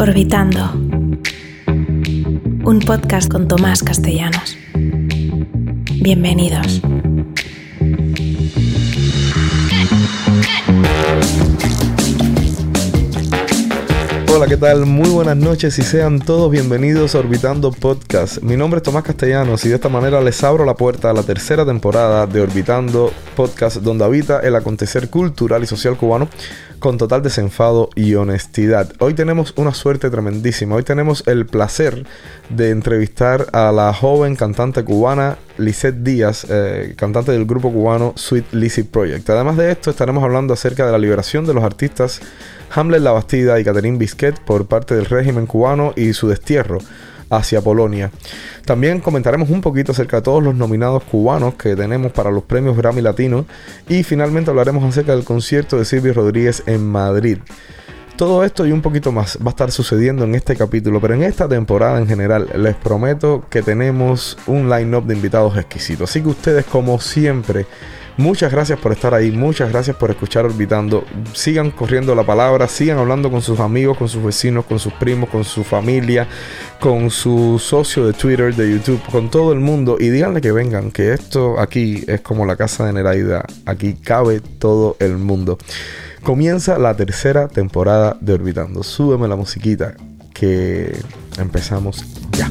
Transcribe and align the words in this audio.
Orbitando. 0.00 0.60
Un 2.64 2.78
podcast 2.86 3.28
con 3.28 3.48
Tomás 3.48 3.82
Castellanos. 3.82 4.56
Bienvenidos. 6.00 6.80
Hola, 14.32 14.46
¿qué 14.46 14.56
tal? 14.56 14.86
Muy 14.86 15.10
buenas 15.10 15.36
noches 15.36 15.76
y 15.80 15.82
sean 15.82 16.20
todos 16.20 16.48
bienvenidos 16.48 17.16
a 17.16 17.18
Orbitando 17.18 17.72
Podcast. 17.72 18.40
Mi 18.40 18.56
nombre 18.56 18.78
es 18.78 18.84
Tomás 18.84 19.02
Castellanos 19.02 19.64
y 19.64 19.68
de 19.68 19.74
esta 19.74 19.88
manera 19.88 20.20
les 20.20 20.44
abro 20.44 20.64
la 20.64 20.74
puerta 20.74 21.10
a 21.10 21.12
la 21.12 21.24
tercera 21.24 21.66
temporada 21.66 22.28
de 22.28 22.42
Orbitando 22.42 23.12
Podcast, 23.34 23.78
donde 23.78 24.04
habita 24.04 24.38
el 24.38 24.54
acontecer 24.54 25.10
cultural 25.10 25.64
y 25.64 25.66
social 25.66 25.96
cubano 25.96 26.28
con 26.78 26.98
total 26.98 27.22
desenfado 27.22 27.90
y 27.94 28.14
honestidad. 28.14 28.92
Hoy 28.98 29.14
tenemos 29.14 29.52
una 29.56 29.74
suerte 29.74 30.10
tremendísima. 30.10 30.76
Hoy 30.76 30.82
tenemos 30.82 31.22
el 31.26 31.46
placer 31.46 32.04
de 32.50 32.70
entrevistar 32.70 33.46
a 33.52 33.72
la 33.72 33.92
joven 33.92 34.36
cantante 34.36 34.84
cubana 34.84 35.38
Lisette 35.56 36.02
Díaz, 36.02 36.46
eh, 36.48 36.94
cantante 36.96 37.32
del 37.32 37.46
grupo 37.46 37.72
cubano 37.72 38.12
Sweet 38.16 38.52
Lizzy 38.52 38.84
Project. 38.84 39.28
Además 39.30 39.56
de 39.56 39.72
esto, 39.72 39.90
estaremos 39.90 40.22
hablando 40.22 40.54
acerca 40.54 40.86
de 40.86 40.92
la 40.92 40.98
liberación 40.98 41.46
de 41.46 41.54
los 41.54 41.64
artistas 41.64 42.20
Hamlet 42.70 43.00
La 43.00 43.12
Bastida 43.12 43.58
y 43.58 43.64
Catherine 43.64 43.98
Bisquet 43.98 44.38
por 44.40 44.66
parte 44.66 44.94
del 44.94 45.06
régimen 45.06 45.46
cubano 45.46 45.92
y 45.96 46.12
su 46.12 46.28
destierro 46.28 46.78
hacia 47.30 47.60
Polonia. 47.60 48.10
También 48.64 49.00
comentaremos 49.00 49.50
un 49.50 49.60
poquito 49.60 49.92
acerca 49.92 50.16
de 50.16 50.22
todos 50.22 50.42
los 50.42 50.54
nominados 50.54 51.04
cubanos 51.04 51.54
que 51.54 51.76
tenemos 51.76 52.12
para 52.12 52.30
los 52.30 52.44
premios 52.44 52.76
Grammy 52.76 53.02
Latino 53.02 53.46
y 53.88 54.02
finalmente 54.02 54.50
hablaremos 54.50 54.84
acerca 54.84 55.14
del 55.14 55.24
concierto 55.24 55.78
de 55.78 55.84
Silvio 55.84 56.14
Rodríguez 56.14 56.62
en 56.66 56.86
Madrid. 56.86 57.38
Todo 58.16 58.42
esto 58.42 58.66
y 58.66 58.72
un 58.72 58.82
poquito 58.82 59.12
más 59.12 59.38
va 59.38 59.46
a 59.46 59.50
estar 59.50 59.70
sucediendo 59.70 60.24
en 60.24 60.34
este 60.34 60.56
capítulo, 60.56 61.00
pero 61.00 61.14
en 61.14 61.22
esta 61.22 61.48
temporada 61.48 61.98
en 61.98 62.08
general 62.08 62.48
les 62.56 62.74
prometo 62.74 63.44
que 63.48 63.62
tenemos 63.62 64.36
un 64.48 64.68
line-up 64.68 65.06
de 65.06 65.14
invitados 65.14 65.56
exquisitos. 65.56 66.10
Así 66.10 66.20
que 66.20 66.28
ustedes 66.28 66.64
como 66.64 66.98
siempre 66.98 67.66
Muchas 68.18 68.50
gracias 68.50 68.80
por 68.80 68.90
estar 68.90 69.14
ahí, 69.14 69.30
muchas 69.30 69.70
gracias 69.70 69.94
por 69.94 70.10
escuchar 70.10 70.44
Orbitando. 70.44 71.04
Sigan 71.34 71.70
corriendo 71.70 72.16
la 72.16 72.24
palabra, 72.24 72.66
sigan 72.66 72.98
hablando 72.98 73.30
con 73.30 73.42
sus 73.42 73.60
amigos, 73.60 73.96
con 73.96 74.08
sus 74.08 74.24
vecinos, 74.24 74.64
con 74.64 74.80
sus 74.80 74.92
primos, 74.94 75.28
con 75.30 75.44
su 75.44 75.62
familia, 75.62 76.26
con 76.80 77.10
su 77.10 77.60
socio 77.60 78.04
de 78.06 78.12
Twitter, 78.12 78.56
de 78.56 78.72
YouTube, 78.72 79.00
con 79.12 79.30
todo 79.30 79.52
el 79.52 79.60
mundo 79.60 79.98
y 80.00 80.08
díganle 80.08 80.40
que 80.40 80.50
vengan, 80.50 80.90
que 80.90 81.12
esto 81.12 81.60
aquí 81.60 82.02
es 82.08 82.20
como 82.20 82.44
la 82.44 82.56
casa 82.56 82.84
de 82.86 82.92
Neraida, 82.92 83.44
aquí 83.66 83.94
cabe 83.94 84.40
todo 84.40 84.96
el 84.98 85.16
mundo. 85.16 85.56
Comienza 86.24 86.76
la 86.76 86.96
tercera 86.96 87.46
temporada 87.46 88.16
de 88.20 88.32
Orbitando. 88.32 88.82
Súbeme 88.82 89.28
la 89.28 89.36
musiquita 89.36 89.94
que 90.34 90.92
empezamos 91.38 92.04
ya. 92.32 92.50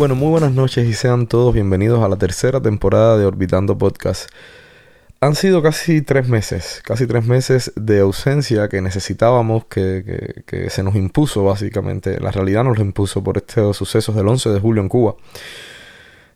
Bueno, 0.00 0.14
muy 0.14 0.30
buenas 0.30 0.52
noches 0.52 0.88
y 0.88 0.94
sean 0.94 1.26
todos 1.26 1.52
bienvenidos 1.52 2.02
a 2.02 2.08
la 2.08 2.16
tercera 2.16 2.58
temporada 2.58 3.18
de 3.18 3.26
Orbitando 3.26 3.76
Podcast. 3.76 4.30
Han 5.20 5.34
sido 5.34 5.62
casi 5.62 6.00
tres 6.00 6.26
meses, 6.26 6.80
casi 6.86 7.06
tres 7.06 7.26
meses 7.26 7.70
de 7.76 8.00
ausencia 8.00 8.70
que 8.70 8.80
necesitábamos, 8.80 9.66
que, 9.66 10.68
se 10.70 10.82
nos 10.82 10.94
impuso 10.94 11.44
básicamente. 11.44 12.18
La 12.18 12.30
realidad 12.30 12.64
nos 12.64 12.78
lo 12.78 12.82
impuso 12.82 13.22
por 13.22 13.36
estos 13.36 13.76
sucesos 13.76 14.16
del 14.16 14.26
11 14.26 14.48
de 14.48 14.58
julio 14.58 14.80
en 14.80 14.88
Cuba. 14.88 15.16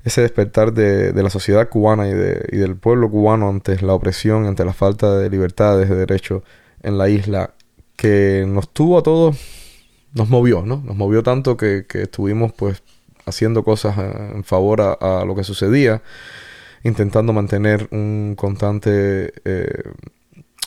Ese 0.04 0.20
despertar 0.20 0.74
de, 0.74 1.14
la 1.14 1.30
sociedad 1.30 1.66
cubana 1.70 2.06
y, 2.06 2.12
del 2.12 2.76
pueblo 2.76 3.10
cubano 3.10 3.48
ante 3.48 3.80
la 3.80 3.94
opresión, 3.94 4.44
ante 4.44 4.66
la 4.66 4.74
falta 4.74 5.16
de 5.16 5.30
libertades, 5.30 5.88
de 5.88 5.96
derechos 5.96 6.42
en 6.82 6.98
la 6.98 7.08
isla, 7.08 7.54
que 7.96 8.44
nos 8.46 8.68
tuvo 8.68 8.98
a 8.98 9.02
todos, 9.02 9.38
nos 10.12 10.28
movió, 10.28 10.60
¿no? 10.66 10.82
Nos 10.84 10.96
movió 10.96 11.22
tanto 11.22 11.56
que, 11.56 11.86
que 11.88 12.02
estuvimos 12.02 12.52
pues 12.52 12.82
haciendo 13.26 13.64
cosas 13.64 13.96
en 13.98 14.44
favor 14.44 14.80
a, 14.80 15.24
lo 15.24 15.34
que 15.34 15.44
sucedía, 15.44 16.02
intentando 16.82 17.32
mantener 17.32 17.88
un 17.90 18.34
constante 18.36 19.32
eh, 19.44 19.82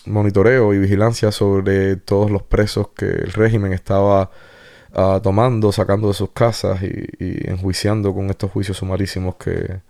monitoreo 0.05 0.73
y 0.73 0.79
vigilancia 0.79 1.31
sobre 1.31 1.97
todos 1.97 2.31
los 2.31 2.43
presos 2.43 2.89
que 2.89 3.05
el 3.05 3.33
régimen 3.33 3.73
estaba 3.73 4.31
ah, 4.93 5.19
tomando, 5.21 5.71
sacando 5.71 6.07
de 6.07 6.13
sus 6.13 6.31
casas 6.31 6.81
y, 6.81 7.23
y, 7.23 7.49
enjuiciando 7.49 8.13
con 8.13 8.29
estos 8.29 8.51
juicios 8.51 8.77
sumarísimos 8.77 9.35
que 9.35 9.81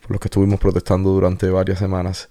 por 0.00 0.10
los 0.10 0.20
que 0.20 0.26
estuvimos 0.26 0.58
protestando 0.58 1.10
durante 1.10 1.48
varias 1.48 1.78
semanas. 1.78 2.28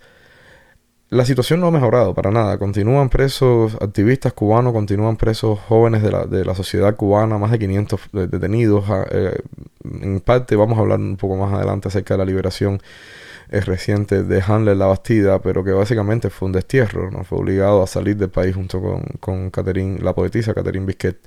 La 1.11 1.25
situación 1.25 1.59
no 1.59 1.67
ha 1.67 1.71
mejorado 1.71 2.13
para 2.13 2.31
nada. 2.31 2.57
Continúan 2.57 3.09
presos 3.09 3.75
activistas 3.81 4.31
cubanos, 4.31 4.71
continúan 4.71 5.17
presos 5.17 5.59
jóvenes 5.59 6.03
de 6.03 6.09
la, 6.09 6.25
de 6.25 6.45
la 6.45 6.55
sociedad 6.55 6.95
cubana, 6.95 7.37
más 7.37 7.51
de 7.51 7.59
500 7.59 7.99
detenidos. 8.13 8.85
Ah, 8.87 9.05
eh, 9.11 9.41
en 9.83 10.21
parte 10.21 10.55
vamos 10.55 10.77
a 10.77 10.81
hablar 10.81 10.99
un 10.99 11.17
poco 11.17 11.35
más 11.35 11.53
adelante 11.53 11.89
acerca 11.89 12.13
de 12.13 12.19
la 12.19 12.23
liberación 12.23 12.79
eh, 13.49 13.59
reciente 13.59 14.23
de 14.23 14.41
Handler 14.41 14.77
La 14.77 14.85
Bastida, 14.85 15.41
pero 15.41 15.65
que 15.65 15.73
básicamente 15.73 16.29
fue 16.29 16.45
un 16.45 16.53
destierro. 16.53 17.11
¿no? 17.11 17.25
Fue 17.25 17.39
obligado 17.39 17.83
a 17.83 17.87
salir 17.87 18.15
del 18.15 18.29
país 18.29 18.55
junto 18.55 18.81
con, 18.81 19.01
con 19.19 19.49
Catherine, 19.51 19.99
la 19.99 20.15
poetisa 20.15 20.53
Catherine 20.53 20.85
Bisquet. 20.85 21.17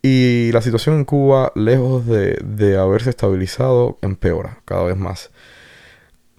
Y 0.00 0.52
la 0.52 0.62
situación 0.62 0.98
en 0.98 1.04
Cuba, 1.06 1.50
lejos 1.56 2.06
de, 2.06 2.38
de 2.44 2.78
haberse 2.78 3.10
estabilizado, 3.10 3.98
empeora 4.00 4.60
cada 4.64 4.84
vez 4.84 4.96
más. 4.96 5.32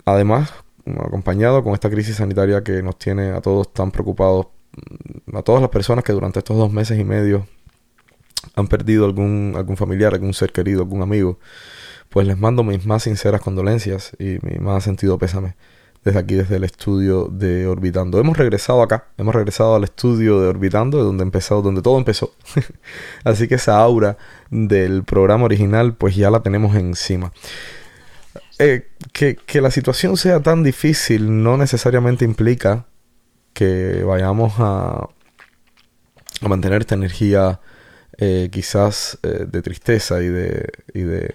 Además, 0.05 0.62
acompañado 0.85 1.63
con 1.63 1.73
esta 1.73 1.89
crisis 1.89 2.17
sanitaria 2.17 2.63
que 2.63 2.81
nos 2.83 2.97
tiene 2.97 3.31
a 3.31 3.41
todos 3.41 3.71
tan 3.73 3.91
preocupados, 3.91 4.47
a 5.33 5.41
todas 5.41 5.61
las 5.61 5.69
personas 5.69 6.03
que 6.03 6.13
durante 6.13 6.39
estos 6.39 6.57
dos 6.57 6.71
meses 6.71 6.99
y 6.99 7.03
medio 7.03 7.47
han 8.55 8.67
perdido 8.67 9.05
algún, 9.05 9.53
algún 9.55 9.77
familiar, 9.77 10.13
algún 10.13 10.33
ser 10.33 10.51
querido, 10.51 10.81
algún 10.81 11.01
amigo, 11.01 11.39
pues 12.09 12.27
les 12.27 12.37
mando 12.37 12.63
mis 12.63 12.85
más 12.85 13.03
sinceras 13.03 13.41
condolencias 13.41 14.11
y 14.19 14.37
mi 14.41 14.59
más 14.59 14.83
sentido 14.83 15.17
pésame 15.17 15.55
desde 16.03 16.19
aquí, 16.19 16.35
desde 16.35 16.57
el 16.57 16.63
estudio 16.63 17.27
de 17.31 17.65
Orbitando. 17.65 18.19
Hemos 18.19 18.37
regresado 18.37 18.81
acá, 18.81 19.07
hemos 19.17 19.33
regresado 19.33 19.75
al 19.75 19.83
estudio 19.85 20.41
de 20.41 20.47
Orbitando, 20.49 20.97
de 20.97 21.03
donde 21.03 21.23
empezó, 21.23 21.61
donde 21.61 21.81
todo 21.81 21.97
empezó. 21.97 22.33
Así 23.23 23.47
que 23.47 23.55
esa 23.55 23.79
aura 23.79 24.17
del 24.49 25.03
programa 25.03 25.45
original, 25.45 25.95
pues 25.95 26.15
ya 26.15 26.29
la 26.29 26.41
tenemos 26.41 26.75
encima. 26.75 27.31
Eh, 28.63 28.87
que, 29.11 29.61
la 29.61 29.71
situación 29.71 30.15
sea 30.15 30.41
tan 30.41 30.63
difícil 30.63 31.43
no 31.43 31.57
necesariamente 31.57 32.23
implica 32.23 32.85
que 33.51 34.03
vayamos 34.05 34.53
a, 34.57 35.09
a 36.41 36.47
mantener 36.47 36.79
esta 36.79 36.95
energía 36.95 37.59
eh, 38.17 38.47
quizás 38.53 39.19
eh, 39.21 39.45
de 39.49 39.61
tristeza 39.61 40.23
y 40.23 40.27
de, 40.27 40.69
y 40.93 41.01
de 41.01 41.33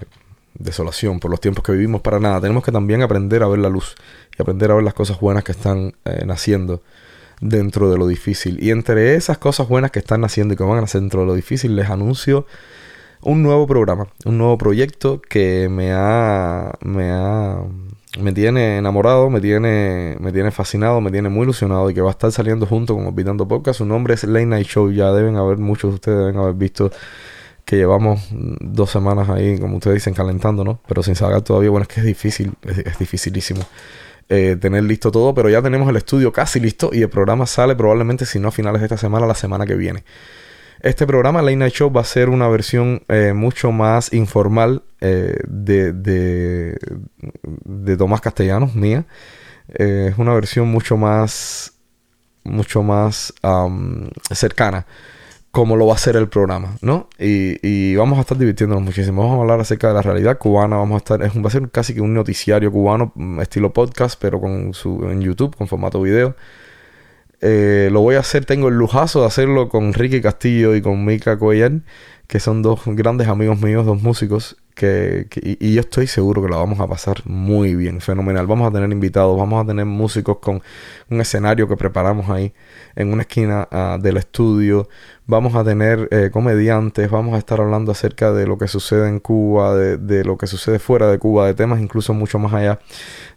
desolación 0.54 1.20
por 1.20 1.30
los 1.30 1.38
tiempos 1.38 1.62
que 1.62 1.72
vivimos 1.72 2.00
para 2.00 2.18
nada. 2.18 2.40
Tenemos 2.40 2.64
que 2.64 2.72
también 2.72 3.02
aprender 3.02 3.42
a 3.42 3.48
ver 3.48 3.58
la 3.58 3.68
luz 3.68 3.94
y 4.38 4.40
aprender 4.40 4.70
a 4.70 4.76
ver 4.76 4.84
las 4.84 4.94
cosas 4.94 5.20
buenas 5.20 5.44
que 5.44 5.52
están 5.52 5.92
naciendo 6.24 6.82
dentro 7.42 7.90
de 7.90 7.98
lo 7.98 8.06
difícil. 8.06 8.58
Y 8.64 8.70
entre 8.70 9.16
esas 9.16 9.36
cosas 9.36 9.68
buenas 9.68 9.90
que 9.90 9.98
están 9.98 10.22
naciendo 10.22 10.54
y 10.54 10.56
que 10.56 10.64
van 10.64 10.78
a 10.78 10.80
nacer 10.80 11.02
dentro 11.02 11.20
de 11.20 11.26
lo 11.26 11.34
difícil, 11.34 11.76
les 11.76 11.90
anuncio 11.90 12.46
un 13.22 13.42
nuevo 13.42 13.66
programa, 13.66 14.06
un 14.24 14.38
nuevo 14.38 14.58
proyecto 14.58 15.20
que 15.20 15.68
me 15.68 15.92
ha, 15.92 16.72
me 16.82 17.10
ha, 17.10 17.62
me 18.20 18.32
tiene 18.32 18.78
enamorado, 18.78 19.30
me 19.30 19.40
tiene, 19.40 20.16
me 20.20 20.32
tiene 20.32 20.50
fascinado, 20.50 21.00
me 21.00 21.10
tiene 21.10 21.28
muy 21.28 21.42
ilusionado 21.42 21.90
y 21.90 21.94
que 21.94 22.00
va 22.00 22.08
a 22.08 22.12
estar 22.12 22.32
saliendo 22.32 22.66
junto 22.66 22.94
con 22.94 23.06
Orbitando 23.06 23.46
Podcast. 23.46 23.78
Su 23.78 23.86
nombre 23.86 24.14
es 24.14 24.24
Late 24.24 24.46
Night 24.46 24.66
Show, 24.66 24.90
ya 24.92 25.12
deben 25.12 25.36
haber, 25.36 25.58
muchos 25.58 25.90
de 25.90 25.94
ustedes 25.96 26.18
deben 26.18 26.36
haber 26.36 26.54
visto 26.54 26.90
que 27.68 27.76
llevamos 27.76 28.28
dos 28.30 28.90
semanas 28.90 29.28
ahí, 29.28 29.58
como 29.58 29.76
ustedes 29.76 29.96
dicen, 29.96 30.14
calentando, 30.14 30.64
¿no? 30.64 30.80
Pero 30.88 31.02
sin 31.02 31.14
saber 31.14 31.42
todavía, 31.42 31.68
bueno, 31.68 31.82
es 31.82 31.88
que 31.88 32.00
es 32.00 32.06
difícil, 32.06 32.54
es, 32.62 32.98
dificilísimo. 32.98 33.60
Eh, 34.30 34.56
tener 34.58 34.84
listo 34.84 35.10
todo, 35.10 35.34
pero 35.34 35.50
ya 35.50 35.60
tenemos 35.60 35.86
el 35.88 35.96
estudio 35.96 36.32
casi 36.32 36.60
listo 36.60 36.90
y 36.94 37.02
el 37.02 37.10
programa 37.10 37.46
sale 37.46 37.76
probablemente, 37.76 38.24
si 38.24 38.38
no 38.38 38.48
a 38.48 38.52
finales 38.52 38.80
de 38.80 38.86
esta 38.86 38.96
semana, 38.96 39.26
la 39.26 39.34
semana 39.34 39.66
que 39.66 39.74
viene. 39.74 40.04
Este 40.80 41.06
programa, 41.06 41.42
Late 41.42 41.56
Night 41.56 41.74
Show, 41.74 41.92
va 41.92 42.02
a 42.02 42.04
ser 42.04 42.28
una 42.28 42.46
versión 42.48 43.02
eh, 43.08 43.32
mucho 43.32 43.72
más 43.72 44.12
informal 44.12 44.82
eh, 45.00 45.38
de, 45.48 45.92
de, 45.92 46.78
de, 47.64 47.96
Tomás 47.96 48.20
Castellanos, 48.20 48.76
mía. 48.76 49.04
Eh, 49.74 50.10
es 50.12 50.18
una 50.18 50.34
versión 50.34 50.68
mucho 50.68 50.96
más, 50.96 51.72
mucho 52.44 52.82
más 52.82 53.34
cercana 54.30 54.86
como 55.50 55.76
lo 55.76 55.86
va 55.86 55.94
a 55.94 55.98
ser 55.98 56.14
el 56.14 56.28
programa, 56.28 56.76
¿no? 56.82 57.08
Y, 57.18 57.58
y, 57.66 57.96
vamos 57.96 58.18
a 58.18 58.20
estar 58.20 58.36
divirtiéndonos 58.38 58.84
muchísimo. 58.84 59.22
Vamos 59.22 59.38
a 59.38 59.40
hablar 59.40 59.60
acerca 59.60 59.88
de 59.88 59.94
la 59.94 60.02
realidad 60.02 60.38
cubana. 60.38 60.76
Vamos 60.76 60.96
a 60.96 60.98
estar, 60.98 61.22
es 61.22 61.34
va 61.34 61.48
a 61.48 61.50
ser 61.50 61.68
casi 61.70 61.94
que 61.94 62.00
un 62.00 62.14
noticiario 62.14 62.70
cubano, 62.70 63.12
mm, 63.14 63.40
estilo 63.40 63.72
podcast, 63.72 64.20
pero 64.20 64.40
con 64.40 64.74
su, 64.74 65.08
en 65.10 65.20
YouTube, 65.20 65.56
con 65.56 65.66
formato 65.66 66.00
video. 66.02 66.36
Eh, 67.40 67.88
lo 67.92 68.00
voy 68.00 68.16
a 68.16 68.20
hacer, 68.20 68.44
tengo 68.44 68.68
el 68.68 68.74
lujazo 68.74 69.20
de 69.20 69.26
hacerlo 69.26 69.68
con 69.68 69.92
Ricky 69.92 70.20
Castillo 70.20 70.74
y 70.74 70.82
con 70.82 71.04
Mika 71.04 71.38
Cuellar, 71.38 71.72
que 72.26 72.40
son 72.40 72.62
dos 72.62 72.80
grandes 72.86 73.28
amigos 73.28 73.60
míos, 73.60 73.86
dos 73.86 74.02
músicos 74.02 74.56
que, 74.74 75.26
y, 75.42 75.74
yo 75.74 75.80
estoy 75.80 76.06
seguro 76.06 76.42
que 76.42 76.48
la 76.48 76.56
vamos 76.56 76.78
a 76.80 76.86
pasar 76.86 77.22
muy 77.24 77.74
bien, 77.74 78.00
fenomenal. 78.00 78.46
Vamos 78.46 78.68
a 78.68 78.72
tener 78.72 78.90
invitados, 78.90 79.36
vamos 79.36 79.64
a 79.64 79.66
tener 79.66 79.84
músicos 79.86 80.38
con 80.38 80.62
un 81.10 81.20
escenario 81.20 81.68
que 81.68 81.76
preparamos 81.76 82.30
ahí 82.30 82.52
en 82.98 83.12
una 83.12 83.22
esquina 83.22 83.68
ah, 83.70 83.96
del 84.00 84.16
estudio. 84.16 84.88
Vamos 85.24 85.54
a 85.54 85.62
tener 85.62 86.08
eh, 86.10 86.30
comediantes, 86.32 87.08
vamos 87.08 87.34
a 87.36 87.38
estar 87.38 87.60
hablando 87.60 87.92
acerca 87.92 88.32
de 88.32 88.44
lo 88.46 88.58
que 88.58 88.66
sucede 88.66 89.08
en 89.08 89.20
Cuba, 89.20 89.76
de, 89.76 90.24
lo 90.24 90.36
que 90.36 90.48
sucede 90.48 90.80
fuera 90.80 91.08
de 91.08 91.18
Cuba, 91.18 91.46
de 91.46 91.54
temas 91.54 91.80
incluso 91.80 92.12
mucho 92.12 92.40
más 92.40 92.52
allá 92.52 92.80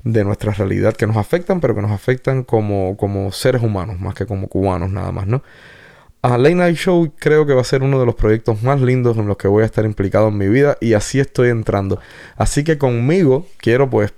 de 0.04 0.24
nuestra 0.24 0.52
realidad 0.52 0.96
que 0.96 1.06
nos 1.06 1.16
afectan, 1.16 1.62
pero 1.62 1.76
que 1.76 1.82
nos 1.84 1.92
afectan 1.92 2.44
como, 2.44 2.98
como 2.98 3.32
seres 3.32 3.62
humanos, 3.62 4.00
más 4.00 4.16
que 4.16 4.26
como 4.26 4.48
cubanos 4.48 4.90
nada 4.90 5.12
más, 5.12 5.28
¿no? 5.28 5.44
A 6.24 6.38
Late 6.38 6.56
Night 6.56 6.78
Show 6.78 7.14
creo 7.20 7.46
que 7.46 7.54
va 7.54 7.62
a 7.62 7.64
ser 7.64 7.84
uno 7.84 8.00
de 8.00 8.06
los 8.06 8.16
proyectos 8.16 8.64
más 8.64 8.82
lindos 8.82 9.18
en 9.18 9.28
los 9.28 9.38
que 9.38 9.48
voy 9.48 9.62
a 9.62 9.66
estar 9.66 9.86
implicado 9.86 10.30
en 10.30 10.38
mi 10.38 10.48
vida 10.48 10.78
y 10.82 10.94
así 10.94 11.20
estoy 11.20 11.50
entrando. 11.50 12.00
Así 12.36 12.64
que 12.64 12.78
conmigo 12.78 13.46
quiero 13.58 13.90
pues 13.90 14.14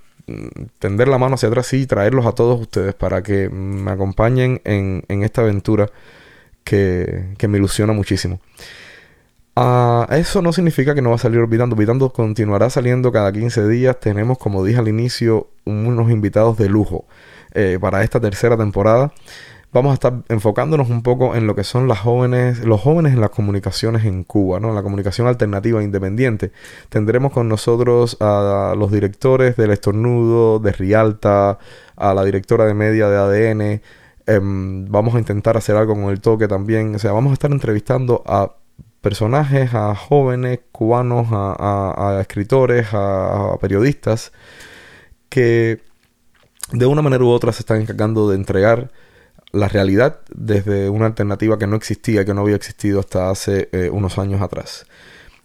tender 0.79 1.07
la 1.07 1.17
mano 1.17 1.35
hacia 1.35 1.49
atrás 1.49 1.73
y 1.73 1.85
traerlos 1.85 2.25
a 2.25 2.33
todos 2.33 2.59
ustedes 2.59 2.93
para 2.93 3.21
que 3.21 3.49
me 3.49 3.91
acompañen 3.91 4.61
en, 4.63 5.03
esta 5.23 5.41
aventura 5.41 5.89
que, 6.63 7.35
me 7.47 7.57
ilusiona 7.57 7.93
muchísimo. 7.93 8.39
Uh, 9.55 10.11
eso 10.11 10.41
no 10.41 10.51
significa 10.51 10.95
que 10.95 11.01
no 11.01 11.09
va 11.09 11.15
a 11.15 11.19
salir 11.19 11.39
Orbitando. 11.39 11.75
Orbitando 11.75 12.11
continuará 12.11 12.69
saliendo 12.69 13.11
cada 13.11 13.31
15 13.31 13.67
días. 13.67 13.99
Tenemos, 13.99 14.37
como 14.37 14.63
dije 14.63 14.79
al 14.79 14.87
inicio, 14.87 15.49
unos 15.65 16.09
invitados 16.09 16.57
de 16.57 16.69
lujo 16.69 17.05
eh, 17.53 17.77
para 17.79 18.03
esta 18.03 18.19
tercera 18.19 18.57
temporada 18.57 19.13
vamos 19.73 19.91
a 19.91 19.93
estar 19.95 20.13
enfocándonos 20.29 20.89
un 20.89 21.01
poco 21.01 21.35
en 21.35 21.47
lo 21.47 21.55
que 21.55 21.63
son 21.63 21.87
las 21.87 21.99
jóvenes, 21.99 22.63
los 22.63 22.79
jóvenes 22.79 23.13
en 23.13 23.21
las 23.21 23.31
comunicaciones 23.31 24.05
en 24.05 24.23
Cuba, 24.23 24.59
¿no? 24.59 24.69
En 24.69 24.75
la 24.75 24.83
comunicación 24.83 25.27
alternativa 25.27 25.81
e 25.81 25.83
independiente. 25.83 26.51
Tendremos 26.89 27.33
con 27.33 27.49
nosotros 27.49 28.17
a 28.21 28.75
los 28.77 28.91
directores 28.91 29.57
del 29.57 29.71
Estornudo, 29.71 30.59
de 30.59 30.71
Rialta, 30.71 31.57
a 31.95 32.13
la 32.13 32.23
directora 32.23 32.65
de 32.65 32.73
media 32.75 33.09
de 33.09 33.17
ADN. 33.17 33.81
Em, 34.27 34.85
vamos 34.89 35.15
a 35.15 35.19
intentar 35.19 35.57
hacer 35.57 35.75
algo 35.75 35.95
con 35.95 36.05
el 36.05 36.21
toque 36.21 36.47
también. 36.47 36.95
O 36.95 36.99
sea, 36.99 37.11
vamos 37.11 37.31
a 37.31 37.33
estar 37.33 37.51
entrevistando 37.51 38.23
a 38.27 38.55
personajes, 39.01 39.73
a 39.73 39.95
jóvenes 39.95 40.59
cubanos, 40.71 41.27
a, 41.31 42.19
escritores, 42.21 42.87
a 42.93 43.57
periodistas 43.59 44.31
que 45.29 45.81
de 46.71 46.85
una 46.85 47.01
manera 47.01 47.23
u 47.23 47.29
otra 47.29 47.51
se 47.51 47.61
están 47.61 47.81
encargando 47.81 48.29
de 48.29 48.35
entregar 48.35 48.91
la 49.53 49.69
realidad 49.69 50.19
desde 50.35 50.89
una 50.89 51.05
alternativa 51.05 51.57
que 51.57 51.67
no 51.67 51.77
existía, 51.77 52.25
que 52.25 52.33
no 52.33 52.41
había 52.41 52.55
existido 52.55 52.99
hasta 52.99 53.29
hace 53.29 53.69
eh, 53.71 53.89
unos 53.89 54.17
años 54.17 54.41
atrás. 54.41 54.85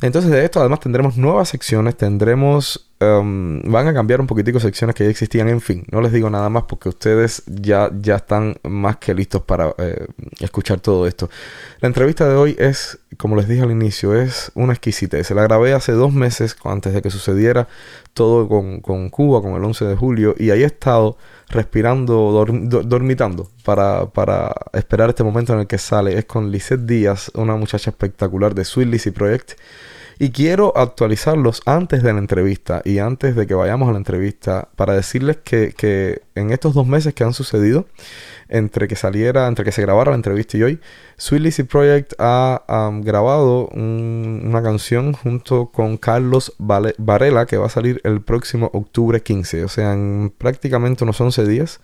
Entonces 0.00 0.30
de 0.30 0.44
esto 0.44 0.60
además 0.60 0.80
tendremos 0.80 1.16
nuevas 1.16 1.50
secciones, 1.50 1.96
tendremos, 1.96 2.87
um, 3.00 3.60
van 3.62 3.88
a 3.88 3.94
cambiar 3.94 4.20
un 4.20 4.26
poquitico 4.26 4.60
secciones 4.60 4.94
que 4.94 5.04
ya 5.04 5.10
existían, 5.10 5.48
en 5.48 5.60
fin, 5.60 5.84
no 5.90 6.00
les 6.00 6.12
digo 6.12 6.30
nada 6.30 6.48
más 6.48 6.64
porque 6.64 6.88
ustedes 6.88 7.42
ya, 7.46 7.90
ya 8.00 8.16
están 8.16 8.56
más 8.64 8.96
que 8.96 9.14
listos 9.14 9.42
para 9.42 9.74
eh, 9.78 10.06
escuchar 10.40 10.80
todo 10.80 11.06
esto. 11.06 11.30
La 11.80 11.88
entrevista 11.88 12.28
de 12.28 12.34
hoy 12.34 12.56
es, 12.58 12.98
como 13.16 13.36
les 13.36 13.48
dije 13.48 13.62
al 13.62 13.70
inicio, 13.70 14.14
es 14.14 14.50
una 14.54 14.72
exquisitez. 14.72 15.30
La 15.30 15.42
grabé 15.42 15.72
hace 15.72 15.92
dos 15.92 16.12
meses 16.12 16.56
antes 16.64 16.92
de 16.92 17.02
que 17.02 17.10
sucediera 17.10 17.68
todo 18.14 18.48
con, 18.48 18.80
con 18.80 19.10
Cuba, 19.10 19.40
con 19.42 19.54
el 19.54 19.64
11 19.64 19.84
de 19.84 19.96
julio, 19.96 20.34
y 20.38 20.50
ahí 20.50 20.62
he 20.62 20.66
estado 20.66 21.16
respirando, 21.48 22.44
dormitando 22.84 23.48
para, 23.64 24.06
para, 24.06 24.54
esperar 24.72 25.08
este 25.08 25.24
momento 25.24 25.54
en 25.54 25.60
el 25.60 25.66
que 25.66 25.78
sale. 25.78 26.18
Es 26.18 26.24
con 26.24 26.50
Lisette 26.50 26.84
Díaz, 26.84 27.30
una 27.34 27.56
muchacha 27.56 27.90
espectacular 27.90 28.54
de 28.54 28.64
Sweet 28.64 28.88
Lizzy 28.88 29.10
Project. 29.10 29.52
Y 30.18 30.30
quiero 30.30 30.76
actualizarlos 30.76 31.62
antes 31.64 32.02
de 32.02 32.12
la 32.12 32.18
entrevista 32.18 32.82
y 32.84 32.98
antes 32.98 33.36
de 33.36 33.46
que 33.46 33.54
vayamos 33.54 33.88
a 33.88 33.92
la 33.92 33.98
entrevista 33.98 34.68
para 34.74 34.94
decirles 34.94 35.38
que, 35.44 35.72
que 35.76 36.22
en 36.34 36.50
estos 36.50 36.74
dos 36.74 36.86
meses 36.86 37.14
que 37.14 37.22
han 37.22 37.34
sucedido, 37.34 37.86
entre 38.48 38.88
que 38.88 38.96
saliera, 38.96 39.46
entre 39.46 39.64
que 39.64 39.72
se 39.72 39.82
grabara 39.82 40.10
la 40.10 40.16
entrevista 40.16 40.56
y 40.56 40.62
hoy, 40.62 40.80
Sweet 41.16 41.42
Lizzy 41.42 41.62
Project 41.64 42.12
ha 42.18 42.90
grabado 43.02 43.68
una 43.68 44.62
canción 44.62 45.12
junto 45.12 45.66
con 45.66 45.96
Carlos 45.96 46.54
Varela 46.58 47.46
que 47.46 47.56
va 47.56 47.66
a 47.66 47.70
salir 47.70 48.00
el 48.04 48.20
próximo 48.20 48.70
octubre 48.72 49.20
15, 49.20 49.64
o 49.64 49.68
sea, 49.68 49.92
en 49.92 50.32
prácticamente 50.36 51.04
unos 51.04 51.20
11 51.20 51.46
días. 51.46 51.80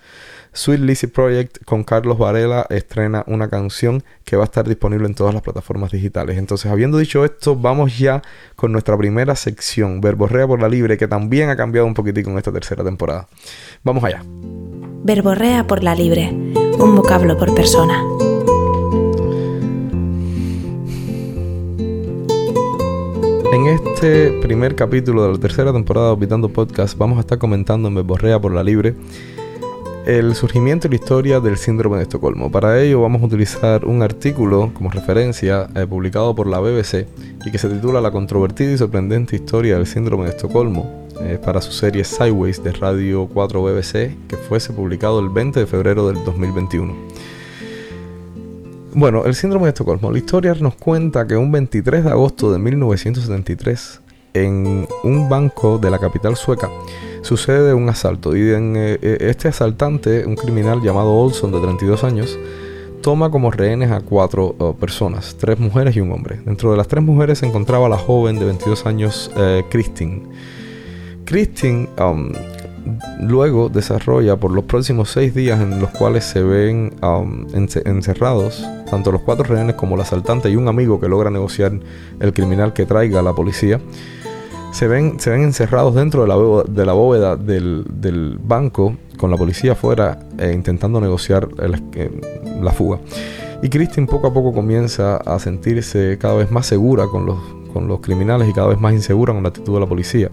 Sweet 0.52 0.80
Lizzy 0.80 1.08
Project 1.08 1.64
con 1.64 1.82
Carlos 1.82 2.16
Varela 2.16 2.64
estrena 2.70 3.24
una 3.26 3.48
canción 3.48 4.04
que 4.24 4.36
va 4.36 4.44
a 4.44 4.46
estar 4.46 4.68
disponible 4.68 5.08
en 5.08 5.14
todas 5.16 5.34
las 5.34 5.42
plataformas 5.42 5.90
digitales. 5.90 6.38
Entonces, 6.38 6.70
habiendo 6.70 6.98
dicho 6.98 7.24
esto, 7.24 7.56
vamos 7.56 7.98
ya 7.98 8.22
con 8.54 8.70
nuestra 8.70 8.96
primera 8.96 9.34
sección, 9.34 10.00
Verborrea 10.00 10.46
por 10.46 10.62
la 10.62 10.68
Libre, 10.68 10.96
que 10.96 11.08
también 11.08 11.50
ha 11.50 11.56
cambiado 11.56 11.88
un 11.88 11.94
poquitico 11.94 12.30
en 12.30 12.38
esta 12.38 12.52
tercera 12.52 12.84
temporada. 12.84 13.26
Vamos 13.82 14.04
allá. 14.04 14.22
Verborrea 15.04 15.66
por 15.66 15.84
la 15.84 15.94
Libre, 15.94 16.30
un 16.78 16.96
vocablo 16.96 17.36
por 17.36 17.54
persona. 17.54 18.02
En 23.52 23.66
este 23.66 24.40
primer 24.40 24.74
capítulo 24.74 25.24
de 25.24 25.32
la 25.32 25.38
tercera 25.38 25.74
temporada 25.74 26.06
de 26.06 26.12
Orbitando 26.14 26.48
Podcast 26.48 26.96
vamos 26.96 27.18
a 27.18 27.20
estar 27.20 27.36
comentando 27.36 27.88
en 27.88 27.96
Verborrea 27.96 28.40
por 28.40 28.54
la 28.54 28.64
Libre 28.64 28.94
el 30.06 30.34
surgimiento 30.34 30.86
y 30.86 30.90
la 30.92 30.96
historia 30.96 31.38
del 31.38 31.58
síndrome 31.58 31.98
de 31.98 32.04
Estocolmo. 32.04 32.50
Para 32.50 32.80
ello 32.80 33.02
vamos 33.02 33.20
a 33.20 33.26
utilizar 33.26 33.84
un 33.84 34.00
artículo 34.00 34.70
como 34.72 34.88
referencia 34.88 35.68
eh, 35.74 35.86
publicado 35.86 36.34
por 36.34 36.46
la 36.46 36.60
BBC 36.60 37.06
y 37.44 37.50
que 37.50 37.58
se 37.58 37.68
titula 37.68 38.00
La 38.00 38.10
controvertida 38.10 38.72
y 38.72 38.78
sorprendente 38.78 39.36
historia 39.36 39.76
del 39.76 39.86
síndrome 39.86 40.24
de 40.24 40.30
Estocolmo 40.30 41.03
eh, 41.20 41.38
para 41.44 41.60
su 41.60 41.72
serie 41.72 42.04
Sideways 42.04 42.62
de 42.62 42.72
Radio 42.72 43.28
4 43.32 43.62
BBC 43.62 44.16
que 44.28 44.36
fuese 44.48 44.72
publicado 44.72 45.20
el 45.20 45.28
20 45.28 45.60
de 45.60 45.66
febrero 45.66 46.06
del 46.08 46.24
2021. 46.24 46.94
Bueno, 48.94 49.24
el 49.24 49.34
síndrome 49.34 49.66
de 49.66 49.70
Estocolmo. 49.70 50.12
La 50.12 50.18
historia 50.18 50.54
nos 50.54 50.76
cuenta 50.76 51.26
que 51.26 51.36
un 51.36 51.50
23 51.50 52.04
de 52.04 52.10
agosto 52.10 52.52
de 52.52 52.58
1973 52.58 54.00
en 54.34 54.86
un 55.02 55.28
banco 55.28 55.78
de 55.78 55.90
la 55.90 55.98
capital 55.98 56.36
sueca 56.36 56.68
sucede 57.22 57.72
un 57.72 57.88
asalto 57.88 58.36
y 58.36 58.40
eh, 58.40 58.98
eh, 59.02 59.16
este 59.20 59.48
asaltante, 59.48 60.26
un 60.26 60.36
criminal 60.36 60.82
llamado 60.82 61.14
Olson 61.14 61.50
de 61.52 61.60
32 61.60 62.04
años, 62.04 62.38
toma 63.00 63.30
como 63.30 63.50
rehenes 63.50 63.90
a 63.90 64.00
cuatro 64.00 64.54
oh, 64.58 64.74
personas, 64.74 65.36
tres 65.38 65.58
mujeres 65.58 65.96
y 65.96 66.00
un 66.00 66.12
hombre. 66.12 66.40
Dentro 66.44 66.70
de 66.70 66.76
las 66.76 66.88
tres 66.88 67.02
mujeres 67.02 67.38
se 67.38 67.46
encontraba 67.46 67.88
la 67.88 67.98
joven 67.98 68.38
de 68.38 68.44
22 68.44 68.86
años, 68.86 69.30
eh, 69.36 69.62
Christine. 69.70 70.22
Christine 71.24 71.88
um, 71.98 72.32
luego 73.20 73.68
desarrolla 73.68 74.36
por 74.36 74.50
los 74.50 74.64
próximos 74.64 75.10
seis 75.10 75.34
días 75.34 75.60
en 75.60 75.80
los 75.80 75.90
cuales 75.90 76.24
se 76.24 76.42
ven 76.42 76.94
um, 77.02 77.46
encerrados 77.54 78.64
tanto 78.90 79.10
los 79.10 79.22
cuatro 79.22 79.44
rehenes 79.44 79.74
como 79.76 79.94
el 79.94 80.02
asaltante 80.02 80.50
y 80.50 80.56
un 80.56 80.68
amigo 80.68 81.00
que 81.00 81.08
logra 81.08 81.30
negociar 81.30 81.72
el 82.20 82.32
criminal 82.32 82.72
que 82.72 82.86
traiga 82.86 83.20
a 83.20 83.22
la 83.22 83.32
policía 83.32 83.80
se 84.74 84.88
ven, 84.88 85.20
se 85.20 85.30
ven 85.30 85.42
encerrados 85.42 85.94
dentro 85.94 86.22
de 86.22 86.28
la, 86.28 86.64
de 86.64 86.84
la 86.84 86.92
bóveda 86.94 87.36
del, 87.36 88.38
banco 88.42 88.96
con 89.16 89.30
la 89.30 89.36
policía 89.36 89.72
afuera 89.72 90.18
e 90.36 90.52
intentando 90.52 91.00
negociar 91.00 91.48
la 91.56 92.72
fuga. 92.72 92.98
Y 93.62 93.68
Christine 93.68 94.08
poco 94.08 94.26
a 94.26 94.34
poco 94.34 94.52
comienza 94.52 95.16
a 95.18 95.38
sentirse 95.38 96.18
cada 96.20 96.34
vez 96.34 96.50
más 96.50 96.66
segura 96.66 97.06
con 97.06 97.24
los, 97.24 97.38
con 97.72 97.86
los 97.86 98.00
criminales 98.00 98.48
y 98.48 98.52
cada 98.52 98.66
vez 98.66 98.80
más 98.80 98.92
insegura 98.92 99.32
con 99.32 99.44
la 99.44 99.50
actitud 99.50 99.74
de 99.74 99.80
la 99.80 99.86
policía. 99.86 100.28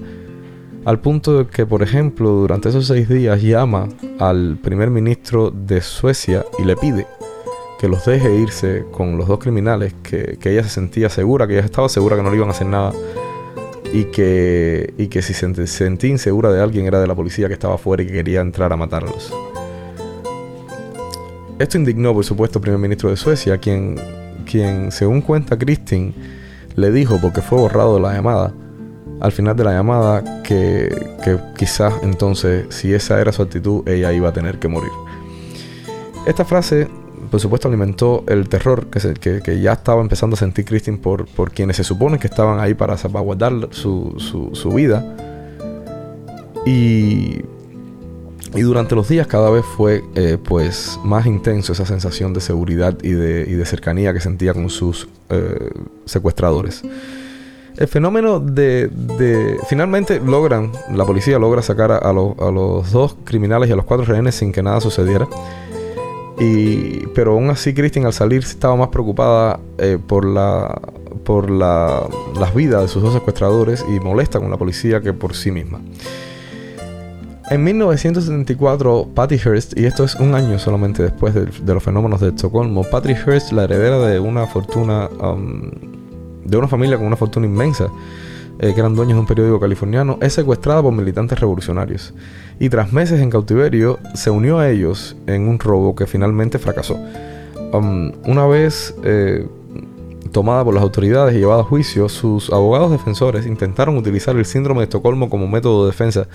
Al 0.83 0.99
punto 0.99 1.37
de 1.37 1.47
que, 1.47 1.65
por 1.65 1.83
ejemplo, 1.83 2.29
durante 2.29 2.69
esos 2.69 2.87
seis 2.87 3.07
días 3.07 3.41
llama 3.41 3.87
al 4.19 4.57
primer 4.61 4.89
ministro 4.89 5.51
de 5.51 5.81
Suecia 5.81 6.43
y 6.57 6.63
le 6.63 6.75
pide 6.75 7.05
que 7.79 7.87
los 7.87 8.05
deje 8.05 8.35
irse 8.35 8.85
con 8.91 9.17
los 9.17 9.27
dos 9.27 9.39
criminales, 9.39 9.93
que, 10.03 10.37
que 10.39 10.51
ella 10.51 10.63
se 10.63 10.69
sentía 10.69 11.09
segura, 11.09 11.47
que 11.47 11.53
ella 11.53 11.65
estaba 11.65 11.89
segura 11.89 12.15
que 12.15 12.23
no 12.23 12.29
le 12.29 12.37
iban 12.37 12.49
a 12.49 12.51
hacer 12.51 12.67
nada 12.67 12.93
y 13.93 14.05
que, 14.05 14.93
y 14.97 15.07
que 15.07 15.21
si 15.21 15.33
se 15.33 15.67
sentía 15.67 16.09
insegura 16.09 16.51
de 16.51 16.61
alguien 16.61 16.85
era 16.85 16.99
de 16.99 17.07
la 17.07 17.15
policía 17.15 17.47
que 17.47 17.53
estaba 17.53 17.75
afuera 17.75 18.03
y 18.03 18.07
que 18.07 18.13
quería 18.13 18.41
entrar 18.41 18.71
a 18.71 18.77
matarlos. 18.77 19.33
Esto 21.59 21.77
indignó, 21.77 22.13
por 22.13 22.23
supuesto, 22.23 22.57
al 22.57 22.63
primer 22.63 22.79
ministro 22.79 23.09
de 23.09 23.17
Suecia, 23.17 23.57
quien, 23.57 23.99
quien, 24.45 24.91
según 24.91 25.21
cuenta 25.21 25.57
Christine, 25.57 26.13
le 26.75 26.91
dijo, 26.91 27.19
porque 27.21 27.41
fue 27.41 27.59
borrado 27.59 27.95
de 27.95 28.01
la 28.01 28.13
llamada, 28.13 28.53
al 29.21 29.31
final 29.31 29.55
de 29.55 29.63
la 29.63 29.71
llamada, 29.71 30.41
que, 30.43 30.89
que 31.23 31.37
quizás 31.57 31.93
entonces, 32.03 32.65
si 32.69 32.93
esa 32.93 33.21
era 33.21 33.31
su 33.31 33.41
actitud, 33.41 33.87
ella 33.87 34.11
iba 34.11 34.29
a 34.29 34.33
tener 34.33 34.59
que 34.59 34.67
morir. 34.67 34.91
Esta 36.25 36.45
frase 36.45 36.87
por 37.31 37.39
supuesto 37.39 37.69
alimentó 37.69 38.25
el 38.27 38.49
terror 38.49 38.87
que, 38.87 39.39
que, 39.41 39.61
ya 39.61 39.71
estaba 39.71 40.01
empezando 40.01 40.35
a 40.35 40.37
sentir 40.37 40.65
Christine 40.65 40.97
por, 40.97 41.25
por 41.27 41.51
quienes 41.51 41.77
se 41.77 41.83
supone 41.85 42.19
que 42.19 42.27
estaban 42.27 42.59
ahí 42.59 42.73
para 42.73 42.97
salvaguardar 42.97 43.69
su, 43.71 44.15
su, 44.17 44.53
su 44.53 44.69
vida. 44.71 45.15
Y, 46.65 47.41
y, 48.53 48.61
durante 48.61 48.95
los 48.95 49.07
días 49.07 49.27
cada 49.27 49.49
vez 49.49 49.63
fue 49.65 50.03
eh, 50.15 50.37
pues 50.43 50.99
más 51.05 51.25
intenso 51.25 51.71
esa 51.71 51.85
sensación 51.85 52.33
de 52.33 52.41
seguridad 52.41 52.97
y 53.01 53.11
de, 53.11 53.45
y 53.47 53.53
de 53.53 53.65
cercanía 53.65 54.13
que 54.13 54.19
sentía 54.19 54.53
con 54.53 54.69
sus 54.69 55.07
eh, 55.29 55.69
secuestradores. 56.05 56.83
El 57.81 57.87
fenómeno 57.87 58.39
de, 58.39 59.57
Finalmente 59.67 60.19
logran, 60.19 60.71
la 60.93 61.03
policía 61.03 61.39
logra 61.39 61.63
sacar 61.63 61.91
a, 61.91 62.13
los 62.13 62.91
dos 62.91 63.17
criminales 63.23 63.69
y 63.69 63.71
a 63.71 63.75
los 63.75 63.85
cuatro 63.85 64.05
rehenes 64.05 64.35
sin 64.35 64.51
que 64.51 64.61
nada 64.61 64.79
sucediera. 64.79 65.27
Y, 66.39 67.07
pero 67.15 67.31
aún 67.31 67.49
así 67.49 67.73
Christine 67.73 68.05
al 68.05 68.13
salir 68.13 68.43
estaba 68.43 68.75
más 68.75 68.89
preocupada 68.89 69.59
eh, 69.79 69.97
por, 70.05 70.25
la, 70.25 70.79
por 71.23 71.49
la, 71.49 72.07
las 72.39 72.53
vidas 72.53 72.83
de 72.83 72.87
sus 72.87 73.01
dos 73.01 73.13
secuestradores 73.13 73.83
y 73.89 73.99
molesta 73.99 74.39
con 74.39 74.51
la 74.51 74.57
policía 74.57 75.01
que 75.01 75.11
por 75.11 75.33
sí 75.33 75.49
misma. 75.49 75.81
En 77.49 77.63
1974, 77.63 79.09
Patty 79.15 79.39
Hearst, 79.39 79.75
y 79.75 79.85
esto 79.85 80.03
es 80.03 80.13
un 80.13 80.35
año 80.35 80.59
solamente 80.59 81.01
después 81.01 81.33
de, 81.33 81.73
los 81.73 81.81
fenómenos 81.81 82.21
de 82.21 82.29
Estocolmo, 82.29 82.83
Patty 82.83 83.15
Hearst, 83.15 83.53
la 83.53 83.63
heredera 83.63 83.97
de 83.97 84.19
una 84.19 84.45
fortuna, 84.45 85.09
um, 85.19 85.71
de 86.51 86.57
una 86.57 86.67
familia 86.67 86.97
con 86.97 87.07
una 87.07 87.15
fortuna 87.15 87.47
inmensa, 87.47 87.87
eh, 88.59 88.73
que 88.73 88.79
eran 88.79 88.93
dueños 88.93 89.15
de 89.15 89.21
un 89.21 89.25
periódico 89.25 89.59
californiano, 89.59 90.19
es 90.21 90.33
secuestrada 90.33 90.83
por 90.83 90.91
militantes 90.91 91.39
revolucionarios. 91.39 92.13
Y 92.59 92.69
tras 92.69 92.91
meses 92.91 93.21
en 93.21 93.29
cautiverio, 93.29 93.99
se 94.13 94.29
unió 94.29 94.59
a 94.59 94.69
ellos 94.69 95.15
en 95.25 95.47
un 95.47 95.57
robo 95.57 95.95
que 95.95 96.05
finalmente 96.05 96.59
fracasó. 96.59 96.99
Um, 97.73 98.11
una 98.25 98.45
vez 98.45 98.93
eh, 99.03 99.47
tomada 100.33 100.63
por 100.65 100.73
las 100.73 100.83
autoridades 100.83 101.33
y 101.35 101.39
llevada 101.39 101.61
a 101.61 101.63
juicio, 101.63 102.09
sus 102.09 102.51
abogados 102.51 102.91
defensores 102.91 103.45
intentaron 103.45 103.97
utilizar 103.97 104.35
el 104.35 104.45
síndrome 104.45 104.81
de 104.81 104.85
Estocolmo 104.85 105.29
como 105.29 105.47
método 105.47 105.85
de 105.85 105.91
defensa 105.91 106.27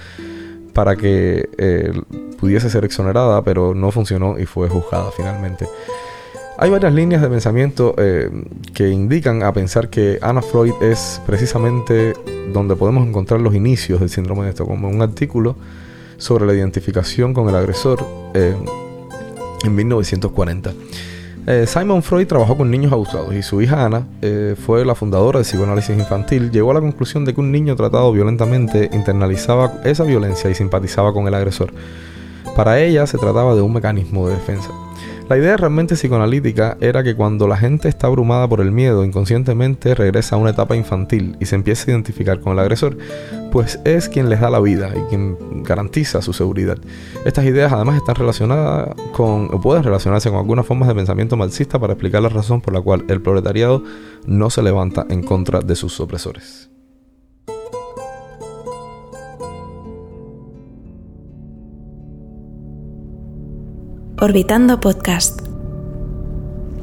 para 0.73 0.97
que 0.97 1.49
eh, 1.59 1.93
pudiese 2.41 2.71
ser 2.71 2.85
exonerada, 2.87 3.43
pero 3.43 3.75
no 3.75 3.91
funcionó 3.91 4.39
y 4.39 4.47
fue 4.47 4.69
juzgada 4.69 5.11
finalmente. 5.15 5.67
Hay 6.59 6.71
varias 6.71 6.95
líneas 6.95 7.21
de 7.21 7.29
pensamiento 7.29 7.95
eh, 7.99 8.31
que 8.73 8.89
indican 8.89 9.43
a 9.43 9.53
pensar 9.53 9.91
que 9.91 10.19
Anna 10.23 10.41
Freud 10.41 10.73
es 10.81 11.21
precisamente 11.27 12.15
donde 12.51 12.75
podemos 12.77 13.07
encontrar 13.07 13.43
los 13.43 13.55
inicios 13.55 14.01
del 14.01 14.09
síndrome 14.09 14.45
de 14.45 14.51
Estocolmo. 14.51 14.89
Un 14.89 15.03
artículo 15.03 15.55
sobre 16.17 16.47
la 16.47 16.55
identificación 16.55 17.35
con 17.35 17.51
el 17.51 17.57
agresor 17.57 18.03
eh, 18.33 18.57
en 19.65 19.75
1940. 19.75 20.73
Eh, 21.47 21.67
Simon 21.67 22.03
Freud 22.03 22.27
trabajó 22.27 22.57
con 22.57 22.71
niños 22.71 22.91
abusados 22.91 23.35
y 23.35 23.43
su 23.43 23.61
hija 23.61 23.85
Ana 23.85 24.07
fue 24.65 24.85
la 24.87 24.95
fundadora 24.95 25.39
del 25.39 25.45
psicoanálisis 25.45 25.97
infantil. 25.97 26.51
Llegó 26.51 26.71
a 26.71 26.75
la 26.75 26.81
conclusión 26.81 27.27
de 27.27 27.35
que 27.35 27.41
un 27.41 27.53
niño 27.53 27.77
tratado 27.77 28.11
violentamente 28.13 28.89
internalizaba 28.95 29.75
esa 29.85 30.05
violencia 30.05 30.49
y 30.49 30.55
simpatizaba 30.55 31.13
con 31.13 31.29
el 31.29 31.35
agresor. 31.35 31.71
Para 32.57 32.81
ella 32.81 33.07
se 33.07 33.19
trataba 33.19 33.55
de 33.55 33.61
un 33.61 33.75
mecanismo 33.75 34.27
de 34.27 34.37
defensa. 34.37 34.71
La 35.29 35.37
idea 35.37 35.57
realmente 35.57 35.97
psicoanalítica 35.97 36.77
era 36.81 37.03
que 37.03 37.17
cuando 37.17 37.49
la 37.49 37.57
gente 37.57 37.89
está 37.89 38.07
abrumada 38.07 38.47
por 38.47 38.61
el 38.61 38.71
miedo, 38.71 39.05
inconscientemente 39.05 39.93
regresa 39.97 40.37
a 40.37 40.39
una 40.39 40.51
etapa 40.51 40.77
infantil 40.77 41.37
y 41.41 41.47
se 41.47 41.57
empieza 41.57 41.91
a 41.91 41.95
identificar 41.95 42.39
con 42.39 42.53
el 42.53 42.61
agresor, 42.61 42.97
pues 43.51 43.81
es 43.85 44.09
quien 44.09 44.29
les 44.29 44.41
da 44.41 44.51
la 44.51 44.61
vida 44.61 44.93
y 44.95 45.01
quien 45.09 45.65
garantiza 45.65 46.23
su 46.23 46.33
seguridad. 46.33 46.79
Estas 47.25 47.45
ideas 47.45 47.73
además 47.73 47.97
están 47.97 48.15
relacionadas 48.15 48.95
con, 49.13 49.53
o 49.53 49.61
pueden 49.61 49.83
relacionarse 49.83 50.31
con 50.31 50.39
algunas 50.39 50.65
formas 50.65 50.87
de 50.87 50.95
pensamiento 50.95 51.37
marxista 51.37 51.81
para 51.81 51.95
explicar 51.95 52.23
la 52.23 52.29
razón 52.29 52.61
por 52.61 52.73
la 52.73 52.81
cual 52.81 53.05
el 53.09 53.21
proletariado 53.21 53.83
no 54.27 54.49
se 54.49 54.63
levanta 54.63 55.07
en 55.11 55.25
contra 55.25 55.59
de 55.59 55.75
sus 55.75 55.99
opresores. 55.99 56.71
Orbitando 64.19 64.81
Podcast. 64.81 65.43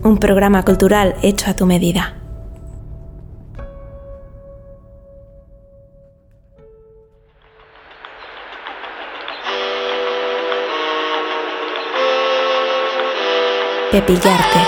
Un 0.03 0.19
programa 0.19 0.63
cultural 0.63 1.15
hecho 1.23 1.49
a 1.49 1.55
tu 1.55 1.65
medida. 1.65 2.13
Pepillarte. 13.91 14.59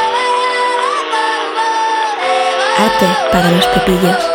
Arte 2.80 3.06
para 3.32 3.52
los 3.52 3.68
pepillos. 3.68 4.35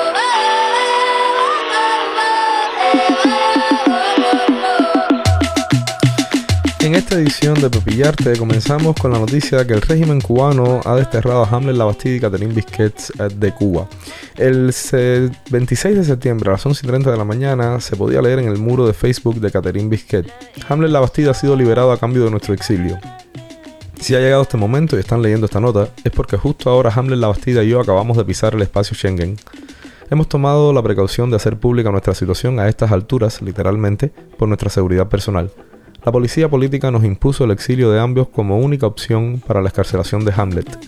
En 6.91 6.97
esta 6.97 7.15
edición 7.15 7.55
de 7.55 7.71
Pepillarte 7.71 8.37
comenzamos 8.37 8.97
con 8.97 9.13
la 9.13 9.21
noticia 9.21 9.59
de 9.59 9.67
que 9.69 9.75
el 9.75 9.81
régimen 9.81 10.21
cubano 10.21 10.81
ha 10.85 10.97
desterrado 10.97 11.45
a 11.45 11.49
Hamlet 11.49 11.77
Labastida 11.77 12.17
y 12.17 12.21
Catherine 12.21 12.53
Bisquets 12.53 13.13
eh, 13.17 13.29
de 13.33 13.53
Cuba. 13.55 13.89
El 14.37 14.75
26 15.51 15.97
de 15.99 16.03
septiembre 16.03 16.51
a 16.51 16.55
las 16.55 16.67
11 16.67 16.85
y 16.85 16.89
30 16.89 17.13
de 17.13 17.17
la 17.17 17.25
mañana 17.25 17.79
se 17.79 17.95
podía 17.95 18.21
leer 18.21 18.41
en 18.41 18.49
el 18.49 18.59
muro 18.59 18.89
de 18.89 18.93
Facebook 18.93 19.37
de 19.37 19.53
Catherine 19.53 19.89
Bisquet. 19.89 20.29
Hamlet 20.69 20.91
Labastida 20.91 21.31
ha 21.31 21.35
sido 21.35 21.55
liberado 21.55 21.93
a 21.93 21.97
cambio 22.01 22.25
de 22.25 22.33
nuestro 22.33 22.55
exilio. 22.55 22.99
Si 24.01 24.17
ha 24.17 24.19
llegado 24.19 24.43
este 24.43 24.57
momento 24.57 24.97
y 24.97 24.99
están 24.99 25.23
leyendo 25.23 25.47
esta 25.47 25.61
nota, 25.61 25.91
es 26.03 26.11
porque 26.11 26.39
justo 26.39 26.71
ahora 26.71 26.93
Hamlet 26.93 27.21
Labastida 27.21 27.63
y 27.63 27.69
yo 27.69 27.79
acabamos 27.79 28.17
de 28.17 28.25
pisar 28.25 28.55
el 28.55 28.63
espacio 28.63 28.97
Schengen. 28.97 29.37
Hemos 30.11 30.29
tomado 30.29 30.73
la 30.73 30.83
precaución 30.83 31.31
de 31.31 31.37
hacer 31.37 31.57
pública 31.57 31.93
nuestra 31.93 32.17
situación 32.17 32.59
a 32.59 32.69
estas 32.69 32.91
alturas, 32.91 33.43
literalmente, 33.43 34.11
por 34.37 34.49
nuestra 34.49 34.71
seguridad 34.71 35.09
personal. 35.09 35.53
La 36.03 36.13
policía 36.13 36.49
política 36.49 36.91
nos 36.91 37.05
impuso 37.05 37.45
el 37.45 37.51
exilio 37.51 37.91
de 37.91 38.01
ambos 38.01 38.29
como 38.29 38.59
única 38.59 38.87
opción 38.87 39.43
para 39.47 39.61
la 39.61 39.69
escarcelación 39.69 40.25
de 40.25 40.33
Hamlet. 40.35 40.79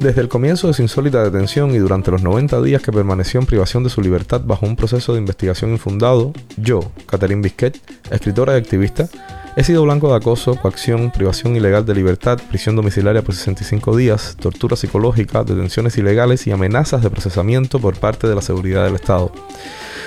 Desde 0.00 0.20
el 0.20 0.28
comienzo 0.28 0.66
de 0.66 0.74
su 0.74 0.82
insólita 0.82 1.22
detención 1.22 1.70
y 1.74 1.78
durante 1.78 2.10
los 2.10 2.22
90 2.22 2.60
días 2.62 2.82
que 2.82 2.92
permaneció 2.92 3.38
en 3.38 3.46
privación 3.46 3.84
de 3.84 3.88
su 3.88 4.02
libertad 4.02 4.42
bajo 4.44 4.66
un 4.66 4.74
proceso 4.74 5.12
de 5.12 5.20
investigación 5.20 5.70
infundado, 5.70 6.32
yo, 6.56 6.80
Catherine 7.06 7.40
Bisquet, 7.40 7.80
escritora 8.10 8.54
y 8.54 8.58
activista, 8.58 9.08
he 9.56 9.62
sido 9.62 9.84
blanco 9.84 10.10
de 10.10 10.16
acoso, 10.16 10.56
coacción, 10.56 11.12
privación 11.12 11.54
ilegal 11.54 11.86
de 11.86 11.94
libertad, 11.94 12.38
prisión 12.50 12.74
domiciliaria 12.74 13.22
por 13.22 13.34
65 13.34 13.96
días, 13.96 14.36
tortura 14.38 14.76
psicológica, 14.76 15.44
detenciones 15.44 15.96
ilegales 15.98 16.46
y 16.48 16.50
amenazas 16.50 17.00
de 17.02 17.10
procesamiento 17.10 17.78
por 17.78 17.96
parte 17.96 18.26
de 18.26 18.34
la 18.34 18.42
seguridad 18.42 18.84
del 18.84 18.96
Estado 18.96 19.32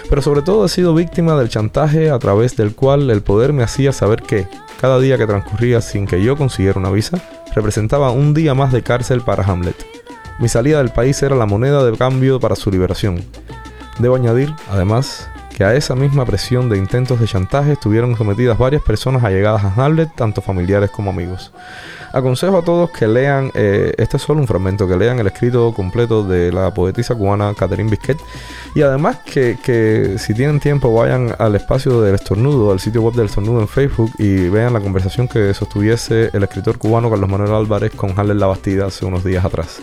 pero 0.10 0.22
sobre 0.22 0.42
todo 0.42 0.66
he 0.66 0.70
sido 0.70 0.96
víctima 0.96 1.36
del 1.36 1.50
chantaje 1.50 2.10
a 2.10 2.18
través 2.18 2.58
del 2.58 2.74
cual 2.74 3.10
el 3.12 3.22
poder 3.22 3.54
me 3.54 3.64
hacía 3.64 3.94
saber 3.94 4.24
que, 4.24 4.48
cada 4.82 5.00
día 5.00 5.18
que 5.18 5.28
transcurría 5.28 5.82
sin 5.82 6.08
que 6.08 6.24
yo 6.24 6.36
consiguiera 6.36 6.80
una 6.80 6.90
visa, 6.90 7.20
representaba 7.54 8.12
un 8.12 8.34
día 8.34 8.56
más 8.56 8.72
de 8.72 8.82
cárcel 8.82 9.22
para 9.22 9.44
Hamlet. 9.44 9.86
Mi 10.40 10.48
salida 10.48 10.80
del 10.80 10.90
país 10.90 11.22
era 11.22 11.36
la 11.36 11.46
moneda 11.46 11.84
de 11.84 11.96
cambio 11.96 12.40
para 12.40 12.56
su 12.56 12.72
liberación. 12.72 13.24
Debo 14.00 14.16
añadir, 14.16 14.54
además, 14.72 15.30
que 15.56 15.64
a 15.66 15.76
esa 15.76 15.94
misma 15.94 16.26
presión 16.26 16.70
de 16.70 16.78
intentos 16.78 17.20
de 17.20 17.28
chantaje 17.28 17.74
estuvieron 17.74 18.16
sometidas 18.16 18.58
varias 18.58 18.82
personas 18.82 19.24
allegadas 19.24 19.64
a 19.64 19.74
Hamlet, 19.76 20.10
tanto 20.16 20.42
familiares 20.42 20.90
como 20.90 21.12
amigos. 21.12 21.52
Aconsejo 22.12 22.58
a 22.58 22.64
todos 22.64 22.92
que 22.92 23.08
lean, 23.08 23.52
eh, 23.54 23.94
este 23.98 24.18
es 24.18 24.24
solo 24.24 24.42
un 24.42 24.48
fragmento, 24.48 24.88
que 24.88 24.98
lean 24.98 25.20
el 25.20 25.28
escrito 25.28 25.74
completo 25.74 26.24
de 26.24 26.52
la 26.52 26.74
poetisa 26.74 27.16
cubana 27.16 27.54
Catherine 27.54 27.90
Bisquet 27.90 28.18
y 28.76 28.82
además 28.82 29.20
que, 29.26 30.16
si 30.18 30.34
tienen 30.34 30.60
tiempo 30.60 30.94
vayan 30.94 31.36
al 31.38 31.56
espacio 31.56 32.02
del 32.02 32.16
estornudo, 32.16 32.72
al 32.72 32.80
sitio 32.80 33.02
web 33.02 33.14
del 33.14 33.28
estornudo 33.28 33.62
en 33.62 33.68
Facebook 33.68 34.12
y 34.18 34.50
vean 34.50 34.74
la 34.74 34.80
conversación 34.80 35.28
que 35.28 35.54
sostuviese 35.54 36.30
el 36.34 36.44
escritor 36.44 36.78
cubano 36.78 37.10
Carlos 37.10 37.30
Manuel 37.30 37.54
Álvarez 37.54 37.92
con 37.96 38.18
Harlem 38.18 38.38
La 38.38 38.48
Bastida 38.48 38.88
hace 38.88 39.06
unos 39.06 39.24
días 39.24 39.46
atrás. 39.46 39.82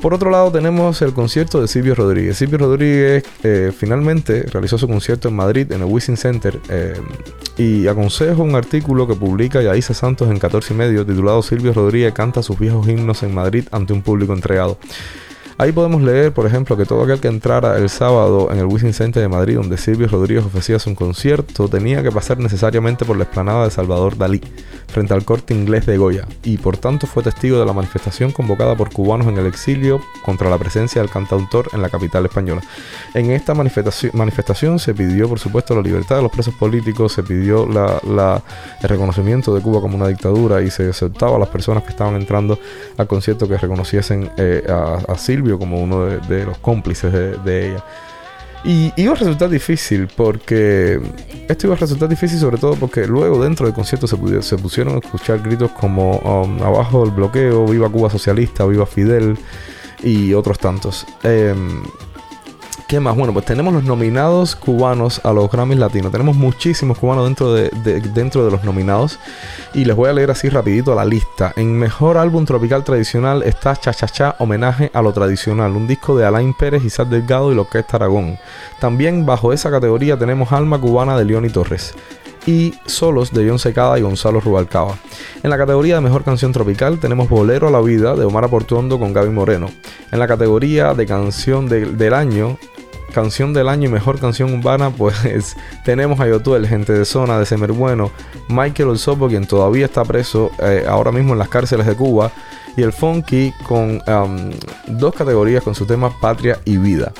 Por 0.00 0.12
otro 0.12 0.30
lado 0.30 0.52
tenemos 0.52 1.00
el 1.02 1.14
concierto 1.14 1.60
de 1.60 1.68
Silvio 1.68 1.94
Rodríguez. 1.94 2.36
Silvio 2.36 2.58
Rodríguez 2.58 3.24
eh, 3.42 3.72
finalmente 3.76 4.42
realizó 4.42 4.76
su 4.76 4.86
concierto 4.86 5.28
en 5.28 5.36
Madrid, 5.36 5.72
en 5.72 5.80
el 5.80 5.86
Wizzing 5.86 6.18
Center, 6.18 6.60
eh, 6.68 7.00
y 7.56 7.86
aconsejo 7.86 8.42
un 8.42 8.54
artículo 8.54 9.08
que 9.08 9.14
publica 9.14 9.62
Yaisa 9.62 9.94
Santos 9.94 10.30
en 10.30 10.38
14 10.38 10.74
y 10.74 10.76
medio 10.76 11.06
titulado 11.06 11.42
Silvio 11.42 11.72
Rodríguez 11.72 12.12
canta 12.12 12.42
sus 12.42 12.58
viejos 12.58 12.86
himnos 12.86 13.22
en 13.22 13.34
Madrid 13.34 13.64
ante 13.72 13.94
un 13.94 14.02
público 14.02 14.34
entregado. 14.34 14.78
Ahí 15.58 15.72
podemos 15.72 16.02
leer, 16.02 16.34
por 16.34 16.44
ejemplo, 16.44 16.76
que 16.76 16.84
todo 16.84 17.04
aquel 17.04 17.18
que 17.18 17.28
entrara 17.28 17.78
el 17.78 17.88
sábado 17.88 18.50
en 18.52 18.58
el 18.58 18.66
Wizzing 18.66 18.92
Center 18.92 19.22
de 19.22 19.28
Madrid, 19.28 19.56
donde 19.56 19.78
Silvio 19.78 20.06
Rodríguez 20.06 20.44
ofrecía 20.44 20.78
su 20.78 20.94
concierto, 20.94 21.66
tenía 21.66 22.02
que 22.02 22.12
pasar 22.12 22.36
necesariamente 22.36 23.06
por 23.06 23.16
la 23.16 23.22
explanada 23.22 23.64
de 23.64 23.70
Salvador 23.70 24.18
Dalí, 24.18 24.42
frente 24.86 25.14
al 25.14 25.24
corte 25.24 25.54
inglés 25.54 25.86
de 25.86 25.96
Goya, 25.96 26.26
y 26.42 26.58
por 26.58 26.76
tanto 26.76 27.06
fue 27.06 27.22
testigo 27.22 27.58
de 27.58 27.64
la 27.64 27.72
manifestación 27.72 28.32
convocada 28.32 28.76
por 28.76 28.92
cubanos 28.92 29.28
en 29.28 29.38
el 29.38 29.46
exilio 29.46 30.02
contra 30.26 30.50
la 30.50 30.58
presencia 30.58 31.00
del 31.00 31.10
cantautor 31.10 31.70
en 31.72 31.80
la 31.80 31.88
capital 31.88 32.26
española. 32.26 32.60
En 33.14 33.30
esta 33.30 33.54
manifestación, 33.54 34.78
se 34.78 34.92
pidió, 34.92 35.26
por 35.26 35.38
supuesto, 35.38 35.74
la 35.74 35.80
libertad 35.80 36.16
de 36.16 36.22
los 36.22 36.32
presos 36.32 36.52
políticos, 36.52 37.14
se 37.14 37.22
pidió 37.22 37.64
el 37.64 38.42
reconocimiento 38.86 39.54
de 39.54 39.62
Cuba 39.62 39.80
como 39.80 39.96
una 39.96 40.08
dictadura 40.08 40.60
y 40.60 40.70
se 40.70 40.90
aceptaba 40.90 41.36
a 41.36 41.38
las 41.38 41.48
personas 41.48 41.82
que 41.82 41.90
estaban 41.90 42.14
entrando 42.14 42.58
al 42.98 43.06
concierto 43.06 43.48
que 43.48 43.56
reconociesen 43.56 44.30
eh, 44.36 44.62
a 44.68 45.16
Silvio 45.16 45.45
como 45.54 45.80
uno 45.80 46.04
de, 46.04 46.44
los 46.44 46.58
cómplices 46.58 47.12
de, 47.12 47.70
ella. 47.70 47.84
Y 48.64 48.92
iba 48.96 49.12
a 49.12 49.16
resultar 49.16 49.48
difícil 49.48 50.08
porque 50.08 51.00
esto 51.48 51.66
iba 51.68 51.76
a 51.76 51.78
resultar 51.78 52.08
difícil 52.08 52.38
sobre 52.38 52.58
todo 52.58 52.74
porque 52.74 53.06
luego 53.06 53.42
dentro 53.42 53.66
del 53.66 53.74
concierto 53.74 54.08
se, 54.08 54.16
pusieron 54.56 54.96
a 54.96 54.98
escuchar 54.98 55.40
gritos 55.40 55.70
como 55.70 56.18
um, 56.18 56.60
abajo 56.62 57.04
el 57.04 57.12
bloqueo, 57.12 57.66
viva 57.66 57.88
Cuba 57.88 58.10
socialista, 58.10 58.66
viva 58.66 58.86
Fidel 58.86 59.38
y 60.02 60.34
otros 60.34 60.58
tantos. 60.58 61.06
Em, 61.22 61.82
¿Qué 62.88 63.00
más? 63.00 63.16
Bueno, 63.16 63.32
pues 63.32 63.44
tenemos 63.44 63.74
los 63.74 63.82
nominados 63.82 64.54
cubanos 64.54 65.20
a 65.24 65.32
los 65.32 65.50
Grammys 65.50 65.76
Latinos. 65.76 66.12
Tenemos 66.12 66.36
muchísimos 66.36 66.96
cubanos 66.96 67.24
dentro 67.24 67.52
de, 67.52 67.68
dentro 68.14 68.44
de 68.44 68.52
los 68.52 68.62
nominados. 68.62 69.18
Y 69.74 69.84
les 69.84 69.96
voy 69.96 70.08
a 70.08 70.12
leer 70.12 70.30
así 70.30 70.48
rapidito 70.48 70.94
la 70.94 71.04
lista. 71.04 71.52
En 71.56 71.76
Mejor 71.76 72.16
Álbum 72.16 72.44
Tropical 72.44 72.84
Tradicional 72.84 73.42
está 73.42 73.74
Cha 73.74 73.92
Cha 73.92 74.06
Cha, 74.06 74.36
homenaje 74.38 74.92
a 74.94 75.02
lo 75.02 75.12
tradicional. 75.12 75.72
Un 75.72 75.88
disco 75.88 76.16
de 76.16 76.26
Alain 76.26 76.54
Pérez, 76.54 76.84
Isaac 76.84 77.08
Delgado 77.08 77.50
y 77.50 77.56
lo 77.56 77.68
que 77.68 77.80
es 77.80 77.86
Aragón. 77.92 78.38
También 78.78 79.26
bajo 79.26 79.52
esa 79.52 79.68
categoría 79.68 80.16
tenemos 80.16 80.52
Alma 80.52 80.80
Cubana 80.80 81.18
de 81.18 81.24
León 81.24 81.44
y 81.44 81.50
Torres 81.50 81.92
y 82.46 82.74
Solos 82.86 83.32
de 83.32 83.48
John 83.48 83.58
Secada 83.58 83.98
y 83.98 84.02
Gonzalo 84.02 84.38
Rubalcaba. 84.38 84.96
En 85.42 85.50
la 85.50 85.58
categoría 85.58 85.96
de 85.96 86.02
Mejor 86.02 86.22
Canción 86.22 86.52
Tropical 86.52 87.00
tenemos 87.00 87.28
Bolero 87.28 87.66
a 87.66 87.72
la 87.72 87.80
Vida 87.80 88.14
de 88.14 88.24
Omar 88.24 88.44
Aportuondo 88.44 89.00
con 89.00 89.12
Gaby 89.12 89.30
Moreno. 89.30 89.68
En 90.12 90.20
la 90.20 90.28
categoría 90.28 90.94
de 90.94 91.04
Canción 91.04 91.68
del 91.68 92.14
Año 92.14 92.56
canción 93.16 93.54
del 93.54 93.70
año 93.70 93.88
y 93.88 93.92
mejor 93.92 94.20
canción 94.20 94.52
urbana, 94.52 94.90
pues 94.90 95.56
tenemos 95.86 96.20
a 96.20 96.28
Yotuel, 96.28 96.68
gente 96.68 96.92
de 96.92 97.06
zona 97.06 97.38
de 97.38 97.46
Semer 97.46 97.72
Bueno, 97.72 98.10
Michael 98.48 98.90
Olsopo, 98.90 99.26
quien 99.26 99.46
todavía 99.46 99.86
está 99.86 100.04
preso 100.04 100.50
eh, 100.58 100.84
ahora 100.86 101.12
mismo 101.12 101.32
en 101.32 101.38
las 101.38 101.48
cárceles 101.48 101.86
de 101.86 101.94
Cuba, 101.94 102.30
y 102.76 102.82
el 102.82 102.92
Funky 102.92 103.54
con 103.66 104.02
um, 104.06 104.50
dos 104.86 105.14
categorías 105.14 105.64
con 105.64 105.74
su 105.74 105.86
tema 105.86 106.12
Patria 106.20 106.58
y 106.66 106.76
Vida. 106.76 107.10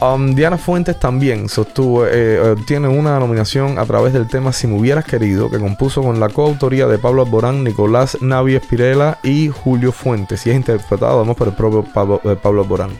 Um, 0.00 0.34
Diana 0.34 0.56
Fuentes 0.56 0.98
también 0.98 1.50
sostuvo, 1.50 2.06
eh, 2.06 2.10
eh, 2.14 2.56
tiene 2.66 2.88
una 2.88 3.18
nominación 3.18 3.78
a 3.78 3.84
través 3.84 4.14
del 4.14 4.26
tema 4.26 4.54
Si 4.54 4.66
me 4.66 4.78
hubieras 4.78 5.04
querido, 5.04 5.50
que 5.50 5.58
compuso 5.58 6.02
con 6.02 6.18
la 6.18 6.30
coautoría 6.30 6.86
de 6.86 6.96
Pablo 6.96 7.24
Alborán, 7.24 7.62
Nicolás 7.62 8.22
Navi 8.22 8.54
Espirela 8.54 9.18
y 9.22 9.50
Julio 9.50 9.92
Fuentes, 9.92 10.46
y 10.46 10.50
es 10.50 10.56
interpretado 10.56 11.18
además 11.18 11.36
por 11.36 11.48
el 11.48 11.54
propio 11.54 11.84
Pablo, 11.84 12.22
Pablo 12.42 12.62
Alborán. 12.62 12.90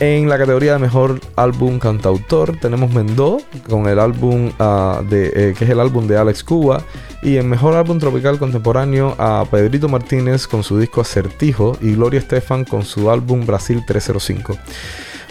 En 0.00 0.28
la 0.28 0.36
categoría 0.38 0.72
de 0.72 0.80
mejor 0.80 1.20
álbum 1.36 1.78
cantautor 1.78 2.56
tenemos 2.56 2.92
Mendó 2.92 3.38
con 3.68 3.86
el 3.86 4.00
álbum 4.00 4.50
ah, 4.58 5.02
eh, 5.10 5.54
que 5.56 5.64
es 5.64 5.70
el 5.70 5.78
álbum 5.78 6.08
de 6.08 6.18
Alex 6.18 6.42
Cuba 6.42 6.82
y 7.22 7.36
en 7.36 7.48
mejor 7.48 7.74
álbum 7.74 8.00
tropical 8.00 8.38
contemporáneo 8.38 9.14
a 9.18 9.46
Pedrito 9.48 9.88
Martínez 9.88 10.48
con 10.48 10.64
su 10.64 10.78
disco 10.78 11.00
Acertijo 11.00 11.78
y 11.80 11.94
Gloria 11.94 12.18
Estefan 12.18 12.64
con 12.64 12.84
su 12.84 13.08
álbum 13.08 13.46
Brasil 13.46 13.84
305. 13.86 14.58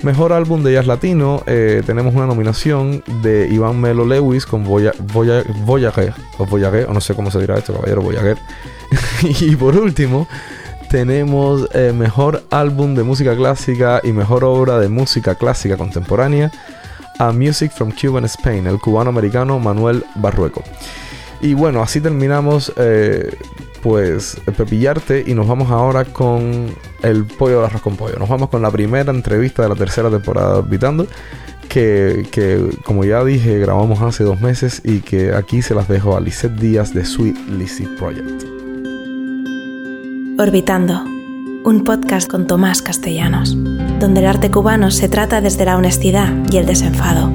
Mejor 0.01 0.33
álbum 0.33 0.63
de 0.63 0.73
jazz 0.73 0.87
latino 0.87 1.43
eh, 1.45 1.81
tenemos 1.85 2.15
una 2.15 2.25
nominación 2.25 3.03
de 3.21 3.47
Iván 3.49 3.79
Melo 3.79 4.05
Lewis 4.05 4.45
con 4.45 4.63
Voyager, 4.63 4.95
o 6.37 6.45
Voyager, 6.45 6.89
o 6.89 6.93
no 6.93 6.99
sé 6.99 7.13
cómo 7.13 7.31
se 7.31 7.39
dirá 7.39 7.57
esto, 7.57 7.73
caballero 7.73 8.01
Voyager. 8.01 8.37
y 9.21 9.55
por 9.55 9.77
último 9.77 10.27
tenemos 10.93 11.67
eh, 11.73 11.91
mejor 11.91 12.43
álbum 12.51 12.93
de 12.93 13.01
música 13.01 13.35
clásica 13.35 13.99
y 14.03 14.11
mejor 14.11 14.43
obra 14.43 14.77
de 14.77 14.89
música 14.89 15.33
clásica 15.33 15.75
contemporánea 15.75 16.51
a 17.17 17.31
Music 17.31 17.71
from 17.71 17.91
Cuba 17.99 18.19
and 18.19 18.27
Spain, 18.27 18.67
el 18.67 18.77
cubano 18.77 19.09
americano 19.09 19.57
Manuel 19.57 20.05
Barrueco. 20.13 20.61
Y 21.41 21.55
bueno, 21.55 21.81
así 21.81 21.99
terminamos 21.99 22.71
eh, 22.75 23.35
pues 23.81 24.39
Pepillarte 24.55 25.23
y 25.25 25.33
nos 25.33 25.47
vamos 25.47 25.71
ahora 25.71 26.05
con 26.05 26.75
el 27.01 27.25
pollo 27.25 27.61
de 27.61 27.65
arroz 27.65 27.81
con 27.81 27.97
pollo. 27.97 28.19
Nos 28.19 28.29
vamos 28.29 28.49
con 28.49 28.61
la 28.61 28.69
primera 28.69 29.11
entrevista 29.11 29.63
de 29.63 29.69
la 29.69 29.75
tercera 29.75 30.11
temporada 30.11 30.53
de 30.53 30.59
Orbitando. 30.59 31.07
Que, 31.69 32.27
que, 32.29 32.69
como 32.85 33.03
ya 33.03 33.23
dije 33.23 33.57
grabamos 33.57 33.99
hace 34.03 34.23
dos 34.23 34.41
meses 34.41 34.83
y 34.83 34.99
que 34.99 35.33
aquí 35.33 35.63
se 35.63 35.73
las 35.73 35.87
dejo 35.87 36.15
a 36.15 36.21
Lisette 36.21 36.53
Díaz 36.53 36.93
de 36.93 37.03
Sweet 37.03 37.35
Lizzy 37.49 37.87
Project. 37.97 38.52
Orbitando, 40.35 41.03
un 41.63 41.83
podcast 41.83 42.27
con 42.27 42.47
Tomás 42.47 42.81
Castellanos, 42.81 43.55
donde 43.99 44.21
el 44.21 44.25
arte 44.25 44.49
cubano 44.49 44.89
se 44.89 45.07
trata 45.07 45.41
desde 45.41 45.63
la 45.63 45.77
honestidad 45.77 46.33
y 46.51 46.57
el 46.57 46.65
desenfado. 46.65 47.31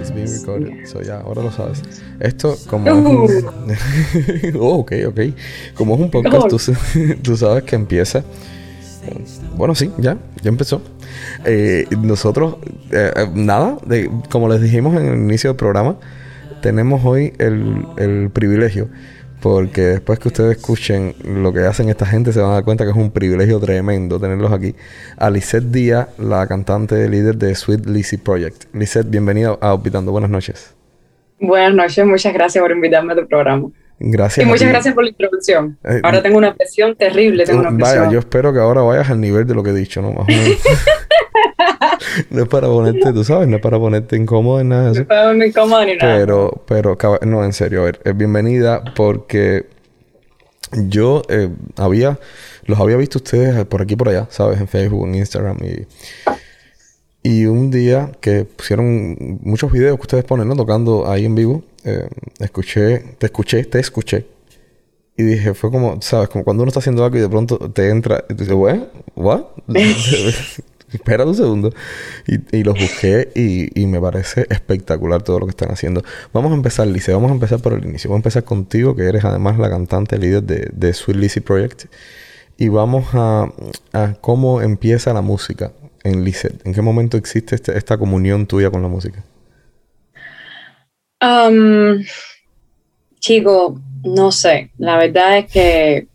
It's 0.00 0.10
being 0.10 0.26
recorded. 0.26 0.86
So 0.86 1.02
ya, 1.02 1.20
ahora 1.20 1.42
lo 1.42 1.52
sabes. 1.52 1.82
Esto 2.18 2.56
como 2.66 2.88
es 2.88 2.94
un... 2.94 4.56
oh, 4.58 4.78
ok, 4.78 4.92
ok. 5.08 5.20
Como 5.74 5.94
es 5.96 6.00
un 6.00 6.10
podcast, 6.10 6.48
tú, 7.22 7.36
sabes 7.36 7.64
que 7.64 7.76
empieza. 7.76 8.24
Bueno, 9.56 9.74
sí, 9.74 9.90
ya, 9.98 10.16
ya 10.42 10.48
empezó. 10.48 10.80
Eh, 11.44 11.86
nosotros, 12.00 12.56
eh, 12.90 13.12
eh, 13.14 13.28
nada, 13.34 13.76
de, 13.84 14.10
como 14.30 14.48
les 14.48 14.62
dijimos 14.62 14.96
en 14.96 15.06
el 15.06 15.18
inicio 15.18 15.50
del 15.50 15.56
programa, 15.56 15.96
tenemos 16.62 17.04
hoy 17.04 17.34
el, 17.38 18.30
privilegio, 18.32 18.88
porque 19.42 19.82
después 19.82 20.18
que 20.18 20.28
ustedes 20.28 20.56
escuchen 20.56 21.14
lo 21.24 21.52
que 21.52 21.60
hacen 21.60 21.90
esta 21.90 22.06
gente, 22.06 22.32
se 22.32 22.40
van 22.40 22.52
a 22.52 22.54
dar 22.54 22.64
cuenta 22.64 22.84
que 22.84 22.90
es 22.90 22.96
un 22.96 23.10
privilegio 23.10 23.60
tremendo 23.60 24.18
tenerlos 24.18 24.52
aquí. 24.52 24.74
A 25.18 25.28
Lisette 25.28 25.64
Díaz, 25.64 26.08
la 26.18 26.46
cantante 26.46 27.06
líder 27.08 27.36
de 27.36 27.54
Sweet 27.54 27.84
Lizzy 27.86 28.16
Project. 28.16 28.64
Lisette, 28.72 29.10
bienvenida 29.10 29.58
a 29.60 29.74
Orbitando. 29.74 30.12
Buenas 30.12 30.30
noches. 30.30 30.74
Buenas 31.38 31.74
noches, 31.74 32.06
muchas 32.06 32.32
gracias 32.32 32.62
por 32.62 32.70
invitarme 32.70 33.12
a 33.12 33.16
tu 33.16 33.26
programa. 33.26 33.68
Gracias. 33.98 34.46
Y 34.46 34.48
muchas 34.48 34.68
gracias 34.68 34.94
por 34.94 35.04
la 35.04 35.10
introducción. 35.10 35.78
Eh, 35.84 36.00
ahora 36.02 36.22
tengo 36.22 36.38
una 36.38 36.54
presión 36.54 36.96
terrible. 36.96 37.44
Tengo 37.44 37.60
una 37.60 37.70
Vaya, 37.70 38.10
yo 38.10 38.20
espero 38.20 38.52
que 38.52 38.58
ahora 38.58 38.82
vayas 38.82 39.10
al 39.10 39.20
nivel 39.20 39.46
de 39.46 39.54
lo 39.54 39.62
que 39.62 39.70
he 39.70 39.74
dicho, 39.74 40.00
¿no? 40.00 40.12
Más 40.12 40.22
o 40.22 40.26
menos. 40.26 40.58
no 42.30 42.42
es 42.42 42.48
para 42.48 42.68
ponerte, 42.68 43.12
tú 43.12 43.24
sabes, 43.24 43.48
no 43.48 43.56
es 43.56 43.62
para 43.62 43.78
ponerte 43.78 44.16
incómodo 44.16 44.62
ni 44.62 44.70
nada 44.70 44.84
de 44.84 44.92
eso. 44.92 44.98
No 44.98 45.02
es 45.02 45.08
para 45.08 45.22
ponerme 45.22 45.46
incómodo 45.46 45.84
ni 45.84 45.96
nada. 45.96 46.16
Pero, 46.16 46.64
pero, 46.66 46.98
no, 47.22 47.44
en 47.44 47.52
serio, 47.52 47.82
a 47.82 47.84
ver, 47.84 48.00
es 48.04 48.16
bienvenida 48.16 48.82
porque 48.96 49.66
yo 50.72 51.22
eh, 51.28 51.50
había, 51.76 52.18
los 52.66 52.78
había 52.80 52.96
visto 52.96 53.18
ustedes 53.18 53.64
por 53.66 53.82
aquí 53.82 53.94
y 53.94 53.96
por 53.96 54.08
allá, 54.08 54.26
¿sabes? 54.30 54.60
En 54.60 54.68
Facebook, 54.68 55.06
en 55.06 55.14
Instagram 55.16 55.58
y... 55.62 55.86
Y 57.24 57.46
un 57.46 57.70
día 57.70 58.10
que 58.20 58.44
pusieron 58.44 59.38
muchos 59.42 59.70
videos 59.70 59.96
que 59.96 60.02
ustedes 60.02 60.24
ponen, 60.24 60.48
¿no? 60.48 60.56
Tocando 60.56 61.08
ahí 61.08 61.24
en 61.24 61.36
vivo, 61.36 61.62
eh, 61.84 62.08
escuché, 62.40 62.98
te 63.18 63.26
escuché, 63.26 63.64
te 63.64 63.78
escuché. 63.78 64.26
Y 65.16 65.22
dije, 65.22 65.54
fue 65.54 65.70
como, 65.70 66.02
¿sabes? 66.02 66.28
Como 66.28 66.42
cuando 66.42 66.64
uno 66.64 66.70
está 66.70 66.80
haciendo 66.80 67.04
algo 67.04 67.16
y 67.18 67.20
de 67.20 67.28
pronto 67.28 67.58
te 67.70 67.90
entra 67.90 68.24
y 68.28 68.34
te 68.34 68.42
dice, 68.42 68.54
¿what? 68.54 68.78
¿What? 69.14 69.44
espera 70.96 71.24
un 71.24 71.34
segundo. 71.34 71.72
Y, 72.26 72.62
los 72.62 72.78
busqué 72.78 73.30
y, 73.34 73.86
me 73.86 74.00
parece 74.00 74.46
espectacular 74.50 75.22
todo 75.22 75.40
lo 75.40 75.46
que 75.46 75.50
están 75.50 75.70
haciendo. 75.70 76.02
Vamos 76.32 76.52
a 76.52 76.54
empezar, 76.54 76.86
Lice, 76.86 77.12
vamos 77.12 77.30
a 77.30 77.34
empezar 77.34 77.60
por 77.60 77.72
el 77.72 77.84
inicio. 77.84 78.10
Vamos 78.10 78.20
a 78.20 78.22
empezar 78.22 78.44
contigo, 78.44 78.94
que 78.96 79.04
eres 79.04 79.24
además 79.24 79.58
la 79.58 79.70
cantante 79.70 80.18
líder 80.18 80.42
de, 80.42 80.68
de 80.72 80.92
Sweet 80.92 81.18
Lizzy 81.18 81.40
Project. 81.40 81.84
Y 82.58 82.68
vamos 82.68 83.06
a, 83.12 83.48
cómo 84.20 84.60
empieza 84.60 85.12
la 85.12 85.20
música 85.20 85.72
en 86.04 86.24
Lizette. 86.24 86.64
¿En 86.66 86.74
qué 86.74 86.82
momento 86.82 87.16
existe 87.16 87.54
este, 87.54 87.76
esta 87.76 87.98
comunión 87.98 88.46
tuya 88.46 88.70
con 88.70 88.82
la 88.82 88.88
música? 88.88 89.24
Um, 91.20 92.04
chico, 93.18 93.80
no 94.04 94.30
sé. 94.32 94.70
La 94.78 94.96
verdad 94.96 95.38
es 95.38 95.50
que 95.50 96.08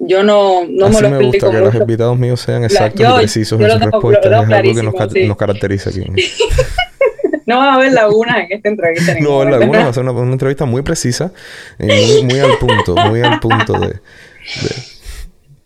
yo 0.00 0.22
no, 0.22 0.64
no 0.68 0.88
me 0.88 1.00
lo 1.00 1.10
me 1.10 1.26
gusta 1.26 1.50
que 1.50 1.58
los 1.58 1.74
invitados 1.74 2.18
míos 2.18 2.40
sean 2.40 2.64
exactos 2.64 3.00
y 3.00 3.18
precisos 3.18 3.60
en 3.60 3.70
sus 3.70 3.80
respuestas. 3.80 4.26
Es 4.26 4.52
algo 4.52 4.74
que 4.74 4.82
nos, 4.82 5.28
nos 5.28 5.36
caracteriza 5.36 5.90
aquí. 5.90 6.04
no 7.46 7.58
va 7.58 7.72
a 7.72 7.74
haber 7.74 7.92
lagunas 7.92 8.38
en 8.38 8.56
esta 8.56 8.68
entrevista. 8.68 9.14
No 9.20 9.36
va 9.36 9.36
a 9.36 9.46
haber 9.46 9.60
lagunas, 9.60 9.84
va 9.84 9.88
a 9.88 9.92
ser 9.92 10.02
una, 10.04 10.12
una, 10.12 10.32
entrevista 10.32 10.64
muy 10.66 10.82
precisa 10.82 11.32
y 11.78 11.86
muy, 11.86 12.24
muy, 12.24 12.38
al 12.38 12.58
punto, 12.58 12.94
muy 12.94 13.22
al 13.22 13.40
punto 13.40 13.72
de... 13.80 14.00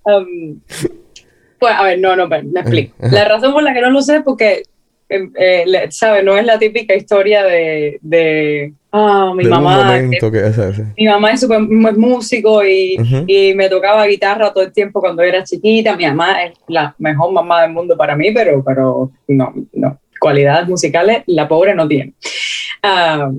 Um, 0.04 0.60
pues, 1.58 1.74
a 1.74 1.82
ver, 1.84 1.98
no, 2.00 2.16
no, 2.16 2.26
me 2.26 2.38
explico. 2.38 2.94
La 2.98 3.24
razón 3.24 3.52
por 3.52 3.62
la 3.62 3.72
que 3.72 3.80
no 3.80 3.90
lo 3.90 4.02
sé 4.02 4.16
es 4.16 4.22
porque, 4.22 4.64
eh, 5.38 5.86
¿sabes? 5.90 6.24
No 6.24 6.36
es 6.36 6.44
la 6.44 6.58
típica 6.58 6.94
historia 6.94 7.44
de, 7.44 7.98
de 8.02 8.74
Ah, 8.94 9.32
mi 9.34 9.44
mamá. 9.44 9.98
Mi 10.96 11.06
mamá 11.06 11.32
es 11.32 11.40
super 11.40 11.60
músico 11.60 12.62
y, 12.62 12.98
y, 13.26 13.54
me 13.54 13.70
tocaba 13.70 14.06
guitarra 14.06 14.52
todo 14.52 14.64
el 14.64 14.72
tiempo 14.72 15.00
cuando 15.00 15.22
era 15.22 15.42
chiquita. 15.42 15.96
Mi 15.96 16.04
mamá 16.04 16.44
es 16.44 16.52
la 16.68 16.94
mejor 16.98 17.32
mamá 17.32 17.62
del 17.62 17.72
mundo 17.72 17.96
para 17.96 18.14
mí, 18.14 18.32
pero, 18.32 18.62
pero 18.62 19.10
no, 19.28 19.54
no. 19.72 19.98
Cualidades 20.20 20.68
musicales 20.68 21.22
la 21.26 21.48
pobre 21.48 21.74
no 21.74 21.88
tiene. 21.88 22.12
Ah, 22.82 23.30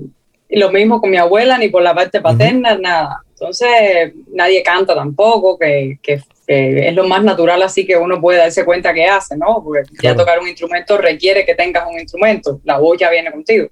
lo 0.50 0.72
mismo 0.72 1.00
con 1.00 1.10
mi 1.10 1.18
abuela, 1.18 1.56
ni 1.56 1.68
por 1.68 1.82
la 1.82 1.94
parte 1.94 2.20
paterna, 2.20 2.76
nada. 2.76 3.20
Entonces, 3.30 4.12
nadie 4.32 4.62
canta 4.64 4.94
tampoco, 4.94 5.56
que, 5.56 5.98
que, 6.02 6.20
es 6.46 6.94
lo 6.94 7.06
más 7.06 7.22
natural 7.22 7.62
así 7.62 7.86
que 7.86 7.96
uno 7.96 8.20
puede 8.20 8.38
darse 8.38 8.64
cuenta 8.64 8.92
que 8.92 9.06
hace, 9.06 9.36
¿no? 9.36 9.62
Porque 9.64 9.82
ya 10.02 10.14
tocar 10.14 10.40
un 10.40 10.48
instrumento 10.48 10.98
requiere 10.98 11.44
que 11.44 11.54
tengas 11.54 11.86
un 11.88 11.98
instrumento, 11.98 12.60
la 12.64 12.78
voz 12.78 12.98
ya 12.98 13.10
viene 13.10 13.30
contigo. 13.30 13.68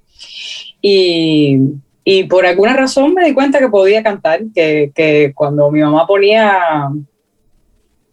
Y, 0.80 1.58
y 2.04 2.24
por 2.24 2.46
alguna 2.46 2.74
razón 2.74 3.14
me 3.14 3.24
di 3.24 3.34
cuenta 3.34 3.58
que 3.58 3.68
podía 3.68 4.02
cantar, 4.02 4.40
que, 4.54 4.90
que 4.94 5.32
cuando 5.34 5.70
mi 5.70 5.80
mamá 5.80 6.06
ponía 6.06 6.90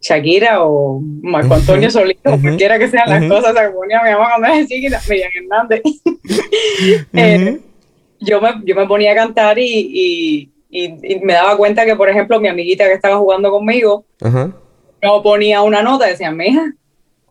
Shakira 0.02 0.64
o 0.64 1.02
Marco 1.22 1.56
Antonio 1.56 1.90
Solito, 1.90 2.34
uh 2.34 2.42
cualquiera 2.42 2.80
que 2.80 2.88
sean 2.88 3.10
las 3.10 3.26
cosas, 3.26 3.54
se 3.56 3.70
ponía 3.72 4.02
mi 4.04 4.12
mamá 4.12 4.30
cuando 4.30 4.48
era 4.48 4.66
chiquita, 4.66 5.02
Miriam 5.10 5.32
Hernández. 5.36 5.82
Eh, 7.14 7.60
yo, 8.22 8.40
me, 8.40 8.50
yo 8.64 8.76
me 8.76 8.86
ponía 8.86 9.12
a 9.12 9.16
cantar 9.16 9.60
y, 9.60 9.66
y, 9.66 10.50
me 10.70 11.34
daba 11.34 11.58
cuenta 11.58 11.86
que, 11.86 11.96
por 11.96 12.10
ejemplo, 12.10 12.40
mi 12.40 12.48
amiguita 12.48 12.86
que 12.86 12.94
estaba 12.94 13.18
jugando 13.18 13.52
conmigo 13.52 14.06
no 15.02 15.24
ponía 15.24 15.62
una 15.62 15.82
nota, 15.82 16.08
decía, 16.08 16.32
mija, 16.32 16.74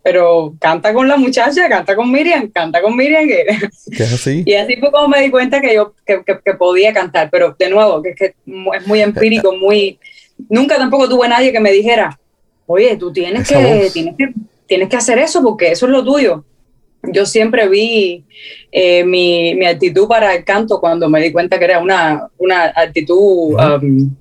pero 0.02 0.54
canta 0.58 0.92
con 0.94 1.06
la 1.06 1.16
muchacha, 1.16 1.68
canta 1.68 1.94
con 1.94 2.10
Miriam, 2.10 2.48
canta 2.48 2.80
con 2.80 2.96
Miriam. 2.96 3.26
Que... 3.26 3.44
es 3.90 4.12
así? 4.12 4.42
Y 4.46 4.54
así 4.54 4.76
fue 4.76 4.90
como 4.90 5.08
me 5.08 5.20
di 5.20 5.30
cuenta 5.30 5.60
que 5.60 5.74
yo 5.74 5.94
que, 6.06 6.22
que, 6.24 6.54
podía 6.54 6.92
cantar, 6.92 7.28
pero 7.30 7.54
de 7.58 7.70
nuevo, 7.70 8.02
que 8.02 8.10
es 8.10 8.16
que 8.16 8.24
es 8.26 8.86
muy 8.86 9.02
empírico, 9.02 9.54
muy... 9.54 9.98
Nunca 10.48 10.76
tampoco 10.76 11.08
tuve 11.08 11.28
nadie 11.28 11.52
que 11.52 11.60
me 11.60 11.72
dijera, 11.72 12.18
oye, 12.66 12.96
tú 12.96 13.12
tienes 13.12 13.48
que, 13.48 13.90
tienes 13.92 14.16
que, 14.16 14.32
tienes 14.66 14.88
que 14.88 14.96
hacer 14.96 15.18
eso 15.18 15.42
porque 15.42 15.72
eso 15.72 15.86
es 15.86 15.92
lo 15.92 16.04
tuyo. 16.04 16.44
Yo 17.02 17.26
siempre 17.26 17.68
vi 17.68 18.24
eh, 18.72 19.04
mi, 19.04 19.54
mi, 19.54 19.66
actitud 19.66 20.08
para 20.08 20.34
el 20.34 20.44
canto 20.44 20.80
cuando 20.80 21.08
me 21.08 21.20
di 21.20 21.32
cuenta 21.32 21.58
que 21.58 21.64
era 21.64 21.78
una, 21.78 22.28
una 22.38 22.72
actitud, 22.74 23.54
um, 23.54 24.16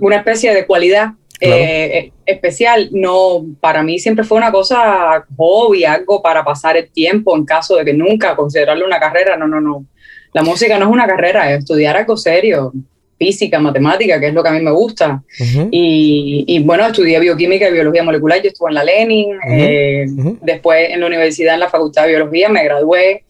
una 0.00 0.16
especie 0.16 0.54
de 0.54 0.66
cualidad 0.66 1.12
eh, 1.40 2.12
especial. 2.26 2.90
No, 2.92 3.44
para 3.60 3.82
mí 3.82 3.98
siempre 3.98 4.24
fue 4.24 4.38
una 4.38 4.52
cosa 4.52 5.24
hobby, 5.36 5.84
algo 5.84 6.22
para 6.22 6.44
pasar 6.44 6.76
el 6.76 6.90
tiempo 6.90 7.36
en 7.36 7.44
caso 7.44 7.76
de 7.76 7.84
que 7.84 7.94
nunca 7.94 8.36
considerarlo 8.36 8.86
una 8.86 9.00
carrera. 9.00 9.36
No, 9.36 9.48
no, 9.48 9.60
no. 9.60 9.86
La 10.32 10.42
música 10.42 10.78
no 10.78 10.86
es 10.86 10.92
una 10.92 11.06
carrera, 11.06 11.52
es 11.52 11.60
estudiar 11.60 11.96
algo 11.96 12.16
serio 12.16 12.72
física, 13.18 13.58
matemática, 13.58 14.18
que 14.18 14.28
es 14.28 14.34
lo 14.34 14.42
que 14.42 14.48
a 14.48 14.52
mí 14.52 14.60
me 14.60 14.70
gusta. 14.70 15.22
y, 15.70 16.62
bueno, 16.64 16.86
estudié 16.86 17.20
bioquímica 17.20 17.68
y 17.68 17.72
biología 17.72 18.02
molecular, 18.02 18.42
yo 18.42 18.48
estuve 18.48 18.70
en 18.70 18.74
la 18.74 18.84
Lenin, 18.84 19.38
eh, 19.48 20.06
después 20.40 20.90
en 20.90 21.00
la 21.00 21.06
universidad, 21.06 21.54
en 21.54 21.60
la 21.60 21.68
Facultad 21.68 22.02
de 22.02 22.10
Biología, 22.10 22.48
me 22.48 22.64
gradué 22.64 23.24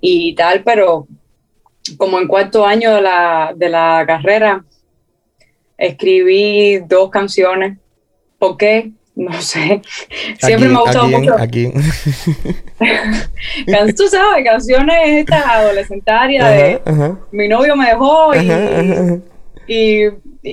y 0.00 0.34
tal, 0.34 0.62
pero 0.62 1.06
como 1.96 2.18
en 2.20 2.28
cuarto 2.28 2.66
año 2.66 2.94
de 2.94 3.02
la, 3.02 3.52
de 3.56 3.68
la 3.68 4.04
carrera, 4.06 4.64
escribí 5.78 6.78
dos 6.86 7.10
canciones. 7.10 7.78
¿Por 8.38 8.56
qué? 8.56 8.90
No 9.14 9.40
sé. 9.42 9.82
Siempre 10.38 10.68
me 10.68 10.76
ha 10.76 10.80
gustado 10.80 11.08
mucho. 11.08 11.38
Aquí. 11.38 11.70
Tú 13.96 14.08
sabes, 14.08 14.44
canciones 14.44 14.96
estas 15.08 15.44
adolescentarias 15.46 16.48
de 16.48 16.80
mi 17.30 17.48
novio 17.48 17.76
me 17.76 17.86
dejó 17.86 18.32
y, 19.66 20.08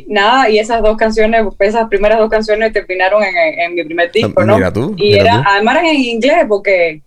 nada, 0.08 0.50
y 0.50 0.60
esas 0.60 0.82
dos 0.82 0.96
canciones, 0.98 1.46
esas 1.60 1.88
primeras 1.90 2.20
dos 2.20 2.30
canciones 2.30 2.72
terminaron 2.72 3.24
en, 3.24 3.60
en 3.60 3.76
mi 3.76 3.84
primer 3.84 4.12
disco, 4.12 4.44
¿no? 4.44 4.56
Mira 4.56 4.72
tú, 4.72 4.94
y 4.98 5.16
era, 5.16 5.44
además 5.46 5.80
en 5.80 5.96
inglés 5.96 6.46
porque 6.48 7.02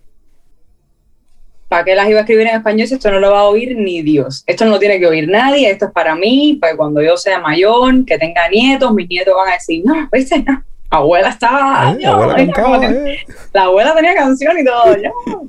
¿para 1.72 1.84
qué 1.84 1.94
las 1.94 2.06
iba 2.06 2.18
a 2.18 2.20
escribir 2.20 2.48
en 2.48 2.56
español 2.56 2.86
si 2.86 2.94
esto 2.94 3.10
no 3.10 3.18
lo 3.18 3.30
va 3.30 3.40
a 3.40 3.44
oír 3.44 3.74
ni 3.78 4.02
Dios? 4.02 4.44
Esto 4.46 4.66
no 4.66 4.72
lo 4.72 4.78
tiene 4.78 4.98
que 4.98 5.06
oír 5.06 5.26
nadie, 5.26 5.70
esto 5.70 5.86
es 5.86 5.92
para 5.92 6.14
mí, 6.14 6.58
para 6.60 6.76
cuando 6.76 7.00
yo 7.00 7.16
sea 7.16 7.40
mayor, 7.40 8.04
que 8.04 8.18
tenga 8.18 8.46
nietos, 8.50 8.92
mis 8.92 9.08
nietos 9.08 9.34
van 9.34 9.48
a 9.48 9.54
decir, 9.54 9.82
no, 9.82 10.06
¿viste? 10.12 10.42
No, 10.42 10.62
abuela 10.96 11.28
estaba, 11.28 11.94
la, 11.94 12.10
abuela 12.10 12.90
eh. 12.90 13.18
la 13.52 13.62
abuela 13.64 13.94
tenía 13.94 14.14
canción 14.14 14.58
y 14.58 14.64
todo, 14.64 14.84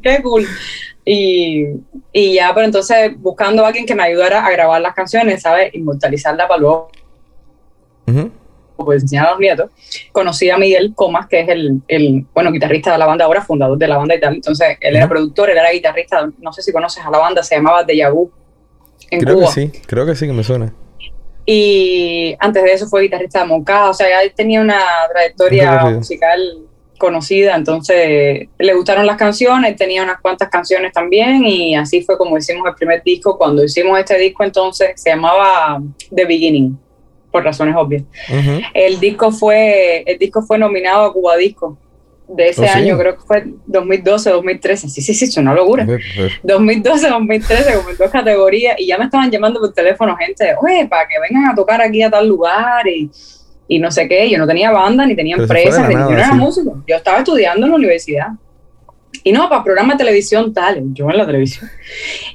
qué 0.02 0.22
cool. 0.22 0.46
Y, 1.06 1.66
y, 2.14 2.36
ya, 2.36 2.54
pero 2.54 2.66
entonces 2.66 3.12
buscando 3.18 3.64
a 3.64 3.68
alguien 3.68 3.86
que 3.86 3.94
me 3.94 4.04
ayudara 4.04 4.46
a 4.46 4.52
grabar 4.52 4.82
las 4.82 4.94
canciones, 4.96 5.42
¿sabes? 5.42 5.74
Inmortalizarla 5.76 6.48
para 6.48 6.60
luego 6.60 6.90
pues 8.78 9.04
enseñar 9.04 9.28
a 9.28 9.32
los 9.32 9.40
nietos, 9.40 9.72
conocí 10.12 10.50
a 10.50 10.58
Miguel 10.58 10.94
Comas, 10.96 11.28
que 11.28 11.42
es 11.42 11.50
el, 11.50 11.82
el, 11.88 12.26
bueno, 12.34 12.52
guitarrista 12.52 12.92
de 12.92 12.98
la 12.98 13.06
banda 13.06 13.26
ahora, 13.26 13.42
fundador 13.42 13.78
de 13.78 13.88
la 13.88 13.98
banda 13.98 14.16
y 14.16 14.20
tal. 14.20 14.34
Entonces, 14.36 14.78
él 14.82 14.96
era 14.96 15.08
productor, 15.08 15.50
él 15.50 15.58
era 15.58 15.72
guitarrista, 15.72 16.30
no 16.40 16.52
sé 16.52 16.62
si 16.62 16.74
conoces 16.74 17.06
a 17.06 17.10
la 17.10 17.20
banda, 17.20 17.44
se 17.44 17.56
llamaba 17.56 17.84
Deja 17.84 18.10
Vu 18.10 18.32
en 19.10 19.20
creo 19.22 19.40
que 19.40 19.48
sí, 19.48 19.72
creo 19.86 20.06
que 20.06 20.16
sí 20.16 20.28
que 20.28 20.34
me 20.34 20.44
suena. 20.44 20.74
Y 21.46 22.36
antes 22.40 22.64
de 22.64 22.74
eso 22.74 22.88
fue 22.88 23.04
guitarrista 23.04 23.42
de 23.42 23.46
Moncada, 23.46 23.90
o 23.90 23.94
sea, 23.94 24.22
él 24.22 24.34
tenía 24.36 24.62
una 24.62 24.80
trayectoria 25.12 25.86
musical 25.86 26.40
conocida, 26.98 27.56
entonces 27.56 28.48
le 28.58 28.74
gustaron 28.74 29.06
las 29.06 29.18
canciones, 29.18 29.76
tenía 29.76 30.04
unas 30.04 30.22
cuantas 30.22 30.48
canciones 30.50 30.94
también 30.94 31.46
y 31.46 31.76
así 31.76 32.02
fue 32.02 32.18
como 32.18 32.38
hicimos 32.38 32.66
el 32.66 32.76
primer 32.76 33.04
disco. 33.04 33.38
Cuando 33.38 33.64
hicimos 33.64 34.00
este 34.00 34.18
disco 34.18 34.44
entonces 34.44 34.92
se 34.96 35.10
llamaba 35.10 35.82
The 36.16 36.24
Beginning 36.24 36.78
por 37.30 37.44
razones 37.44 37.76
obvias. 37.76 38.04
El 38.74 39.02
disco 39.02 39.32
fue 39.32 40.04
el 40.08 40.18
disco 40.18 40.44
fue 40.44 40.58
nominado 40.58 41.04
a 41.06 41.14
Cuba 41.14 41.36
Disco 41.36 41.78
de 42.28 42.50
ese 42.50 42.66
oh, 42.66 42.70
año, 42.70 42.98
creo 42.98 43.16
que 43.16 43.22
fue 43.22 43.46
2012, 43.66 44.30
2013. 44.30 44.90
Sí, 44.90 45.02
sí, 45.02 45.14
sí, 45.14 45.26
es 45.26 45.38
una 45.38 45.54
locura. 45.54 45.86
2012, 46.44 47.10
2013, 47.10 47.74
como 47.76 47.90
en 47.90 47.98
dos 47.98 48.12
categorías, 48.12 48.80
y 48.80 48.88
ya 48.88 48.98
me 48.98 49.06
estaban 49.06 49.30
llamando 49.30 49.60
por 49.60 49.74
teléfono 49.74 50.16
gente, 50.16 50.56
oye, 50.62 50.88
para 50.88 51.08
que 51.08 51.16
vengan 51.20 51.52
a 51.52 51.56
tocar 51.56 51.82
aquí 51.82 52.02
a 52.02 52.10
tal 52.10 52.28
lugar 52.28 52.88
y, 52.88 53.10
y 53.68 53.80
no 53.80 53.92
sé 53.92 54.08
qué. 54.08 54.30
Yo 54.30 54.38
no 54.38 54.48
tenía 54.48 54.72
banda, 54.72 55.06
ni 55.06 55.16
tenía 55.16 55.36
empresa, 55.36 55.88
ni, 55.88 55.94
yo 55.94 56.00
no 56.00 56.12
era 56.12 56.34
músico. 56.34 56.84
Yo 56.88 56.96
estaba 56.96 57.20
estudiando 57.20 57.66
en 57.66 57.72
la 57.72 57.78
universidad. 57.78 58.28
Y 59.24 59.32
no, 59.32 59.48
para 59.48 59.64
programa 59.64 59.94
de 59.94 60.00
televisión 60.00 60.54
tal, 60.54 60.82
yo 60.94 61.10
en 61.10 61.18
la 61.18 61.26
televisión. 61.26 61.70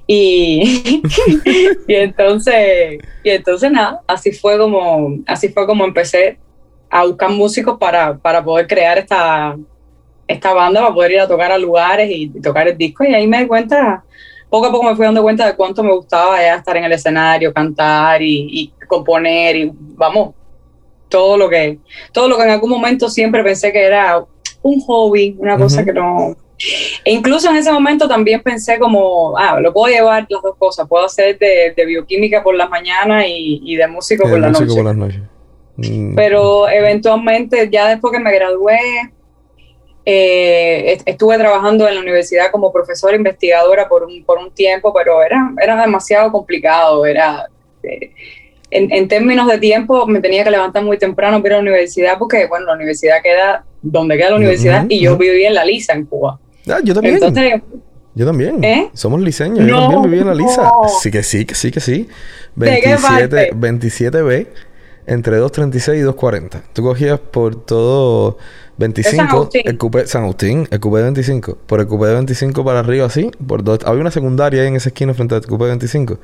Y, 0.07 1.03
y 1.87 1.95
entonces, 1.95 2.99
y 3.23 3.31
entonces 3.31 3.71
nada, 3.71 4.01
así 4.07 4.33
fue 4.33 4.57
como, 4.57 5.19
así 5.27 5.49
fue 5.49 5.67
como 5.67 5.85
empecé 5.85 6.39
a 6.89 7.05
buscar 7.05 7.31
músicos 7.31 7.77
para, 7.79 8.17
para 8.17 8.43
poder 8.43 8.67
crear 8.67 8.97
esta, 8.97 9.57
esta 10.29 10.53
banda, 10.53 10.83
para 10.83 10.95
poder 10.95 11.13
ir 11.13 11.21
a 11.21 11.29
tocar 11.29 11.51
a 11.51 11.59
lugares 11.59 12.09
y, 12.11 12.29
tocar 12.41 12.69
el 12.69 12.77
disco. 12.77 13.05
Y 13.05 13.15
ahí 13.15 13.27
me 13.27 13.41
di 13.41 13.47
cuenta, 13.47 14.05
poco 14.49 14.67
a 14.67 14.71
poco 14.71 14.85
me 14.85 14.95
fui 14.95 15.05
dando 15.05 15.23
cuenta 15.23 15.47
de 15.47 15.57
cuánto 15.57 15.83
me 15.83 15.93
gustaba 15.93 16.41
ya 16.41 16.57
estar 16.57 16.77
en 16.77 16.85
el 16.85 16.93
escenario, 16.93 17.53
cantar 17.53 18.23
y, 18.23 18.73
componer 18.87 19.57
y 19.57 19.73
vamos, 19.75 20.35
todo 21.09 21.37
lo 21.37 21.49
que, 21.49 21.79
todo 22.13 22.29
lo 22.29 22.37
que 22.37 22.45
en 22.45 22.51
algún 22.51 22.71
momento 22.71 23.09
siempre 23.09 23.43
pensé 23.43 23.73
que 23.73 23.85
era 23.85 24.23
un 24.63 24.81
hobby, 24.81 25.35
una 25.39 25.59
cosa 25.59 25.85
que 25.85 25.93
no, 25.93 26.37
e 27.05 27.13
incluso 27.13 27.49
en 27.51 27.57
ese 27.57 27.71
momento 27.71 28.09
también 28.09 28.43
pensé 28.43 28.79
como, 28.79 29.37
ah, 29.39 29.61
lo 29.61 29.73
puedo 29.73 29.95
llevar 29.95 30.27
las 30.29 30.43
dos 30.43 30.57
cosas, 30.57 30.89
puedo 30.89 31.05
hacer 31.05 31.39
de, 31.39 31.85
bioquímica 31.87 32.43
por 32.43 32.55
las 32.55 32.69
mañanas 32.69 33.25
y, 33.29 33.77
de 33.77 33.87
músico, 33.87 34.29
por, 34.29 34.41
la 34.41 34.51
noche. 34.51 34.67
por 34.67 34.85
las 34.85 34.97
noches. 34.97 35.23
Mm. 35.77 36.17
Pero 36.17 36.69
eventualmente, 36.69 37.69
ya 37.71 37.89
después 37.89 38.13
que 38.13 38.19
me 38.19 38.33
gradué, 38.33 38.79
eh, 40.11 41.03
estuve 41.05 41.37
trabajando 41.37 41.87
en 41.87 41.95
la 41.97 42.01
universidad 42.01 42.51
como 42.51 42.73
profesora 42.73 43.15
investigadora 43.15 43.87
por 43.91 44.05
un, 44.05 44.25
por 44.25 44.39
un 44.39 44.51
tiempo, 44.51 44.91
pero 44.95 45.23
era, 45.23 45.53
era 45.63 45.79
demasiado 45.83 46.33
complicado, 46.33 47.05
era... 47.05 47.47
Eh, 47.83 48.11
en, 48.71 49.09
términos 49.09 49.47
de 49.47 49.59
tiempo, 49.59 50.07
me 50.07 50.21
tenía 50.21 50.45
que 50.45 50.51
levantar 50.51 50.83
muy 50.83 50.97
temprano 50.99 51.43
para 51.43 51.49
ir 51.49 51.53
a 51.53 51.57
la 51.57 51.63
universidad 51.63 52.19
porque, 52.19 52.47
bueno, 52.47 52.67
la 52.67 52.75
universidad 52.75 53.17
queda 53.23 53.65
donde 53.83 54.17
queda 54.17 54.31
la 54.31 54.37
universidad 54.37 54.87
y 54.89 55.01
yo 55.01 55.17
vivía 55.19 55.49
en 55.49 55.55
La 55.55 55.65
Lisa, 55.65 55.93
en 55.93 56.07
Cuba. 56.07 56.39
Ah, 56.67 56.79
yo 56.83 56.95
también. 56.95 57.19
yo 58.15 58.27
también. 58.27 58.65
¿Eh? 58.65 58.91
Somos 58.95 59.21
liceños. 59.21 59.67
yo 59.67 59.79
también 59.79 60.03
viví 60.03 60.19
en 60.21 60.27
la 60.27 60.35
Lisa. 60.35 60.71
Sí 61.03 61.11
que 61.11 61.23
sí, 61.23 61.45
que 61.45 61.55
sí, 61.55 61.71
que 61.71 61.81
sí. 61.81 62.09
27, 62.57 63.53
27B 63.53 64.47
entre 65.09 65.39
236 65.39 66.01
y 66.01 66.03
240. 66.03 66.63
Tú 66.75 66.83
cogías 66.83 67.19
por 67.19 67.57
todo 67.57 68.37
25, 68.77 69.49
el 69.65 69.79
cupé 69.79 70.07
San 70.07 70.23
Agustín, 70.25 70.69
el 70.71 70.79
cupé 70.79 70.99
de 70.99 71.05
25, 71.05 71.59
por 71.67 71.81
el 71.81 71.87
cupé 71.87 72.07
de 72.09 72.15
25 72.15 72.65
para 72.65 72.81
arriba 72.81 73.07
así, 73.07 73.31
por 73.45 73.65
dos, 73.65 73.81
había 73.87 74.03
una 74.03 74.11
secundaria 74.11 74.63
ahí 74.63 74.69
en 74.69 74.77
esa 74.77 74.91
esquina 74.91 75.15
frente 75.15 75.35
al 75.35 75.47
cupé 75.47 75.65
de 75.65 75.71
25. 75.71 76.19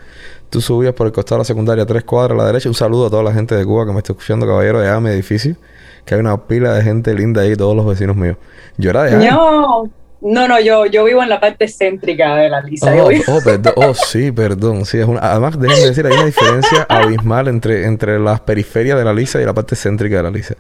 Tú 0.51 0.61
subías 0.61 0.92
por 0.92 1.07
el 1.07 1.12
costado 1.14 1.37
de 1.37 1.40
la 1.40 1.44
secundaria 1.47 1.87
tres 1.87 2.05
cuadras 2.05 2.38
a 2.38 2.42
la 2.42 2.47
derecha. 2.47 2.68
Un 2.68 2.75
saludo 2.75 3.07
a 3.07 3.11
toda 3.11 3.23
la 3.23 3.33
gente 3.33 3.55
de 3.55 3.64
Cuba 3.64 3.87
que 3.87 3.92
me 3.92 3.99
está 3.99 4.12
escuchando, 4.12 4.47
caballero, 4.47 4.81
de 4.81 5.01
mi 5.01 5.09
edificio, 5.09 5.57
que 6.05 6.14
hay 6.14 6.20
una 6.20 6.47
pila 6.47 6.75
de 6.75 6.83
gente 6.83 7.14
linda 7.14 7.40
ahí, 7.40 7.57
todos 7.57 7.75
los 7.75 7.87
vecinos 7.87 8.16
míos. 8.16 8.37
Yo 8.77 8.90
era 8.90 9.05
de 9.05 9.31
No. 9.31 9.90
No, 10.25 10.49
no, 10.49 10.59
yo, 10.59 10.87
yo 10.87 11.05
vivo 11.05 11.23
en 11.23 11.29
la 11.29 11.39
parte 11.39 11.69
céntrica 11.69 12.35
de 12.37 12.49
la 12.49 12.63
Lisa. 12.63 12.95
Oh, 12.95 13.11
oh, 13.11 13.41
oh, 13.77 13.95
sí, 13.95 14.33
perdón. 14.33 14.87
Sí, 14.87 14.99
es 14.99 15.05
una... 15.05 15.21
Además, 15.21 15.61
déjenme 15.61 15.89
decir, 15.89 16.07
hay 16.07 16.15
una 16.15 16.25
diferencia 16.25 16.83
abismal 16.89 17.47
entre, 17.49 17.85
entre 17.85 18.19
las 18.19 18.41
periferias 18.41 18.97
de 18.97 19.05
la 19.05 19.13
Lisa 19.13 19.43
y 19.43 19.45
la 19.45 19.53
parte 19.53 19.77
céntrica 19.77 20.17
de 20.17 20.23
la 20.23 20.31
Lisa. 20.31 20.57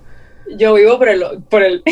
Yo 0.58 0.74
vivo 0.74 0.98
por 0.98 1.08
el, 1.08 1.24
por 1.48 1.62
el 1.62 1.82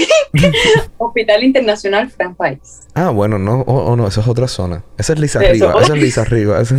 Hospital 0.99 1.43
Internacional 1.45 2.11
Frank 2.11 2.37
País. 2.37 2.81
Ah, 2.93 3.09
bueno, 3.09 3.39
no, 3.39 3.63
oh, 3.63 3.97
no, 3.97 4.07
esa 4.07 4.21
es 4.21 4.29
otra 4.29 4.49
zona. 4.49 4.85
Esa 4.99 5.15
es 5.15 5.19
Lisa 5.19 5.39
arriba, 5.39 5.75
esa 5.81 5.95
es 5.95 6.03
Lisa 6.03 6.21
arriba. 6.21 6.61
Esa, 6.61 6.77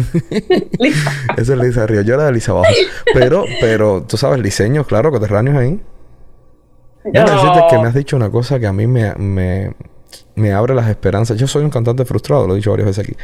es 1.37 1.49
Lisa 1.49 1.83
arriba. 1.83 2.03
Yo 2.03 2.13
era 2.13 2.25
de 2.25 2.33
Lisa 2.33 2.51
abajo. 2.51 2.71
Pero, 3.15 3.45
pero, 3.59 4.03
tú 4.03 4.15
sabes, 4.15 4.43
diseño, 4.43 4.85
claro, 4.85 5.09
coterráneos 5.11 5.57
ahí. 5.57 5.81
No. 7.11 7.25
decirte 7.25 7.61
que 7.69 7.77
me 7.79 7.87
has 7.87 7.95
dicho 7.95 8.15
una 8.15 8.29
cosa 8.29 8.59
que 8.59 8.67
a 8.67 8.71
mí 8.71 8.87
me, 8.87 9.13
me, 9.15 9.73
me 10.35 10.51
abre 10.51 10.73
las 10.73 10.89
esperanzas. 10.89 11.37
Yo 11.37 11.47
soy 11.47 11.63
un 11.63 11.69
cantante 11.69 12.05
frustrado, 12.05 12.47
lo 12.47 12.53
he 12.53 12.57
dicho 12.57 12.71
varias 12.71 12.87
veces 12.87 13.05
aquí. 13.05 13.17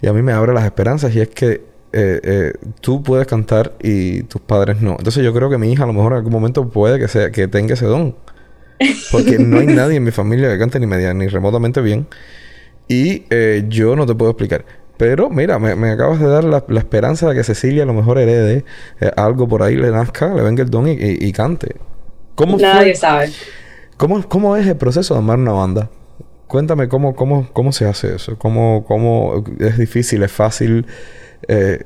Y 0.00 0.06
a 0.06 0.12
mí 0.12 0.22
me 0.22 0.32
abre 0.32 0.52
las 0.52 0.64
esperanzas 0.64 1.14
y 1.14 1.20
es 1.20 1.28
que 1.28 1.60
eh, 1.92 2.20
eh, 2.22 2.52
tú 2.80 3.02
puedes 3.02 3.26
cantar 3.26 3.74
y 3.82 4.22
tus 4.24 4.40
padres 4.40 4.80
no. 4.80 4.92
Entonces 4.92 5.24
yo 5.24 5.32
creo 5.32 5.50
que 5.50 5.58
mi 5.58 5.72
hija 5.72 5.84
a 5.84 5.86
lo 5.86 5.92
mejor 5.92 6.12
en 6.12 6.18
algún 6.18 6.32
momento 6.32 6.68
puede 6.68 6.98
que, 6.98 7.08
sea, 7.08 7.30
que 7.30 7.48
tenga 7.48 7.74
ese 7.74 7.86
don. 7.86 8.14
Porque 9.10 9.38
no 9.38 9.58
hay 9.58 9.66
nadie 9.66 9.96
en 9.96 10.04
mi 10.04 10.12
familia 10.12 10.48
que 10.50 10.58
cante 10.58 10.78
ni 10.78 10.86
media 10.86 11.12
ni 11.14 11.26
remotamente 11.26 11.80
bien. 11.80 12.06
Y 12.86 13.24
eh, 13.30 13.64
yo 13.68 13.96
no 13.96 14.06
te 14.06 14.14
puedo 14.14 14.30
explicar. 14.30 14.64
pero 14.96 15.28
mira, 15.30 15.58
me, 15.58 15.90
acabas 15.90 16.20
de 16.20 16.26
dar 16.26 16.44
la, 16.44 16.64
esperanza 16.78 17.28
de 17.28 17.34
que 17.34 17.44
Cecilia 17.44 17.82
a 17.82 17.86
lo 17.86 17.94
mejor 17.94 18.18
herede 18.18 18.64
algo 19.16 19.48
por 19.48 19.62
ahí, 19.62 19.76
le 19.76 19.90
nazca, 19.90 20.32
le 20.32 20.42
venga 20.42 20.62
el 20.62 20.70
don 20.70 20.86
y, 20.88 21.32
cante. 21.32 21.76
¿Cómo 22.34 22.56
Nadie 22.56 22.94
sabe. 22.94 23.32
¿cómo, 23.96 24.22
¿Cómo 24.28 24.56
es 24.56 24.66
el 24.66 24.76
proceso 24.76 25.14
de 25.14 25.18
armar 25.18 25.38
una 25.38 25.52
banda? 25.52 25.90
Cuéntame 26.48 26.88
cómo, 26.88 27.14
cómo, 27.14 27.46
cómo 27.52 27.72
se 27.72 27.86
hace 27.86 28.16
eso. 28.16 28.36
¿Cómo, 28.38 28.84
cómo 28.86 29.44
es 29.60 29.78
difícil, 29.78 30.22
es 30.22 30.32
fácil? 30.32 30.86
Eh, 31.46 31.84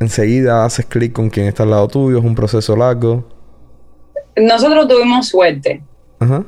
enseguida 0.00 0.64
haces 0.64 0.86
clic 0.86 1.12
con 1.12 1.30
quien 1.30 1.46
está 1.46 1.62
al 1.62 1.70
lado 1.70 1.86
tuyo, 1.86 2.18
es 2.18 2.24
un 2.24 2.34
proceso 2.34 2.74
largo. 2.74 3.24
Nosotros 4.36 4.88
tuvimos 4.88 5.28
suerte. 5.28 5.82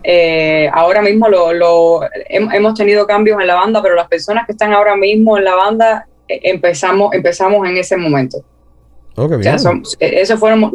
Eh, 0.02 0.70
ahora 0.72 1.02
mismo 1.02 1.28
lo, 1.28 2.00
hemos 2.30 2.74
tenido 2.74 3.06
cambios 3.06 3.40
en 3.40 3.46
la 3.46 3.54
banda, 3.54 3.82
pero 3.82 3.94
las 3.94 4.08
personas 4.08 4.46
que 4.46 4.52
están 4.52 4.72
ahora 4.72 4.96
mismo 4.96 5.36
en 5.36 5.44
la 5.44 5.54
banda 5.54 6.08
eh, 6.26 6.40
empezamos, 6.44 7.14
empezamos 7.14 7.68
en 7.68 7.76
ese 7.76 7.96
momento. 7.96 8.38
Oh, 9.16 9.28
bien. 9.28 9.56
Eh, 9.98 10.20
eso 10.20 10.38
fuimos 10.38 10.72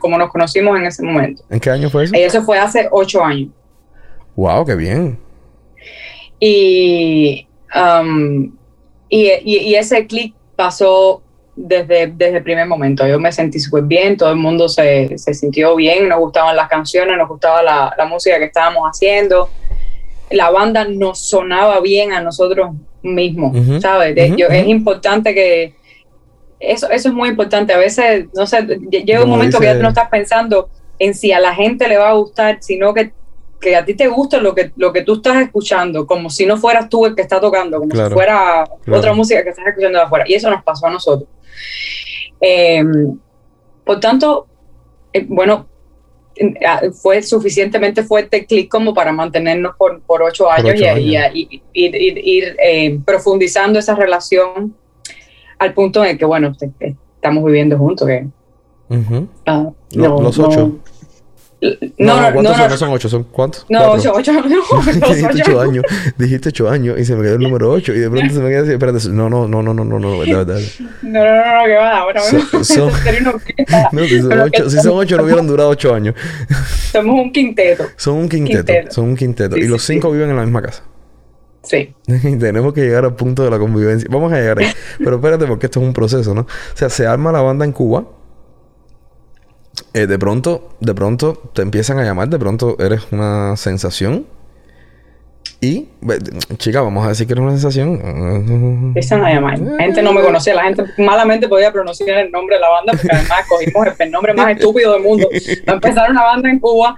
como 0.00 0.18
nos 0.18 0.30
conocimos 0.30 0.78
en 0.78 0.86
ese 0.86 1.02
momento. 1.02 1.44
¿En 1.50 1.60
qué 1.60 1.70
año 1.70 1.90
fue 1.90 2.04
eso? 2.04 2.14
Eso 2.16 2.42
fue 2.42 2.58
hace 2.58 2.88
ocho 2.90 3.22
años. 3.22 3.50
Wow, 4.34 4.64
qué 4.64 4.74
bien. 4.74 5.18
Y, 6.38 7.46
um, 7.74 8.52
y, 9.08 9.30
y, 9.44 9.74
ese 9.74 10.06
clic 10.06 10.34
pasó 10.54 11.22
desde, 11.54 12.08
desde 12.08 12.38
el 12.38 12.42
primer 12.42 12.66
momento. 12.66 13.06
Yo 13.06 13.18
me 13.18 13.32
sentí 13.32 13.58
súper 13.58 13.84
bien, 13.84 14.16
todo 14.16 14.30
el 14.30 14.36
mundo 14.36 14.68
se, 14.68 15.16
se, 15.16 15.32
sintió 15.32 15.74
bien, 15.76 16.08
nos 16.08 16.18
gustaban 16.18 16.54
las 16.54 16.68
canciones, 16.68 17.16
nos 17.16 17.28
gustaba 17.28 17.62
la, 17.62 17.94
la 17.96 18.04
música 18.04 18.38
que 18.38 18.44
estábamos 18.44 18.82
haciendo. 18.84 19.48
La 20.30 20.50
banda 20.50 20.86
nos 20.86 21.20
sonaba 21.20 21.80
bien 21.80 22.12
a 22.12 22.20
nosotros 22.20 22.70
mismos, 23.02 23.56
¿sabes? 23.80 24.14
Es 24.16 24.66
importante 24.66 25.34
que... 25.34 25.74
Eso, 26.58 26.90
eso 26.90 27.10
es 27.10 27.14
muy 27.14 27.28
importante. 27.28 27.74
A 27.74 27.78
veces, 27.78 28.26
no 28.34 28.46
sé, 28.46 28.66
llega 28.90 29.22
un 29.22 29.28
momento 29.28 29.58
que 29.58 29.66
ya 29.66 29.74
no 29.74 29.88
estás 29.88 30.08
pensando 30.08 30.70
en 30.98 31.14
si 31.14 31.30
a 31.30 31.38
la 31.38 31.54
gente 31.54 31.86
le 31.86 31.98
va 31.98 32.10
a 32.10 32.14
gustar, 32.14 32.58
sino 32.60 32.94
que 32.94 33.12
que 33.60 33.76
a 33.76 33.84
ti 33.84 33.94
te 33.94 34.08
gusta 34.08 34.38
lo 34.40 34.54
que, 34.54 34.72
lo 34.76 34.92
que 34.92 35.02
tú 35.02 35.14
estás 35.14 35.42
escuchando, 35.42 36.06
como 36.06 36.30
si 36.30 36.46
no 36.46 36.56
fueras 36.56 36.88
tú 36.88 37.06
el 37.06 37.14
que 37.14 37.22
está 37.22 37.40
tocando, 37.40 37.78
como 37.78 37.90
si 37.94 38.12
fuera 38.12 38.64
otra 38.90 39.12
música 39.12 39.42
que 39.42 39.50
estás 39.50 39.66
escuchando 39.66 39.98
de 39.98 40.04
afuera. 40.04 40.24
Y 40.28 40.34
eso 40.34 40.50
nos 40.50 40.62
pasó 40.62 40.86
a 40.86 40.90
nosotros. 40.90 41.28
Em, 42.40 43.18
por 43.84 44.00
tanto, 44.00 44.46
eh, 45.12 45.24
bueno, 45.28 45.66
fue 47.00 47.22
suficientemente 47.22 48.02
fuerte 48.02 48.38
el 48.38 48.46
clic 48.46 48.70
como 48.70 48.92
para 48.92 49.10
mantenernos 49.10 49.74
por, 49.76 50.02
por 50.02 50.22
ocho 50.22 50.50
años, 50.50 50.74
y, 51.32 51.62
ir 51.72 52.56
eh, 52.62 52.98
profundizando 53.04 53.78
esa 53.78 53.94
relación 53.94 54.76
al 55.58 55.72
punto 55.72 56.04
en 56.04 56.10
el 56.10 56.18
que, 56.18 56.26
bueno, 56.26 56.52
estamos 57.14 57.44
viviendo 57.44 57.78
juntos. 57.78 58.06
Que, 58.06 58.26
ah, 59.46 59.70
los 59.92 60.38
ocho. 60.38 60.60
No, 60.66 60.95
no, 61.98 62.32
¿cuántos 62.32 62.56
son? 62.56 62.70
No 62.70 62.76
son 62.76 62.90
ocho, 62.90 63.08
¿son 63.08 63.24
cuántos? 63.24 63.66
No, 63.68 63.92
ocho, 63.92 64.12
ocho, 64.14 64.32
no, 64.32 64.42
Dijiste 65.08 65.42
ocho 65.42 65.60
años, 65.60 65.84
dijiste 66.18 66.48
ocho 66.50 66.68
años 66.68 66.98
y 66.98 67.04
se 67.04 67.16
me 67.16 67.22
quedó 67.22 67.36
el 67.36 67.40
número 67.40 67.70
ocho 67.70 67.94
y 67.94 67.98
de 67.98 68.10
pronto 68.10 68.34
se 68.34 68.40
me 68.40 68.50
queda 68.50 68.62
así, 68.62 68.72
espérate, 68.72 69.08
no, 69.08 69.30
no, 69.30 69.48
no, 69.48 69.62
no, 69.62 69.72
no, 69.72 69.84
no, 69.84 69.98
no, 69.98 70.18
verdad, 70.18 70.46
verdad. 70.46 70.60
No, 71.02 71.24
no, 71.24 71.34
no, 71.34 71.60
no, 71.60 71.64
que 71.64 71.74
va, 71.74 71.98
ahora 71.98 72.20
son, 72.20 72.64
son, 72.64 72.92
no, 73.92 74.04
si 74.04 74.20
son 74.20 74.40
ocho, 74.40 74.70
si 74.70 74.76
son 74.78 74.92
ocho 74.98 75.16
no 75.16 75.24
hubieran 75.24 75.46
durado 75.46 75.70
ocho 75.70 75.94
años. 75.94 76.14
Somos 76.92 77.20
un 77.20 77.32
quinteto. 77.32 77.84
Son 77.96 78.14
un 78.14 78.28
quinteto, 78.28 78.90
son 78.90 79.04
un 79.06 79.16
quinteto. 79.16 79.56
y 79.56 79.66
los 79.66 79.82
cinco 79.82 80.10
viven 80.10 80.30
en 80.30 80.36
la 80.36 80.42
misma 80.42 80.62
casa. 80.62 80.82
Sí. 81.62 81.94
Tenemos 82.06 82.72
que 82.72 82.82
llegar 82.82 83.04
al 83.04 83.16
punto 83.16 83.42
de 83.42 83.50
la 83.50 83.58
convivencia. 83.58 84.08
Vamos 84.10 84.32
a 84.32 84.36
llegar 84.36 84.58
ahí. 84.58 84.68
Pero 84.98 85.16
espérate, 85.16 85.46
porque 85.46 85.66
esto 85.66 85.80
es 85.80 85.86
un 85.86 85.92
proceso, 85.92 86.34
¿no? 86.34 86.42
O 86.42 86.76
sea, 86.76 86.88
se 86.88 87.06
arma 87.06 87.32
la 87.32 87.40
banda 87.40 87.64
en 87.64 87.72
Cuba 87.72 88.04
eh, 89.96 90.06
de 90.06 90.18
pronto, 90.18 90.76
de 90.80 90.94
pronto 90.94 91.50
te 91.54 91.62
empiezan 91.62 91.98
a 91.98 92.04
llamar, 92.04 92.28
de 92.28 92.38
pronto 92.38 92.76
eres 92.78 93.10
una 93.12 93.56
sensación. 93.56 94.26
Y, 95.58 95.88
chica, 96.58 96.82
vamos 96.82 97.06
a 97.06 97.08
decir 97.08 97.26
que 97.26 97.32
eres 97.32 97.42
una 97.42 97.52
sensación. 97.52 97.98
Empiezan 98.88 99.24
a 99.24 99.32
llamar. 99.32 99.58
La 99.58 99.84
gente 99.84 100.02
no 100.02 100.12
me 100.12 100.20
conocía, 100.20 100.54
la 100.54 100.64
gente 100.64 100.84
malamente 100.98 101.48
podía 101.48 101.72
pronunciar 101.72 102.18
el 102.18 102.30
nombre 102.30 102.56
de 102.56 102.60
la 102.60 102.68
banda, 102.68 102.92
porque 102.92 103.08
además 103.10 103.40
cogimos 103.48 103.86
el 103.98 104.10
nombre 104.10 104.34
más 104.34 104.50
estúpido 104.50 104.92
del 104.92 105.02
mundo. 105.02 105.30
Va 105.66 105.72
a 105.72 105.76
empezar 105.76 106.10
una 106.10 106.24
banda 106.24 106.50
en 106.50 106.58
Cuba. 106.58 106.94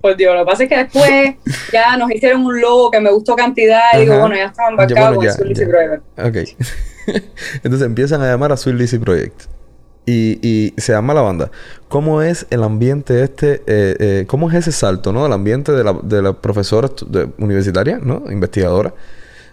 Pues 0.00 0.16
Dios, 0.16 0.32
lo 0.32 0.44
que 0.44 0.50
pasa 0.52 0.62
es 0.62 0.68
que 0.68 0.76
después 0.76 1.34
ya 1.72 1.96
nos 1.96 2.08
hicieron 2.12 2.44
un 2.44 2.60
logo 2.60 2.92
que 2.92 3.00
me 3.00 3.10
gustó 3.10 3.34
cantidad 3.34 3.80
y 3.94 4.02
digo, 4.02 4.16
bueno, 4.16 4.36
ya 4.36 4.44
estaban 4.44 4.74
embarcados 4.74 5.16
con 5.16 5.28
Sweet 5.28 5.48
Lizzy 5.48 5.66
Project. 5.66 6.02
Ok. 6.20 7.22
Entonces 7.64 7.84
empiezan 7.84 8.22
a 8.22 8.28
llamar 8.28 8.52
a 8.52 8.56
Sweet 8.56 8.76
Lizzy 8.76 8.98
Project 8.98 9.57
y, 10.08 10.74
se 10.76 10.92
llama 10.92 11.14
la 11.14 11.22
banda. 11.22 11.50
¿Cómo 11.88 12.22
es 12.22 12.46
el 12.50 12.62
ambiente 12.62 13.22
este? 13.22 13.62
Eh, 13.66 13.96
eh, 13.98 14.24
¿Cómo 14.26 14.50
es 14.50 14.56
ese 14.56 14.72
salto, 14.72 15.12
no? 15.12 15.24
Del 15.24 15.32
ambiente 15.32 15.72
de 15.72 15.84
la, 15.84 15.92
de 16.02 16.22
la 16.22 16.32
profesora 16.32 16.88
universitaria, 17.38 17.98
¿no? 18.02 18.24
Investigadora. 18.30 18.94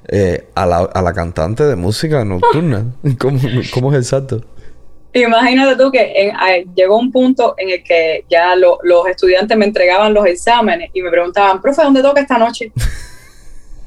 Eh, 0.07 0.45
a, 0.53 0.67
la, 0.67 0.77
a 0.77 1.01
la 1.01 1.13
cantante 1.13 1.63
de 1.63 1.75
música 1.75 2.23
nocturna. 2.23 2.85
¿Cómo, 3.19 3.39
¿Cómo, 3.73 3.91
es 3.91 3.97
el 3.97 4.05
salto? 4.05 4.41
Imagínate 5.13 5.81
tú 5.81 5.91
que 5.91 6.31
llegó 6.75 6.99
un 6.99 7.11
punto 7.11 7.55
en 7.57 7.69
el 7.71 7.83
que 7.83 8.23
ya 8.29 8.55
los 8.55 9.07
estudiantes 9.09 9.57
me 9.57 9.65
entregaban 9.65 10.13
los 10.13 10.25
exámenes 10.25 10.91
y 10.93 11.01
me 11.01 11.09
preguntaban, 11.09 11.61
profe, 11.61 11.81
¿dónde 11.81 12.01
toca 12.01 12.21
esta 12.21 12.37
noche? 12.37 12.71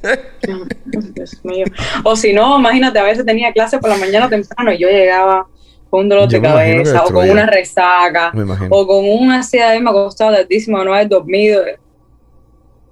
Dios 1.14 1.44
mío. 1.44 1.66
O 2.02 2.16
si 2.16 2.32
no, 2.32 2.58
imagínate, 2.58 2.98
a 2.98 3.04
veces 3.04 3.24
tenía 3.24 3.52
clase 3.52 3.78
por 3.78 3.90
la 3.90 3.96
mañana 3.96 4.28
temprano 4.28 4.72
y 4.72 4.78
yo 4.78 4.88
llegaba 4.88 5.46
con 5.90 6.00
un 6.00 6.08
dolor 6.08 6.28
de 6.28 6.40
cabeza, 6.40 7.04
o 7.04 7.12
con 7.12 7.28
una 7.28 7.46
resaca, 7.46 8.32
o 8.68 8.86
con 8.86 9.08
una 9.08 9.36
ansiedad 9.36 9.78
me 9.78 9.90
ha 9.90 9.92
costado 9.92 10.36
altísimo 10.36 10.82
no 10.84 10.94
haber 10.94 11.08
dormido, 11.08 11.62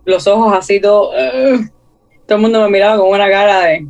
los 0.05 0.27
ojos 0.27 0.57
así 0.57 0.81
todo, 0.81 1.11
todo 2.27 2.37
el 2.37 2.39
mundo 2.39 2.63
me 2.63 2.71
miraba 2.71 2.97
con 2.99 3.09
una 3.09 3.29
cara 3.29 3.61
de... 3.61 3.87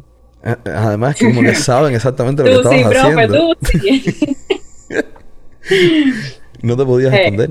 Además 0.64 1.16
que 1.16 1.26
como 1.26 1.42
que 1.42 1.54
saben 1.56 1.94
exactamente 1.94 2.42
lo 2.42 2.62
que 2.62 2.80
estabas 2.80 2.92
sí, 2.92 3.08
haciendo. 3.08 3.38
Tú, 3.38 3.56
sí. 3.66 4.36
no 6.62 6.76
te 6.76 6.84
podías 6.84 7.12
responder. 7.12 7.50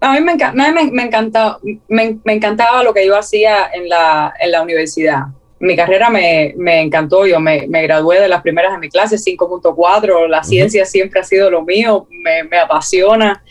A 0.00 0.12
mí 0.12 0.20
me, 0.20 0.36
me, 0.54 0.90
me, 0.90 1.02
encantaba, 1.04 1.58
me, 1.88 2.18
encantaba 2.26 2.82
lo 2.82 2.92
que 2.94 3.06
yo 3.06 3.16
hacía 3.18 3.70
en 3.72 3.88
la, 3.88 4.32
en 4.38 4.50
la 4.50 4.62
universidad 4.62 5.26
mi 5.58 5.74
carrera 5.74 6.10
me, 6.10 6.54
me 6.56 6.82
encantó, 6.82 7.26
yo 7.26 7.40
me, 7.40 7.66
me, 7.66 7.82
gradué 7.82 8.20
de 8.20 8.28
las 8.28 8.42
primeras 8.42 8.72
de 8.72 8.78
mi 8.78 8.88
clase, 8.88 9.16
5.4, 9.16 10.28
la 10.28 10.42
ciencia 10.42 10.84
siempre 10.84 11.20
ha 11.20 11.24
sido 11.24 11.50
lo 11.50 11.62
mío, 11.62 12.06
me, 12.10 12.44
me 12.44 12.58
apasiona. 12.58 13.42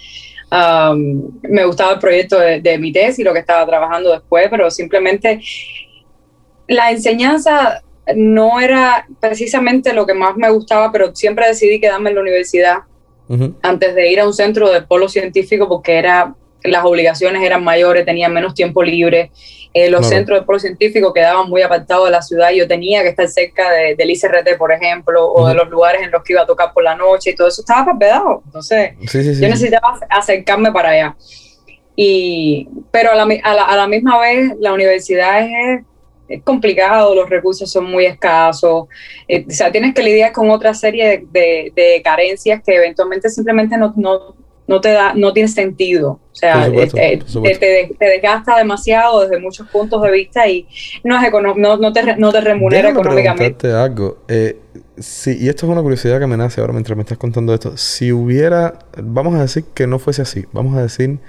me 1.42 1.66
gustaba 1.66 1.94
el 1.94 2.00
proyecto 2.00 2.40
de, 2.40 2.62
de, 2.62 2.78
mi 2.78 2.92
tesis 2.92 3.20
y 3.20 3.24
lo 3.24 3.34
que 3.34 3.40
estaba 3.40 3.66
trabajando 3.66 4.12
después, 4.12 4.48
pero 4.50 4.70
simplemente 4.70 5.42
la 6.68 6.92
enseñanza 6.92 7.82
no 8.16 8.60
era 8.60 9.08
precisamente 9.20 9.94
lo 9.94 10.06
que 10.06 10.14
más 10.14 10.36
me 10.36 10.50
gustaba, 10.52 10.92
pero 10.92 11.16
siempre 11.16 11.48
decidí 11.48 11.80
quedarme 11.80 12.10
en 12.10 12.16
la 12.16 12.22
universidad 12.22 12.78
antes 13.64 13.96
de 13.96 14.12
ir 14.12 14.20
a 14.20 14.28
un 14.28 14.34
centro 14.34 14.70
de 14.72 14.84
polo 14.84 15.10
científico 15.10 15.68
porque 15.68 15.98
era 15.98 16.36
las 16.68 16.86
obligaciones 16.86 17.44
eran 17.44 17.64
mayores, 17.64 18.06
tenía 18.06 18.30
menos 18.30 18.54
tiempo 18.54 18.84
libre, 18.84 19.32
eh, 19.76 19.90
los 19.90 20.08
centros 20.08 20.40
de 20.40 20.46
polo 20.46 20.58
científico 20.58 21.12
quedaban 21.12 21.50
muy 21.50 21.62
apartados 21.62 22.06
de 22.06 22.12
la 22.12 22.22
ciudad. 22.22 22.52
Yo 22.52 22.66
tenía 22.66 23.02
que 23.04 23.10
estar 23.10 23.28
cerca 23.28 23.70
de, 23.72 23.96
del 23.96 24.10
ICRT, 24.10 24.58
por 24.58 24.72
ejemplo, 24.72 25.28
o 25.34 25.50
de 25.50 25.54
los 25.54 25.70
lugares 25.70 26.02
en 26.02 26.12
los 26.12 26.24
que 26.24 26.32
iba 26.32 26.44
a 26.44 26.46
tocar 26.46 26.72
por 26.72 26.82
la 26.82 26.96
noche 26.96 27.32
y 27.32 27.36
todo 27.36 27.50
eso. 27.50 27.62
Estaba 27.62 27.92
papelado. 27.92 28.42
Entonces, 28.46 28.94
yo 29.02 29.50
necesitaba 29.50 30.00
acercarme 30.10 30.72
para 30.72 30.90
allá. 30.92 31.16
Y, 31.94 32.70
pero 32.90 33.12
a 33.12 33.16
la, 33.16 33.24
a 33.24 33.76
la, 33.76 33.88
misma 33.88 34.18
vez, 34.18 34.54
la 34.62 34.72
universidad 34.72 35.42
es, 35.42 35.84
es, 36.30 36.42
complicado, 36.44 37.14
los 37.14 37.30
recursos 37.30 37.70
son 37.70 37.92
muy 37.92 38.06
escasos, 38.06 38.88
eh, 39.28 39.46
o 39.48 39.52
sea, 39.52 39.72
tienes 39.72 39.94
que 39.94 40.04
lidiar 40.04 40.34
con 40.34 40.50
otra 40.50 40.74
serie 40.74 41.26
de, 41.32 41.72
de, 41.74 42.02
carencias 42.04 42.62
que 42.66 42.76
eventualmente 42.76 43.30
simplemente 43.30 43.78
no, 43.78 43.94
no, 43.96 44.36
no 44.68 44.82
te 44.82 44.90
da, 44.90 45.14
no 45.14 45.34
tiene 45.34 45.48
sentido. 45.50 46.20
O 46.32 46.38
sea, 46.38 46.68
eh, 46.68 46.90
eh, 46.96 47.20
te, 47.98 48.06
desgasta 48.06 48.58
demasiado 48.58 49.22
desde 49.22 49.40
muchos 49.40 49.68
puntos 49.70 50.02
de 50.02 50.12
vista 50.12 50.48
y 50.48 50.68
no, 51.04 51.22
es 51.22 51.32
no, 51.32 51.78
no, 51.78 51.94
te, 51.94 52.18
no 52.18 52.32
te 52.32 52.42
remunera 52.42 52.90
económicamente. 52.90 53.72
algo. 53.72 54.18
Eh, 54.28 54.60
y 55.28 55.48
esto 55.48 55.66
es 55.66 55.72
una 55.72 55.82
curiosidad 55.82 56.20
que 56.20 56.28
me 56.28 56.38
nace 56.38 56.62
ahora 56.62 56.74
mientras 56.74 56.96
me 56.96 57.04
estás 57.04 57.18
contando 57.18 57.54
esto. 57.54 57.78
Si 57.78 58.12
hubiera, 58.12 58.80
vamos 59.02 59.36
a 59.36 59.42
decir 59.42 59.66
que 59.74 59.88
no 59.88 60.00
fuese 60.00 60.24
así, 60.24 60.46
vamos 60.52 60.76
a 60.78 60.82
decir 60.82 61.20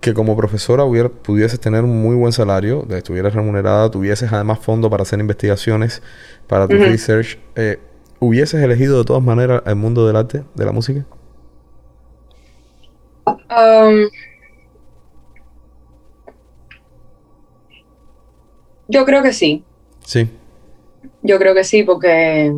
que 0.00 0.14
como 0.14 0.34
profesora 0.36 0.84
hubiera, 0.84 1.10
pudieses 1.10 1.60
tener 1.60 1.84
un 1.84 2.00
muy 2.00 2.16
buen 2.16 2.32
salario, 2.32 2.86
estuvieras 2.90 3.34
remunerada, 3.34 3.90
tuvieses 3.90 4.32
además 4.32 4.60
fondo 4.60 4.88
para 4.88 5.02
hacer 5.02 5.18
investigaciones, 5.18 6.02
para 6.46 6.66
tu 6.66 6.76
research, 6.76 7.38
¿hubieses 8.18 8.62
elegido 8.62 8.98
de 8.98 9.04
todas 9.04 9.22
maneras 9.22 9.62
el 9.66 9.76
mundo 9.76 10.06
del 10.06 10.16
arte, 10.16 10.44
de 10.54 10.64
la 10.64 10.72
música? 10.72 11.04
Um, 13.50 14.08
yo 18.88 19.04
creo 19.04 19.22
que 19.22 19.32
sí. 19.32 19.64
Sí. 20.04 20.28
Yo 21.22 21.38
creo 21.38 21.54
que 21.54 21.64
sí, 21.64 21.82
porque 21.82 22.52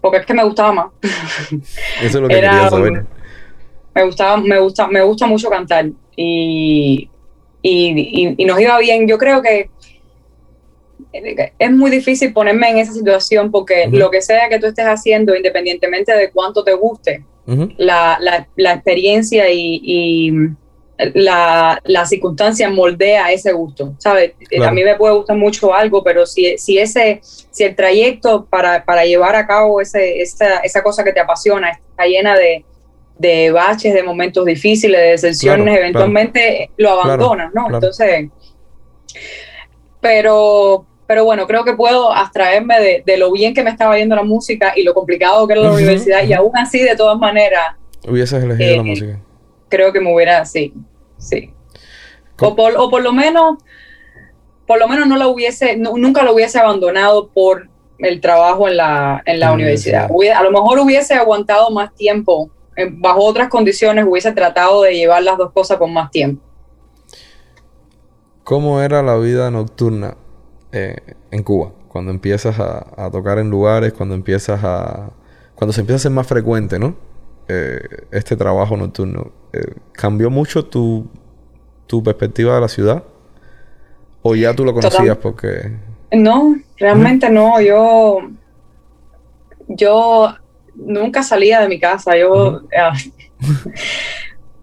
porque 0.00 0.18
es 0.18 0.26
que 0.26 0.34
me 0.34 0.44
gustaba 0.44 0.72
más. 0.72 0.86
Eso 1.50 1.60
es 2.00 2.14
lo 2.14 2.28
que 2.28 2.34
quería 2.36 2.70
saber. 2.70 3.04
Me 3.92 4.04
gustaba, 4.04 4.36
me 4.36 4.60
gusta, 4.60 4.86
me 4.86 5.02
gusta 5.02 5.26
mucho 5.26 5.50
cantar 5.50 5.86
y, 6.14 7.10
y, 7.60 8.44
nos 8.44 8.60
iba 8.60 8.78
bien. 8.78 9.08
Yo 9.08 9.18
creo 9.18 9.42
que 9.42 9.70
es 11.12 11.72
muy 11.72 11.90
difícil 11.90 12.32
ponerme 12.32 12.70
en 12.70 12.78
esa 12.78 12.92
situación 12.92 13.50
porque 13.50 13.88
lo 13.90 14.10
que 14.10 14.22
sea 14.22 14.48
que 14.48 14.60
tú 14.60 14.66
estés 14.66 14.86
haciendo, 14.86 15.34
independientemente 15.34 16.12
de 16.12 16.30
cuánto 16.30 16.62
te 16.62 16.74
guste, 16.74 17.24
la, 17.76 18.18
la, 18.56 18.72
experiencia 18.72 19.50
y, 19.50 20.32
la, 20.98 21.80
la, 21.84 22.06
circunstancia 22.06 22.70
moldea 22.70 23.30
ese 23.30 23.52
gusto, 23.52 23.94
¿sabes? 23.98 24.32
A 24.64 24.70
mí 24.70 24.82
me 24.82 24.96
puede 24.96 25.14
gustar 25.14 25.36
mucho 25.36 25.74
algo, 25.74 26.02
pero 26.02 26.26
si, 26.26 26.58
si, 26.58 26.78
ese, 26.78 27.20
si 27.22 27.64
el 27.64 27.76
trayecto 27.76 28.46
para, 28.46 28.84
para 28.84 29.04
llevar 29.04 29.36
a 29.36 29.46
cabo 29.46 29.80
ese, 29.80 30.20
esa, 30.20 30.58
esa 30.58 30.82
cosa 30.82 31.04
que 31.04 31.12
te 31.12 31.20
apasiona 31.20 31.70
está 31.70 32.06
llena 32.06 32.34
de, 32.36 32.64
de 33.18 33.50
baches, 33.50 33.94
de 33.94 34.02
momentos 34.02 34.44
difíciles, 34.44 35.00
de 35.00 35.08
decepciones, 35.08 35.78
eventualmente 35.78 36.70
lo 36.76 36.90
abandonas, 36.90 37.52
¿no? 37.54 37.66
Entonces, 37.72 38.28
pero, 40.00 40.86
pero 41.06 41.24
bueno, 41.24 41.46
creo 41.46 41.64
que 41.64 41.74
puedo 41.74 42.12
abstraerme 42.12 43.02
de, 43.04 43.16
lo 43.16 43.30
bien 43.32 43.54
que 43.54 43.62
me 43.62 43.70
estaba 43.70 43.96
yendo 43.96 44.16
la 44.16 44.24
música 44.24 44.72
y 44.76 44.82
lo 44.82 44.92
complicado 44.92 45.46
que 45.46 45.52
era 45.52 45.62
la 45.62 45.72
universidad 45.72 46.24
y 46.24 46.32
aún 46.32 46.56
así, 46.56 46.80
de 46.80 46.96
todas 46.96 47.18
maneras... 47.18 47.76
Hubieses 48.08 48.42
elegido 48.42 48.76
la 48.76 48.82
eh, 48.82 48.84
música. 48.84 49.20
Creo 49.68 49.92
que 49.92 50.00
me 50.00 50.12
hubiera, 50.14 50.44
sí, 50.44 50.74
sí. 51.18 51.52
O 52.40 52.54
por, 52.54 52.74
o 52.76 52.90
por, 52.90 53.02
lo 53.02 53.12
menos, 53.12 53.58
por 54.66 54.78
lo 54.78 54.88
menos 54.88 55.06
no 55.06 55.16
lo 55.16 55.30
hubiese, 55.30 55.76
nunca 55.76 56.22
lo 56.22 56.34
hubiese 56.34 56.58
abandonado 56.58 57.28
por 57.28 57.68
el 57.98 58.20
trabajo 58.20 58.68
en 58.68 58.76
la, 58.76 59.22
en 59.24 59.40
la 59.40 59.52
universidad. 59.52 60.10
A 60.34 60.42
lo 60.42 60.50
mejor 60.50 60.80
hubiese 60.80 61.14
aguantado 61.14 61.70
más 61.70 61.94
tiempo 61.94 62.50
bajo 62.92 63.24
otras 63.24 63.48
condiciones 63.48 64.04
hubiese 64.06 64.32
tratado 64.32 64.82
de 64.82 64.94
llevar 64.94 65.22
las 65.22 65.38
dos 65.38 65.52
cosas 65.52 65.78
con 65.78 65.92
más 65.92 66.10
tiempo. 66.10 66.42
¿Cómo 68.44 68.80
era 68.80 69.02
la 69.02 69.16
vida 69.16 69.50
nocturna 69.50 70.16
eh, 70.72 70.96
en 71.30 71.42
Cuba? 71.42 71.72
Cuando 71.88 72.10
empiezas 72.10 72.58
a, 72.58 73.10
tocar 73.10 73.38
en 73.38 73.50
lugares, 73.50 73.92
cuando 73.92 74.14
empiezas 74.14 74.62
a... 74.62 75.10
Cuando 75.54 75.72
se 75.72 75.80
empieza 75.80 75.96
a 75.96 76.00
ser 76.00 76.12
más 76.12 76.26
frecuente, 76.26 76.78
¿no? 76.78 76.94
Eh, 77.48 77.80
este 78.10 78.36
trabajo 78.36 78.76
nocturno. 78.76 79.32
Eh, 79.52 79.74
¿Cambió 79.92 80.28
mucho 80.30 80.66
tu, 80.66 81.06
tu 81.86 82.02
perspectiva 82.02 82.54
de 82.56 82.60
la 82.60 82.68
ciudad? 82.68 83.04
¿O 84.22 84.34
ya 84.34 84.54
tú 84.54 84.64
lo 84.64 84.74
conocías 84.74 85.16
porque...? 85.16 85.72
No, 86.12 86.56
realmente 86.76 87.30
no. 87.30 87.60
Yo... 87.60 88.18
Yo 89.68 90.34
nunca 90.76 91.22
salía 91.22 91.60
de 91.60 91.68
mi 91.68 91.80
casa. 91.80 92.16
Yo. 92.16 92.62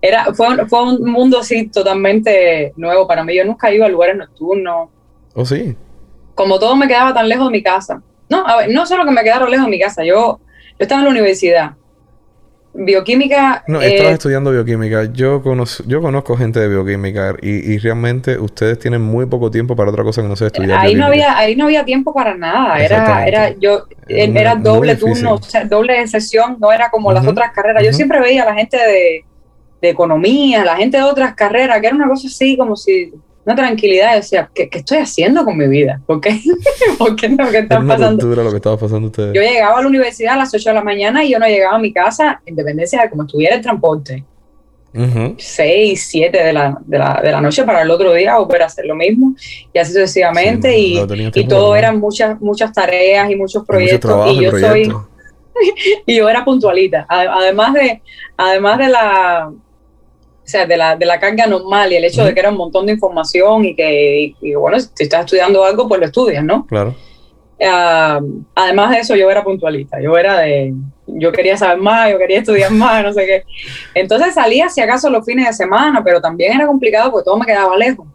Era, 0.02 0.34
fue, 0.34 0.68
fue 0.68 0.84
un 0.84 1.10
mundo 1.10 1.39
así 1.39 1.68
totalmente 1.68 2.74
nuevo 2.76 3.08
para 3.08 3.24
mí. 3.24 3.36
Yo 3.36 3.46
nunca 3.46 3.74
iba 3.74 3.86
a 3.86 3.89
lugares 3.89 4.18
nocturnos. 4.18 4.89
¿Oh, 5.34 5.46
sí? 5.46 5.76
Como 6.36 6.60
todo 6.60 6.76
me 6.76 6.88
quedaba 6.88 7.13
tan 7.13 7.30
lejos 7.30 7.48
de 7.48 7.52
mi 7.52 7.63
casa. 7.63 8.02
No, 8.30 8.48
a 8.48 8.58
ver, 8.58 8.72
no 8.72 8.86
solo 8.86 9.06
que 9.06 9.12
me 9.12 9.24
quedara 9.24 9.48
lejos 9.48 9.65
de 9.65 9.72
mi 9.72 9.80
casa. 9.80 10.04
Yo, 10.04 10.39
yo 10.39 10.78
estaba 10.80 11.02
en 11.02 11.06
la 11.06 11.12
universidad 11.12 11.74
bioquímica. 12.74 13.63
No, 13.67 13.82
estabas 13.82 14.12
eh, 14.12 14.13
estudiando 14.15 14.52
bioquímica. 14.52 15.06
Yo 15.13 15.41
conozco, 15.41 15.84
yo 15.88 16.02
conozco 16.02 16.36
gente 16.36 16.60
de 16.60 16.67
bioquímica 16.67 17.36
y, 17.41 17.78
realmente 17.78 18.38
ustedes 18.38 18.80
tienen 18.80 19.02
muy 19.02 19.26
poco 19.26 19.52
tiempo 19.52 19.76
para 19.76 19.91
otra 19.91 20.04
cosa 20.04 20.22
que 20.22 20.28
no 20.28 20.36
sea 20.36 20.48
estudiar. 20.48 20.80
Ahí 20.80 20.96
no 20.96 21.06
había, 21.06 21.38
ahí 21.38 21.56
no 21.56 21.65
había 21.65 21.86
tiempo 21.86 22.13
para 22.13 22.36
nada. 22.36 22.84
Era, 22.84 23.26
era, 23.26 23.50
yo, 23.58 23.84
era 24.08 24.56
doble 24.56 24.96
turno, 24.96 25.39
doble 25.69 26.08
sesión, 26.08 26.58
no 26.60 26.72
era 26.72 26.89
como 26.89 27.12
las 27.12 27.26
otras 27.26 27.52
carreras. 27.52 27.84
Yo 27.84 27.93
siempre 27.93 28.19
veía 28.19 28.43
a 28.43 28.48
la 28.48 28.56
gente 28.56 28.78
de, 28.78 29.26
de 29.82 29.89
economía, 29.89 30.65
la 30.65 30.76
gente 30.76 30.98
de 30.98 31.04
otras 31.04 31.36
carreras, 31.36 31.80
que 31.80 31.88
era 31.88 31.96
una 31.96 32.08
cosa 32.08 32.28
así 32.28 32.58
como 32.58 32.76
si 32.76 33.13
una 33.45 33.56
tranquilidad. 33.56 34.15
decía, 34.15 34.49
¿qué, 34.53 34.69
¿qué, 34.69 34.79
estoy 34.79 34.99
haciendo 34.99 35.43
con 35.43 35.58
mi 35.58 35.67
vida? 35.67 36.01
¿Por 36.06 36.21
qué? 36.21 36.39
¿Por 36.97 37.15
qué 37.15 37.29
no? 37.29 37.49
¿Qué 37.49 37.60
está 37.60 37.82
pasando? 37.86 38.25
lo 38.27 38.49
que 38.49 38.56
estaba 38.58 38.77
pasando 38.77 39.08
ustedes. 39.08 39.34
Yo 39.34 39.41
llegaba 39.41 39.77
a 39.79 39.82
la 39.82 39.88
universidad 39.88 40.34
a 40.34 40.38
las 40.38 40.53
8 40.53 40.69
de 40.69 40.75
la 40.75 40.84
mañana 40.84 41.23
y 41.23 41.32
yo 41.32 41.39
no 41.39 41.47
llegaba 41.47 41.75
a 41.75 41.79
mi 41.79 41.91
casa 41.91 42.41
en 42.45 42.56
dependencia 42.56 43.01
de 43.01 43.10
cómo 43.10 43.23
estuviera 43.23 43.56
el 43.56 43.62
transporte. 43.62 44.23
6, 44.93 46.06
7 46.08 46.38
de 46.38 46.53
la, 46.53 46.77
de, 46.86 46.99
la, 46.99 47.19
de 47.23 47.32
la 47.32 47.41
noche 47.41 47.63
para 47.63 47.82
el 47.82 47.89
otro 47.89 48.13
día 48.13 48.38
volver 48.38 48.62
a 48.62 48.65
hacer 48.67 48.86
lo 48.86 48.95
mismo 48.95 49.36
y 49.73 49.79
así 49.79 49.91
sucesivamente 49.91 50.77
y, 50.77 50.99
y 51.34 51.47
todo 51.47 51.75
eran 51.75 51.99
muchas 51.99 52.39
muchas 52.39 52.71
tareas 52.71 53.27
y 53.32 53.36
muchos 53.36 53.65
proyectos 53.65 54.32
y 54.32 54.41
yo 54.41 54.51
soy 54.51 54.93
y 56.06 56.15
yo 56.15 56.29
era 56.29 56.45
puntualita 56.45 57.08
además 57.10 57.73
de 57.73 58.03
además 58.38 58.77
de 58.77 58.89
la 58.89 59.51
o 60.43 60.47
sea, 60.47 60.65
de 60.65 60.75
la, 60.75 60.95
de 60.97 61.06
la 61.06 61.19
carga 61.19 61.47
normal 61.47 61.93
y 61.93 61.95
el 61.95 62.03
hecho 62.03 62.25
de 62.25 62.34
que 62.34 62.39
era 62.41 62.49
un 62.49 62.58
montón 62.58 62.86
de 62.86 62.93
información 62.93 63.63
y 63.63 63.75
que, 63.75 64.36
bueno, 64.58 64.77
si 64.79 65.03
estás 65.03 65.21
estudiando 65.21 65.63
algo, 65.63 65.88
pues 65.88 66.01
lo 66.01 66.06
estudias, 66.06 66.43
¿no? 66.43 66.65
Claro. 66.67 66.93
Ah, 67.62 68.19
además 68.53 68.91
de 68.91 68.99
eso, 68.99 69.15
yo 69.15 69.32
era 69.32 69.43
puntualista, 69.43 70.01
yo 70.01 70.17
era 70.17 70.39
de, 70.39 70.73
yo 71.08 71.32
quería 71.32 71.56
saber 71.56 71.77
más, 71.77 72.12
yo 72.12 72.17
quería 72.17 72.39
estudiar 72.39 72.71
más, 72.73 73.03
no 73.03 73.13
sé 73.13 73.25
qué. 73.25 73.43
Entonces 73.93 74.34
salía 74.34 74.67
si 74.67 74.82
acaso 74.82 75.10
los 75.10 75.25
fines 75.25 75.47
de 75.47 75.53
semana, 75.53 76.03
pero 76.03 76.19
también 76.19 76.53
era 76.53 76.67
complicado 76.67 77.12
porque 77.12 77.25
todo 77.25 77.38
me 77.38 77.45
quedaba 77.45 77.77
lejos. 77.77 78.06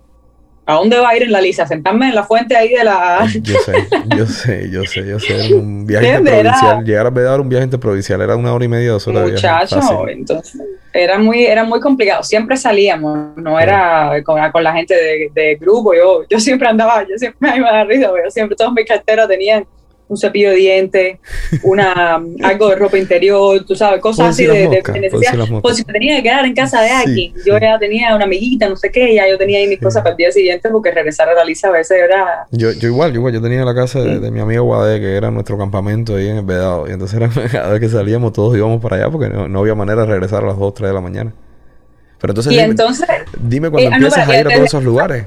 ¿A 0.69 0.75
dónde 0.75 0.99
va 0.99 1.09
a 1.09 1.17
ir 1.17 1.23
en 1.23 1.33
la 1.33 1.41
lisa? 1.41 1.67
¿Sentarme 1.67 2.11
en 2.11 2.15
la 2.15 2.25
fuente 2.25 2.55
ahí 2.55 2.69
de 2.69 2.85
la...? 2.85 3.27
Yo 3.43 3.57
sé, 3.57 3.89
yo 4.15 4.27
sé, 4.27 4.71
yo 4.71 4.85
sé, 4.85 5.09
yo 5.09 5.19
sé. 5.19 5.55
Un 5.55 5.87
viaje 5.87 6.19
interprovincial. 6.19 6.85
Llegar 6.85 7.07
a 7.07 7.11
dar 7.11 7.41
un 7.41 7.49
viaje 7.49 7.65
interprovincial 7.65 8.21
era 8.21 8.37
una 8.37 8.53
hora 8.53 8.67
y 8.67 8.69
media, 8.69 8.91
dos 8.91 9.09
horas 9.09 9.31
Muchacho, 9.31 10.07
entonces 10.09 10.61
era 10.93 11.19
muy, 11.19 11.47
era 11.47 11.65
muy 11.65 11.81
complicado. 11.81 12.23
Siempre 12.23 12.59
salíamos, 12.59 13.35
no 13.37 13.59
era 13.59 14.23
con, 14.23 14.63
la 14.63 14.73
gente 14.75 14.95
de, 14.95 15.31
de, 15.33 15.55
grupo. 15.55 15.95
Yo, 15.95 16.25
yo 16.29 16.39
siempre 16.39 16.69
andaba, 16.69 17.03
yo 17.09 17.17
siempre 17.17 17.51
me 17.51 17.57
iba 17.57 17.71
a 17.71 17.73
dar 17.73 17.87
risa, 17.87 18.11
pero 18.13 18.31
siempre 18.31 18.55
todas 18.55 18.75
mis 18.75 18.85
carteras 18.85 19.27
tenían 19.27 19.65
un 20.09 20.17
cepillo 20.17 20.51
de 20.51 20.57
dientes, 20.57 21.19
una, 21.63 22.15
algo 22.43 22.69
de 22.71 22.77
ropa 22.77 22.99
interior, 22.99 23.65
tú 23.65 23.75
sabes, 23.75 24.01
cosas 24.01 24.31
así 24.31 24.47
de, 24.47 24.69
necesidad. 24.69 25.61
Pues 25.61 25.77
si 25.77 25.85
me 25.85 25.93
tenía 25.93 26.17
que 26.17 26.23
quedar 26.23 26.45
en 26.45 26.55
casa 26.55 26.81
de 26.81 26.91
alguien, 26.91 27.33
yo 27.45 27.59
ya 27.59 27.79
tenía 27.79 28.15
una 28.17 28.25
amiguita, 28.25 28.69
no 28.69 28.77
sé 28.77 28.91
qué, 28.91 29.15
ya 29.15 29.29
yo 29.29 29.37
tenía 29.39 29.59
ahí 29.59 29.69
mis 29.69 29.81
cosas 29.81 30.03
para 30.03 30.13
el 30.13 30.17
día 30.17 30.33
siguiente 30.33 30.69
porque 30.71 30.91
regresar 30.91 31.29
a 31.29 31.35
la 31.35 31.45
lisa 31.45 31.69
a 31.69 31.73
veces 31.73 31.99
era... 32.03 32.47
Yo, 32.51 32.73
yo 32.73 32.89
igual, 32.89 33.13
yo 33.13 33.19
igual, 33.19 33.35
yo 33.35 33.43
tenía 33.43 33.65
la 33.65 33.75
casa 33.75 34.01
de, 34.01 34.31
mi 34.31 34.41
amigo 34.41 34.65
Guadé, 34.65 35.01
que 35.01 35.17
era 35.17 35.31
nuestro 35.31 35.59
campamento 35.59 36.17
ahí 36.17 36.29
en 36.29 36.39
el 36.39 36.45
Vedado, 36.45 36.89
y 36.89 36.93
entonces 36.93 37.21
era, 37.21 37.29
cada 37.53 37.71
vez 37.71 37.81
que 37.81 37.89
salíamos 37.89 38.33
todos 38.33 38.57
íbamos 38.57 38.81
para 38.81 38.97
allá 38.97 39.11
porque 39.11 39.29
no, 39.29 39.61
había 39.61 39.75
manera 39.75 40.03
de 40.03 40.09
regresar 40.09 40.45
a 40.45 40.49
las 40.49 40.59
2, 40.59 40.75
3 40.75 40.89
de 40.89 40.95
la 40.95 41.01
mañana. 41.01 41.33
Pero 42.21 42.33
entonces, 42.33 42.53
y 42.53 42.57
dime, 42.57 42.71
entonces, 42.71 43.07
dime 43.41 43.71
cuando 43.71 43.91
eh, 43.91 43.95
empiezas 43.95 44.29
a 44.29 44.41
ir 44.41 44.47
a 44.49 44.51
todos 44.51 44.67
esos 44.67 44.83
lugares. 44.83 45.27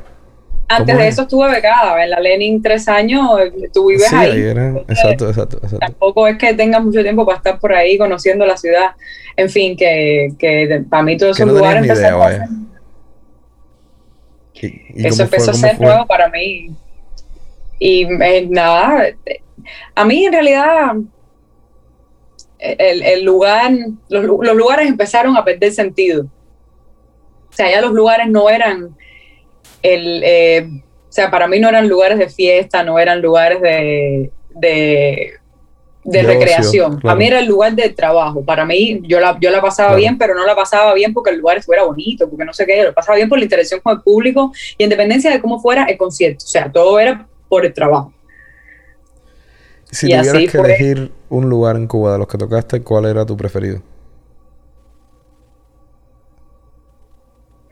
Antes 0.72 0.98
de 0.98 1.08
eso 1.08 1.22
estuve 1.24 1.50
becada, 1.50 2.04
en 2.04 2.10
la 2.10 2.20
Lenin 2.20 2.62
tres 2.62 2.88
años, 2.88 3.30
tú 3.74 3.88
vives 3.88 4.08
sí, 4.08 4.16
ahí. 4.16 4.40
Era, 4.40 4.70
exacto, 4.88 5.28
exacto, 5.28 5.58
exacto, 5.58 5.80
Tampoco 5.80 6.28
es 6.28 6.38
que 6.38 6.54
tengas 6.54 6.84
mucho 6.84 7.04
tiempo 7.04 7.26
para 7.26 7.38
estar 7.38 7.60
por 7.60 7.74
ahí 7.74 7.98
conociendo 7.98 8.46
la 8.46 8.56
ciudad. 8.56 8.92
En 9.36 9.50
fin, 9.50 9.76
que, 9.76 10.30
que 10.40 10.84
para 10.90 11.04
mí 11.04 11.18
todos 11.18 11.38
esos 11.38 11.48
no 11.48 11.60
lugares 11.60 11.86
idea, 11.86 12.16
a 12.16 12.48
Eso 14.96 15.24
empezó 15.24 15.52
a 15.52 15.54
ser 15.54 15.80
nuevo 15.80 16.06
para 16.06 16.30
mí. 16.30 16.70
Y 17.78 18.04
eh, 18.04 18.48
nada, 18.50 19.08
a 19.96 20.06
mí 20.06 20.26
en 20.26 20.34
realidad 20.34 20.96
el, 22.60 23.04
el 23.04 23.24
lugar, 23.26 23.72
los, 24.08 24.24
los 24.24 24.56
lugares 24.56 24.88
empezaron 24.88 25.36
a 25.36 25.44
perder 25.44 25.74
sentido. 25.74 26.28
O 27.50 27.54
sea, 27.54 27.70
ya 27.70 27.82
los 27.82 27.92
lugares 27.92 28.30
no 28.30 28.50
eran 28.50 28.96
el, 29.82 30.22
eh, 30.24 30.68
o 31.12 31.14
sea, 31.14 31.30
para 31.30 31.48
mí 31.48 31.60
no 31.60 31.68
eran 31.68 31.90
lugares 31.90 32.18
de 32.18 32.30
fiesta, 32.30 32.84
no 32.84 32.98
eran 32.98 33.22
lugares 33.22 33.62
de, 33.62 34.32
de, 34.56 36.24
recreación. 36.24 37.02
Para 37.02 37.16
mí 37.16 37.28
era 37.28 37.40
el 37.40 37.48
lugar 37.48 37.74
de 37.74 37.90
trabajo. 37.90 38.46
Para 38.46 38.66
mí, 38.66 39.02
yo 39.04 39.20
la, 39.20 39.38
yo 39.42 39.52
la 39.52 39.62
pasaba 39.62 39.94
bien, 39.96 40.18
pero 40.18 40.34
no 40.34 40.46
la 40.46 40.56
pasaba 40.56 40.94
bien 40.94 41.14
porque 41.14 41.32
el 41.32 41.40
lugar 41.40 41.62
fuera 41.64 41.84
bonito, 41.84 42.30
porque 42.30 42.46
no 42.46 42.54
sé 42.54 42.66
qué. 42.66 42.84
Lo 42.84 42.94
pasaba 42.94 43.18
bien 43.18 43.28
por 43.28 43.38
la 43.38 43.44
interacción 43.44 43.82
con 43.82 43.98
el 43.98 44.02
público 44.02 44.54
y 44.78 44.86
en 44.86 44.90
dependencia 44.90 45.30
de 45.30 45.42
cómo 45.42 45.60
fuera 45.60 45.84
el 45.84 45.98
concierto. 45.98 46.46
O 46.46 46.48
sea, 46.48 46.72
todo 46.72 46.98
era 46.98 47.28
por 47.50 47.66
el 47.66 47.74
trabajo. 47.74 48.14
Si 49.92 50.08
tuvieras 50.08 50.50
que 50.50 50.58
elegir 50.58 51.12
un 51.28 51.50
lugar 51.50 51.76
en 51.76 51.88
Cuba 51.88 52.14
de 52.14 52.20
los 52.20 52.28
que 52.28 52.38
tocaste, 52.38 52.82
¿cuál 52.82 53.04
era 53.04 53.26
tu 53.26 53.36
preferido? 53.36 53.82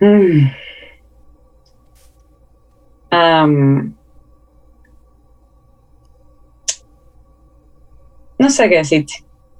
Mm 0.01 0.47
no 3.11 3.93
sé 8.49 8.69
qué 8.69 8.77
decirte. 8.77 9.13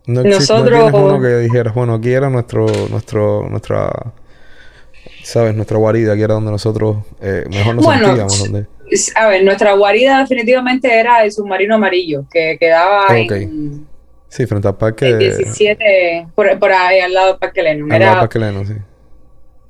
No 0.08 0.24
Nosotros. 0.24 0.92
No 0.92 1.06
uno 1.06 1.22
que 1.22 1.38
dijeras, 1.38 1.74
bueno, 1.74 1.94
aquí 1.94 2.12
era 2.12 2.30
nuestro, 2.30 2.66
nuestro, 2.90 3.48
nuestra, 3.50 4.14
sabes, 5.24 5.56
nuestra 5.56 5.78
guarida, 5.78 6.14
aquí 6.14 6.24
era 6.24 6.34
donde 6.34 6.52
nosotros 6.52 6.98
eh, 7.22 7.46
mejor 7.50 7.76
nos 7.76 7.86
sentíamos. 7.86 8.50
a 9.16 9.28
ver, 9.28 9.44
nuestra 9.44 9.74
guarida 9.74 10.20
definitivamente 10.20 11.00
era 11.00 11.24
el 11.24 11.32
submarino 11.32 11.76
amarillo, 11.76 12.26
que 12.32 12.58
quedaba 12.60 13.06
en... 13.18 13.88
Sí, 14.30 14.46
frente 14.46 14.68
al 14.68 14.78
parque... 14.78 15.18
17, 15.18 16.28
por, 16.36 16.72
ahí, 16.72 17.00
al 17.00 17.14
lado 17.14 17.30
del 17.30 17.38
Parque 17.38 17.64
Leno. 17.64 17.92
Al 17.92 18.00
lado 18.00 18.12
del 18.12 18.20
Parque 18.20 18.40
Leno, 18.40 18.66
sí. 18.66 18.74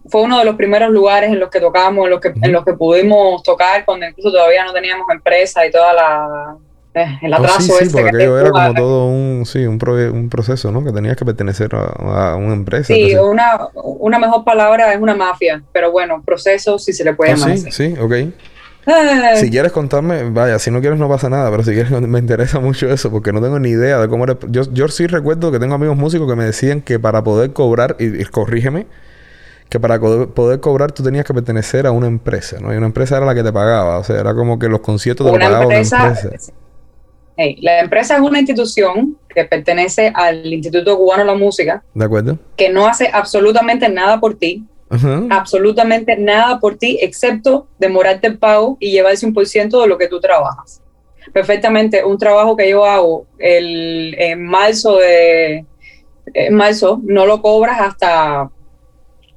Fue 0.10 0.22
uno 0.22 0.40
de 0.40 0.46
los 0.46 0.56
primeros 0.56 0.92
lugares 0.92 1.32
en 1.32 1.40
los 1.40 1.50
que 1.50 1.60
tocábamos, 1.60 2.06
en 2.06 2.12
los 2.12 2.20
que, 2.20 2.34
en 2.42 2.52
los 2.52 2.66
que 2.66 2.74
pudimos 2.74 3.44
tocar, 3.44 3.86
cuando 3.86 4.08
incluso 4.08 4.32
todavía 4.32 4.64
no 4.66 4.74
teníamos 4.74 5.08
empresa 5.12 5.66
y 5.66 5.72
toda 5.72 5.94
la 5.94 6.58
eh, 6.96 7.20
el 7.22 7.34
oh, 7.34 7.38
atraso 7.38 7.62
sí, 7.62 7.86
sí, 7.86 7.90
porque 7.92 8.10
aquello 8.10 8.40
era 8.40 8.50
como 8.50 8.74
todo 8.74 9.06
un, 9.08 9.46
sí, 9.46 9.60
un, 9.66 9.80
un, 9.88 10.30
proceso, 10.30 10.72
¿no? 10.72 10.84
Que 10.84 10.92
tenías 10.92 11.16
que 11.16 11.24
pertenecer 11.24 11.70
a, 11.74 12.36
una 12.36 12.54
empresa. 12.54 12.94
Sí, 12.94 13.16
una, 13.16 13.68
una 13.76 14.18
mejor 14.18 14.44
palabra 14.44 14.92
es 14.94 15.00
una 15.00 15.16
mafia, 15.16 15.62
pero 15.72 15.92
bueno, 15.92 16.24
proceso 16.26 16.80
sí 16.80 16.92
se 16.94 17.04
le 17.04 17.14
puede 17.14 17.34
oh, 17.34 17.36
llamar. 17.36 17.58
sí, 17.58 17.72
sí, 17.72 17.96
ok. 18.00 18.14
Eh. 18.88 19.36
Si 19.36 19.52
quieres 19.52 19.72
contarme, 19.72 20.30
vaya, 20.32 20.58
si 20.58 20.72
no 20.72 20.80
quieres 20.82 20.98
no 20.98 21.08
pasa 21.08 21.30
nada, 21.30 21.52
pero 21.52 21.64
si 21.64 21.74
quieres 21.74 21.92
me 22.02 22.20
interesa 22.20 22.60
mucho 22.60 22.90
eso 22.90 23.12
porque 23.12 23.32
no 23.32 23.42
tengo 23.42 23.60
ni 23.60 23.70
idea 23.70 24.00
de 24.00 24.08
cómo 24.08 24.24
era. 24.24 24.38
Yo, 24.48 24.64
yo 24.72 24.88
sí 24.88 25.08
recuerdo 25.08 25.52
que 25.52 25.60
tengo 25.60 25.76
amigos 25.76 25.98
músicos 25.98 26.28
que 26.28 26.36
me 26.36 26.46
decían 26.46 26.82
que 26.82 27.00
para 27.00 27.24
poder 27.24 27.54
cobrar, 27.54 27.96
y, 28.00 28.24
corrígeme, 28.26 28.88
que 29.70 29.80
para 29.80 30.00
poder 30.00 30.60
cobrar 30.60 30.92
tú 30.92 31.04
tenías 31.04 31.26
que 31.26 31.34
pertenecer 31.34 31.86
a 31.86 31.92
una 31.92 32.08
empresa, 32.08 32.58
¿no? 32.60 32.74
Y 32.74 32.78
una 32.78 32.88
empresa 32.88 33.18
era 33.18 33.26
la 33.26 33.36
que 33.36 33.44
te 33.44 33.54
pagaba, 33.54 34.00
o 34.00 34.04
sea, 34.04 34.20
era 34.20 34.34
como 34.34 34.58
que 34.58 34.68
los 34.68 34.80
conciertos 34.80 35.32
te 35.32 35.40
pagaban 35.40 35.68
una 35.68 35.78
empresa 35.78 36.16
la 37.62 37.80
empresa 37.80 38.16
es 38.16 38.22
una 38.22 38.40
institución 38.40 39.18
que 39.34 39.46
pertenece 39.46 40.12
al 40.14 40.46
Instituto 40.46 40.98
Cubano 40.98 41.24
de 41.24 41.28
la 41.28 41.36
Música. 41.36 41.84
De 41.94 42.06
acuerdo. 42.06 42.38
Que 42.58 42.70
no 42.70 42.86
hace 42.86 43.10
absolutamente 43.12 43.88
nada 43.88 44.20
por 44.20 44.36
ti. 44.36 44.66
Absolutamente 45.30 46.18
nada 46.18 46.60
por 46.60 46.76
ti, 46.76 46.98
excepto 47.00 47.68
demorarte 47.78 48.26
el 48.26 48.40
pago 48.40 48.76
y 48.80 48.90
llevarse 48.90 49.24
un 49.24 49.36
por 49.36 49.46
ciento 49.46 49.82
de 49.82 49.88
lo 49.88 50.00
que 50.00 50.08
tú 50.08 50.20
trabajas. 50.20 50.82
Perfectamente, 51.32 52.04
un 52.04 52.18
trabajo 52.18 52.58
que 52.58 52.68
yo 52.68 52.84
hago 52.84 53.28
el, 53.38 54.16
en 54.18 54.44
marzo 54.44 54.98
de 54.98 55.64
en 56.34 56.56
marzo, 56.56 57.00
no 57.04 57.28
lo 57.28 57.42
cobras 57.42 57.80
hasta 57.82 58.50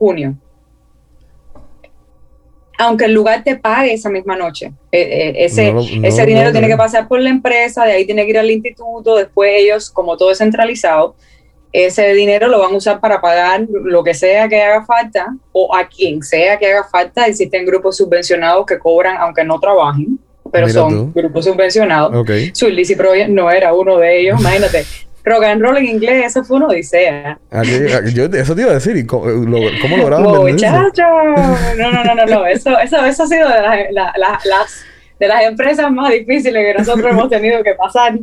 junio 0.03 0.37
aunque 2.79 3.05
el 3.05 3.13
lugar 3.13 3.45
te 3.45 3.57
pague 3.57 3.93
esa 3.93 4.11
misma 4.11 4.37
noche. 4.37 4.73
Eh, 4.91 5.01
eh, 5.01 5.33
ese 5.45 5.73
ese 6.03 6.27
dinero 6.27 6.53
tiene 6.53 6.69
que 6.69 6.77
pasar 6.77 7.07
por 7.07 7.21
la 7.21 7.31
empresa, 7.31 7.85
de 7.85 7.93
ahí 7.93 8.05
tiene 8.05 8.25
que 8.25 8.31
ir 8.31 8.39
al 8.39 8.51
instituto, 8.51 9.17
después 9.17 9.53
ellos, 9.55 9.91
como 9.91 10.17
todo 10.17 10.33
es 10.33 10.39
centralizado, 10.39 11.15
ese 11.73 12.13
dinero 12.13 12.49
lo 12.49 12.59
van 12.59 12.75
a 12.75 12.77
usar 12.77 13.01
para 13.01 13.21
pagar 13.21 13.67
lo 13.69 14.03
que 14.03 14.15
sea 14.15 14.49
que 14.49 14.61
haga 14.61 14.85
falta 14.85 15.35
o 15.53 15.75
a 15.75 15.87
quien 15.89 16.23
sea 16.23 16.59
que 16.59 16.71
haga 16.71 16.85
falta. 16.85 17.27
Existen 17.27 17.65
grupos 17.65 17.97
subvencionados 17.97 18.67
que 18.67 18.79
cobran 18.79 19.17
aunque 19.17 19.45
no 19.45 19.59
trabajen, 19.59 20.19
pero 20.51 20.69
son 20.69 21.13
grupos 21.13 21.45
subvencionados. 21.45 22.15
Okay. 22.15 22.53
Project 22.97 23.31
no 23.31 23.51
era 23.51 23.73
uno 23.75 23.99
de 23.99 24.21
ellos, 24.21 24.41
imagínate. 24.41 24.85
Rock 25.25 25.45
and 25.45 25.63
roll 25.63 25.77
en 25.77 25.87
inglés, 25.87 26.27
eso 26.27 26.45
fue 26.45 26.57
una 26.57 26.69
odisea. 26.69 27.39
yo, 28.13 28.25
eso 28.25 28.55
te 28.55 28.63
iba 28.63 28.71
a 28.71 28.75
decir, 28.75 28.97
¿y 28.97 29.07
cómo, 29.07 29.27
lo, 29.27 29.59
cómo 29.81 29.97
lograron 29.97 30.53
Muchacho, 30.53 31.03
no, 31.79 31.93
no, 31.93 32.05
no, 32.05 32.15
no, 32.15 32.27
no, 32.27 32.47
eso, 32.47 32.79
eso, 32.79 33.05
eso 33.05 33.23
ha 33.23 33.27
sido 33.27 33.49
de 33.49 33.93
las, 33.93 34.13
las, 34.17 34.85
de 35.19 35.29
las 35.29 35.45
empresas 35.45 35.91
más 35.91 36.11
difíciles 36.11 36.65
que 36.65 36.79
nosotros 36.79 37.11
hemos 37.11 37.29
tenido 37.29 37.63
que 37.63 37.75
pasar. 37.75 38.19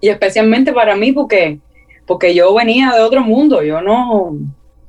Y 0.00 0.08
especialmente 0.08 0.72
para 0.72 0.96
mí, 0.96 1.12
porque, 1.12 1.60
porque 2.06 2.34
yo 2.34 2.54
venía 2.54 2.92
de 2.92 3.00
otro 3.00 3.22
mundo, 3.22 3.62
yo 3.62 3.80
no... 3.80 4.36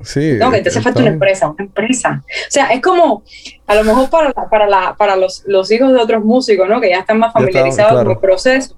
Sí, 0.03 0.33
no, 0.39 0.49
que 0.49 0.67
hace 0.67 0.81
falta 0.81 0.99
una 0.99 1.11
empresa, 1.11 1.47
una 1.49 1.63
empresa. 1.63 2.23
O 2.25 2.49
sea, 2.51 2.71
es 2.71 2.81
como, 2.81 3.21
a 3.67 3.75
lo 3.75 3.83
mejor 3.83 4.09
para, 4.09 4.33
para, 4.33 4.67
la, 4.67 4.95
para 4.97 5.15
los, 5.15 5.43
los 5.45 5.71
hijos 5.71 5.93
de 5.93 5.99
otros 5.99 6.25
músicos, 6.25 6.67
¿no? 6.67 6.81
Que 6.81 6.89
ya 6.89 7.01
están 7.01 7.19
más 7.19 7.31
familiarizados 7.33 8.01
con 8.01 8.11
el 8.11 8.17
proceso 8.17 8.75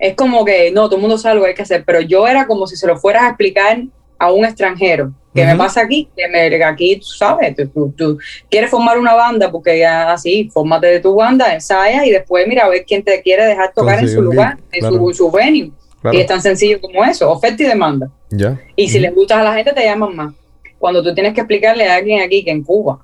es 0.00 0.14
como 0.14 0.44
que 0.46 0.70
no, 0.72 0.86
todo 0.86 0.96
el 0.96 1.02
mundo 1.02 1.18
sabe 1.18 1.36
lo 1.36 1.42
que 1.42 1.48
hay 1.48 1.54
que 1.54 1.62
hacer, 1.62 1.84
pero 1.84 2.00
yo 2.00 2.26
era 2.26 2.46
como 2.46 2.66
si 2.66 2.74
se 2.74 2.86
lo 2.86 2.96
fueras 2.96 3.22
a 3.24 3.28
explicar 3.28 3.82
a 4.18 4.32
un 4.32 4.44
extranjero. 4.44 5.12
¿Qué 5.32 5.44
me 5.44 5.54
pasa 5.54 5.82
aquí? 5.82 6.08
Que 6.16 6.26
me, 6.26 6.64
aquí, 6.64 6.96
tú 6.96 7.06
sabes, 7.06 7.54
tú, 7.96 8.18
quieres 8.50 8.68
formar 8.68 8.98
una 8.98 9.14
banda 9.14 9.50
porque 9.50 9.78
ya 9.78 10.10
así, 10.10 10.50
fórmate 10.52 10.88
de 10.88 11.00
tu 11.00 11.14
banda, 11.14 11.54
ensaya 11.54 12.04
y 12.04 12.10
después 12.10 12.48
mira 12.48 12.64
a 12.64 12.68
ver 12.68 12.84
quién 12.84 13.04
te 13.04 13.22
quiere 13.22 13.44
dejar 13.44 13.72
tocar 13.72 14.00
en 14.00 14.08
su 14.08 14.20
lugar, 14.20 14.58
en 14.72 14.88
su, 14.88 15.14
su, 15.14 15.30
venue. 15.30 15.70
Y 16.12 16.16
es 16.16 16.26
tan 16.26 16.42
sencillo 16.42 16.80
como 16.80 17.04
eso, 17.04 17.30
oferta 17.30 17.62
y 17.62 17.66
demanda. 17.66 18.10
Ya. 18.30 18.58
Y 18.74 18.88
si 18.88 18.98
le 18.98 19.10
gustas 19.10 19.38
a 19.38 19.44
la 19.44 19.54
gente, 19.54 19.72
te 19.72 19.84
llaman 19.84 20.16
más. 20.16 20.34
Cuando 20.78 21.02
tú 21.02 21.14
tienes 21.14 21.34
que 21.34 21.42
explicarle 21.42 21.88
a 21.88 21.96
alguien 21.96 22.22
aquí 22.22 22.42
que 22.42 22.50
en 22.50 22.64
Cuba 22.64 22.98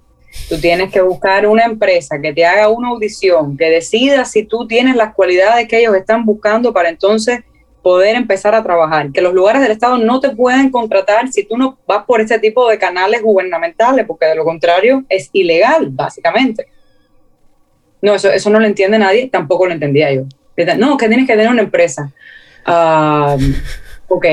Tú 0.49 0.59
tienes 0.61 0.93
que 0.93 1.01
buscar 1.01 1.47
una 1.47 1.65
empresa 1.65 2.21
que 2.21 2.33
te 2.33 2.45
haga 2.45 2.69
una 2.69 2.89
audición, 2.89 3.57
que 3.57 3.69
decida 3.69 4.25
si 4.25 4.45
tú 4.45 4.67
tienes 4.67 4.95
las 4.95 5.15
cualidades 5.15 5.67
que 5.67 5.81
ellos 5.81 5.97
están 5.97 6.25
buscando 6.25 6.73
para 6.73 6.89
entonces 6.89 7.41
poder 7.83 8.17
empezar 8.17 8.55
a 8.55 8.63
trabajar. 8.63 9.13
Que 9.13 9.21
los 9.21 9.33
lugares 9.33 9.63
del 9.63 9.71
Estado 9.71 9.99
no 9.99 10.21
te 10.21 10.31
pueden 10.31 10.71
contratar 10.71 11.29
si 11.29 11.45
tú 11.45 11.57
no 11.57 11.79
vas 11.87 12.05
por 12.05 12.21
ese 12.21 12.39
tipo 12.39 12.69
de 12.69 12.79
canales 12.79 13.23
gubernamentales, 13.23 14.05
porque 14.07 14.27
de 14.27 14.35
lo 14.35 14.45
contrario 14.45 15.05
es 15.09 15.31
ilegal, 15.33 15.89
básicamente. 15.91 16.67
No, 18.03 18.15
eso, 18.15 18.31
eso 18.31 18.51
no 18.51 18.61
lo 18.61 18.67
entiende 18.67 18.99
nadie, 18.99 19.29
tampoco 19.29 19.67
lo 19.67 19.73
entendía 19.73 20.13
yo. 20.13 20.23
No, 20.79 20.97
que 20.97 21.09
tienes 21.09 21.27
que 21.27 21.35
tener 21.35 21.49
una 21.49 21.63
empresa. 21.63 22.13
Uh, 22.67 23.39
ok. 24.09 24.27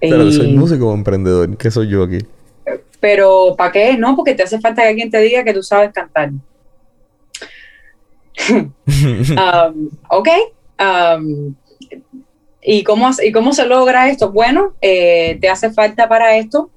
Pero 0.00 0.30
soy 0.30 0.52
músico 0.52 0.90
o 0.90 0.94
emprendedor, 0.94 1.56
¿qué 1.56 1.70
soy 1.70 1.88
yo 1.88 2.04
aquí? 2.04 2.18
Pero 3.02 3.56
¿para 3.58 3.72
qué? 3.72 3.96
No, 3.98 4.14
porque 4.14 4.32
te 4.32 4.44
hace 4.44 4.60
falta 4.60 4.82
que 4.82 4.88
alguien 4.90 5.10
te 5.10 5.18
diga 5.18 5.42
que 5.42 5.52
tú 5.52 5.62
sabes 5.62 5.92
cantar. 5.92 6.30
Um, 8.86 9.90
ok. 10.08 10.28
Um, 10.78 11.54
¿y, 12.62 12.84
cómo, 12.84 13.10
¿Y 13.22 13.32
cómo 13.32 13.52
se 13.52 13.66
logra 13.66 14.08
esto? 14.08 14.30
Bueno, 14.30 14.74
eh, 14.80 15.36
te 15.40 15.48
hace 15.48 15.72
falta 15.72 16.08
para 16.08 16.36
esto 16.36 16.70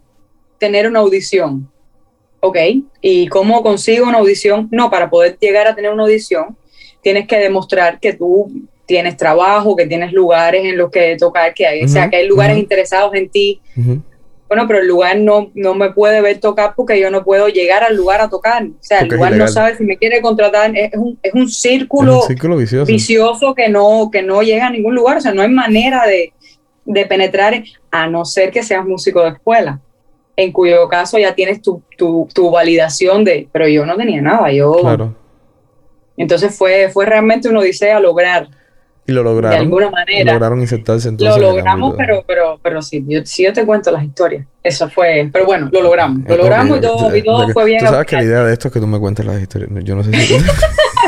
tener 0.57 0.87
una 0.87 0.99
audición. 0.99 1.69
¿Ok? 2.39 2.57
¿Y 3.01 3.27
cómo 3.27 3.61
consigo 3.61 4.07
una 4.07 4.17
audición? 4.17 4.67
No, 4.71 4.89
para 4.89 5.11
poder 5.11 5.37
llegar 5.39 5.67
a 5.67 5.75
tener 5.75 5.93
una 5.93 6.03
audición, 6.03 6.57
tienes 7.01 7.27
que 7.27 7.37
demostrar 7.37 7.99
que 7.99 8.13
tú 8.13 8.51
tienes 8.87 9.15
trabajo, 9.15 9.75
que 9.75 9.85
tienes 9.85 10.11
lugares 10.11 10.65
en 10.65 10.77
los 10.77 10.89
que 10.89 11.17
tocar, 11.17 11.53
que 11.53 11.67
hay, 11.67 11.83
o 11.83 11.87
sea, 11.87 12.09
que 12.09 12.17
hay 12.17 12.27
lugares 12.27 12.57
interesados 12.57 13.13
en 13.13 13.29
ti 13.29 13.61
bueno, 14.47 14.67
pero 14.67 14.79
el 14.79 14.87
lugar 14.87 15.17
no, 15.17 15.51
no 15.55 15.73
me 15.73 15.91
puede 15.91 16.21
ver 16.21 16.39
tocar 16.39 16.73
porque 16.75 16.99
yo 16.99 17.09
no 17.09 17.23
puedo 17.23 17.47
llegar 17.47 17.83
al 17.83 17.95
lugar 17.95 18.21
a 18.21 18.29
tocar. 18.29 18.63
O 18.63 18.73
sea, 18.79 18.99
el 18.99 19.09
lugar 19.09 19.33
no 19.33 19.47
sabe 19.47 19.75
si 19.75 19.83
me 19.83 19.97
quiere 19.97 20.21
contratar. 20.21 20.71
Es 20.77 20.93
un, 20.93 21.17
es 21.23 21.33
un 21.33 21.49
círculo, 21.49 22.21
vicioso. 22.85 23.55
que, 23.55 23.69
no, 23.69 24.09
que 24.11 24.21
no 24.21 24.43
llega 24.43 24.67
a 24.67 24.69
ningún 24.69 24.93
lugar. 24.93 25.17
O 25.17 25.21
sea, 25.21 25.33
no 25.33 25.41
hay 25.41 25.49
manera 25.49 26.05
de, 26.05 26.31
de 26.85 27.05
penetrar 27.07 27.63
a 27.89 28.07
no 28.07 28.23
ser 28.23 28.51
que 28.51 28.61
seas 28.61 28.85
músico 28.85 29.23
de 29.23 29.29
escuela, 29.29 29.79
en 30.35 30.51
cuyo 30.51 30.87
caso 30.89 31.17
ya 31.17 31.33
tienes 31.33 31.61
tu, 31.61 31.81
tu, 31.97 32.27
tu 32.33 32.51
validación 32.51 33.23
de, 33.23 33.47
pero 33.51 33.67
yo 33.67 33.83
no 33.85 33.97
tenía 33.97 34.21
nada. 34.21 34.51
Yo, 34.51 34.73
claro. 34.81 35.15
Entonces 36.17 36.55
fue, 36.55 36.89
fue 36.93 37.05
realmente 37.05 37.49
una 37.49 37.59
odisea 37.59 37.99
lograr 37.99 38.47
y 39.07 39.11
lo 39.11 39.23
lograron. 39.23 39.57
De 39.57 39.63
alguna 39.63 39.89
manera. 39.89 40.33
Lograron 40.33 40.61
insertarse 40.61 41.09
entonces. 41.09 41.41
Lo 41.41 41.51
logramos, 41.51 41.95
pero, 41.97 42.23
pero, 42.25 42.59
pero 42.61 42.81
sí, 42.81 43.03
yo, 43.07 43.21
yo 43.23 43.53
te 43.53 43.65
cuento 43.65 43.91
las 43.91 44.03
historias. 44.03 44.45
Eso 44.63 44.89
fue. 44.89 45.29
Pero 45.31 45.45
bueno, 45.45 45.69
lo 45.71 45.81
logramos. 45.81 46.27
Lo 46.27 46.37
logramos 46.37 46.77
y 46.79 46.81
todo, 46.81 47.15
y 47.15 47.23
todo 47.23 47.49
fue 47.49 47.65
bien. 47.65 47.79
Tú 47.79 47.85
sabes 47.85 48.07
que 48.07 48.15
la 48.15 48.23
idea 48.23 48.43
de 48.43 48.53
esto 48.53 48.69
es 48.69 48.73
que 48.73 48.79
tú 48.79 48.87
me 48.87 48.99
cuentes 48.99 49.25
las 49.25 49.39
historias. 49.39 49.69
Yo 49.83 49.95
no 49.95 50.03
sé 50.03 50.11
si. 50.11 50.35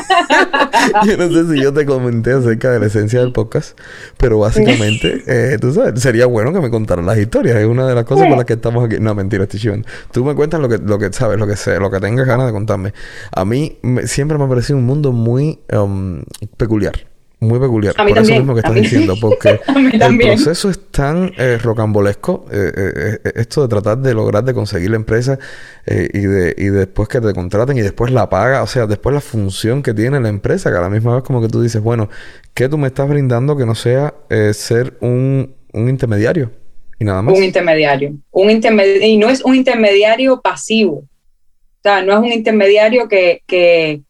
yo 1.08 1.18
no 1.18 1.32
sé 1.32 1.54
si 1.54 1.62
yo 1.62 1.74
te 1.74 1.86
comenté 1.86 2.34
acerca 2.34 2.72
de 2.72 2.80
la 2.80 2.86
esencia 2.86 3.20
del 3.20 3.32
podcast, 3.32 3.78
pero 4.18 4.40
básicamente, 4.40 5.24
eh, 5.54 5.58
tú 5.60 5.74
sabes, 5.74 6.00
sería 6.02 6.26
bueno 6.28 6.54
que 6.54 6.60
me 6.60 6.70
contaras 6.70 7.04
las 7.04 7.18
historias. 7.18 7.56
Es 7.58 7.66
una 7.66 7.88
de 7.88 7.96
las 7.96 8.06
cosas 8.06 8.28
por 8.28 8.38
las 8.38 8.46
que 8.46 8.54
estamos 8.54 8.86
aquí. 8.86 8.98
No, 9.00 9.16
mentira, 9.16 9.44
estoy 9.44 9.60
chivando. 9.60 9.88
Tú 10.12 10.24
me 10.24 10.36
cuentas 10.36 10.60
lo 10.60 10.70
que, 10.70 10.78
lo 10.78 11.00
que 11.00 11.12
sabes, 11.12 11.40
lo 11.40 11.48
que 11.48 11.56
sé, 11.56 11.80
lo 11.80 11.90
que 11.90 12.00
tengas 12.00 12.28
ganas 12.28 12.46
de 12.46 12.54
contarme. 12.54 12.94
A 13.32 13.44
mí 13.44 13.80
siempre 14.06 14.38
me 14.38 14.46
ha 14.46 14.48
parecido 14.48 14.78
un 14.78 14.86
mundo 14.86 15.12
muy 15.12 15.60
um, 15.72 16.22
peculiar 16.58 16.94
muy 17.40 17.60
peculiar. 17.60 17.96
por 17.96 18.18
eso 18.18 18.34
mismo 18.34 18.54
que 18.54 18.62
estás 18.62 18.74
diciendo, 18.74 19.16
porque 19.20 19.60
el 19.94 20.18
proceso 20.18 20.70
es 20.70 20.80
tan 20.90 21.34
eh, 21.38 21.58
rocambolesco, 21.62 22.46
eh, 22.52 23.20
eh, 23.24 23.32
esto 23.36 23.62
de 23.62 23.68
tratar 23.68 24.00
de 24.00 24.14
lograr 24.14 24.44
de 24.44 24.54
conseguir 24.54 24.90
la 24.90 24.96
empresa 24.96 25.38
y, 25.86 26.20
de, 26.20 26.56
y 26.58 26.66
después 26.66 27.08
que 27.08 27.22
te 27.22 27.34
contraten 27.34 27.78
y 27.78 27.82
después 27.82 28.12
la 28.12 28.30
paga, 28.30 28.64
o 28.64 28.68
sea, 28.68 28.88
después 28.88 29.14
la 29.14 29.22
función 29.22 29.84
que 29.84 29.94
tiene 29.94 30.20
la 30.20 30.30
empresa, 30.30 30.72
que 30.72 30.78
a 30.78 30.82
la 30.82 30.90
misma 30.90 31.16
vez 31.16 31.24
como 31.24 31.42
que 31.42 31.48
tú 31.48 31.62
dices, 31.62 31.82
bueno, 31.82 32.10
¿qué 32.54 32.68
tú 32.68 32.78
me 32.78 32.88
estás 32.88 33.08
brindando 33.08 33.56
que 33.56 33.66
no 33.66 33.76
sea 33.76 34.14
ser 34.54 34.98
un, 35.00 35.56
un, 35.74 35.90
intermediario? 35.90 36.52
Y 37.00 37.06
nada 37.06 37.22
más. 37.22 37.38
Un 37.38 37.44
intermediario. 37.44 38.16
Un 38.32 38.50
intermediario 38.50 39.08
y 39.08 39.18
no 39.18 39.30
es 39.30 39.44
un 39.46 39.56
intermediario 39.56 40.42
pasivo. 40.42 40.96
O 40.98 41.82
sea, 41.84 42.02
no 42.02 42.14
es 42.14 42.20
un 42.20 42.34
intermediario 42.34 43.08
que, 43.08 43.44
que, 43.46 44.02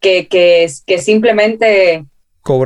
que, 0.00 0.26
que, 0.26 0.68
que 0.84 0.98
simplemente 0.98 2.04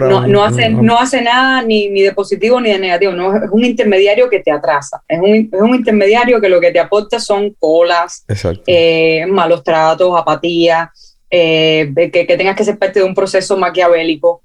no, 0.09 0.27
no, 0.27 0.45
hace, 0.45 0.71
no 0.71 0.99
hace 0.99 1.23
nada 1.23 1.63
ni, 1.63 1.89
ni 1.89 2.03
de 2.03 2.13
positivo 2.13 2.61
ni 2.61 2.71
de 2.71 2.79
negativo, 2.79 3.13
no, 3.13 3.37
es 3.37 3.51
un 3.51 3.65
intermediario 3.65 4.29
que 4.29 4.41
te 4.41 4.51
atrasa, 4.51 5.03
es 5.09 5.19
un, 5.19 5.51
es 5.53 5.61
un 5.61 5.75
intermediario 5.75 6.41
que 6.41 6.49
lo 6.49 6.61
que 6.61 6.73
te 6.73 6.81
aporta 6.81 7.21
son 7.21 7.55
colas, 7.59 8.25
eh, 8.67 9.27
malos 9.27 9.63
tratos, 9.63 10.19
apatía, 10.19 10.91
eh, 11.31 11.93
que, 12.13 12.27
que, 12.27 12.37
tengas 12.37 12.57
que 12.57 12.65
ser 12.65 12.79
parte 12.79 13.01
de 13.01 13.07
un 13.07 13.15
proceso 13.15 13.57
maquiavélico, 13.57 14.43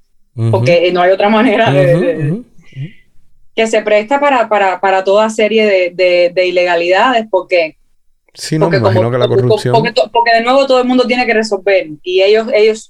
porque 0.52 0.90
no 0.94 1.02
hay 1.02 1.12
otra 1.12 1.30
manera 1.30 1.72
de, 1.72 2.44
que 3.60 3.68
se 3.68 3.82
presta 3.82 4.22
para, 4.22 4.48
para, 4.48 4.80
para 4.80 5.04
toda 5.04 5.30
serie 5.30 5.94
de, 5.94 6.32
de, 6.34 6.48
ilegalidades, 6.48 7.26
porque 7.30 7.76
Sí, 8.40 8.58
no, 8.58 8.66
porque 8.66 8.80
me 8.80 8.88
imagino 8.88 9.12
que 9.12 9.18
la 9.18 9.28
corrupción. 9.28 9.76
Porque, 9.76 9.94
porque, 10.12 10.34
de 10.34 10.44
nuevo 10.44 10.66
todo 10.66 10.80
el 10.80 10.88
mundo 10.88 11.06
tiene 11.06 11.26
que 11.26 11.34
resolver 11.34 11.90
y 12.04 12.22
ellos, 12.22 12.48
ellos, 12.54 12.90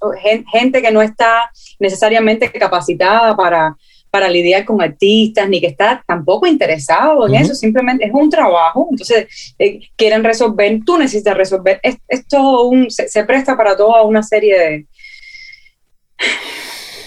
gente 0.51 0.81
que 0.81 0.91
no 0.91 1.01
está 1.01 1.49
necesariamente 1.79 2.51
capacitada 2.51 3.35
para, 3.35 3.75
para 4.11 4.29
lidiar 4.29 4.65
con 4.65 4.81
artistas, 4.81 5.49
ni 5.49 5.59
que 5.59 5.67
está 5.67 6.03
tampoco 6.05 6.45
interesado 6.45 7.27
en 7.27 7.35
eso, 7.35 7.55
simplemente 7.55 8.05
es 8.05 8.11
un 8.13 8.29
trabajo, 8.29 8.87
entonces 8.91 9.55
eh, 9.57 9.79
quieren 9.95 10.23
resolver, 10.23 10.79
tú 10.85 10.97
necesitas 10.97 11.35
resolver, 11.35 11.79
es, 11.81 11.97
un, 12.33 12.89
se, 12.89 13.23
presta 13.23 13.57
para 13.57 13.75
toda 13.75 14.03
una 14.03 14.21
serie 14.21 14.59
de, 14.59 14.85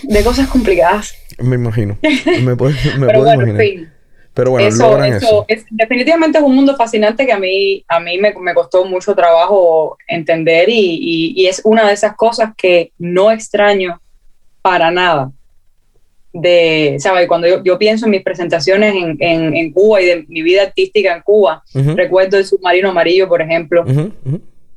de 0.02 0.24
cosas 0.24 0.48
complicadas. 0.48 1.14
Me 1.38 1.54
imagino, 1.54 1.96
me 2.42 2.56
puedo, 2.56 2.74
me 2.98 3.06
puedo 3.06 3.34
imaginar. 3.34 3.91
Pero 4.34 4.52
bueno, 4.52 4.66
eso, 4.66 4.98
eso. 5.02 5.46
definitivamente 5.70 6.38
es 6.38 6.44
un 6.44 6.54
mundo 6.54 6.74
fascinante 6.74 7.26
que 7.26 7.32
a 7.32 7.38
mí, 7.38 7.84
a 7.86 8.00
mí 8.00 8.16
me, 8.18 8.32
me 8.40 8.54
costó 8.54 8.84
mucho 8.84 9.14
trabajo 9.14 9.98
entender 10.08 10.70
y, 10.70 11.34
y, 11.36 11.46
es 11.46 11.60
una 11.64 11.86
de 11.86 11.92
esas 11.92 12.16
cosas 12.16 12.52
que 12.56 12.92
no 12.98 13.30
extraño 13.30 14.00
para 14.62 14.90
nada 14.90 15.30
de, 16.32 16.96
¿sabes? 16.98 17.28
Cuando 17.28 17.46
yo, 17.46 17.62
yo, 17.62 17.78
pienso 17.78 18.06
en 18.06 18.12
mis 18.12 18.22
presentaciones 18.22 18.94
en, 18.94 19.16
en, 19.20 19.54
en, 19.54 19.72
Cuba 19.72 20.00
y 20.00 20.06
de 20.06 20.24
mi 20.28 20.42
vida 20.42 20.62
artística 20.62 21.14
en 21.14 21.22
Cuba, 21.22 21.62
recuerdo 21.74 22.38
el 22.38 22.46
submarino 22.46 22.88
amarillo, 22.88 23.28
por 23.28 23.42
ejemplo, 23.42 23.84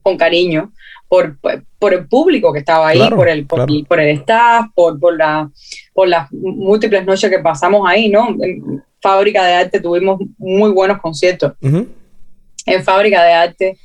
con 0.01 0.17
cariño, 0.17 0.73
por, 1.07 1.37
por, 1.79 1.93
el 1.93 2.07
público 2.07 2.51
que 2.51 2.59
estaba 2.59 2.89
ahí, 2.89 3.09
por, 3.09 3.29
el, 3.29 3.45
por, 3.45 3.65
por, 3.87 3.99
el 3.99 4.17
staff, 4.17 4.67
por, 4.75 4.99
por, 4.99 5.15
la, 5.15 5.49
por 5.93 6.07
las 6.07 6.31
múltiples 6.31 7.05
noches 7.05 7.29
que 7.29 7.39
pasamos 7.39 7.87
ahí, 7.87 8.09
¿no? 8.09 8.35
Fábrica 9.05 9.45
de 9.45 9.53
Arte 9.53 9.79
tuvimos 9.79 10.19
muy 10.39 10.71
buenos 10.71 10.99
conciertos. 10.99 11.53
En 11.61 12.83
Fábrica 12.83 13.23
de 13.23 13.33
Arte. 13.33 13.77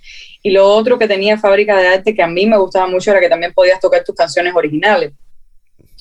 Y 0.43 0.51
lo 0.51 0.67
otro 0.67 0.99
que 0.99 1.07
tenía 1.07 1.37
Fábrica 1.37 1.77
de 1.77 1.89
Arte 1.89 2.15
que 2.15 2.23
a 2.23 2.27
mí 2.27 2.47
me 2.47 2.57
gustaba 2.57 2.87
mucho 2.87 3.11
era 3.11 3.21
que 3.21 3.29
también 3.29 3.53
podías 3.53 3.79
tocar 3.81 4.03
tus 4.03 4.15
canciones 4.15 4.55
originales 4.55 5.13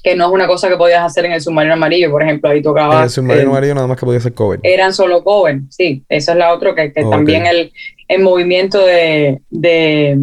que 0.01 0.15
no 0.15 0.27
es 0.27 0.31
una 0.31 0.47
cosa 0.47 0.69
que 0.69 0.77
podías 0.77 1.03
hacer 1.03 1.25
en 1.25 1.33
el 1.33 1.41
submarino 1.41 1.73
amarillo, 1.73 2.09
por 2.09 2.23
ejemplo, 2.23 2.49
ahí 2.49 2.61
tocaba. 2.61 2.99
En 2.99 3.03
el 3.03 3.09
submarino 3.09 3.49
amarillo 3.49 3.75
nada 3.75 3.85
más 3.85 3.97
que 3.97 4.05
podía 4.05 4.21
ser 4.21 4.33
cover. 4.33 4.61
Eran 4.63 4.93
solo 4.93 5.21
cover, 5.25 5.59
sí. 5.69 6.05
Esa 6.07 6.31
es 6.31 6.37
la 6.37 6.53
otra 6.53 6.73
que, 6.73 6.89
también 6.89 7.45
el, 7.45 7.73
el, 8.07 8.21
movimiento 8.21 8.79
de, 8.85 9.41
de 9.49 10.17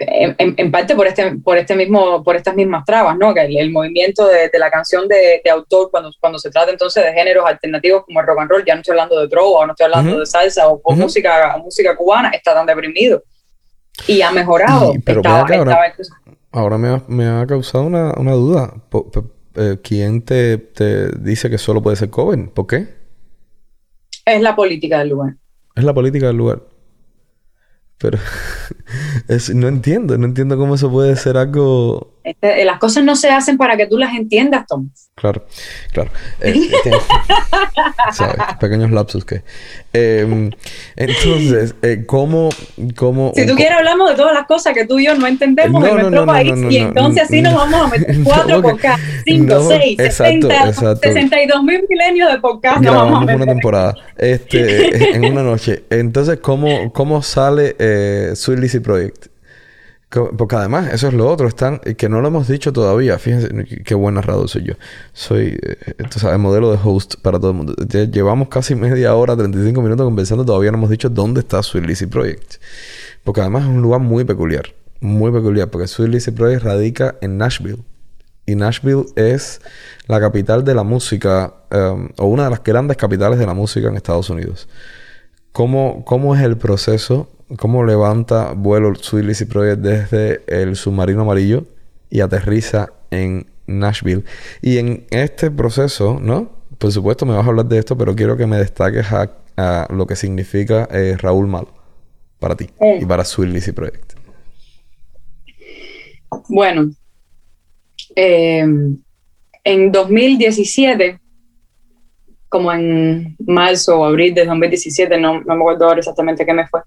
en, 0.00 0.70
parte 0.70 0.94
por 0.94 1.06
este, 1.06 1.36
por 1.36 1.58
este 1.58 1.74
mismo, 1.74 2.24
por 2.24 2.34
estas 2.34 2.54
mismas 2.54 2.84
trabas, 2.84 3.16
¿no? 3.18 3.34
Que 3.34 3.42
el, 3.42 3.70
movimiento 3.70 4.26
de, 4.26 4.50
la 4.58 4.70
canción 4.70 5.06
de, 5.06 5.42
autor 5.50 5.90
cuando, 5.90 6.10
cuando 6.18 6.38
se 6.38 6.50
trata 6.50 6.70
entonces 6.70 7.04
de 7.04 7.12
géneros 7.12 7.44
alternativos 7.46 8.04
como 8.06 8.20
el 8.20 8.26
rock 8.26 8.40
and 8.40 8.50
roll, 8.50 8.64
ya 8.64 8.74
no 8.74 8.80
estoy 8.80 8.92
hablando 8.92 9.20
de 9.20 9.28
trova, 9.28 9.60
o 9.60 9.66
no 9.66 9.72
estoy 9.72 9.84
hablando 9.84 10.18
de 10.18 10.26
salsa 10.26 10.68
o, 10.68 10.80
música, 10.94 11.56
música 11.58 11.94
cubana, 11.96 12.30
está 12.30 12.54
tan 12.54 12.66
deprimido. 12.66 13.22
Y 14.06 14.22
ha 14.22 14.30
mejorado. 14.30 14.94
pero 15.04 15.22
Ahora 16.52 16.78
me 16.78 16.88
ha, 16.88 17.02
me 17.06 17.28
ha 17.28 17.46
causado 17.46 17.84
una, 17.84 18.12
una 18.14 18.32
duda. 18.32 18.74
Eh, 19.54 19.78
¿Quién 19.82 20.22
te, 20.22 20.58
te, 20.58 21.10
dice 21.18 21.50
que 21.50 21.58
solo 21.58 21.82
puede 21.82 21.96
ser 21.96 22.08
cover? 22.10 22.50
¿Por 22.50 22.66
qué? 22.66 22.88
Es 24.24 24.40
la 24.40 24.56
política 24.56 25.00
del 25.00 25.10
lugar. 25.10 25.34
Es 25.76 25.84
la 25.84 25.92
política 25.92 26.28
del 26.28 26.36
lugar. 26.36 26.62
Pero 28.00 28.18
no 29.54 29.68
entiendo, 29.68 30.16
no 30.16 30.26
entiendo 30.26 30.56
cómo 30.56 30.74
eso 30.74 30.90
puede 30.90 31.14
ser 31.16 31.36
algo 31.36 32.14
este, 32.22 32.64
las 32.64 32.78
cosas 32.78 33.04
no 33.04 33.16
se 33.16 33.30
hacen 33.30 33.56
para 33.56 33.76
que 33.76 33.86
tú 33.86 33.98
las 33.98 34.14
entiendas, 34.14 34.66
Tom. 34.66 34.90
Claro, 35.14 35.44
claro. 35.92 36.10
Eh, 36.40 36.70
este, 36.72 36.90
Pequeños 38.60 38.90
lapsus 38.90 39.24
que. 39.24 39.42
Em, 39.92 40.50
entonces, 40.96 41.74
eh, 41.82 42.04
¿cómo, 42.06 42.48
¿cómo, 42.96 43.32
Si 43.34 43.46
tú 43.46 43.54
quieres, 43.54 43.76
hablamos 43.76 44.10
de 44.10 44.16
todas 44.16 44.32
las 44.32 44.46
cosas 44.46 44.72
que 44.72 44.86
tú 44.86 44.98
y 44.98 45.06
yo 45.06 45.14
no 45.16 45.26
entendemos 45.26 45.84
en 45.84 45.96
nuestro 45.96 46.24
país. 46.24 46.52
y 46.70 46.76
entonces, 46.78 47.24
así 47.24 47.42
nos 47.42 47.54
vamos 47.54 47.82
a 47.82 47.88
meter 47.88 48.16
cuatro 48.24 48.62
podcast, 48.62 49.02
cinco, 49.24 49.68
seis, 49.68 49.96
sesenta, 49.98 50.72
sesenta 50.72 51.42
y 51.42 51.46
dos 51.46 51.62
mil 51.62 51.84
milenios 51.88 52.32
de 52.32 52.38
podcast. 52.38 52.80
No 52.80 52.94
vamos 52.94 53.18
a 53.18 53.20
meter. 53.20 53.36
una 53.36 53.46
temporada. 53.46 53.94
Este, 54.16 55.14
en 55.16 55.24
una 55.24 55.42
noche. 55.42 55.84
Entonces, 55.90 56.38
¿cómo, 56.40 56.92
cómo 56.92 57.22
sale 57.22 57.76
eh, 57.78 58.32
Sweet 58.34 58.58
Lizzy 58.58 58.80
Project? 58.80 59.29
Porque 60.10 60.56
además, 60.56 60.92
eso 60.92 61.06
es 61.06 61.14
lo 61.14 61.30
otro, 61.30 61.46
están, 61.46 61.78
que 61.78 62.08
no 62.08 62.20
lo 62.20 62.26
hemos 62.26 62.48
dicho 62.48 62.72
todavía. 62.72 63.16
Fíjense 63.18 63.48
qué 63.84 63.94
buen 63.94 64.16
narrador 64.16 64.48
soy 64.48 64.64
yo. 64.64 64.74
Soy, 65.12 65.56
eh, 65.62 65.94
tú 66.10 66.18
sabes, 66.18 66.36
modelo 66.40 66.72
de 66.72 66.78
host 66.82 67.14
para 67.22 67.38
todo 67.38 67.52
el 67.52 67.56
mundo. 67.56 67.74
Llevamos 67.76 68.48
casi 68.48 68.74
media 68.74 69.14
hora, 69.14 69.36
35 69.36 69.80
minutos 69.80 70.04
conversando, 70.04 70.44
todavía 70.44 70.72
no 70.72 70.78
hemos 70.78 70.90
dicho 70.90 71.08
dónde 71.08 71.40
está 71.40 71.62
Sweet 71.62 71.86
Lizzy 71.86 72.06
Project. 72.06 72.56
Porque 73.22 73.40
además 73.40 73.62
es 73.62 73.68
un 73.68 73.82
lugar 73.82 74.00
muy 74.00 74.24
peculiar. 74.24 74.74
Muy 74.98 75.30
peculiar, 75.30 75.70
porque 75.70 75.86
Sweet 75.86 76.10
Lizzy 76.10 76.32
Project 76.32 76.64
radica 76.64 77.14
en 77.20 77.38
Nashville. 77.38 77.84
Y 78.46 78.56
Nashville 78.56 79.04
es 79.14 79.60
la 80.08 80.18
capital 80.18 80.64
de 80.64 80.74
la 80.74 80.82
música, 80.82 81.54
um, 81.70 82.08
o 82.18 82.26
una 82.26 82.44
de 82.44 82.50
las 82.50 82.64
grandes 82.64 82.96
capitales 82.96 83.38
de 83.38 83.46
la 83.46 83.54
música 83.54 83.86
en 83.86 83.94
Estados 83.94 84.28
Unidos. 84.28 84.68
¿Cómo, 85.52 86.04
cómo 86.04 86.34
es 86.34 86.42
el 86.42 86.56
proceso 86.56 87.28
cómo 87.56 87.84
levanta 87.84 88.52
vuelo 88.52 88.92
Lizzy 88.92 89.44
Project 89.44 89.80
desde 89.80 90.42
el 90.46 90.76
submarino 90.76 91.22
amarillo 91.22 91.64
y 92.08 92.20
aterriza 92.20 92.92
en 93.10 93.46
Nashville. 93.66 94.24
Y 94.62 94.78
en 94.78 95.06
este 95.10 95.50
proceso, 95.50 96.18
¿no? 96.20 96.50
Por 96.78 96.92
supuesto 96.92 97.26
me 97.26 97.34
vas 97.34 97.44
a 97.44 97.48
hablar 97.48 97.66
de 97.66 97.78
esto, 97.78 97.96
pero 97.96 98.14
quiero 98.14 98.36
que 98.36 98.46
me 98.46 98.56
destaques 98.56 99.06
a, 99.12 99.36
lo 99.90 100.06
que 100.06 100.16
significa 100.16 100.88
eh, 100.90 101.16
Raúl 101.18 101.46
Malo 101.46 101.68
para 102.38 102.56
ti 102.56 102.70
y 102.98 103.04
para 103.04 103.26
Sweet 103.26 103.52
Lizzy 103.52 103.72
Project. 103.72 104.14
Bueno, 106.48 106.90
eh, 108.16 108.64
en 109.64 109.92
2017, 109.92 111.20
como 112.48 112.72
en 112.72 113.36
marzo 113.46 114.00
o 114.00 114.04
abril 114.06 114.32
de 114.32 114.46
2017, 114.46 115.18
no, 115.18 115.42
no 115.42 115.54
me 115.54 115.60
acuerdo 115.60 115.84
ahora 115.84 115.98
exactamente 115.98 116.46
qué 116.46 116.54
me 116.54 116.66
fue, 116.66 116.80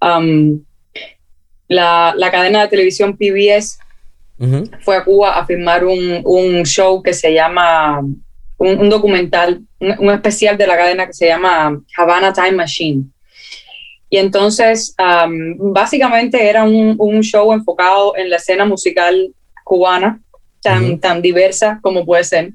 la, 0.00 0.40
la, 2.16 2.30
cadena 2.30 2.62
de 2.62 2.68
televisión 2.68 3.16
PBS 3.16 3.78
fue 4.80 4.96
a 4.96 5.04
Cuba 5.04 5.38
a 5.38 5.46
filmar 5.46 5.84
un, 5.84 6.20
un 6.24 6.64
show 6.64 7.02
que 7.02 7.12
se 7.12 7.32
llama, 7.32 8.00
un, 8.58 8.88
documental, 8.88 9.62
un, 9.80 10.10
especial 10.10 10.56
de 10.56 10.66
la 10.66 10.76
cadena 10.76 11.06
que 11.06 11.12
se 11.12 11.26
llama 11.26 11.80
Havana 11.96 12.32
Time 12.32 12.52
Machine. 12.52 13.04
Y 14.10 14.16
entonces, 14.16 14.94
básicamente 15.58 16.48
era 16.48 16.64
un, 16.64 16.94
un, 16.98 17.22
show 17.22 17.52
enfocado 17.52 18.16
en 18.16 18.30
la 18.30 18.36
escena 18.36 18.64
musical 18.64 19.34
cubana, 19.64 20.20
tan, 20.62 20.98
tan 20.98 21.20
diversa 21.20 21.78
como 21.82 22.06
puede 22.06 22.24
ser. 22.24 22.52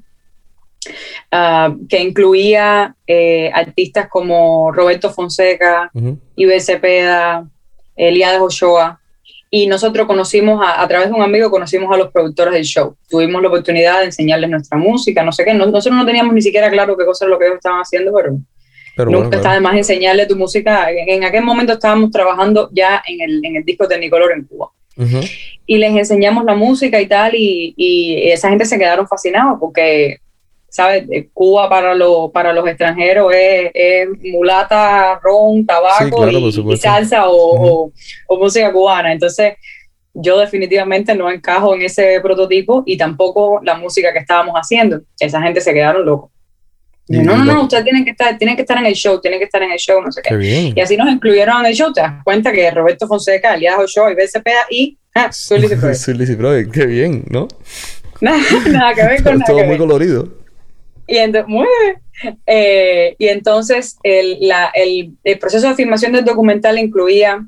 Ah, 1.31 1.73
que 1.89 1.99
incluía 1.99 2.95
eh, 3.07 3.49
artistas 3.53 4.07
como 4.09 4.71
Roberto 4.71 5.09
Fonseca, 5.09 5.89
uh 5.93 6.59
Cepeda, 6.59 7.47
Elías 7.95 8.39
Ochoa. 8.39 8.99
Y 9.49 9.67
nosotros 9.67 10.07
conocimos, 10.07 10.65
a, 10.65 10.87
través 10.87 11.09
de 11.09 11.13
un 11.13 11.21
amigo, 11.21 11.51
conocimos 11.51 11.93
a 11.93 11.97
los 11.97 12.11
productores 12.11 12.55
del 12.55 12.63
show. 12.63 12.95
Tuvimos 13.07 13.39
la 13.39 13.49
oportunidad 13.49 13.99
de 13.99 14.05
enseñarles 14.05 14.49
nuestra 14.49 14.79
música, 14.79 15.23
no 15.23 15.31
sé 15.31 15.45
qué. 15.45 15.53
nosotros 15.53 15.95
no 15.95 16.05
teníamos 16.07 16.33
ni 16.33 16.41
siquiera 16.41 16.71
claro 16.71 16.97
qué 16.97 17.05
cosa 17.05 17.25
es 17.25 17.29
lo 17.29 17.37
que 17.37 17.45
ellos 17.45 17.57
estaban 17.57 17.79
haciendo, 17.79 18.11
pero, 18.95 19.11
nunca 19.11 19.37
está 19.37 19.53
de 19.53 19.59
más 19.59 19.75
enseñarle 19.75 20.25
tu 20.25 20.35
música. 20.35 20.87
En, 20.89 21.23
aquel 21.23 21.43
momento 21.43 21.73
estábamos 21.73 22.09
trabajando 22.09 22.69
ya 22.73 23.03
en 23.07 23.21
el, 23.21 23.45
en 23.45 23.57
el 23.57 23.63
disco 23.63 23.87
Technicolor 23.87 24.31
en 24.31 24.45
Cuba. 24.45 24.71
Y 25.67 25.77
les 25.77 25.95
enseñamos 25.95 26.45
la 26.45 26.55
música 26.55 26.99
y 26.99 27.05
tal, 27.05 27.35
y, 27.35 27.75
y 27.77 28.31
esa 28.31 28.49
gente 28.49 28.65
se 28.65 28.79
quedaron 28.79 29.07
fascinados 29.07 29.57
porque 29.59 30.17
¿sabes? 30.73 31.05
Cuba 31.33 31.69
para, 31.69 31.93
lo, 31.93 32.31
para 32.31 32.51
los 32.51 32.67
extranjeros 32.67 33.31
es, 33.31 34.07
mulata, 34.23 35.19
ron, 35.21 35.63
tabaco 35.67 36.27
y, 36.27 36.77
salsa 36.77 37.25
o, 37.27 37.91
música 38.39 38.73
cubana. 38.73 39.13
Entonces, 39.13 39.53
yo 40.15 40.39
definitivamente 40.39 41.13
no 41.13 41.29
encajo 41.29 41.75
en 41.75 41.83
ese 41.83 42.19
prototipo 42.21 42.81
y 42.87 42.97
tampoco 42.97 43.61
la 43.63 43.75
música 43.75 44.11
que 44.11 44.17
estábamos 44.17 44.55
haciendo. 44.55 45.01
Esa 45.19 45.39
gente 45.43 45.61
se 45.61 45.75
quedaron 45.75 46.07
locos. 46.07 46.31
no, 47.07 47.37
no, 47.37 47.45
no, 47.45 47.61
ustedes 47.63 47.83
tienen 47.83 48.03
que 48.03 48.11
estar, 48.11 48.35
tienen 48.39 48.55
que 48.55 48.63
estar 48.63 48.79
en 48.79 48.87
el 48.87 48.95
show, 48.95 49.21
tienen 49.21 49.37
que 49.37 49.45
estar 49.45 49.61
en 49.61 49.73
el 49.73 49.77
show, 49.77 50.01
no 50.01 50.11
sé 50.11 50.23
qué. 50.23 50.73
Y 50.75 50.81
así 50.81 50.97
nos 50.97 51.07
incluyeron 51.07 51.59
en 51.59 51.67
el 51.67 51.75
show. 51.75 51.93
Te 51.93 52.01
das 52.01 52.23
cuenta 52.23 52.51
que 52.51 52.71
Roberto 52.71 53.07
Fonseca, 53.07 53.51
Alias 53.51 53.77
Ochoa 53.77 54.11
y 54.11 54.15
BCP 54.15 54.47
y 54.71 54.97
ah, 55.13 55.31
soy 55.31 55.59
Lizzy 55.59 56.35
Qué 56.73 56.85
bien, 56.87 57.25
¿no? 57.29 57.47
nada, 58.21 58.39
nada 58.71 58.95
que 58.95 59.03
ver 59.03 59.23
con 59.23 59.37
nada. 59.37 59.45
Todo 59.45 59.63
muy 59.65 59.77
colorido. 59.77 60.42
Y, 61.07 61.17
eh, 62.45 63.15
y 63.17 63.27
entonces 63.27 63.97
el, 64.03 64.37
la, 64.41 64.71
el, 64.73 65.11
el, 65.23 65.39
proceso 65.39 65.67
de 65.67 65.75
filmación 65.75 66.13
del 66.13 66.23
documental 66.23 66.79
incluía 66.79 67.45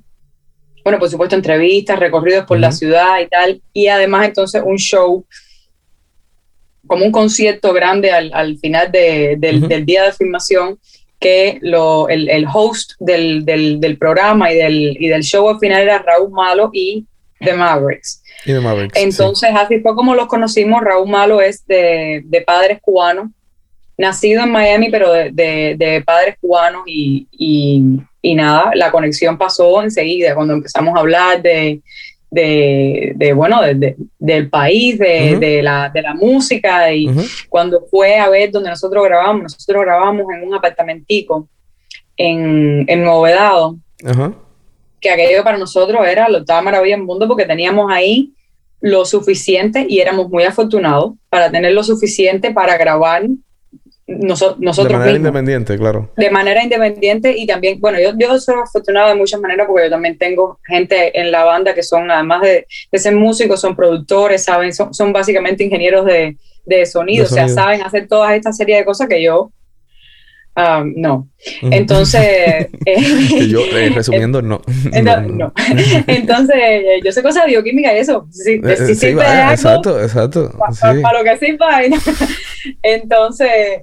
bueno, 0.86 1.00
por 1.00 1.10
supuesto, 1.10 1.36
entrevistas, 1.36 1.98
recorridos 1.98 2.46
por 2.46 2.60
la 2.60 2.72
ciudad 2.72 3.20
y 3.20 3.28
tal, 3.28 3.60
y 3.74 3.88
además 3.88 4.28
entonces 4.28 4.62
un 4.64 4.78
show 4.78 5.26
como 6.86 7.06
un 7.06 7.12
concierto 7.12 7.74
grande 7.74 8.12
al, 8.12 8.58
final 8.60 8.92
del, 8.92 9.86
día 9.86 10.04
de 10.04 10.14
filmación, 10.14 10.78
que 11.20 11.58
lo, 11.64 12.08
el, 12.08 12.46
host 12.54 12.92
del, 13.00 13.98
programa 14.00 14.54
y 14.54 14.58
del, 14.58 14.98
y 15.00 15.08
del 15.08 15.24
show 15.24 15.50
al 15.50 15.58
final 15.58 15.82
era 15.82 16.00
Raúl 16.00 16.30
Malo 16.30 16.70
y 16.72 17.06
The 17.40 17.54
Mavericks. 17.54 18.22
Entonces, 18.94 19.50
así 19.56 19.80
fue 19.80 19.96
como 19.96 20.14
los 20.14 20.28
conocimos. 20.28 20.84
Raúl 20.84 21.10
Malo 21.10 21.42
es 21.42 21.66
de, 21.66 22.44
padres 22.46 22.80
cubanos, 22.80 23.32
nacido 23.98 24.44
en 24.44 24.52
Miami, 24.52 24.90
pero 24.90 25.12
de, 25.12 26.04
padres 26.06 26.36
cubanos 26.40 26.84
y, 26.86 27.28
y, 28.22 28.36
nada, 28.36 28.72
la 28.76 28.92
conexión 28.92 29.38
pasó 29.38 29.82
enseguida 29.82 30.36
cuando 30.36 30.54
empezamos 30.54 30.96
a 30.96 31.00
hablar 31.00 31.42
de, 31.42 31.82
de, 32.32 33.34
bueno, 33.34 33.62
del 34.20 34.50
país, 34.50 35.00
de, 35.00 35.62
la, 35.64 35.92
la 35.94 36.14
música 36.14 36.92
y 36.94 37.08
cuando 37.50 37.86
fue 37.90 38.18
a 38.18 38.30
ver 38.30 38.52
donde 38.52 38.70
nosotros 38.70 39.04
grabamos, 39.06 39.44
nosotros 39.44 39.84
grabamos 39.84 40.26
en 40.36 40.48
un 40.48 40.54
apartamentico 40.54 41.48
en, 42.18 42.86
en 42.88 43.04
Novedado, 43.04 43.78
que 45.00 45.10
aquello 45.10 45.44
para 45.44 45.58
nosotros 45.58 46.06
era 46.08 46.28
lo 46.30 46.40
estaba 46.40 46.62
maravilla 46.62 46.96
en 46.96 47.06
mundo 47.06 47.28
porque 47.28 47.46
teníamos 47.46 47.92
ahí 47.92 48.34
lo 48.82 49.06
suficiente 49.06 49.86
y 49.88 50.00
éramos 50.00 50.30
muy 50.30 50.44
afortunados 50.44 51.14
para 51.30 51.50
tener 51.52 51.74
lo 51.74 51.84
suficiente 51.84 52.52
para 52.52 52.78
grabar 52.78 53.24
nosotros 54.08 54.88
De 54.88 54.94
manera 54.94 55.18
independiente, 55.18 55.78
claro. 55.78 56.12
De 56.16 56.30
manera 56.30 56.64
independiente 56.64 57.36
y 57.36 57.48
también, 57.48 57.80
bueno, 57.80 58.00
yo, 58.00 58.12
yo 58.18 58.40
soy 58.40 58.56
afortunado 58.64 59.10
de 59.10 59.16
muchas 59.16 59.40
maneras 59.40 59.66
porque 59.68 59.86
yo 59.86 59.90
también 59.90 60.18
tengo 60.18 60.60
gente 60.64 61.20
en 61.20 61.32
la 61.32 61.44
banda 61.44 61.74
que 61.74 61.82
son, 61.82 62.12
además 62.12 62.42
de, 62.42 62.68
ser 62.94 63.16
músicos, 63.16 63.62
son 63.62 63.76
productores, 63.76 64.44
saben, 64.44 64.74
son, 64.74 64.94
son 64.94 65.12
básicamente 65.12 65.64
ingenieros 65.64 66.06
de, 66.06 66.38
de 66.66 66.86
sonido, 66.86 67.26
o 67.26 67.28
sea, 67.28 67.48
saben 67.48 67.82
hacer 67.82 68.08
toda 68.08 68.36
esta 68.36 68.54
serie 68.54 68.78
de 68.78 68.86
cosas 68.86 69.08
que 69.08 69.24
yo 69.24 69.52
Um, 70.58 70.94
no. 70.96 71.28
Entonces. 71.62 72.68
Eh, 72.88 73.48
yo, 73.48 73.62
eh, 73.62 73.90
resumiendo, 73.90 74.42
no. 74.42 74.62
no. 75.28 75.54
Entonces, 76.08 76.58
yo 77.04 77.12
sé 77.12 77.24
cosas 77.24 77.46
de 77.46 77.52
bioquímica 77.52 77.94
y 77.94 77.98
eso. 77.98 78.28
Si, 78.32 78.62
eh, 78.64 78.78
si 78.78 78.96
sí, 78.96 79.08
exacto, 79.08 80.02
exacto. 80.02 80.52
Para 81.02 81.20
lo 81.20 81.24
que 81.24 81.38
sirva. 81.38 81.82
Entonces, 82.84 83.82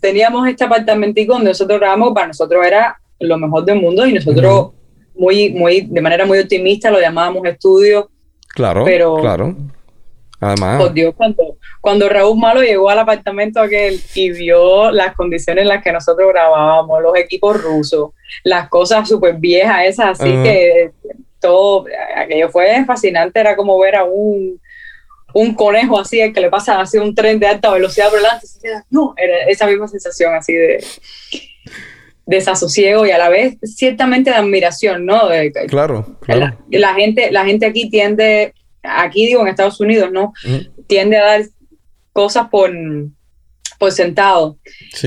teníamos 0.00 0.48
este 0.48 0.64
apartamentico 0.64 1.34
donde 1.34 1.50
nosotros 1.50 1.78
grabamos, 1.80 2.12
para 2.14 2.28
nosotros 2.28 2.66
era 2.66 2.98
lo 3.20 3.38
mejor 3.38 3.64
del 3.64 3.80
mundo 3.80 4.06
y 4.06 4.12
nosotros, 4.12 4.72
muy, 5.14 5.50
muy, 5.50 5.82
de 5.82 6.00
manera 6.00 6.24
muy 6.26 6.38
optimista, 6.38 6.90
lo 6.90 7.00
llamábamos 7.00 7.44
estudio. 7.46 8.10
Claro, 8.54 8.84
pero, 8.84 9.16
claro. 9.16 9.56
Además. 10.40 10.80
Por 10.80 10.92
Dios, 10.92 11.14
cuando, 11.16 11.56
cuando 11.80 12.08
Raúl 12.08 12.38
Malo 12.38 12.62
llegó 12.62 12.88
al 12.88 13.00
apartamento 13.00 13.60
aquel 13.60 14.00
y 14.14 14.30
vio 14.30 14.90
las 14.92 15.16
condiciones 15.16 15.62
en 15.62 15.68
las 15.68 15.82
que 15.82 15.92
nosotros 15.92 16.28
grabábamos, 16.32 17.02
los 17.02 17.16
equipos 17.16 17.60
rusos, 17.60 18.10
las 18.44 18.68
cosas 18.68 19.08
súper 19.08 19.34
viejas 19.36 19.86
esas, 19.86 20.20
así 20.20 20.30
que 20.30 20.92
todo, 21.40 21.86
aquello 22.16 22.48
fue 22.50 22.84
fascinante, 22.84 23.40
era 23.40 23.56
como 23.56 23.78
ver 23.80 23.96
a 23.96 24.04
un, 24.04 24.60
un 25.38 25.54
conejo 25.54 25.98
así, 25.98 26.20
el 26.20 26.32
que 26.32 26.40
le 26.40 26.50
pasa 26.50 26.80
así 26.80 26.98
un 26.98 27.14
tren 27.14 27.38
de 27.38 27.46
alta 27.46 27.72
velocidad 27.72 28.10
por 28.10 28.18
delante, 28.18 28.46
no, 28.90 29.14
era 29.16 29.44
esa 29.48 29.66
misma 29.66 29.86
sensación 29.86 30.34
así 30.34 30.52
de 30.52 30.84
desasosiego 32.26 33.06
y 33.06 33.10
a 33.10 33.18
la 33.18 33.28
vez 33.28 33.56
ciertamente 33.62 34.30
de 34.30 34.36
admiración, 34.36 35.06
¿no? 35.06 35.22
claro, 35.68 36.18
claro. 36.20 36.58
la, 36.68 36.94
gente, 36.94 37.30
la 37.30 37.44
gente 37.44 37.66
aquí 37.66 37.88
tiende 37.88 38.52
aquí 38.82 39.26
digo 39.26 39.42
en 39.42 39.48
Estados 39.48 39.80
Unidos, 39.80 40.10
¿no? 40.12 40.32
Tiende 40.86 41.16
a 41.16 41.24
dar 41.24 41.42
cosas 42.12 42.48
por, 42.50 42.72
por 43.78 43.92
sentado. 43.92 44.58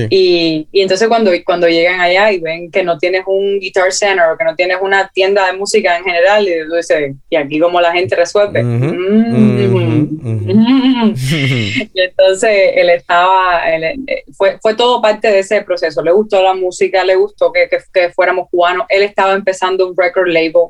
Y, 0.08 0.66
y, 0.72 0.80
entonces 0.80 1.06
cuando, 1.08 1.30
cuando 1.44 1.68
llegan 1.68 2.00
allá 2.00 2.32
y 2.32 2.40
ven 2.40 2.70
que 2.70 2.82
no 2.82 2.96
tienes 2.98 3.22
un 3.26 3.60
Guitar 3.60 3.92
Center 3.92 4.24
o 4.32 4.38
que 4.38 4.44
no 4.44 4.56
tienes 4.56 4.78
una 4.80 5.08
tienda 5.08 5.46
de 5.46 5.52
música 5.52 5.98
en 5.98 6.04
general, 6.04 6.48
y 6.48 6.66
tú 6.66 6.74
dices, 6.74 7.14
y 7.28 7.36
aquí 7.36 7.60
como 7.60 7.80
la 7.80 7.92
gente 7.92 8.16
resuelve. 8.16 8.62
Mm. 8.62 10.12
y 11.94 12.00
entonces 12.00 12.72
él 12.74 12.90
estaba, 12.90 13.62
eh, 13.70 13.96
fue, 14.32 14.58
fue 14.60 14.74
todo 14.74 15.02
parte 15.02 15.28
de 15.28 15.40
ese 15.40 15.60
proceso. 15.62 16.02
Le 16.02 16.12
gustó 16.12 16.42
la 16.42 16.54
música, 16.54 17.04
le 17.04 17.16
gustó 17.16 17.52
que, 17.52 17.68
que, 17.68 17.78
que 17.92 18.10
fuéramos 18.10 18.48
cubanos. 18.50 18.86
Él 18.88 19.02
estaba 19.02 19.34
empezando 19.34 19.86
un 19.86 19.94
record 19.96 20.28
label 20.28 20.68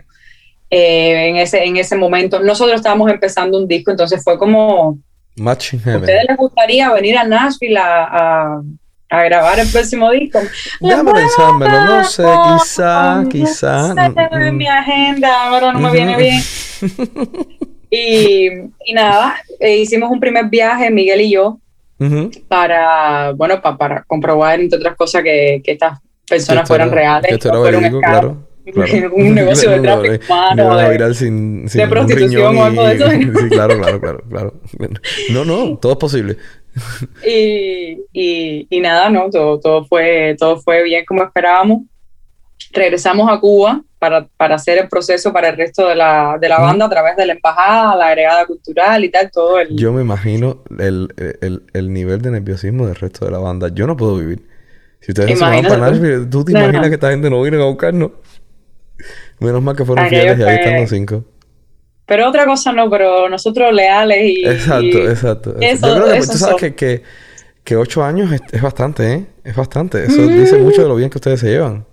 eh, 0.70 1.28
en, 1.28 1.36
ese, 1.36 1.62
en 1.62 1.76
ese 1.76 1.96
momento. 1.96 2.40
Nosotros 2.40 2.76
estábamos 2.76 3.10
empezando 3.10 3.58
un 3.58 3.68
disco, 3.68 3.90
entonces 3.92 4.22
fue 4.24 4.38
como... 4.38 4.98
Match 5.36 5.74
¿Ustedes 5.74 6.24
les 6.28 6.36
gustaría 6.36 6.92
venir 6.92 7.16
a 7.16 7.24
Nashville 7.24 7.78
a, 7.78 8.60
a, 9.08 9.22
grabar 9.24 9.58
el 9.58 9.68
próximo 9.68 10.10
disco? 10.10 10.40
Déjame 10.80 11.12
pensármelo, 11.12 11.84
no 11.84 12.04
sé, 12.04 12.24
quizá, 12.24 13.24
quizá. 13.30 13.94
No 13.94 14.14
sé, 14.14 14.50
mm, 14.50 14.56
mi 14.56 14.66
agenda 14.66 15.48
ahora 15.48 15.72
no 15.72 15.78
me 15.78 15.90
viene 15.90 16.16
bien. 16.16 16.42
y, 17.90 18.48
y, 18.84 18.92
nada, 18.94 19.36
eh, 19.58 19.78
hicimos 19.78 20.10
un 20.10 20.20
primer 20.20 20.46
viaje, 20.46 20.90
Miguel 20.90 21.22
y 21.22 21.30
yo, 21.32 21.58
para, 22.48 23.32
bueno, 23.32 23.60
para 23.62 24.02
comprobar, 24.02 24.60
entre 24.60 24.78
otras 24.78 24.96
cosas, 24.96 25.22
que, 25.22 25.62
que 25.64 25.72
estas 25.72 25.98
personas 26.28 26.68
fueran 26.68 26.90
reales. 26.90 27.28
Que 27.28 27.34
esto 27.34 27.48
era 27.48 27.58
verídico, 27.58 28.00
claro. 28.00 28.51
un 29.12 29.34
negocio 29.34 29.70
de 29.70 29.80
tráfico 29.82 30.24
humano, 30.26 30.76
de, 30.76 31.88
prostitución 31.88 32.56
o 32.56 32.64
algo 32.64 32.86
de 32.86 32.94
eso. 32.94 33.10
sí, 33.10 33.48
claro, 33.50 33.78
claro, 33.78 34.00
claro, 34.00 34.24
claro. 34.28 34.54
No, 35.30 35.44
no, 35.44 35.78
todo 35.78 35.92
es 35.92 35.98
posible. 35.98 36.36
y, 37.26 37.98
y, 38.12 38.66
y, 38.70 38.80
nada, 38.80 39.10
¿no? 39.10 39.28
Todo, 39.30 39.60
todo, 39.60 39.84
fue, 39.84 40.36
todo 40.38 40.60
fue 40.60 40.82
bien 40.84 41.04
como 41.04 41.22
esperábamos. 41.24 41.82
Regresamos 42.72 43.30
a 43.30 43.38
Cuba 43.38 43.82
para, 43.98 44.26
para 44.36 44.54
hacer 44.54 44.78
el 44.78 44.88
proceso 44.88 45.32
para 45.32 45.50
el 45.50 45.56
resto 45.56 45.88
de 45.88 45.96
la, 45.96 46.38
de 46.40 46.48
la 46.48 46.58
banda 46.60 46.86
a 46.86 46.88
través 46.88 47.16
de 47.16 47.26
la 47.26 47.34
embajada, 47.34 47.96
la 47.96 48.08
agregada 48.08 48.46
cultural 48.46 49.04
y 49.04 49.10
tal, 49.10 49.30
todo 49.30 49.60
el... 49.60 49.76
Yo 49.76 49.92
me 49.92 50.00
imagino 50.00 50.62
el, 50.78 51.12
el, 51.40 51.62
el 51.72 51.92
nivel 51.92 52.22
de 52.22 52.30
nerviosismo 52.30 52.86
del 52.86 52.94
resto 52.94 53.26
de 53.26 53.32
la 53.32 53.38
banda. 53.38 53.68
Yo 53.74 53.86
no 53.86 53.96
puedo 53.96 54.16
vivir. 54.16 54.42
Si 55.02 55.10
ustedes 55.10 55.36
se 55.36 55.44
van 55.44 55.62
para 55.62 55.90
Nashville, 55.90 56.26
¿tú 56.26 56.44
te 56.44 56.52
imaginas 56.52 56.88
que 56.88 56.94
esta 56.94 57.10
gente 57.10 57.28
no 57.28 57.42
viene 57.42 57.60
a 57.60 57.66
buscarnos? 57.66 58.12
Menos 59.42 59.62
mal 59.62 59.76
que 59.76 59.84
fueron 59.84 60.08
fieles 60.08 60.38
y 60.38 60.42
ahí 60.42 60.56
están 60.56 60.80
los 60.80 60.90
cinco. 60.90 61.24
Pero 62.06 62.28
otra 62.28 62.44
cosa 62.44 62.72
no, 62.72 62.90
pero 62.90 63.28
nosotros 63.28 63.72
leales 63.72 64.18
y... 64.22 64.46
Exacto, 64.46 64.98
exacto. 65.08 65.56
Eso, 65.60 65.86
Yo 65.86 66.02
creo 66.02 66.14
que 66.14 66.26
tú 66.26 66.38
sabes 66.38 66.56
que, 66.56 66.74
que, 66.74 67.02
que, 67.64 67.76
ocho 67.76 68.04
años 68.04 68.30
es, 68.52 68.60
bastante, 68.60 69.12
¿eh? 69.12 69.26
Es 69.44 69.56
bastante. 69.56 70.04
Eso 70.04 70.20
dice 70.26 70.58
mucho 70.58 70.82
de 70.82 70.88
lo 70.88 70.96
bien 70.96 71.10
que 71.10 71.18
ustedes 71.18 71.40
se 71.40 71.48
llevan. 71.48 71.86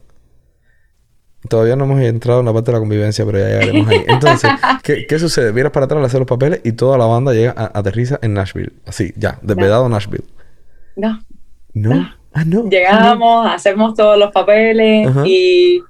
Todavía 1.47 1.75
no 1.77 1.85
hemos 1.85 2.01
entrado 2.01 2.41
en 2.41 2.47
la 2.47 2.53
parte 2.53 2.71
de 2.71 2.73
la 2.73 2.79
convivencia, 2.79 3.25
pero 3.25 3.39
ya 3.39 3.45
llegaremos 3.47 3.87
ahí. 3.87 4.03
Entonces, 4.07 4.51
¿qué, 4.83 5.05
¿qué, 5.07 5.19
sucede? 5.19 5.53
Miras 5.53 5.71
para 5.71 5.85
atrás, 5.85 6.01
le 6.01 6.07
haces 6.07 6.19
los 6.19 6.27
papeles 6.27 6.59
y 6.65 6.73
toda 6.73 6.97
la 6.97 7.05
banda 7.05 7.31
llega, 7.31 7.53
a, 7.55 7.79
aterriza 7.79 8.19
en 8.21 8.33
Nashville. 8.33 8.73
Así, 8.85 9.13
ya, 9.15 9.39
desvedado 9.41 9.83
no. 9.83 9.95
Nashville. 9.95 10.25
No. 10.97 11.19
¿No? 11.73 12.09
Ah, 12.33 12.43
no. 12.43 12.69
Llegamos, 12.69 13.47
hacemos 13.49 13.93
todos 13.93 14.17
los 14.17 14.31
papeles 14.31 15.09
y 15.25 15.81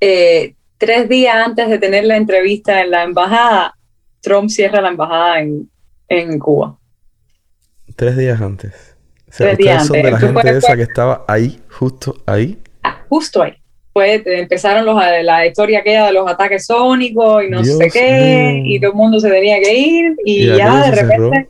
eh, 0.00 0.54
tres 0.78 1.08
días 1.08 1.34
antes 1.34 1.68
de 1.68 1.78
tener 1.78 2.04
la 2.04 2.16
entrevista 2.16 2.80
en 2.82 2.90
la 2.90 3.02
embajada, 3.02 3.74
Trump 4.20 4.48
cierra 4.48 4.80
la 4.80 4.88
embajada 4.88 5.40
en, 5.40 5.68
en 6.08 6.38
Cuba. 6.38 6.78
Tres 7.96 8.16
días 8.16 8.40
antes. 8.40 8.96
tres 9.36 9.58
días 9.58 9.86
son 9.86 10.00
de 10.00 10.10
la 10.10 10.18
gente 10.18 10.50
esa 10.50 10.76
que 10.76 10.82
estaba 10.82 11.24
ahí, 11.26 11.60
justo 11.70 12.22
ahí. 12.26 12.58
Ah, 12.82 13.04
justo 13.08 13.42
ahí. 13.42 13.54
Pues 13.92 14.22
empezaron 14.24 14.84
los, 14.84 14.96
la 15.22 15.44
historia 15.44 15.80
aquella 15.80 16.06
de 16.06 16.12
los 16.12 16.30
ataques 16.30 16.66
sónicos 16.66 17.42
y 17.42 17.50
no 17.50 17.64
sé 17.64 17.90
qué, 17.92 18.62
y 18.64 18.78
todo 18.78 18.92
el 18.92 18.96
mundo 18.96 19.18
se 19.18 19.28
tenía 19.28 19.58
que 19.58 19.76
ir, 19.76 20.16
y, 20.24 20.46
ya 20.46 20.88
de 20.88 21.02
repente, 21.02 21.48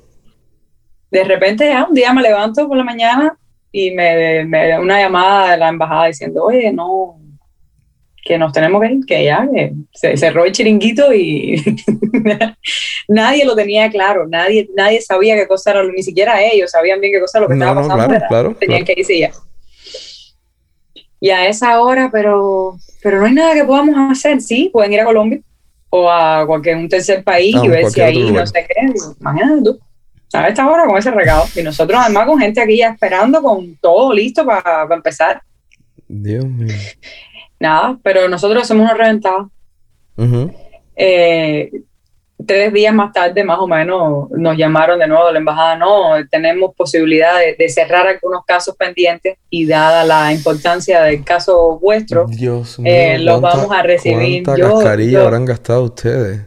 de 1.11 1.25
repente 1.25 1.69
ya 1.69 1.85
un 1.85 1.95
día 1.95 2.13
me 2.15 2.23
levanto 2.23 2.67
por 2.67 2.79
la 2.79 2.85
mañana 2.85 3.37
y 3.71 3.91
me, 3.91 4.47
me 4.47 4.79
una 4.79 4.99
llamada 4.99 5.51
de 5.51 5.57
la 5.59 5.69
embajada 5.69 6.07
diciendo, 6.07 6.43
oye, 6.45 6.73
no, 6.73 7.19
que 8.29 8.37
nos 8.37 8.53
tenemos 8.53 8.83
que 8.83 8.93
ir, 8.93 9.07
que 9.07 9.25
ya 9.25 9.49
se 9.95 10.15
cerró 10.19 10.45
el 10.45 10.53
chiringuito 10.53 11.15
y 11.15 11.57
nadie 13.09 13.47
lo 13.47 13.57
tenía 13.57 13.91
claro, 13.91 14.29
nadie, 14.29 14.69
nadie 14.77 15.01
sabía 15.01 15.35
qué 15.35 15.49
cosa 15.49 15.71
era, 15.71 15.83
ni 15.85 16.03
siquiera 16.03 16.43
ellos 16.43 16.71
sabían 16.71 17.01
bien 17.01 17.15
qué 17.15 17.21
cosa 17.21 17.39
era 17.39 17.47
lo 17.47 17.49
que 17.49 17.55
estaba 17.55 18.07
pasando. 18.07 18.55
tenían 18.57 18.85
que 18.85 18.93
irse 18.99 19.19
ya. 19.19 19.31
Y 21.21 21.31
a 21.31 21.49
esa 21.49 21.81
hora, 21.81 22.11
pero, 22.13 22.77
pero 23.03 23.19
no 23.19 23.25
hay 23.25 23.33
nada 23.33 23.55
que 23.55 23.65
podamos 23.65 23.95
hacer, 23.97 24.43
sí, 24.43 24.69
pueden 24.71 24.93
ir 24.93 25.01
a 25.01 25.07
Colombia 25.07 25.41
o 25.89 26.11
a 26.11 26.45
cualquier 26.47 26.77
un 26.77 26.89
tercer 26.91 27.25
país 27.25 27.57
y 27.65 27.67
ver 27.67 27.91
si 27.91 28.03
ahí 28.03 28.31
no 28.31 28.47
sé 28.47 28.67
qué. 28.69 28.93
Imagínate 29.21 29.63
tú. 29.63 29.81
A 30.35 30.49
esta 30.49 30.69
hora 30.69 30.85
con 30.85 30.99
ese 30.99 31.11
recado. 31.11 31.47
Y 31.57 31.63
nosotros 31.63 31.99
además 31.99 32.27
con 32.27 32.39
gente 32.39 32.61
aquí 32.61 32.77
ya 32.77 32.91
esperando 32.91 33.41
con 33.41 33.75
todo 33.77 34.13
listo 34.13 34.45
para 34.45 34.87
empezar. 34.95 35.41
Dios 36.07 36.45
mío. 36.45 36.75
Nada, 37.61 37.99
pero 38.03 38.29
nosotros 38.29 38.63
hacemos 38.63 38.85
una 38.85 38.95
reventada. 38.95 39.49
Eh, 40.97 41.71
tres 42.47 42.73
días 42.73 42.95
más 42.95 43.13
tarde, 43.13 43.45
más 43.45 43.59
o 43.59 43.67
menos, 43.67 44.31
nos 44.31 44.57
llamaron 44.57 44.99
de 44.99 45.07
nuevo 45.07 45.27
de 45.27 45.33
la 45.33 45.39
embajada, 45.39 45.77
no, 45.77 46.13
tenemos 46.31 46.75
posibilidad 46.75 47.35
de, 47.59 47.69
cerrar 47.69 48.07
algunos 48.07 48.45
casos 48.45 48.77
pendientes 48.77 49.37
y 49.51 49.67
dada 49.67 50.05
la 50.05 50.33
importancia 50.33 51.03
del 51.03 51.25
caso 51.25 51.79
vuestro, 51.79 52.27
Dios 52.29 52.79
eh, 52.85 53.19
los 53.19 53.41
vamos 53.41 53.71
a 53.71 53.83
recibir. 53.83 54.45
¿Cuánta 54.45 54.69
cascarilla 54.69 55.23
habrán 55.23 55.45
gastado 55.45 55.85
ustedes? 55.85 56.43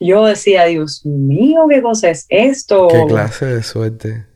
Yo 0.00 0.26
decía, 0.26 0.64
Dios 0.64 1.06
mío, 1.06 1.66
¿qué 1.70 1.80
cosa 1.80 2.10
es 2.10 2.26
esto? 2.28 2.88
¿Qué 2.88 3.04
clase 3.06 3.46
de 3.46 3.62
suerte? 3.62 4.26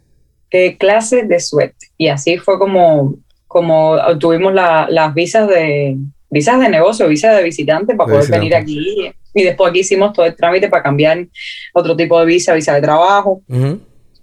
¿Qué 0.48 0.76
clase 0.78 1.24
de 1.24 1.40
suerte? 1.40 1.88
Y 1.98 2.06
así 2.06 2.38
fue 2.38 2.58
como, 2.58 3.16
como 3.56 3.96
tuvimos 4.18 4.52
las 4.52 5.14
visas 5.14 5.48
de, 5.48 5.96
visas 6.28 6.60
de 6.60 6.68
negocio, 6.68 7.08
visas 7.08 7.34
de 7.34 7.42
visitante 7.42 7.94
para 7.94 8.12
poder 8.12 8.30
venir 8.30 8.54
aquí. 8.54 9.10
Y 9.32 9.44
después 9.44 9.70
aquí 9.70 9.78
hicimos 9.78 10.12
todo 10.12 10.26
el 10.26 10.36
trámite 10.36 10.68
para 10.68 10.82
cambiar 10.82 11.26
otro 11.72 11.96
tipo 11.96 12.20
de 12.20 12.26
visa, 12.26 12.52
visa 12.52 12.74
de 12.74 12.82
trabajo, 12.82 13.40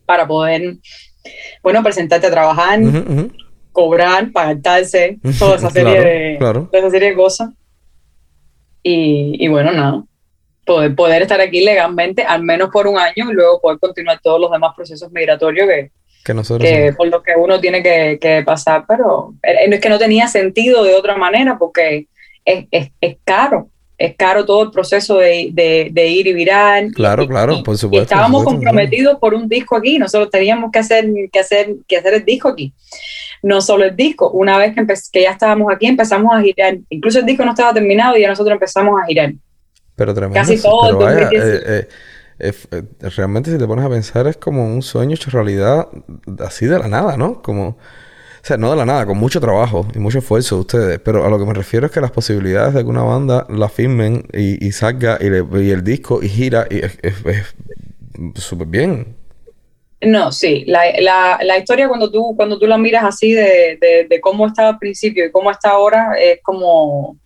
para 0.06 0.28
poder, 0.28 0.76
bueno, 1.64 1.82
presentarte 1.82 2.28
a 2.28 2.30
trabajar, 2.30 2.80
cobrar, 3.72 4.32
pagar 4.32 4.62
toda 4.62 4.78
esa 4.82 5.72
serie, 5.72 6.00
de, 6.00 6.38
toda 6.38 6.70
esa 6.72 6.92
serie 6.92 7.10
de 7.10 7.16
cosas. 7.16 7.50
Y, 8.84 9.44
y, 9.44 9.48
bueno, 9.48 9.72
nada, 9.72 10.04
poder, 10.64 10.94
poder 10.94 11.24
estar 11.24 11.42
aquí 11.42 11.66
legalmente, 11.66 12.22
al 12.22 12.44
menos 12.44 12.70
por 12.70 12.86
un 12.86 13.00
año, 13.00 13.32
y 13.32 13.34
luego 13.34 13.60
poder 13.60 13.80
continuar 13.80 14.20
todos 14.22 14.40
los 14.40 14.52
demás 14.52 14.74
procesos 14.76 15.12
migratorios 15.12 15.68
que, 15.68 15.92
que, 16.24 16.34
nosotros 16.34 16.70
por 16.96 17.08
lo 17.08 17.22
que 17.22 17.34
uno 17.38 17.60
tiene 17.60 17.84
que, 17.84 18.18
que, 18.20 18.44
pasar, 18.44 18.86
pero 18.88 19.34
es 19.42 19.80
que 19.80 19.90
no 19.90 20.00
tenía 20.00 20.28
sentido 20.28 20.84
de 20.84 20.96
otra 20.96 21.18
manera 21.18 21.58
porque 21.58 22.08
es, 22.46 22.66
es, 22.72 22.92
es 23.02 23.18
caro, 23.24 23.70
es 23.98 24.16
caro 24.16 24.46
todo 24.46 24.64
el 24.64 24.72
proceso 24.72 25.18
de, 25.18 25.50
de, 25.54 25.90
de 25.92 26.08
ir 26.08 26.28
y 26.28 26.34
virar. 26.34 26.88
Claro, 26.92 27.28
claro, 27.28 27.64
por 27.64 27.78
supuesto. 27.78 28.04
estábamos 28.14 28.44
comprometidos 28.44 29.18
por 29.20 29.34
un 29.34 29.48
disco 29.48 29.76
aquí, 29.76 29.98
nosotros 29.98 30.30
teníamos 30.30 30.72
que 30.72 30.80
hacer, 30.80 31.06
que, 31.32 31.40
hacer, 31.40 31.76
que 31.88 31.98
hacer 31.98 32.14
el 32.16 32.26
disco 32.26 32.50
aquí. 32.50 32.74
No 33.42 33.62
solo 33.62 33.84
el 33.84 33.96
disco, 33.96 34.30
una 34.32 34.58
vez 34.58 34.74
que, 34.74 34.86
que 35.12 35.22
ya 35.22 35.32
estábamos 35.32 35.72
aquí 35.74 35.88
empezamos 35.88 36.34
a 36.34 36.42
girar, 36.42 36.78
incluso 36.90 37.20
el 37.20 37.26
disco 37.26 37.44
no 37.44 37.52
estaba 37.52 37.74
terminado 37.74 38.18
y 38.18 38.22
ya 38.22 38.30
nosotros 38.30 38.54
empezamos 38.54 39.00
a 39.02 39.06
girar. 39.06 39.34
Pero 39.96 40.14
tremendo. 40.14 40.40
Casi 40.40 40.62
todo. 40.62 41.10
Eh, 41.10 41.30
eh, 41.32 41.88
realmente 43.16 43.52
si 43.52 43.58
te 43.58 43.68
pones 43.68 43.86
a 43.86 43.90
pensar 43.90 44.28
es 44.28 44.38
como 44.38 44.66
un 44.66 44.82
sueño 44.82 45.16
hecho 45.16 45.32
realidad 45.32 45.88
así 46.40 46.66
de 46.66 46.80
la 46.80 46.88
nada, 46.88 47.18
¿no? 47.18 47.42
Como, 47.42 47.70
o 47.70 47.78
sea, 48.46 48.58
no 48.58 48.72
de 48.72 48.78
la 48.78 48.86
nada, 48.86 49.06
con 49.06 49.18
mucho 49.18 49.40
trabajo 49.40 49.88
y 49.96 50.00
mucho 50.00 50.20
esfuerzo 50.20 50.56
de 50.56 50.62
ustedes, 50.62 51.00
pero 51.00 51.26
a 51.26 51.30
lo 51.30 51.40
que 51.40 51.46
me 51.46 51.54
refiero 51.54 51.86
es 51.86 51.92
que 51.92 52.02
las 52.02 52.12
posibilidades 52.12 52.74
de 52.74 52.84
que 52.84 52.90
una 52.90 53.04
banda 53.04 53.46
la 53.50 53.70
firmen 53.70 54.28
y, 54.34 54.72
salga 54.72 55.18
y, 55.22 55.28
el 55.28 55.84
disco 55.84 56.22
y 56.22 56.30
gira 56.30 56.68
y 56.70 56.80
es 56.80 57.56
súper 58.36 58.68
bien. 58.68 59.16
No, 60.02 60.32
sí, 60.32 60.66
la, 60.68 60.82
la, 61.00 61.40
la, 61.42 61.58
historia 61.58 61.88
cuando 61.88 62.12
tú, 62.12 62.34
cuando 62.36 62.60
tú 62.60 62.68
la 62.68 62.78
miras 62.78 63.06
así 63.06 63.32
de, 63.32 63.78
de, 63.80 64.08
de 64.10 64.22
cómo 64.22 64.46
estaba 64.48 64.70
al 64.70 64.78
principio 64.78 65.26
y 65.26 65.32
cómo 65.32 65.50
está 65.50 65.70
ahora 65.70 66.16
es 66.20 66.40
como 66.44 67.18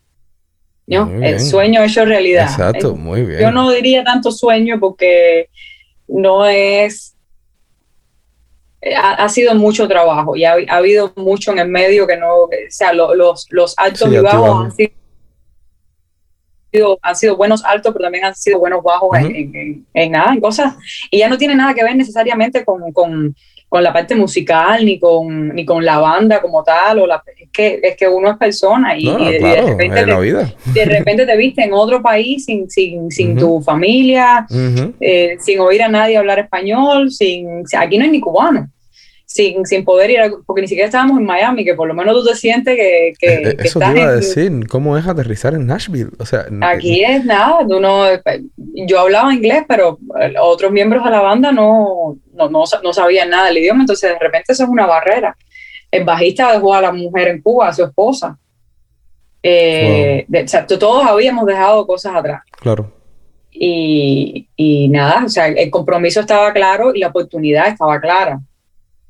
el 0.87 1.39
sueño 1.39 1.83
hecho 1.83 2.05
realidad. 2.05 2.45
Exacto, 2.45 2.95
muy 2.95 3.23
bien. 3.23 3.41
Yo 3.41 3.51
no 3.51 3.69
diría 3.71 4.03
tanto 4.03 4.31
sueño 4.31 4.79
porque 4.79 5.49
no 6.07 6.45
es... 6.45 7.13
Ha, 8.95 9.27
sido 9.27 9.53
mucho 9.55 9.87
trabajo 9.87 10.35
y 10.35 10.45
ha, 10.45 10.55
habido 10.69 11.11
mucho 11.17 11.51
en 11.51 11.59
el 11.59 11.67
medio 11.67 12.07
que 12.07 12.15
no... 12.15 12.43
O 12.43 12.49
sea, 12.69 12.93
los, 12.93 13.47
los 13.49 13.73
altos 13.77 14.11
y 14.11 14.17
bajos 14.17 14.65
han 14.65 14.71
sido, 16.71 16.99
han 17.01 17.15
sido 17.15 17.35
buenos 17.35 17.65
altos, 17.65 17.91
pero 17.91 18.03
también 18.03 18.25
han 18.25 18.35
sido 18.35 18.59
buenos 18.59 18.81
bajos 18.81 19.17
en, 19.17 19.85
en, 19.93 20.11
nada, 20.11 20.33
en 20.33 20.39
cosas. 20.39 20.75
Y 21.11 21.19
ya 21.19 21.27
no 21.27 21.37
tiene 21.37 21.55
nada 21.55 21.73
que 21.73 21.83
ver 21.83 21.95
necesariamente 21.97 22.63
con, 22.63 22.93
con 22.93 23.35
con 23.69 23.83
la 23.83 23.91
parte 23.91 24.15
musical, 24.15 24.85
ni 24.85 24.97
con, 24.97 25.49
ni 25.49 25.65
con 25.65 25.83
la 25.83 25.99
banda 25.99 26.41
como 26.41 26.63
tal, 26.63 26.99
o 26.99 27.07
la, 27.07 27.21
es, 27.35 27.49
que, 27.51 27.79
es 27.83 27.97
que 27.97 28.07
uno 28.07 28.31
es 28.31 28.37
persona 28.37 28.97
y, 28.97 29.05
de, 29.05 29.61
repente 29.61 30.05
te, 30.05 30.71
de 30.71 30.85
repente 30.85 31.25
te 31.25 31.37
viste 31.37 31.63
en 31.63 31.73
otro 31.73 32.01
país 32.01 32.45
sin, 32.45 32.69
sin, 32.69 33.11
sin 33.11 33.35
tu 33.35 33.61
familia, 33.61 34.47
eh, 35.01 35.37
sin 35.39 35.59
oír 35.59 35.83
a 35.83 35.89
nadie 35.89 36.17
hablar 36.17 36.39
español, 36.39 37.11
sin, 37.11 37.63
aquí 37.77 37.97
no 37.97 38.05
hay 38.05 38.11
ni 38.11 38.21
cubano 38.21 38.69
sin, 39.27 39.65
sin 39.65 39.83
poder 39.83 40.09
ir, 40.09 40.19
porque 40.45 40.61
ni 40.61 40.69
siquiera 40.69 40.87
estábamos 40.87 41.19
en 41.19 41.25
Miami, 41.25 41.65
que 41.65 41.75
por 41.75 41.85
lo 41.85 41.93
menos 41.93 42.15
tú 42.15 42.29
te 42.29 42.35
sientes 42.35 42.77
que, 42.77 43.13
que, 43.19 43.27
eh, 43.27 43.49
eh, 43.49 43.55
Eso 43.59 43.77
te 43.77 43.91
iba 43.91 44.07
a 44.07 44.15
decir, 44.15 44.67
¿cómo 44.69 44.97
es 44.97 45.05
aterrizar 45.05 45.53
en 45.53 45.67
Nashville? 45.67 46.11
O 46.17 46.25
sea, 46.25 46.45
aquí 46.61 47.03
es 47.03 47.25
nada, 47.25 47.59
uno, 47.59 48.05
yo 48.55 48.99
hablaba 48.99 49.33
inglés, 49.33 49.65
pero 49.67 49.99
eh, 50.21 50.33
otros 50.41 50.71
miembros 50.71 51.03
de 51.03 51.11
la 51.11 51.19
banda 51.19 51.51
no, 51.51 52.17
no, 52.33 52.49
no, 52.49 52.93
sabían 52.93 53.29
nada 53.29 53.47
del 53.47 53.57
idioma, 53.57 53.81
entonces 53.81 54.13
de 54.13 54.17
repente 54.17 54.53
eso 54.53 54.63
es 54.63 54.69
una 54.69 54.85
barrera. 54.85 55.35
El 55.91 56.05
bajista 56.05 56.53
dejó 56.53 56.73
a 56.73 56.81
la 56.81 56.93
mujer 56.93 57.27
en 57.27 57.41
Cuba, 57.41 57.67
a 57.67 57.73
su 57.73 57.83
esposa. 57.83 58.37
Eh, 59.43 60.25
todos 60.79 61.05
habíamos 61.05 61.45
dejado 61.45 61.85
cosas 61.85 62.15
atrás. 62.15 62.43
Claro. 62.61 62.93
Y, 63.51 64.47
y, 64.55 64.87
nada, 64.87 65.23
o 65.25 65.29
sea, 65.29 65.47
el 65.47 65.69
compromiso 65.69 66.21
estaba 66.21 66.53
claro 66.53 66.95
y 66.95 66.99
la 66.99 67.07
oportunidad 67.07 67.67
estaba 67.67 67.99
clara. 67.99 68.39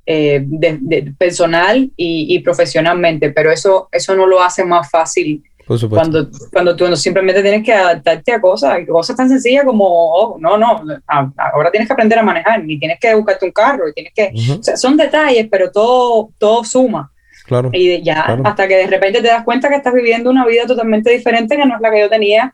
Eh, 0.10 0.41
de, 0.45 1.14
personal 1.18 1.91
y, 1.97 2.39
profesionalmente, 2.39 3.32
pero 3.32 3.51
eso, 3.51 3.89
eso 3.91 4.16
no 4.16 4.26
lo 4.26 4.41
hace 4.41 4.64
más 4.64 4.89
fácil 4.89 5.43
cuando, 5.89 6.30
cuando 6.53 6.76
tú 6.78 6.95
simplemente 6.95 7.41
tienes 7.41 7.62
que 7.62 7.74
adaptarte 7.74 8.32
a 8.32 8.39
cosas, 8.39 8.80
cosas 8.88 9.18
tan 9.18 9.28
sencillas 9.28 9.66
como, 9.66 9.86
oh, 9.86 10.38
no, 10.39 10.58
no, 10.58 10.82
ahora 11.08 11.72
tienes 11.72 11.89
que 11.89 11.93
aprender 11.93 12.18
a 12.20 12.24
manejar, 12.24 12.64
y 12.66 12.80
tienes 12.80 12.99
que 13.01 13.14
buscarte 13.16 13.47
un 13.47 13.51
carro, 13.51 13.89
y 13.89 13.93
tienes 13.93 14.14
que, 14.16 14.32
son 14.78 14.95
detalles, 14.95 15.47
pero 15.51 15.72
todo, 15.72 16.30
todo 16.38 16.64
suma. 16.64 17.12
Claro. 17.45 17.70
Y 17.74 18.01
ya, 18.01 18.39
hasta 18.45 18.66
que 18.66 18.78
de 18.78 18.88
repente 18.88 19.22
te 19.22 19.28
das 19.28 19.43
cuenta 19.43 19.68
que 19.68 19.76
estás 19.76 19.93
viviendo 19.93 20.30
una 20.30 20.45
vida 20.45 20.66
totalmente 20.66 21.12
diferente 21.12 21.58
que 21.58 21.66
no 21.66 21.76
es 21.76 21.82
la 21.82 21.91
que 21.91 21.99
yo 21.99 22.10
tenía 22.10 22.53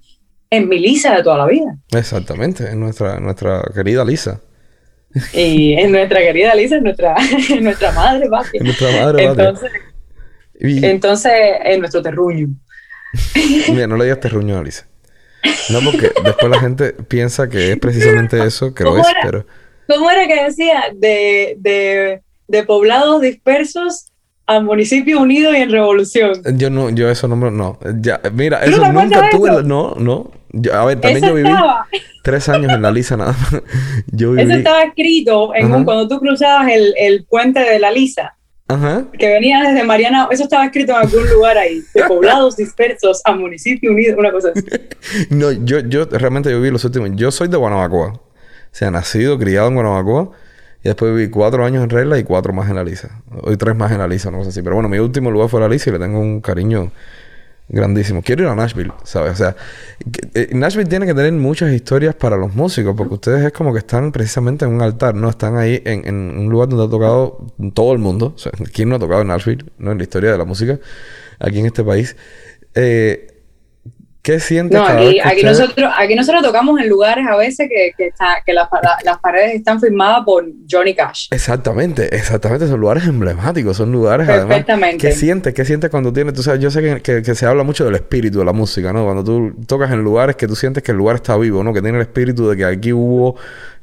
en 0.50 0.68
mi 0.68 0.80
Lisa 0.80 1.16
de 1.16 1.22
toda 1.22 1.38
la 1.38 1.46
vida. 1.46 1.76
Exactamente, 1.92 2.68
en 2.68 2.80
nuestra, 2.80 3.20
nuestra 3.20 3.62
querida 3.76 4.04
Lisa. 4.04 4.42
Y 5.34 5.74
es 5.74 5.90
nuestra 5.90 6.20
querida 6.20 6.56
Lisa, 6.56 6.80
nuestra, 6.80 7.16
nuestra 7.62 7.92
madre. 7.92 8.28
Nuestra 8.60 8.92
madre, 8.92 9.26
Entonces, 9.26 9.72
entonces, 10.60 11.32
en 11.64 11.80
nuestro 11.80 12.02
terruño. 12.02 12.48
Mira, 13.70 13.88
no 13.88 13.98
le 13.98 14.06
digas 14.06 14.20
terruño 14.20 14.58
a 14.58 14.64
Lisa. 14.64 14.88
No, 15.70 15.82
porque 15.82 16.12
después 16.24 16.50
la 16.50 16.60
gente 16.60 16.94
piensa 16.94 17.50
que 17.50 17.74
es 17.74 17.78
precisamente 17.78 18.42
eso, 18.44 18.74
que 18.74 18.84
lo 18.84 18.98
es, 18.98 19.06
pero... 19.22 19.46
¿Cómo 19.88 20.10
era 20.10 20.26
que 20.26 20.46
decía? 20.46 20.86
De, 20.96 21.56
de, 21.60 22.22
de 22.48 22.64
poblados 22.64 23.20
dispersos 23.22 24.13
a 24.46 24.60
municipio 24.60 25.22
unido 25.22 25.54
y 25.54 25.58
en 25.58 25.72
revolución. 25.72 26.34
Yo 26.58 26.70
no, 26.70 26.90
yo 26.90 27.10
eso 27.10 27.28
no, 27.28 27.36
no. 27.36 27.80
Ya, 28.02 28.22
mira, 28.34 28.64
eso 28.64 28.92
nunca 28.92 29.30
tuve, 29.30 29.64
no, 29.64 29.96
no. 29.98 30.32
a 30.74 30.86
ver, 30.86 31.00
también 31.00 31.26
yo 31.26 31.34
viví 31.34 31.50
tres 32.24 32.50
años 32.50 32.72
en 32.72 32.82
la 32.82 32.92
Lisa 32.92 33.18
nada 33.18 33.34
más. 33.34 33.62
Yo 34.08 34.36
Eso 34.36 34.54
estaba 34.54 34.84
escrito 34.84 35.54
en 35.54 35.72
un, 35.74 35.84
cuando 35.84 36.08
tú 36.08 36.20
cruzabas 36.20 36.72
el, 36.72 36.94
el, 36.98 37.26
puente 37.26 37.60
de 37.60 37.80
la 37.80 37.92
Lisa. 37.92 38.36
Ajá. 38.70 39.06
Que 39.20 39.28
venía 39.28 39.62
desde 39.62 39.84
Mariana, 39.84 40.30
eso 40.32 40.44
estaba 40.44 40.66
escrito 40.66 40.94
en 40.94 41.00
algún 41.00 41.30
lugar 41.30 41.58
ahí, 41.58 41.82
de 41.94 42.04
poblados 42.08 42.56
dispersos 42.56 43.22
a 43.26 43.34
municipio 43.34 43.92
unido, 43.92 44.18
una 44.18 44.32
cosa 44.32 44.52
así. 44.56 44.66
no, 45.30 45.52
yo, 45.52 45.80
yo 45.82 46.06
realmente 46.06 46.50
yo 46.50 46.58
viví 46.58 46.72
los 46.72 46.86
últimos. 46.86 47.12
Yo 47.16 47.30
soy 47.32 47.50
de 47.50 47.58
Guanabacoa. 47.58 48.14
O 48.14 48.76
sea, 48.76 48.90
nacido, 48.90 49.38
criado 49.38 49.68
en 49.68 49.76
Guanabacoa. 49.76 50.32
Y 50.84 50.90
después 50.90 51.16
viví 51.16 51.30
cuatro 51.30 51.66
años 51.66 51.84
en 51.84 51.90
Regla 51.90 52.18
y 52.18 52.24
cuatro 52.24 52.52
más 52.52 52.70
en 52.70 52.76
la 52.76 52.84
Lisa. 52.84 53.22
Hoy 53.42 53.56
tres 53.56 53.76
más 53.76 53.92
en 53.92 54.00
la 54.00 54.08
Lisa, 54.08 54.30
no 54.32 54.44
sé 54.44 54.52
si. 54.52 54.62
Pero 54.62 54.76
bueno, 54.76 54.90
mi 54.90 55.00
último 55.00 55.32
lugar 55.32 55.48
fue 55.48 55.62
la 55.62 55.70
Lisa 55.70 55.90
y 55.90 55.94
le 55.94 56.00
tengo 56.00 56.20
un 56.20 56.42
cariño 56.42 56.92
grandísimo. 57.70 58.22
Quiero 58.22 58.44
ir 58.44 58.50
a 58.50 58.56
Nashville, 58.56 58.92
¿sabes? 59.04 59.32
O 59.32 59.36
sea, 59.36 59.56
eh, 60.34 60.50
Nashville 60.52 60.90
tiene 60.90 61.06
que 61.06 61.14
tener 61.14 61.32
muchas 61.32 61.72
historias 61.72 62.16
para 62.16 62.36
los 62.36 62.54
músicos, 62.54 62.96
porque 62.98 63.14
ustedes 63.14 63.46
es 63.46 63.54
como 63.54 63.72
que 63.72 63.80
están 63.80 64.12
precisamente 64.12 64.66
en 64.66 64.72
un 64.72 64.82
altar, 64.82 65.16
¿no? 65.16 65.30
Están 65.30 65.56
ahí 65.56 65.82
en, 65.86 66.06
en 66.06 66.38
un 66.38 66.50
lugar 66.50 66.68
donde 66.68 66.86
ha 66.86 66.90
tocado 66.90 67.48
todo 67.74 67.94
el 67.94 68.00
mundo. 68.00 68.34
O 68.36 68.38
sea, 68.38 68.52
¿quién 68.74 68.90
no 68.90 68.96
ha 68.96 69.00
tocado 69.00 69.22
en 69.22 69.28
Nashville, 69.30 69.64
¿no? 69.78 69.94
En 69.94 69.98
la 69.98 70.04
historia 70.04 70.34
de 70.34 70.38
la 70.38 70.46
música, 70.46 70.80
aquí 71.40 71.60
en 71.60 71.66
este 71.66 71.86
país. 71.86 72.18
Eh, 72.76 73.33
¿Qué 74.24 74.40
sientes? 74.40 74.80
No, 74.80 74.88
aquí, 74.88 75.20
aquí, 75.20 75.44
nosotros, 75.44 75.92
aquí 75.98 76.16
nosotros 76.16 76.44
tocamos 76.44 76.80
en 76.80 76.88
lugares 76.88 77.26
a 77.30 77.36
veces 77.36 77.68
que, 77.68 77.92
que, 77.98 78.08
está, 78.08 78.42
que 78.46 78.54
las, 78.54 78.70
las 79.04 79.20
paredes 79.20 79.54
están 79.54 79.82
firmadas 79.82 80.24
por 80.24 80.46
Johnny 80.70 80.96
Cash. 80.96 81.28
Exactamente, 81.30 82.16
exactamente. 82.16 82.66
Son 82.68 82.80
lugares 82.80 83.06
emblemáticos, 83.06 83.76
son 83.76 83.92
lugares 83.92 84.30
además. 84.30 84.64
¿Qué 84.98 85.12
sientes? 85.12 85.54
¿Qué 85.54 85.66
sientes 85.66 85.90
cuando 85.90 86.14
tienes? 86.14 86.34
Tú 86.34 86.42
sabes, 86.42 86.62
yo 86.62 86.72
sé 86.72 87.02
que, 87.02 87.22
que, 87.22 87.36
se 87.36 87.46
habla 87.46 87.64
mucho 87.64 87.84
del 87.84 87.96
espíritu 87.96 88.40
de 88.40 88.46
la 88.46 88.54
música, 88.54 88.94
¿no? 88.94 89.04
Cuando 89.04 89.26
tú 89.26 89.62
tocas 89.68 89.92
en 89.92 90.02
lugares 90.02 90.38
que 90.38 90.48
tú 90.48 90.56
sientes 90.56 90.84
que 90.84 90.94
el 90.94 90.98
lugar 90.98 91.18
está 91.18 91.36
vivo, 91.36 91.62
¿no? 91.62 91.74
Que 91.74 91.82
tiene 91.82 91.98
el 91.98 92.04
espíritu 92.04 92.48
de 92.48 92.56
que 92.56 92.64
aquí 92.64 92.94
hubo 92.94 93.36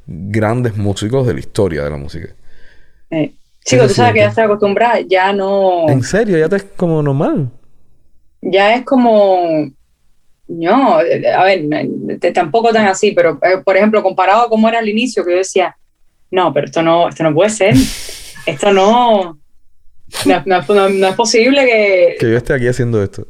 grandes 0.07 0.75
músicos 0.75 1.27
de 1.27 1.35
la 1.35 1.41
historia 1.41 1.85
de 1.85 1.91
la 1.91 1.99
música. 1.99 2.29
Eh. 3.11 3.35
Chico, 3.63 3.87
tú 3.87 3.93
sabes 3.93 4.15
que 4.15 4.21
ya 4.21 4.29
estás 4.29 4.47
acostumbrada, 4.47 5.01
ya 5.01 5.35
no. 5.35 5.87
¿En 5.87 6.03
serio? 6.03 6.39
¿Ya 6.39 6.49
te 6.49 6.57
es 6.57 6.65
como 6.77 7.03
normal? 7.03 7.51
ya 8.43 8.75
es 8.75 8.85
como, 8.85 9.71
no, 10.51 10.99
a 10.99 11.45
ver, 11.45 11.63
tampoco 12.35 12.73
tan 12.73 12.87
así, 12.87 13.13
pero 13.13 13.39
eh, 13.43 13.63
por 13.65 13.77
ejemplo, 13.77 14.03
comparado 14.03 14.43
a 14.43 14.49
cómo 14.49 14.69
era 14.69 14.81
al 14.81 14.89
inicio, 14.89 15.25
que 15.25 15.31
yo 15.31 15.39
decía, 15.39 15.77
no, 16.31 16.53
pero 16.53 16.67
esto 16.67 16.83
no, 16.83 17.09
esto 17.09 17.23
no 17.23 17.33
puede 17.33 17.51
ser, 17.51 17.75
esto 18.47 18.73
no, 18.73 19.39
no, 20.27 21.09
es 21.09 21.15
posible 21.15 21.65
que... 21.65 22.17
Que 22.19 22.31
yo 22.31 22.37
esté 22.37 22.55
aquí 22.55 22.67
haciendo 22.67 23.01
esto. 23.01 23.27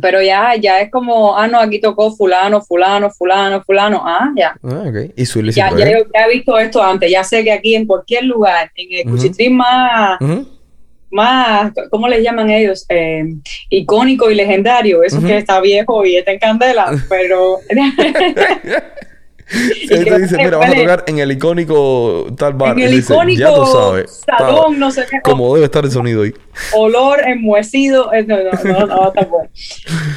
Pero 0.00 0.20
ya, 0.20 0.56
ya 0.56 0.80
es 0.80 0.90
como, 0.90 1.38
ah, 1.38 1.46
no, 1.46 1.60
aquí 1.60 1.80
tocó 1.80 2.14
fulano, 2.14 2.60
fulano, 2.60 3.08
fulano, 3.10 3.62
fulano, 3.62 4.02
ah, 4.04 4.30
ya. 4.36 4.58
Ah, 4.64 4.84
ok. 4.88 5.12
Y 5.16 5.24
su 5.26 5.40
ya, 5.42 5.70
ya, 5.70 5.86
ya, 5.90 6.26
he 6.26 6.32
visto 6.32 6.58
esto 6.58 6.82
antes, 6.82 7.10
ya 7.10 7.22
sé 7.22 7.44
que 7.44 7.52
aquí 7.52 7.76
en 7.76 7.86
cualquier 7.86 8.24
lugar, 8.24 8.70
en 8.74 9.08
el 9.08 9.14
uh 9.14 9.50
más 9.52 10.18
más, 11.16 11.72
¿cómo 11.90 12.06
les 12.06 12.22
llaman 12.22 12.50
ellos? 12.50 12.86
Eh, 12.88 13.24
icónico 13.70 14.30
y 14.30 14.36
legendario, 14.36 15.02
eso 15.02 15.20
que 15.20 15.38
está 15.38 15.60
viejo 15.60 16.04
y 16.04 16.16
está 16.16 16.30
en 16.32 16.38
candela, 16.38 16.92
pero... 17.08 17.58
Él 17.68 17.78
te 20.04 20.20
dice, 20.20 20.36
mira, 20.36 20.58
vas 20.58 20.70
a 20.70 20.74
tocar 20.74 21.04
en 21.06 21.18
el 21.18 21.32
icónico 21.32 22.26
tal 22.36 22.52
bar. 22.54 22.78
En 22.78 22.84
el 22.84 22.94
icónico 22.94 23.40
ya 23.40 23.54
tú 23.54 23.66
sabes, 23.66 24.22
salón, 24.26 24.78
no 24.78 24.90
sé 24.90 25.06
qué. 25.08 25.20
Como 25.22 25.54
debe 25.54 25.66
estar 25.66 25.84
el 25.84 25.90
sonido 25.90 26.22
ahí. 26.22 26.32
Olor 26.74 27.20
enmuecido. 27.26 28.12
Eh, 28.12 28.24
no, 28.24 28.36
no, 28.36 28.50
no, 28.64 28.86
no, 28.86 29.08
está 29.08 29.24
bueno. 29.24 29.48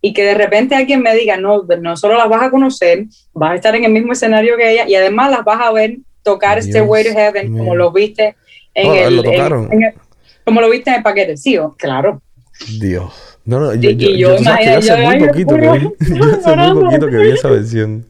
y 0.00 0.12
que 0.12 0.24
de 0.24 0.34
repente 0.34 0.74
alguien 0.74 1.02
me 1.02 1.14
diga, 1.14 1.36
no, 1.36 1.64
no 1.80 1.96
solo 1.96 2.16
las 2.16 2.28
vas 2.28 2.42
a 2.42 2.50
conocer, 2.50 3.06
vas 3.32 3.52
a 3.52 3.54
estar 3.56 3.74
en 3.74 3.84
el 3.84 3.92
mismo 3.92 4.12
escenario 4.12 4.56
que 4.56 4.72
ella 4.72 4.88
y 4.88 4.94
además 4.94 5.30
las 5.30 5.44
vas 5.44 5.60
a 5.60 5.72
ver 5.72 5.98
tocar 6.22 6.58
este 6.58 6.80
Way 6.80 7.04
to 7.04 7.10
Heaven 7.10 7.56
como 7.56 7.74
lo 7.74 7.90
viste 7.90 8.36
en, 8.74 8.94
el, 8.94 9.94
como 10.44 10.60
lo 10.60 10.70
viste 10.70 10.90
en 10.90 10.96
el 10.96 11.02
paquete, 11.02 11.36
sí, 11.36 11.56
oh, 11.58 11.74
claro. 11.76 12.22
Dios. 12.80 13.38
No, 13.44 13.58
no, 13.60 13.74
yo, 13.74 13.90
yo, 13.90 14.10
yo, 14.10 14.36
hace 14.36 14.96
muy 14.96 15.26
poquito 15.26 15.56
que 15.56 15.68
hace 15.68 16.56
muy 16.56 16.84
poquito 16.84 17.06
que 17.08 17.16
vi 17.16 17.30
esa 17.30 17.48
versión. 17.48 18.06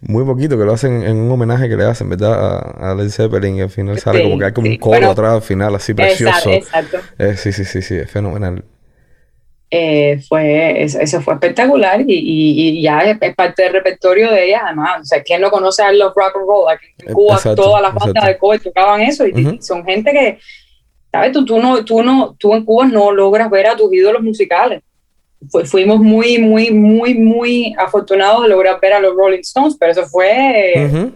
Muy 0.00 0.24
poquito 0.24 0.56
que 0.56 0.64
lo 0.64 0.72
hacen 0.72 1.02
en 1.02 1.16
un 1.16 1.32
homenaje 1.32 1.68
que 1.68 1.76
le 1.76 1.84
hacen, 1.84 2.08
¿verdad? 2.08 2.76
A, 2.80 2.94
Led 2.94 3.10
Zeppelin 3.10 3.56
y 3.56 3.62
al 3.62 3.70
final 3.70 3.98
sale 3.98 4.22
como 4.22 4.38
que 4.38 4.44
hay 4.44 4.52
como 4.52 4.68
un 4.68 4.76
coro 4.76 5.10
atrás 5.10 5.34
al 5.34 5.42
final, 5.42 5.74
así 5.74 5.94
precioso. 5.94 6.50
Exacto. 6.50 6.98
Eh, 7.18 7.34
sí, 7.36 7.52
sí, 7.52 7.64
sí, 7.64 7.82
sí, 7.82 7.96
es 7.96 8.08
fenomenal. 8.08 8.62
Eh, 9.70 10.22
fue, 10.26 10.82
eso, 10.82 11.20
fue 11.20 11.34
espectacular 11.34 12.00
y, 12.00 12.06
y, 12.08 12.82
ya 12.82 13.00
es, 13.00 13.18
parte 13.34 13.64
del 13.64 13.74
repertorio 13.74 14.30
de 14.30 14.46
ella, 14.46 14.62
además. 14.64 15.02
O 15.02 15.04
sea, 15.04 15.22
¿quién 15.22 15.42
no 15.42 15.50
conoce 15.50 15.82
a 15.82 15.92
los 15.92 16.14
rock 16.14 16.36
and 16.36 16.46
roll? 16.46 16.70
Aquí 16.70 16.86
en 16.98 17.12
Cuba 17.12 17.38
todas 17.54 17.82
las 17.82 17.94
bandas 17.94 18.26
de 18.26 18.38
cover 18.38 18.60
tocaban 18.60 19.02
eso 19.02 19.26
y, 19.26 19.58
son 19.60 19.84
gente 19.84 20.10
que, 20.10 20.38
¿sabes? 21.12 21.32
Tú, 21.32 21.44
tú, 21.44 21.60
no, 21.60 21.84
tú, 21.84 22.02
no, 22.02 22.34
tú 22.38 22.54
en 22.54 22.64
Cuba 22.64 22.86
no 22.86 23.12
logras 23.12 23.50
ver 23.50 23.66
a 23.66 23.76
tus 23.76 23.92
ídolos 23.92 24.22
musicales. 24.22 24.82
fuimos 25.66 26.00
muy, 26.00 26.38
muy, 26.38 26.70
muy, 26.70 27.14
muy 27.14 27.74
afortunados 27.78 28.44
de 28.44 28.48
lograr 28.48 28.80
ver 28.80 28.94
a 28.94 29.00
los 29.00 29.14
Rolling 29.14 29.40
Stones, 29.40 29.76
pero 29.78 29.92
eso 29.92 30.06
fue... 30.06 31.12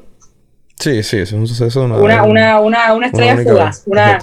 Sí, 0.78 1.02
sí, 1.04 1.18
es 1.18 1.32
un 1.32 1.46
suceso. 1.46 1.84
Una, 1.84 2.24
una, 2.24 2.60
una, 2.60 2.92
una, 2.92 3.06
estrella 3.06 3.36
fugaz. 3.36 3.84
Una, 3.86 4.18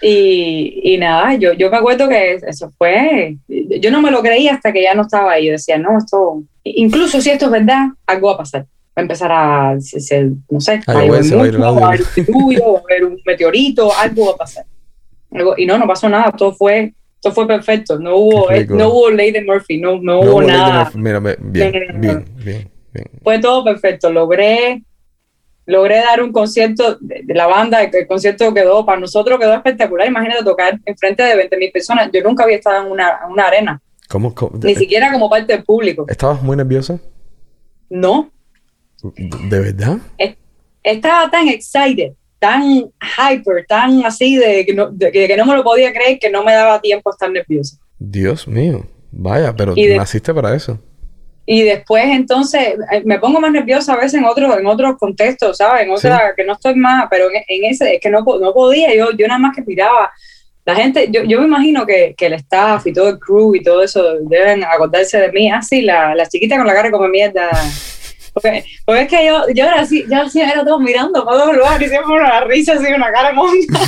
y, 0.00 0.80
y, 0.94 0.98
nada, 0.98 1.34
yo, 1.34 1.52
yo 1.54 1.70
me 1.70 1.76
acuerdo 1.76 2.08
que 2.08 2.38
eso 2.46 2.72
fue, 2.78 3.36
yo 3.48 3.90
no 3.90 4.00
me 4.00 4.10
lo 4.10 4.22
creía 4.22 4.54
hasta 4.54 4.72
que 4.72 4.82
ya 4.82 4.94
no 4.94 5.02
estaba 5.02 5.32
ahí. 5.32 5.46
Yo 5.46 5.52
decía, 5.52 5.76
no, 5.76 5.98
esto, 5.98 6.42
incluso 6.62 7.20
si 7.20 7.30
esto 7.30 7.46
es 7.46 7.50
verdad, 7.50 7.88
algo 8.06 8.28
va 8.28 8.34
a 8.34 8.38
pasar. 8.38 8.62
Va 8.62 9.00
a 9.00 9.00
empezar 9.02 9.32
a, 9.32 9.74
no 10.50 10.60
sé, 10.60 10.80
a 10.86 10.92
haber 10.92 11.10
un, 11.10 11.62
va 11.62 11.68
a 11.68 12.80
haber 12.80 13.04
un 13.04 13.20
meteorito, 13.26 13.92
algo 13.96 14.26
va 14.26 14.32
a 14.32 14.36
pasar. 14.36 14.64
y 15.56 15.66
no, 15.66 15.78
no 15.78 15.86
pasó 15.86 16.08
nada, 16.08 16.30
todo 16.32 16.52
fue, 16.52 16.94
todo 17.20 17.32
fue 17.32 17.46
perfecto. 17.48 17.98
No 17.98 18.16
hubo, 18.16 18.50
eh, 18.52 18.66
no 18.68 18.90
hubo 18.90 19.10
Lady 19.10 19.44
Murphy, 19.44 19.80
no, 19.80 20.00
no, 20.00 20.20
hubo, 20.20 20.42
nada. 20.42 20.90
Mira, 20.94 21.18
bien, 21.18 21.38
bien, 21.40 22.00
bien, 22.00 22.24
bien. 22.44 22.70
Fue 23.22 23.38
todo 23.40 23.64
perfecto. 23.64 24.12
Logré 24.12 24.82
logré 25.68 25.98
dar 25.98 26.22
un 26.22 26.32
concierto 26.32 26.96
de, 26.98 27.22
la 27.34 27.46
banda, 27.46 27.82
el, 27.82 28.06
concierto 28.06 28.52
quedó, 28.54 28.86
para 28.86 28.98
nosotros 28.98 29.38
quedó 29.38 29.52
espectacular. 29.52 30.08
Imagínate 30.08 30.42
tocar 30.42 30.80
en 30.82 30.96
frente 30.96 31.22
de 31.22 31.36
20 31.36 31.56
mil 31.58 31.70
personas. 31.70 32.08
Yo 32.10 32.22
nunca 32.22 32.44
había 32.44 32.56
estado 32.56 32.86
en 32.86 32.90
una, 32.90 33.20
una 33.28 33.44
arena. 33.44 33.80
¿Cómo, 34.08 34.34
Ni 34.62 34.74
siquiera 34.74 35.12
como 35.12 35.28
parte 35.28 35.52
del 35.52 35.64
público. 35.64 36.06
¿Estabas 36.08 36.42
muy 36.42 36.56
nerviosa? 36.56 36.98
No. 37.90 38.30
¿De 39.02 39.60
verdad? 39.60 39.98
Estaba 40.82 41.30
tan 41.30 41.48
excited, 41.48 42.14
tan 42.38 42.90
hyper, 43.00 43.66
tan 43.68 44.06
así 44.06 44.36
de 44.36 44.64
que, 44.64 44.72
no, 44.72 44.90
que, 44.98 45.36
no 45.36 45.44
me 45.44 45.54
lo 45.54 45.62
podía 45.62 45.92
creer 45.92 46.18
que 46.18 46.30
no 46.30 46.42
me 46.44 46.54
daba 46.54 46.80
tiempo 46.80 47.10
a 47.10 47.12
estar 47.12 47.30
nerviosa. 47.30 47.76
Dios 47.98 48.48
mío. 48.48 48.86
Vaya, 49.10 49.54
pero 49.54 49.74
naciste 49.76 50.32
para 50.32 50.54
eso. 50.54 50.80
Y 51.50 51.62
después 51.62 52.04
entonces 52.04 52.74
eh, 52.92 53.00
me 53.06 53.18
pongo 53.18 53.40
más 53.40 53.50
nerviosa 53.50 53.94
a 53.94 53.96
veces 53.96 54.20
en 54.20 54.26
otros 54.26 54.54
en 54.58 54.66
otros 54.66 54.98
contextos, 54.98 55.56
¿sabes? 55.56 55.84
En 55.84 55.90
otra 55.90 56.34
que 56.36 56.44
no 56.44 56.52
estoy 56.52 56.74
más, 56.74 57.06
pero 57.08 57.30
en, 57.30 57.64
ese 57.64 57.94
es 57.94 58.00
que 58.02 58.10
no, 58.10 58.18
no 58.20 58.52
podía, 58.52 58.94
yo, 58.94 59.12
yo 59.12 59.26
nada 59.26 59.38
más 59.38 59.56
que 59.56 59.62
miraba. 59.62 60.12
La 60.66 60.74
gente, 60.74 61.08
yo, 61.10 61.22
yo 61.24 61.40
me 61.40 61.46
imagino 61.46 61.86
que, 61.86 62.14
que, 62.14 62.26
el 62.26 62.34
staff 62.34 62.86
y 62.86 62.92
todo 62.92 63.08
el 63.08 63.18
crew 63.18 63.54
y 63.54 63.62
todo 63.62 63.82
eso 63.82 64.18
deben 64.24 64.62
acordarse 64.62 65.18
de 65.18 65.32
mí. 65.32 65.50
Así, 65.50 65.88
ah, 65.88 66.10
la, 66.10 66.14
la 66.16 66.28
chiquita 66.28 66.58
con 66.58 66.66
la 66.66 66.74
cara 66.74 66.90
como 66.90 67.08
mierda. 67.08 67.48
Porque, 68.34 68.64
porque, 68.84 69.00
es 69.00 69.08
que 69.08 69.26
yo, 69.26 69.44
yo 69.54 69.64
era 69.64 69.80
así, 69.80 70.04
yo 70.06 70.20
así 70.20 70.42
era 70.42 70.62
todo 70.66 70.78
mirando 70.78 71.24
para 71.24 71.38
todos 71.38 71.56
lugares 71.56 71.88
y 71.88 71.88
siempre 71.88 72.12
una 72.12 72.40
risa 72.42 72.74
así, 72.74 72.92
una 72.92 73.10
cara 73.10 73.32
monta. 73.32 73.80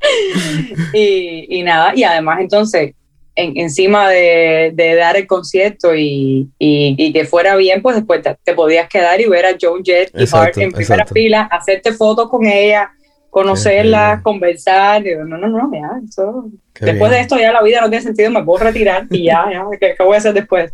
y, 0.94 1.58
y 1.58 1.62
nada, 1.62 1.92
y 1.94 2.02
además 2.02 2.40
entonces 2.40 2.94
encima 3.36 4.08
de, 4.08 4.96
dar 4.98 5.16
el 5.16 5.26
concierto 5.26 5.94
y, 5.94 6.50
que 6.58 7.26
fuera 7.28 7.54
bien, 7.56 7.82
pues 7.82 7.96
después 7.96 8.22
te, 8.42 8.54
podías 8.54 8.88
quedar 8.88 9.20
y 9.20 9.26
ver 9.26 9.46
a 9.46 9.56
Joan 9.60 9.84
Jett 9.84 10.10
y 10.14 10.24
Hart 10.32 10.56
en 10.58 10.72
primera 10.72 11.06
fila, 11.06 11.42
hacerte 11.42 11.92
fotos 11.92 12.28
con 12.30 12.46
ella, 12.46 12.90
conocerlas, 13.30 14.22
conversar. 14.22 15.04
no, 15.04 15.36
no, 15.36 15.48
no, 15.48 15.70
ya, 15.72 15.90
eso. 16.08 16.50
después 16.80 17.10
de 17.10 17.20
esto 17.20 17.38
ya 17.38 17.52
la 17.52 17.62
vida 17.62 17.80
no 17.82 17.90
tiene 17.90 18.02
sentido, 18.02 18.30
me 18.30 18.42
puedo 18.42 18.64
retirar 18.64 19.06
y 19.10 19.24
ya, 19.24 19.44
ya, 19.52 19.64
¿qué, 19.78 19.94
voy 20.02 20.14
a 20.14 20.18
hacer 20.18 20.32
después? 20.32 20.72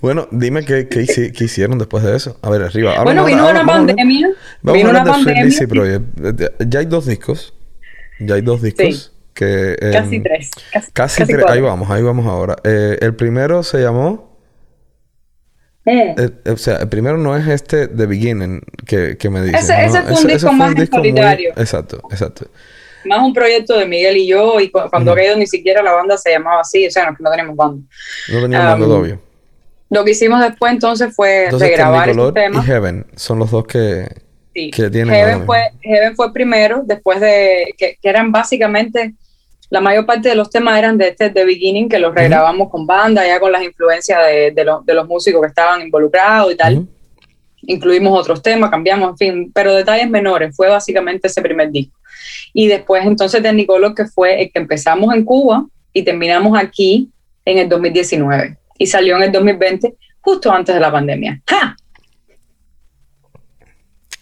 Bueno, 0.00 0.28
dime 0.30 0.64
qué, 0.64 0.88
qué, 0.88 1.00
hicieron 1.44 1.78
después 1.78 2.04
de 2.04 2.14
eso. 2.14 2.38
A 2.42 2.50
ver, 2.50 2.62
arriba. 2.62 3.02
bueno, 3.02 3.24
vino 3.24 3.48
una 3.48 3.64
pandemia. 3.64 4.28
vino 4.62 4.90
una 4.90 5.04
pandemia. 5.04 5.48
Ya 6.68 6.78
hay 6.78 6.86
dos 6.86 7.06
discos. 7.06 7.54
Ya 8.20 8.36
hay 8.36 8.42
dos 8.42 8.62
discos. 8.62 9.15
Que, 9.36 9.76
casi 9.92 10.18
tres. 10.20 10.50
Casi, 10.94 11.26
tres. 11.26 11.44
Ahí 11.46 11.60
vamos, 11.60 11.90
ahí 11.90 12.02
vamos 12.02 12.24
ahora. 12.24 12.56
Eh, 12.64 12.96
el 13.02 13.14
primero 13.14 13.62
se 13.62 13.82
llamó. 13.82 14.34
Eh. 15.84 16.14
Eh, 16.16 16.50
o 16.50 16.56
sea, 16.56 16.78
el 16.78 16.88
primero 16.88 17.18
no 17.18 17.36
es 17.36 17.46
este 17.46 17.86
The 17.86 18.06
Beginning 18.06 18.62
que, 18.86 19.18
que 19.18 19.28
me 19.28 19.42
dice. 19.42 19.58
Ese, 19.58 19.84
ese 19.84 20.02
fue 20.04 20.22
un 20.22 20.26
disco 20.26 20.52
más 20.52 20.74
solitario. 20.90 21.50
exacto, 21.54 22.00
exacto. 22.10 22.46
Más 23.04 23.22
un 23.22 23.34
proyecto 23.34 23.78
de 23.78 23.84
Miguel 23.84 24.16
y 24.16 24.26
yo, 24.26 24.58
y 24.58 24.70
cuando 24.70 25.12
uh 25.12 25.36
ni 25.36 25.46
siquiera 25.46 25.82
la 25.82 25.92
banda 25.92 26.16
se 26.16 26.30
llamaba 26.30 26.62
así, 26.62 26.86
o 26.86 26.90
sea, 26.90 27.10
no, 27.10 27.16
no 27.20 27.30
tenemos 27.30 27.54
banda. 27.54 27.86
No 28.32 28.40
teníamos 28.40 28.66
banda 28.70 28.86
todavía. 28.86 29.18
Lo 29.90 30.02
que 30.02 30.12
hicimos 30.12 30.40
después 30.40 30.72
entonces 30.72 31.14
fue 31.14 31.50
regrabar 31.50 32.08
estos 32.08 32.32
temas. 32.32 32.64
y 32.64 32.66
Heaven 32.66 33.06
son 33.16 33.38
los 33.38 33.50
dos 33.50 33.66
que, 33.66 34.08
sí. 34.54 34.70
que 34.70 34.88
tienen. 34.88 35.14
Heaven 35.14 35.44
fue, 35.44 35.72
Heaven 35.82 36.16
fue 36.16 36.32
primero, 36.32 36.82
después 36.86 37.20
de. 37.20 37.74
Que, 37.76 37.98
que, 38.00 38.08
eran 38.08 38.32
básicamente. 38.32 39.14
La 39.68 39.80
mayor 39.80 40.06
parte 40.06 40.28
de 40.28 40.34
los 40.34 40.48
temas 40.48 40.78
eran 40.78 40.96
de 40.96 41.08
este 41.08 41.30
The 41.30 41.44
Beginning, 41.44 41.88
que 41.88 41.98
los 41.98 42.14
regrabamos 42.14 42.70
con 42.70 42.86
banda, 42.86 43.26
ya 43.26 43.40
con 43.40 43.50
las 43.50 43.62
influencias 43.62 44.24
de, 44.26 44.52
de, 44.52 44.64
de, 44.84 44.94
los 44.94 45.08
músicos 45.08 45.40
que 45.42 45.48
estaban 45.48 45.82
involucrados 45.82 46.52
y 46.52 46.56
tal. 46.56 46.86
Incluimos 47.62 48.20
otros 48.20 48.42
temas, 48.42 48.70
cambiamos, 48.70 49.10
en 49.10 49.16
fin, 49.16 49.52
pero 49.52 49.74
detalles 49.74 50.08
menores. 50.08 50.54
Fue 50.54 50.68
básicamente 50.68 51.26
ese 51.26 51.42
primer 51.42 51.70
disco. 51.70 51.98
Y 52.52 52.68
después 52.68 53.04
entonces 53.04 53.42
de 53.42 53.52
Nicolás, 53.52 53.92
que 53.94 54.06
fue 54.06 54.42
el 54.42 54.52
que 54.52 54.60
empezamos 54.60 55.12
en 55.14 55.24
Cuba 55.24 55.66
y 55.92 56.02
terminamos 56.02 56.56
aquí 56.58 57.10
en 57.44 57.58
el 57.58 57.68
2019 57.68 58.58
y 58.78 58.86
salió 58.86 59.16
en 59.16 59.24
el 59.24 59.32
2020, 59.32 59.94
justo 60.20 60.52
antes 60.52 60.74
de 60.74 60.80
la 60.80 60.92
pandemia. 60.92 61.40
¡Ja! 61.46 61.76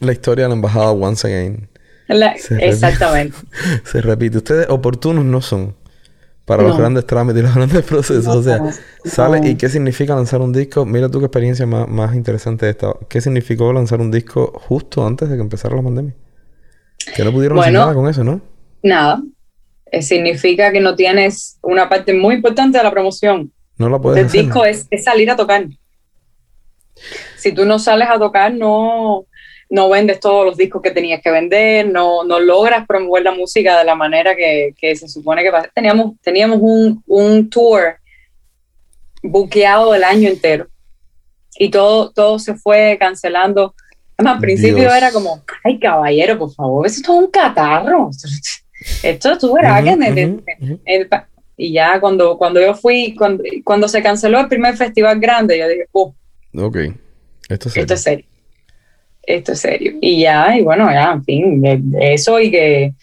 La 0.01 0.12
historia 0.12 0.45
de 0.45 0.49
la 0.51 0.55
embajada 0.55 0.90
once 0.90 1.26
again. 1.26 1.68
Exactamente. 2.09 3.36
se 3.84 4.00
repite. 4.00 4.38
Ustedes 4.38 4.68
oportunos 4.68 5.24
no 5.24 5.40
son 5.40 5.74
para 6.44 6.62
los 6.62 6.76
grandes 6.76 7.07
trámites 7.07 7.40
y 7.40 7.46
los 7.46 7.55
grandes 7.55 7.82
procesos. 7.84 8.36
o 8.36 8.42
sea, 8.42 8.61
sale 9.05 9.48
y 9.48 9.57
qué 9.57 9.68
significa 9.68 10.14
lanzar 10.14 10.40
un 10.40 10.52
disco. 10.52 10.84
Mira 10.84 11.09
tú 11.09 11.18
qué 11.18 11.26
experiencia 11.26 11.66
más, 11.66 11.88
más 11.88 12.14
interesante 12.14 12.68
esta. 12.68 12.94
¿Qué 13.09 13.20
significó 13.20 13.72
lanzar 13.72 14.00
un 14.00 14.11
disco 14.11 14.52
justo 14.66 15.07
antes 15.07 15.28
de 15.28 15.36
que 15.36 15.42
empezara 15.42 15.76
la 15.76 15.82
pandemia? 15.82 16.14
Que 17.16 17.24
no 17.24 17.32
pudieron 17.32 17.59
hacer 17.59 17.72
nada 17.72 17.94
con 17.94 18.09
eso, 18.09 18.24
¿no? 18.24 18.40
Nada. 18.82 19.22
Eh, 19.90 20.02
significa 20.02 20.72
que 20.72 20.80
no 20.80 20.94
tienes 20.94 21.59
una 21.62 21.88
parte 21.88 22.14
muy 22.14 22.34
importante 22.34 22.78
de 22.78 22.84
la 22.84 22.90
promoción. 22.90 23.52
No 23.76 23.88
la 23.88 23.98
puedes 23.98 24.24
El 24.24 24.30
disco 24.30 24.64
es, 24.64 24.88
salir 25.02 25.30
a 25.30 25.36
tocar. 25.36 25.66
Si 27.36 27.52
tú 27.52 27.64
no 27.64 27.78
sales 27.78 28.09
a 28.09 28.18
tocar, 28.18 28.52
no, 28.52 29.26
no 29.71 29.89
vendes 29.89 30.21
todos 30.21 30.45
los 30.45 30.57
discos 30.57 30.83
que 30.83 30.91
tenías 30.91 31.23
que 31.23 31.31
vender, 31.31 31.89
no, 31.89 32.25
no 32.25 32.41
logras 32.41 32.87
promover 32.87 33.23
la 33.23 33.33
música 33.33 33.79
de 33.79 33.85
la 33.85 33.95
manera 33.95 34.37
que, 34.37 34.75
que 34.79 34.95
se 34.97 35.09
supone 35.09 35.43
que 35.43 35.51
Teníamos, 35.75 36.12
teníamos 36.23 36.59
un, 36.61 37.03
un 37.07 37.49
tour 37.51 37.97
buqueado 39.23 39.95
el 39.95 40.05
año 40.05 40.29
entero 40.29 40.69
y 41.59 41.71
todo, 41.71 42.11
todo 42.11 42.39
se 42.39 42.55
fue 42.55 42.97
cancelando. 42.99 43.75
al 44.17 44.39
principio 44.39 44.93
era 44.93 45.11
como, 45.12 45.43
ay 45.65 45.79
caballero, 45.79 46.39
por 46.39 46.53
favor, 46.53 46.87
eso 46.87 46.97
es 46.97 47.03
todo 47.03 47.17
un 47.17 47.31
catarro. 47.31 48.11
Esto 49.03 49.39
tú 49.39 49.55
verás 49.55 49.83
que 49.83 51.09
y 51.57 51.73
ya 51.73 52.01
cuando, 52.01 52.37
cuando 52.37 52.61
yo 52.61 52.75
fui, 52.75 53.15
cuando, 53.15 53.45
cuando 53.62 53.89
se 53.89 54.03
canceló 54.03 54.41
el 54.41 54.49
primer 54.49 54.77
festival 54.77 55.21
grande, 55.21 55.59
yo 55.59 55.69
dije, 55.69 55.87
oh, 55.93 56.12
ok, 56.57 56.77
esto 57.49 57.69
es 57.69 57.75
serio. 57.75 57.83
Esto 57.83 57.95
es 57.95 58.03
serio. 58.03 58.27
Esto 59.27 59.53
es 59.53 59.61
serio. 59.61 59.95
Y 60.01 60.20
ya, 60.20 60.57
y 60.57 60.62
bueno, 60.62 60.91
ya, 60.91 61.12
en 61.12 61.25
fin, 61.25 61.95
eso 62.01 62.41
y 62.41 62.51
que, 62.51 62.95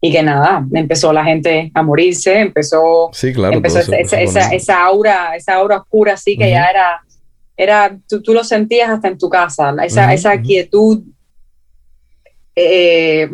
y 0.00 0.12
que 0.12 0.22
nada, 0.22 0.66
empezó 0.72 1.12
la 1.12 1.24
gente 1.24 1.70
a 1.74 1.82
morirse, 1.82 2.40
empezó, 2.40 3.10
sí, 3.12 3.32
claro, 3.32 3.56
empezó 3.56 3.80
esa, 3.80 4.20
esa, 4.20 4.48
esa, 4.50 4.84
aura, 4.84 5.34
esa 5.36 5.54
aura 5.54 5.78
oscura 5.78 6.14
así 6.14 6.36
que 6.36 6.50
ya 6.50 6.66
era, 6.66 7.02
era 7.56 7.98
tú, 8.08 8.22
tú, 8.22 8.32
lo 8.32 8.44
sentías 8.44 8.90
hasta 8.90 9.08
en 9.08 9.18
tu 9.18 9.28
casa, 9.28 9.74
esa, 9.84 10.12
esa 10.12 10.40
quietud 10.40 11.02
eh, 12.54 13.28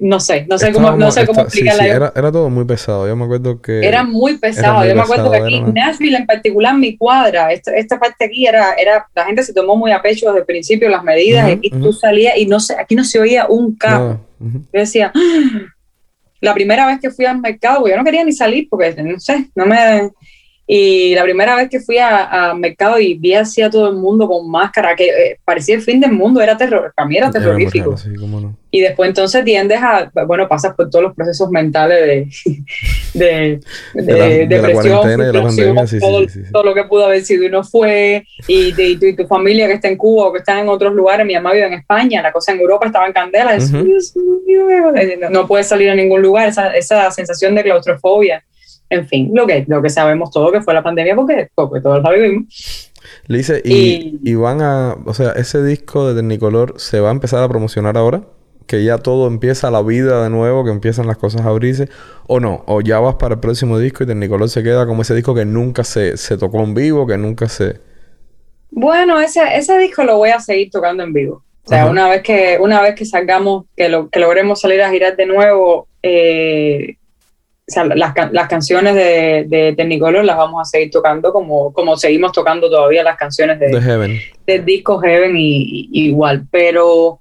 no 0.00 0.20
sé, 0.20 0.46
no 0.48 0.58
sé 0.58 0.72
cómo, 0.72 0.92
no 0.92 1.10
sé 1.10 1.26
cómo 1.26 1.42
explicarla. 1.42 1.86
era, 1.86 2.12
era, 2.14 2.32
todo 2.32 2.50
muy 2.50 2.64
pesado. 2.64 3.08
Yo 3.08 3.16
me 3.16 3.24
acuerdo 3.24 3.60
que. 3.60 3.86
Era 3.86 4.04
muy 4.04 4.38
pesado. 4.38 4.86
yo 4.86 4.94
me 4.94 5.02
acuerdo 5.02 5.30
que 5.30 5.38
aquí 5.38 5.54
en 5.56 5.74
Nashville, 5.74 6.16
en 6.16 6.26
particular, 6.26 6.76
mi 6.76 6.96
cuadra, 6.96 7.52
esta, 7.52 7.72
esta, 7.72 7.98
parte 7.98 8.26
aquí 8.26 8.46
era, 8.46 8.74
era. 8.74 9.06
La 9.14 9.24
gente 9.24 9.42
se 9.42 9.54
tomó 9.54 9.76
muy 9.76 9.92
a 9.92 10.02
pecho 10.02 10.26
desde 10.26 10.40
el 10.40 10.46
principio 10.46 10.88
las 10.88 11.02
medidas. 11.02 11.48
y 11.48 11.52
aquí 11.52 11.70
tú 11.70 11.92
salías 11.92 12.36
y 12.36 12.46
no 12.46 12.60
sé, 12.60 12.76
aquí 12.78 12.94
no 12.94 13.04
se 13.04 13.18
oía 13.18 13.46
un 13.48 13.74
cabo. 13.76 14.20
Yo 14.40 14.80
decía. 14.80 15.12
Ah". 15.14 15.72
La 16.40 16.52
primera 16.52 16.86
vez 16.86 17.00
que 17.00 17.10
fui 17.10 17.24
al 17.24 17.40
mercado, 17.40 17.88
yo 17.88 17.96
no 17.96 18.04
quería 18.04 18.22
ni 18.22 18.30
salir 18.30 18.68
porque, 18.68 18.94
no 19.02 19.18
sé, 19.18 19.50
no 19.54 19.64
me 19.64 20.10
y 20.68 21.14
la 21.14 21.22
primera 21.22 21.54
vez 21.54 21.70
que 21.70 21.78
fui 21.78 21.98
a, 21.98 22.52
mercado 22.54 22.98
y 22.98 23.14
vi 23.14 23.34
así 23.34 23.62
a 23.62 23.70
todo 23.70 23.88
el 23.88 23.96
mundo 23.96 24.26
con 24.26 24.50
máscara, 24.50 24.96
que 24.96 25.08
eh, 25.08 25.38
parecía 25.44 25.76
el 25.76 25.82
fin 25.82 26.00
del 26.00 26.10
mundo, 26.10 26.40
era 26.40 26.56
terror, 26.56 26.92
para 26.94 27.06
mí 27.06 27.16
era 27.16 27.30
terrorífico. 27.30 27.94
Y 28.72 28.80
después 28.80 29.08
entonces 29.08 29.44
tiendes 29.44 29.78
a, 29.80 30.10
bueno, 30.26 30.48
pasas 30.48 30.74
por 30.74 30.90
todos 30.90 31.04
los 31.04 31.14
procesos 31.14 31.50
mentales 31.50 32.34
de, 33.14 33.60
de, 33.94 34.46
depresión, 34.48 35.02
todo, 36.52 36.64
lo 36.64 36.74
que 36.74 36.84
pudo 36.84 37.06
haber 37.06 37.24
sido 37.24 37.44
y 37.44 37.48
no 37.48 37.62
fue, 37.62 38.24
y, 38.48 38.72
de, 38.72 39.14
tu 39.16 39.26
familia 39.28 39.68
que 39.68 39.74
está 39.74 39.86
en 39.86 39.96
Cuba 39.96 40.26
o 40.26 40.32
que 40.32 40.40
está 40.40 40.60
en 40.60 40.68
otros 40.68 40.92
lugares, 40.94 41.24
mi 41.24 41.34
mamá 41.34 41.52
vive 41.52 41.66
en 41.68 41.74
España, 41.74 42.22
la 42.22 42.32
cosa 42.32 42.52
en 42.52 42.60
Europa 42.60 42.86
estaba 42.86 43.06
en 43.06 43.12
candela, 43.12 43.56
no, 45.30 45.46
puedes 45.46 45.68
salir 45.68 45.90
a 45.90 45.94
ningún 45.94 46.22
lugar, 46.22 46.48
esa, 46.48 46.74
esa 46.74 47.08
sensación 47.12 47.54
de 47.54 47.62
claustrofobia 47.62 48.42
en 48.90 49.06
fin, 49.06 49.30
lo 49.34 49.46
que, 49.46 49.64
lo 49.68 49.82
que 49.82 49.90
sabemos 49.90 50.30
todo 50.30 50.52
que 50.52 50.60
fue 50.60 50.74
la 50.74 50.82
pandemia 50.82 51.14
porque, 51.14 51.48
porque 51.54 51.80
todos 51.80 52.02
lo 52.02 52.12
vivimos. 52.12 52.92
Le 53.28 53.38
dice, 53.38 53.62
y, 53.64 54.18
y, 54.22 54.34
van 54.34 54.62
a, 54.62 54.96
o 55.04 55.14
sea, 55.14 55.32
ese 55.32 55.62
disco 55.62 56.08
de 56.08 56.14
Technicolor 56.14 56.74
se 56.78 57.00
va 57.00 57.08
a 57.08 57.12
empezar 57.12 57.42
a 57.42 57.48
promocionar 57.48 57.96
ahora, 57.96 58.22
que 58.66 58.84
ya 58.84 58.98
todo 58.98 59.28
empieza 59.28 59.70
la 59.70 59.82
vida 59.82 60.24
de 60.24 60.30
nuevo, 60.30 60.64
que 60.64 60.70
empiezan 60.70 61.06
las 61.06 61.16
cosas 61.16 61.42
a 61.42 61.48
abrirse, 61.48 61.88
o 62.26 62.40
no, 62.40 62.64
o 62.66 62.80
ya 62.80 62.98
vas 62.98 63.16
para 63.16 63.34
el 63.34 63.40
próximo 63.40 63.78
disco 63.78 64.04
y 64.04 64.06
Technicolor 64.06 64.48
se 64.48 64.62
queda 64.62 64.86
como 64.86 65.02
ese 65.02 65.14
disco 65.14 65.34
que 65.34 65.44
nunca 65.44 65.84
se, 65.84 66.16
se 66.16 66.36
tocó 66.36 66.62
en 66.62 66.74
vivo, 66.74 67.06
que 67.06 67.16
nunca 67.16 67.48
se... 67.48 67.80
Bueno, 68.70 69.20
ese, 69.20 69.40
ese 69.56 69.78
disco 69.78 70.04
lo 70.04 70.18
voy 70.18 70.30
a 70.30 70.40
seguir 70.40 70.70
tocando 70.70 71.02
en 71.02 71.12
vivo. 71.12 71.42
O 71.64 71.68
sea, 71.68 71.86
una 71.86 72.08
vez 72.08 72.22
que, 72.22 72.58
una 72.60 72.80
vez 72.80 72.94
que 72.94 73.04
salgamos, 73.04 73.64
que, 73.76 73.88
lo, 73.88 74.08
que 74.08 74.20
logremos 74.20 74.60
salir 74.60 74.80
a 74.82 74.90
girar 74.90 75.16
de 75.16 75.26
nuevo, 75.26 75.88
eh, 76.00 76.96
o 77.68 77.72
sea, 77.72 77.84
las, 77.84 78.14
las, 78.30 78.48
canciones 78.48 78.94
de, 78.94 79.44
de 79.48 79.74
Technicolor 79.76 80.24
las 80.24 80.36
vamos 80.36 80.60
a 80.60 80.64
seguir 80.64 80.88
tocando 80.88 81.32
como, 81.32 81.72
como 81.72 81.96
seguimos 81.96 82.30
tocando 82.30 82.70
todavía 82.70 83.02
las 83.02 83.16
canciones 83.16 83.58
de, 83.58 83.80
Heaven. 83.80 84.20
del 84.46 84.64
disco 84.64 84.98
Heaven 85.00 85.34
y, 85.36 85.88
igual, 85.92 86.46
pero, 86.48 87.18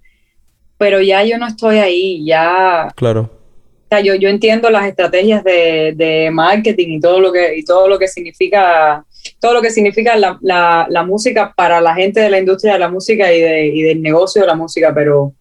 pero 0.78 1.02
ya 1.02 1.24
yo 1.24 1.40
no 1.40 1.48
estoy 1.48 1.80
ahí, 1.80 2.24
ya... 2.24 2.90
Claro. 2.96 3.22
O 3.22 3.88
sea, 3.90 4.02
yo, 4.02 4.14
yo 4.14 4.30
entiendo 4.30 4.70
las 4.70 4.86
estrategias 4.86 5.44
de, 5.44 5.94
de, 5.96 6.30
marketing 6.32 6.90
y 6.90 7.00
todo 7.00 7.20
lo 7.20 7.32
que, 7.32 7.58
y 7.58 7.66
todo 7.66 7.88
lo 7.88 7.98
que 7.98 8.08
significa 8.08 9.04
todo 9.40 9.56
lo 9.56 9.62
que 9.62 9.72
significa 9.72 10.16
la, 10.16 10.38
la, 10.42 10.86
la 10.90 11.04
música 11.04 11.54
para 11.56 11.82
la 11.82 11.96
gente 11.96 12.20
de 12.20 12.30
la 12.30 12.38
industria 12.38 12.74
de 12.74 12.80
la 12.80 12.90
música 12.90 13.34
y, 13.34 13.42
de, 13.42 13.66
y 13.68 13.82
del 13.82 14.02
negocio 14.02 14.42
de 14.42 14.48
la 14.48 14.56
música, 14.56 14.94
pero 14.94 15.34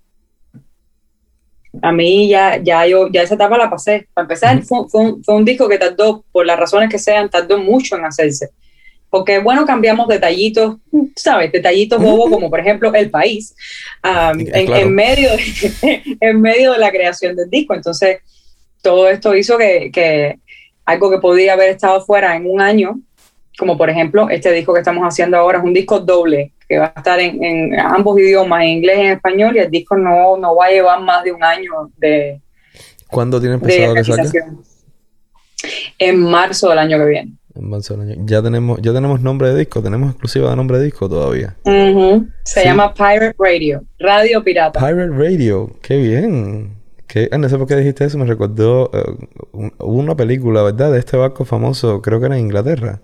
a 1.85 1.93
mí 1.93 2.29
ya, 2.29 2.57
ya 2.63 2.87
yo, 2.87 3.09
ya 3.13 3.23
esa 3.23 3.35
etapa 3.35 3.59
la 3.59 3.69
pasé. 3.69 4.09
Para 4.15 4.25
empezar, 4.25 4.63
fue, 4.63 4.89
fue, 4.89 5.35
un, 5.35 5.45
disco 5.45 5.69
que 5.69 5.77
tardó, 5.77 6.25
por 6.33 6.47
las 6.47 6.59
razones 6.59 6.89
que 6.89 6.99
sean, 6.99 7.29
tardó 7.29 7.59
mucho 7.59 7.97
en 7.97 8.07
hacerse. 8.07 8.49
Porque, 9.11 9.39
bueno, 9.39 9.67
cambiamos 9.67 10.09
detallitos, 10.09 10.77
¿sabes? 11.15 11.53
Detallitos 11.53 12.01
bobos, 12.01 12.31
como 12.31 12.49
por 12.49 12.59
ejemplo 12.59 12.93
El 12.95 13.11
País, 13.11 13.55
en, 14.03 14.95
medio 14.95 15.29
de, 15.37 16.03
en 16.21 16.41
medio 16.41 16.73
de 16.73 16.79
la 16.79 16.91
creación 16.91 17.37
del 17.37 17.51
disco. 17.51 17.75
Entonces, 17.75 18.21
todo 18.81 19.11
esto 19.11 19.37
hizo 19.37 19.59
que, 19.59 19.91
que 19.93 20.39
algo 20.87 21.11
que 21.11 21.19
podía 21.19 21.53
haber 21.53 21.69
estado 21.69 22.03
fuera 22.03 22.35
en 22.35 22.47
un 22.47 22.63
año, 22.63 22.99
como 23.59 23.79
por 23.79 23.91
ejemplo 23.91 24.29
este 24.31 24.53
disco 24.53 24.73
que 24.75 24.81
estamos 24.81 25.05
haciendo 25.05 25.37
ahora, 25.37 25.59
es 25.59 25.65
un 25.65 25.73
disco 25.73 26.01
doble 26.01 26.53
que 26.69 26.79
va 26.79 26.93
a 26.95 26.99
estar 26.99 27.21
en, 27.21 27.79
ambos 27.79 28.19
idiomas, 28.19 28.63
en 28.63 28.69
inglés 28.69 28.99
y 28.99 29.01
en 29.03 29.13
español, 29.13 29.57
y 29.57 29.61
el 29.61 29.71
disco 29.71 29.97
no, 29.97 30.37
no 30.37 30.57
va 30.57 30.67
a 30.67 30.71
llevar 30.71 31.01
más 31.01 31.23
de 31.25 31.33
un 31.33 31.43
año 31.43 31.91
de. 31.97 32.41
¿Cuándo 33.09 33.41
tiene 33.41 33.59
pensado 33.59 33.95
que 33.95 34.05
salga? 34.05 34.33
En 35.99 36.21
marzo 36.21 36.69
del 36.71 36.79
año 36.79 36.99
que 36.99 37.05
viene. 37.05 37.33
Ya 38.27 38.43
tenemos, 38.43 38.81
ya 38.83 38.93
tenemos 38.93 39.21
nombre 39.21 39.51
de 39.51 39.61
disco, 39.61 39.81
tenemos 39.81 40.11
exclusiva 40.11 40.51
de 40.51 40.57
nombre 40.57 40.79
de 40.79 40.85
disco 40.87 41.09
todavía. 41.09 41.55
Se 42.45 42.65
llama 42.65 42.93
Pirate 42.93 43.37
Radio, 43.39 43.85
Radio 44.01 44.43
Pirata. 44.43 44.81
Pirate 44.81 45.11
Radio, 45.11 45.71
qué 45.81 45.97
bien. 45.97 46.73
Que, 47.07 47.29
ah, 47.31 47.39
no 47.39 47.49
sé 47.49 47.57
por 47.57 47.69
qué 47.69 47.77
dijiste 47.77 48.05
eso, 48.05 48.19
me 48.19 48.25
recordó 48.25 48.91
uh, 49.53 49.85
una 49.85 50.17
película, 50.17 50.65
¿verdad? 50.65 50.91
De 50.91 50.99
este 50.99 51.17
barco 51.17 51.45
famoso, 51.45 52.03
creo 52.03 52.19
que 52.19 52.27
era 52.27 52.37
en 52.37 52.47
Inglaterra. 52.47 53.01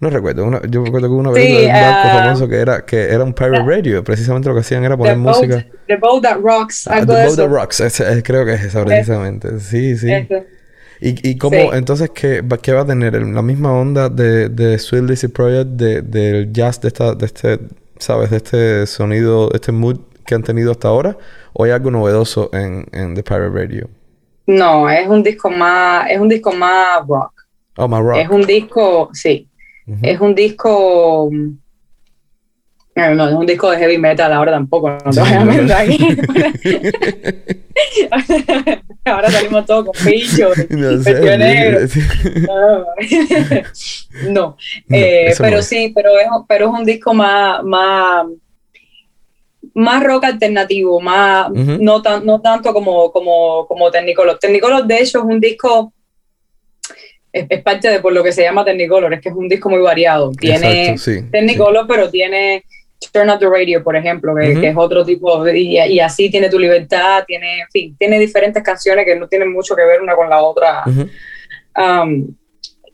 No 0.00 0.10
recuerdo, 0.10 0.48
yo 0.68 0.84
recuerdo 0.84 1.08
que 1.08 1.12
hubo 1.12 1.20
una 1.20 1.32
película 1.32 1.60
de 1.60 1.66
un 1.66 1.72
barco 1.72 2.08
uh, 2.08 2.20
famoso 2.20 2.48
que 2.48 2.56
era, 2.56 2.84
que 2.84 3.02
era 3.12 3.24
un 3.24 3.32
pirate 3.32 3.62
radio, 3.62 4.04
precisamente 4.04 4.48
lo 4.48 4.54
que 4.54 4.60
hacían 4.60 4.84
era 4.84 4.96
poner 4.96 5.16
música. 5.16 5.66
the 5.86 5.96
Boat 5.96 6.22
That 6.22 6.38
Rocks, 6.40 6.86
ah, 6.86 7.00
The 7.00 7.06
Boat 7.06 7.36
That 7.36 7.48
Rocks, 7.48 7.82
creo 8.22 8.44
que 8.44 8.54
es 8.54 8.64
esa 8.64 8.84
precisamente, 8.84 9.58
sí, 9.60 9.96
sí. 9.96 10.08
¿Y, 11.00 11.30
y 11.30 11.38
cómo, 11.38 11.72
entonces, 11.74 12.10
¿qué, 12.10 12.42
¿qué, 12.60 12.72
va 12.72 12.82
a 12.82 12.86
tener? 12.86 13.14
¿La 13.22 13.42
misma 13.42 13.72
onda 13.72 14.08
de, 14.08 14.48
de 14.48 14.78
Sweet 14.78 15.04
Lizzy 15.04 15.28
Project, 15.28 15.70
de, 15.70 16.02
del 16.02 16.52
jazz, 16.52 16.80
de, 16.80 16.88
esta, 16.88 17.14
de 17.14 17.26
este, 17.26 17.58
¿sabes? 17.98 18.30
De 18.30 18.38
este 18.38 18.86
sonido, 18.86 19.48
este 19.54 19.70
mood 19.70 19.98
que 20.26 20.34
han 20.34 20.42
tenido 20.42 20.72
hasta 20.72 20.88
ahora? 20.88 21.16
¿O 21.52 21.64
hay 21.64 21.70
algo 21.70 21.90
novedoso 21.90 22.50
en, 22.52 22.86
en 22.92 23.14
The 23.14 23.22
Pirate 23.22 23.50
Radio? 23.50 23.88
No, 24.46 24.90
es 24.90 25.06
un 25.06 25.22
disco 25.22 25.50
más, 25.50 26.10
es 26.10 26.18
un 26.18 26.28
disco 26.28 26.52
más 26.52 27.06
rock. 27.06 27.32
Oh, 27.76 27.86
más 27.86 28.02
rock. 28.02 28.16
Es 28.18 28.28
un 28.28 28.42
disco, 28.42 29.10
sí. 29.12 29.48
Es 30.02 30.20
un 30.20 30.34
disco 30.34 31.30
no, 33.14 33.28
es 33.28 33.34
un 33.34 33.46
disco 33.46 33.70
de 33.70 33.78
heavy 33.78 33.98
metal 33.98 34.32
ahora 34.32 34.52
tampoco, 34.52 34.90
no 34.90 35.10
te 35.10 35.20
voy 35.20 35.32
a 35.32 35.44
mentir 35.44 35.72
aquí. 35.72 35.98
ahora 39.04 39.30
salimos 39.30 39.66
todos 39.66 39.84
con 39.86 39.94
pichos 40.04 40.58
y 40.58 40.74
no, 40.74 40.90
no. 44.30 44.56
Eh, 44.90 45.32
pero 45.38 45.62
sí, 45.62 45.92
pero 45.94 46.18
es, 46.18 46.26
pero 46.48 46.66
es 46.66 46.72
un 46.80 46.84
disco 46.84 47.14
más, 47.14 47.62
más, 47.62 48.26
más 49.74 50.02
rock 50.02 50.24
alternativo, 50.24 51.00
más, 51.00 51.50
no, 51.52 52.02
tan, 52.02 52.26
no 52.26 52.40
tanto 52.40 52.72
como, 52.72 53.12
como, 53.12 53.66
como 53.66 53.90
Technicolor. 53.92 54.38
Technicolor, 54.38 54.84
de 54.86 54.98
hecho, 54.98 55.18
es 55.18 55.24
un 55.24 55.38
disco 55.40 55.92
es, 57.32 57.62
parte 57.62 57.88
de 57.88 58.00
por 58.00 58.12
lo 58.12 58.22
que 58.22 58.32
se 58.32 58.42
llama 58.42 58.64
Technicolor, 58.64 59.12
es 59.14 59.20
que 59.20 59.28
es 59.28 59.34
un 59.34 59.48
disco 59.48 59.68
muy 59.68 59.80
variado. 59.80 60.32
Tiene 60.32 60.96
Technicolor, 61.30 61.86
pero 61.86 62.10
tiene 62.10 62.64
Turn 63.12 63.30
Up 63.30 63.38
the 63.38 63.48
Radio, 63.48 63.82
por 63.82 63.96
ejemplo, 63.96 64.34
que, 64.34 64.68
es 64.68 64.76
otro 64.76 65.04
tipo, 65.04 65.46
y, 65.48 65.78
y, 65.78 66.00
así 66.00 66.30
tiene 66.30 66.48
tu 66.48 66.58
libertad, 66.58 67.24
tiene, 67.26 67.60
en 67.60 67.68
fin, 67.70 67.96
tiene 67.98 68.18
diferentes 68.18 68.62
canciones 68.62 69.04
que 69.04 69.16
no 69.16 69.28
tienen 69.28 69.52
mucho 69.52 69.76
que 69.76 69.84
ver 69.84 70.02
una 70.02 70.16
con 70.16 70.28
la 70.28 70.42
otra. 70.42 70.84
Um, 71.76 72.34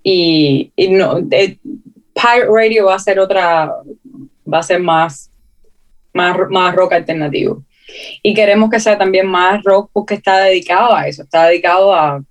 y, 0.03 0.70
y, 0.76 0.89
no, 0.89 1.26
Pirate 1.26 2.47
Radio 2.49 2.87
va 2.87 2.97
a 2.97 2.99
ser 2.99 3.18
otra, 3.18 3.72
va 4.53 4.59
a 4.59 4.62
ser 4.62 4.80
más, 4.80 5.30
más, 6.12 6.37
más 6.51 6.74
rock 6.74 6.93
alternativo. 6.93 7.64
Y 8.22 8.35
queremos 8.35 8.70
que 8.70 8.80
sea 8.80 8.99
también 8.99 9.26
más 9.26 9.62
rock 9.62 9.91
porque 9.93 10.14
está 10.14 10.41
dedicado 10.41 10.95
a 10.95 11.07
eso, 11.09 11.22
está 11.22 11.47
dedicado 11.47 11.95
a... 11.95 12.22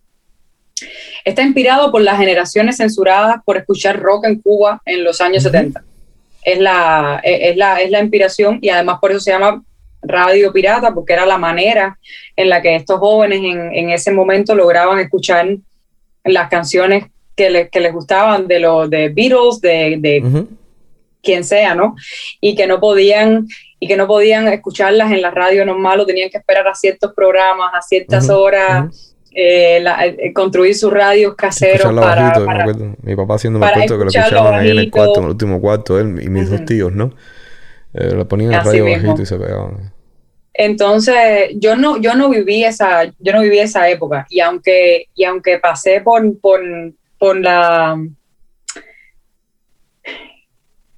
Está 1.23 1.43
inspirado 1.43 1.91
por 1.91 2.01
las 2.01 2.17
generaciones 2.17 2.77
censuradas 2.77 3.37
por 3.45 3.57
escuchar 3.57 3.99
rock 3.99 4.25
en 4.25 4.41
Cuba 4.41 4.81
en 4.85 5.03
los 5.03 5.21
años 5.21 5.43
70 5.43 5.83
es 6.43 6.59
la, 6.59 7.21
es, 7.23 7.55
la, 7.55 7.81
es 7.81 7.89
la 7.89 8.01
inspiración 8.01 8.59
y 8.61 8.69
además 8.69 8.99
por 8.99 9.11
eso 9.11 9.19
se 9.19 9.31
llama 9.31 9.63
Radio 10.01 10.51
Pirata, 10.51 10.93
porque 10.93 11.13
era 11.13 11.25
la 11.25 11.37
manera 11.37 11.97
en 12.35 12.49
la 12.49 12.61
que 12.61 12.75
estos 12.75 12.99
jóvenes 12.99 13.39
en, 13.39 13.73
en 13.73 13.89
ese 13.89 14.11
momento 14.11 14.53
lograban 14.53 14.99
escuchar 14.99 15.47
las 16.25 16.49
canciones 16.49 17.05
que, 17.35 17.69
que 17.71 17.79
les 17.79 17.93
gustaban 17.93 18.47
de 18.47 18.59
los 18.59 18.89
de 18.89 19.09
Beatles, 19.09 19.61
de, 19.61 19.95
de 19.99 20.45
quien 21.21 21.45
sea, 21.45 21.73
¿no? 21.73 21.95
Y 22.41 22.55
que 22.55 22.67
no 22.67 22.79
podían 22.79 23.47
y 23.79 23.87
que 23.87 23.97
no 23.97 24.07
podían 24.07 24.47
escucharlas 24.47 25.11
en 25.11 25.21
la 25.21 25.31
radio 25.31 25.65
normal 25.65 25.99
o 25.99 26.05
tenían 26.05 26.29
que 26.29 26.37
esperar 26.37 26.67
a 26.67 26.75
ciertos 26.75 27.13
programas, 27.13 27.71
a 27.73 27.81
ciertas 27.81 28.29
horas 28.29 29.12
eh, 29.35 29.83
eh, 30.19 30.33
construir 30.33 30.75
sus 30.75 30.93
radios 30.93 31.35
caseros 31.35 31.93
para, 31.93 32.33
Mi 33.01 33.15
papá 33.15 33.35
haciéndome 33.35 33.71
cuento 33.73 33.97
que 33.97 34.03
lo 34.03 34.09
escuchaban 34.09 34.53
ahí 34.53 34.69
en 34.69 34.77
el 34.79 34.91
cuarto, 34.91 35.19
en 35.19 35.23
el 35.25 35.29
último 35.31 35.59
cuarto, 35.59 35.99
él 35.99 36.19
y 36.21 36.29
mis 36.29 36.49
dos 36.49 36.65
tíos, 36.65 36.93
¿no? 36.93 37.11
Eh, 37.93 38.11
lo 38.13 38.27
ponían 38.27 38.53
en 38.53 38.59
el 38.59 38.65
radio 38.65 38.85
bajito 38.85 39.21
y 39.21 39.25
se 39.25 39.37
pegaban. 39.37 39.91
Entonces, 40.53 41.49
yo 41.55 41.75
no, 41.75 41.97
yo 41.97 42.13
no 42.13 42.29
viví 42.29 42.63
esa, 42.63 43.05
yo 43.05 43.33
no 43.33 43.41
viví 43.41 43.59
esa 43.59 43.89
época. 43.89 44.27
Y 44.29 44.39
aunque, 44.39 45.07
y 45.15 45.23
aunque 45.23 45.57
pasé 45.57 46.01
por, 46.01 46.39
por, 46.39 46.61
por 47.17 47.37
la 47.37 47.97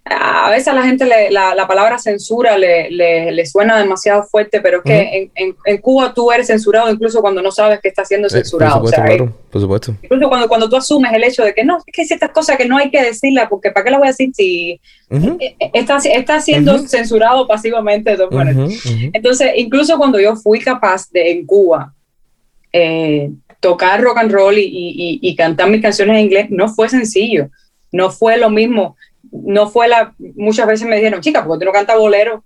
a 0.07 0.51
veces 0.51 0.67
a 0.67 0.73
la 0.73 0.83
gente 0.83 1.03
la, 1.31 1.67
palabra 1.67 1.97
censura 1.97 2.59
le, 2.59 3.45
suena 3.47 3.79
demasiado 3.79 4.23
fuerte, 4.23 4.61
pero 4.61 4.77
es 4.77 4.83
que 4.83 5.31
en, 5.33 5.77
Cuba 5.79 6.13
tú 6.13 6.31
eres 6.31 6.45
censurado 6.45 6.91
incluso 6.91 7.21
cuando 7.21 7.41
no 7.41 7.51
sabes 7.51 7.79
que 7.79 7.87
estás 7.87 8.07
siendo 8.07 8.29
censurado. 8.29 8.81
por, 8.81 8.93
supuesto, 8.93 9.33
por 9.49 9.61
supuesto. 9.61 9.95
Incluso 10.03 10.29
cuando, 10.29 10.47
cuando 10.47 10.69
tú 10.69 10.75
asumes 10.75 11.11
el 11.11 11.23
hecho 11.23 11.43
de 11.43 11.55
que 11.55 11.63
no, 11.63 11.77
es 11.77 11.83
que 11.91 12.03
hay 12.03 12.07
ciertas 12.07 12.29
cosas 12.29 12.55
que 12.55 12.67
no 12.67 12.77
hay 12.77 12.91
que 12.91 13.01
decirlas, 13.01 13.47
porque 13.49 13.71
¿para 13.71 13.83
qué 13.83 13.89
las 13.89 13.99
voy 13.99 14.07
a 14.07 14.11
decir 14.11 14.29
si 14.35 14.79
eh, 15.09 15.55
eh, 15.59 15.71
está, 15.73 16.39
siendo 16.39 16.77
censurado 16.87 17.47
pasivamente? 17.47 18.15
Entonces, 19.11 19.53
incluso 19.55 19.97
cuando 19.97 20.19
yo 20.19 20.35
fui 20.35 20.59
capaz 20.59 21.09
de 21.09 21.31
en 21.31 21.47
Cuba 21.47 21.95
eh, 22.71 23.31
tocar 23.59 24.03
rock 24.03 24.19
and 24.19 24.31
roll 24.31 24.55
y, 24.55 25.19
y 25.19 25.35
cantar 25.35 25.67
mis 25.67 25.81
canciones 25.81 26.15
en 26.15 26.25
inglés, 26.25 26.47
no 26.51 26.69
fue 26.69 26.89
sencillo. 26.89 27.49
No 27.91 28.11
fue 28.11 28.37
lo 28.37 28.49
mismo 28.49 28.97
no 29.43 29.69
fue 29.69 29.88
la, 29.88 30.13
muchas 30.36 30.67
veces 30.67 30.88
me 30.88 30.95
dijeron, 30.95 31.21
chica, 31.21 31.45
¿por 31.45 31.57
qué 31.57 31.65
tú 31.65 31.69
no 31.69 31.73
cantas 31.73 31.97
bolero? 31.97 32.43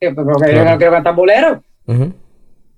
Yo, 0.00 0.14
porque 0.14 0.54
yo 0.54 0.64
no 0.64 0.76
quiero 0.76 0.92
cantar 0.92 1.14
bolero. 1.14 1.62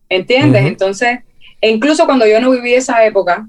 ¿Entiendes? 0.08 0.64
Entonces, 0.64 1.20
incluso 1.60 2.06
cuando 2.06 2.26
yo 2.26 2.40
no 2.40 2.50
viví 2.50 2.74
esa 2.74 3.04
época, 3.04 3.48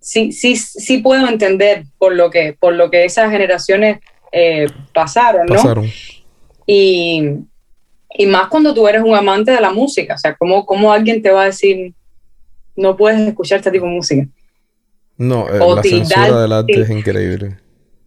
sí, 0.00 0.32
sí, 0.32 0.56
sí 0.56 0.98
puedo 0.98 1.26
entender 1.26 1.84
por 1.98 2.14
lo 2.14 2.30
que, 2.30 2.56
por 2.58 2.74
lo 2.74 2.90
que 2.90 3.04
esas 3.04 3.30
generaciones 3.30 4.00
eh, 4.32 4.66
pasaron, 4.92 5.46
¿no? 5.46 5.54
Pasaron. 5.54 5.86
Y, 6.66 7.22
y, 8.14 8.26
más 8.26 8.48
cuando 8.48 8.74
tú 8.74 8.86
eres 8.86 9.02
un 9.02 9.14
amante 9.14 9.52
de 9.52 9.60
la 9.60 9.72
música, 9.72 10.14
o 10.14 10.18
sea, 10.18 10.36
¿cómo, 10.36 10.66
cómo 10.66 10.92
alguien 10.92 11.22
te 11.22 11.30
va 11.30 11.42
a 11.42 11.46
decir, 11.46 11.94
no 12.76 12.96
puedes 12.96 13.20
escuchar 13.20 13.58
este 13.58 13.70
tipo 13.70 13.86
de 13.86 13.92
música? 13.92 14.26
No, 15.16 15.48
eh, 15.48 15.58
la 15.58 15.82
censura 15.82 16.42
del 16.42 16.52
arte 16.52 16.80
es 16.80 16.90
increíble 16.90 17.56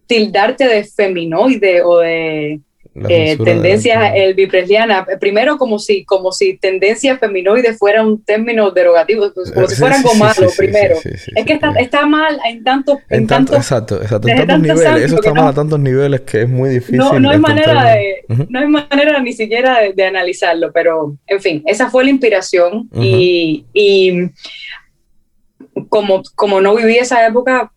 tildarte 0.06 0.66
de 0.66 0.84
feminoide 0.84 1.82
o 1.82 1.98
de 1.98 2.60
eh, 2.94 3.38
tendencia 3.42 4.14
el 4.14 4.34
bipresliana. 4.34 5.06
Primero 5.18 5.56
como 5.56 5.78
si, 5.78 6.04
como 6.04 6.30
si 6.30 6.58
tendencia 6.58 7.16
feminoide 7.16 7.72
fuera 7.72 8.04
un 8.04 8.22
término 8.22 8.70
derogativo, 8.70 9.32
pues, 9.32 9.50
como 9.50 9.66
si 9.66 9.76
fuera 9.76 9.96
algo 9.96 10.14
malo 10.14 10.48
primero. 10.56 10.96
es 11.02 11.46
que 11.46 11.52
está, 11.54 11.72
está, 11.78 12.06
mal 12.06 12.38
en 12.44 12.62
tantos... 12.62 12.98
En, 13.08 13.26
tanto, 13.26 13.56
exacto, 13.56 14.00
exacto, 14.02 14.28
en 14.28 14.46
tantos 14.46 14.60
niveles. 14.60 15.04
Eso 15.04 15.14
está 15.16 15.32
mal 15.32 15.48
a 15.48 15.54
tantos 15.54 15.80
niveles 15.80 16.20
que 16.22 16.42
es 16.42 16.48
muy 16.48 16.70
difícil. 16.70 16.98
No, 16.98 17.18
no 17.18 17.30
hay 17.30 17.38
manera 17.38 17.92
de, 17.94 18.24
no 18.48 18.58
hay 18.58 18.68
manera 18.68 19.20
ni 19.20 19.32
siquiera 19.32 19.80
de, 19.94 20.04
analizarlo, 20.04 20.70
pero 20.72 21.16
en 21.26 21.40
fin, 21.40 21.62
esa 21.66 21.88
fue 21.88 22.04
la 22.04 22.10
inspiración 22.10 22.90
y, 22.94 23.64
y 23.72 24.28
como, 25.88 26.22
como 26.34 26.60
no 26.60 26.74
viví 26.74 26.98
esa 26.98 27.26
época, 27.26 27.72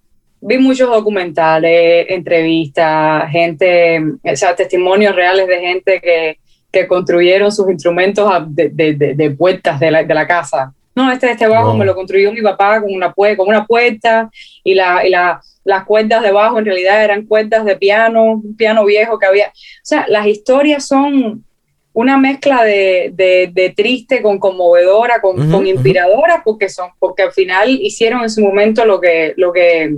vi 0.46 0.60
muchos 0.60 0.90
documentales, 0.90 2.06
entrevistas, 2.10 3.30
gente, 3.32 4.00
o 4.24 4.36
sea, 4.36 4.56
testimonios 4.56 5.16
reales 5.16 5.48
de 5.48 5.60
gente 5.60 6.00
que, 6.00 6.38
que 6.72 6.88
construyeron 6.88 7.52
sus 7.52 7.70
instrumentos 7.70 8.32
de, 8.50 8.70
de, 8.70 9.16
de, 9.16 9.32
puertas 9.32 9.80
de 9.80 9.90
la, 9.90 10.04
de 10.04 10.14
la, 10.14 10.28
casa. 10.28 10.72
No, 10.94 11.12
este, 11.12 11.32
este 11.32 11.48
bajo 11.48 11.76
me 11.76 11.84
lo 11.84 11.96
construyó 11.96 12.32
mi 12.32 12.42
papá 12.42 12.80
con 12.80 12.94
una, 12.94 13.12
con 13.12 13.48
una 13.48 13.66
puerta 13.66 14.30
y, 14.64 14.76
la, 14.76 15.06
y 15.06 15.10
la, 15.10 15.42
las 15.64 15.84
cuerdas 15.84 16.22
de 16.22 16.32
bajo 16.32 16.60
en 16.60 16.66
realidad 16.66 17.04
eran 17.04 17.26
cuerdas 17.26 17.66
de 17.66 17.76
piano, 17.76 18.24
un 18.24 18.56
piano 18.56 18.86
viejo 18.86 19.18
que 19.18 19.26
había. 19.26 19.48
O 19.48 19.52
sea, 19.82 20.06
las 20.08 20.28
historias 20.28 20.88
son 20.88 21.44
una 21.92 22.18
mezcla 22.18 22.64
de, 22.64 23.12
de, 23.16 23.74
triste 23.76 24.22
con 24.22 24.38
conmovedora, 24.38 25.22
con, 25.22 25.50
con 25.50 25.66
inspiradora, 25.66 26.42
porque, 26.44 26.70
son, 26.70 26.90
porque 27.00 27.24
al 27.24 27.32
final 27.32 27.70
hicieron 27.70 28.22
en 28.22 28.30
su 28.30 28.42
momento 28.42 28.86
lo 28.86 29.00
que, 29.02 29.34
lo 29.38 29.52
que 29.52 29.96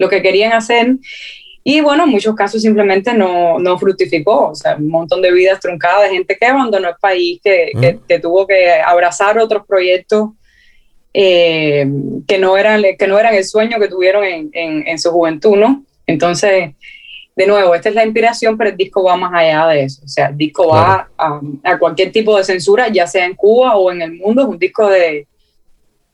lo 0.00 0.08
que 0.08 0.22
querían 0.22 0.52
hacer. 0.54 0.96
Y 1.62 1.82
bueno, 1.82 2.04
en 2.04 2.10
muchos 2.10 2.34
casos 2.34 2.62
simplemente 2.62 3.12
no, 3.12 3.58
no 3.58 3.78
fructificó. 3.78 4.48
O 4.48 4.54
sea, 4.54 4.76
un 4.76 4.88
montón 4.88 5.20
de 5.20 5.30
vidas 5.30 5.60
truncadas 5.60 6.04
de 6.04 6.16
gente 6.16 6.36
que 6.40 6.46
abandonó 6.46 6.88
el 6.88 6.94
país, 6.98 7.38
que, 7.44 7.98
que, 8.08 8.18
tuvo 8.18 8.46
que 8.46 8.72
abrazar 8.80 9.38
otros 9.38 9.64
proyectos 9.66 10.30
eh, 11.12 11.86
que, 12.26 12.38
no 12.38 12.56
eran, 12.56 12.82
que 12.98 13.06
no 13.06 13.18
eran 13.18 13.34
el 13.34 13.44
sueño 13.44 13.78
que 13.78 13.88
tuvieron 13.88 14.24
en, 14.24 14.50
en, 14.54 14.98
su 14.98 15.10
juventud, 15.10 15.56
¿no? 15.56 15.84
Entonces, 16.06 16.70
de 17.36 17.46
nuevo, 17.46 17.74
esta 17.74 17.90
es 17.90 17.94
la 17.94 18.04
inspiración, 18.06 18.56
pero 18.56 18.70
el 18.70 18.76
disco 18.78 19.04
va 19.04 19.16
más 19.16 19.32
allá 19.34 19.66
de 19.66 19.84
eso. 19.84 20.00
O 20.02 20.08
sea, 20.08 20.28
el 20.28 20.38
disco 20.38 20.68
va 20.68 21.10
a, 21.18 21.40
a, 21.62 21.78
cualquier 21.78 22.10
tipo 22.10 22.38
de 22.38 22.44
censura, 22.44 22.88
ya 22.88 23.06
sea 23.06 23.26
en 23.26 23.34
Cuba 23.34 23.76
o 23.76 23.92
en 23.92 24.00
el 24.00 24.14
mundo. 24.14 24.42
Es 24.42 24.48
un 24.48 24.58
disco 24.58 24.88
de, 24.88 25.26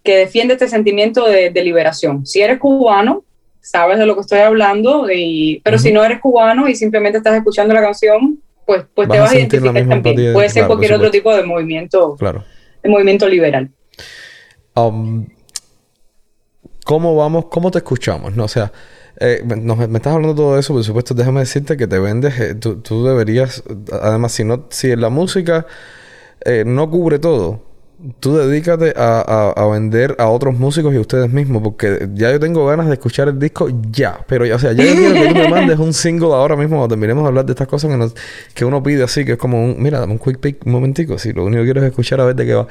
que 0.03 0.17
defiende 0.17 0.55
este 0.55 0.69
sentimiento 0.69 1.27
de, 1.29 1.51
de 1.51 1.63
liberación. 1.63 2.27
Si 2.27 2.41
eres 2.41 2.59
cubano, 2.59 3.26
sabes 3.67 3.99
de 3.99 4.07
lo 4.07 4.15
que 4.15 4.21
estoy 4.21 4.39
hablando, 4.39 5.11
y, 5.13 5.61
pero 5.65 5.77
si 5.77 5.93
no 5.93 6.05
eres 6.05 6.21
cubano 6.21 6.69
y 6.69 6.77
simplemente 6.77 7.19
estás 7.19 7.37
escuchando 7.37 7.75
la 7.75 7.81
canción, 7.81 8.41
pues, 8.65 8.85
pues 8.95 9.09
te 9.09 9.19
vas 9.19 9.33
a 9.33 9.37
identificar 9.37 9.89
también. 9.89 10.33
Puede 10.33 10.49
ser 10.51 10.67
cualquier 10.67 10.95
otro 10.95 11.11
tipo 11.11 11.35
de 11.35 11.43
movimiento, 11.43 12.15
claro. 12.17 12.45
de 12.83 12.89
movimiento 12.89 13.29
liberal. 13.29 13.69
Um, 14.77 15.27
¿Cómo 16.85 17.17
vamos? 17.17 17.47
¿Cómo 17.47 17.73
te 17.73 17.79
escuchamos? 17.79 18.37
No, 18.37 18.45
o 18.45 18.49
sea, 18.49 18.71
eh, 19.19 19.43
me, 19.45 19.57
estás 19.97 20.15
hablando 20.15 20.29
de 20.29 20.37
todo 20.37 20.59
eso, 20.59 20.73
por 20.73 20.85
supuesto, 20.85 21.15
déjame 21.15 21.41
decirte 21.41 21.77
que 21.77 21.89
te 21.89 21.99
vendes, 21.99 22.39
eh, 22.39 22.55
tú, 22.55 23.05
deberías, 23.05 23.65
además, 23.91 24.31
si 24.31 24.45
no, 24.45 24.67
si 24.71 24.95
la 24.95 25.09
música 25.09 25.67
eh, 26.45 26.63
no 26.65 26.89
cubre 26.89 27.19
todo, 27.19 27.65
tú 28.21 28.37
dedícate 28.37 28.93
a, 28.97 29.53
a, 29.57 29.67
vender 29.69 30.17
a 30.19 30.29
otros 30.29 30.59
músicos 30.59 30.93
y 30.93 30.99
a 30.99 31.01
ustedes 31.01 31.33
mismos, 31.33 31.63
porque 31.63 32.09
ya 32.15 32.31
yo 32.31 32.39
tengo 32.39 32.67
ganas 32.67 32.89
de 32.89 32.95
escuchar 32.95 33.29
el 33.29 33.39
disco 33.39 33.69
ya, 33.91 34.21
pero 34.27 34.45
ya, 34.45 34.57
o 34.57 34.59
sea, 34.59 34.73
ya 34.73 34.85
yo 34.85 34.95
quiero 34.95 35.15
que 35.15 35.29
tú 35.29 35.35
me 35.35 35.49
mandes 35.51 35.79
un 35.79 35.95
single 35.95 36.35
ahora 36.35 36.57
mismo 36.57 36.77
cuando 36.77 36.89
terminemos 36.89 37.25
de 37.25 37.29
hablar 37.29 37.47
de 37.47 37.53
estas 37.53 37.67
cosas 37.67 37.91
que, 37.91 38.21
que 38.55 38.65
uno 38.65 38.83
pide 38.83 39.03
así, 39.03 39.25
que 39.25 39.33
es 39.33 39.39
como 39.39 39.65
un, 39.65 39.83
mira, 39.83 39.99
dame 39.99 40.13
un 40.13 40.19
quick 40.19 40.39
pick 40.39 40.67
un 40.67 40.73
momentico, 40.73 41.19
si 41.19 41.33
lo 41.33 41.45
único 41.45 41.63
que 41.63 41.67
quiero 41.67 41.81
es 41.81 41.87
escuchar 41.87 42.21
a 42.21 42.27
ver 42.27 42.37
de 42.37 42.47
qué 42.47 42.55
va. 42.55 42.67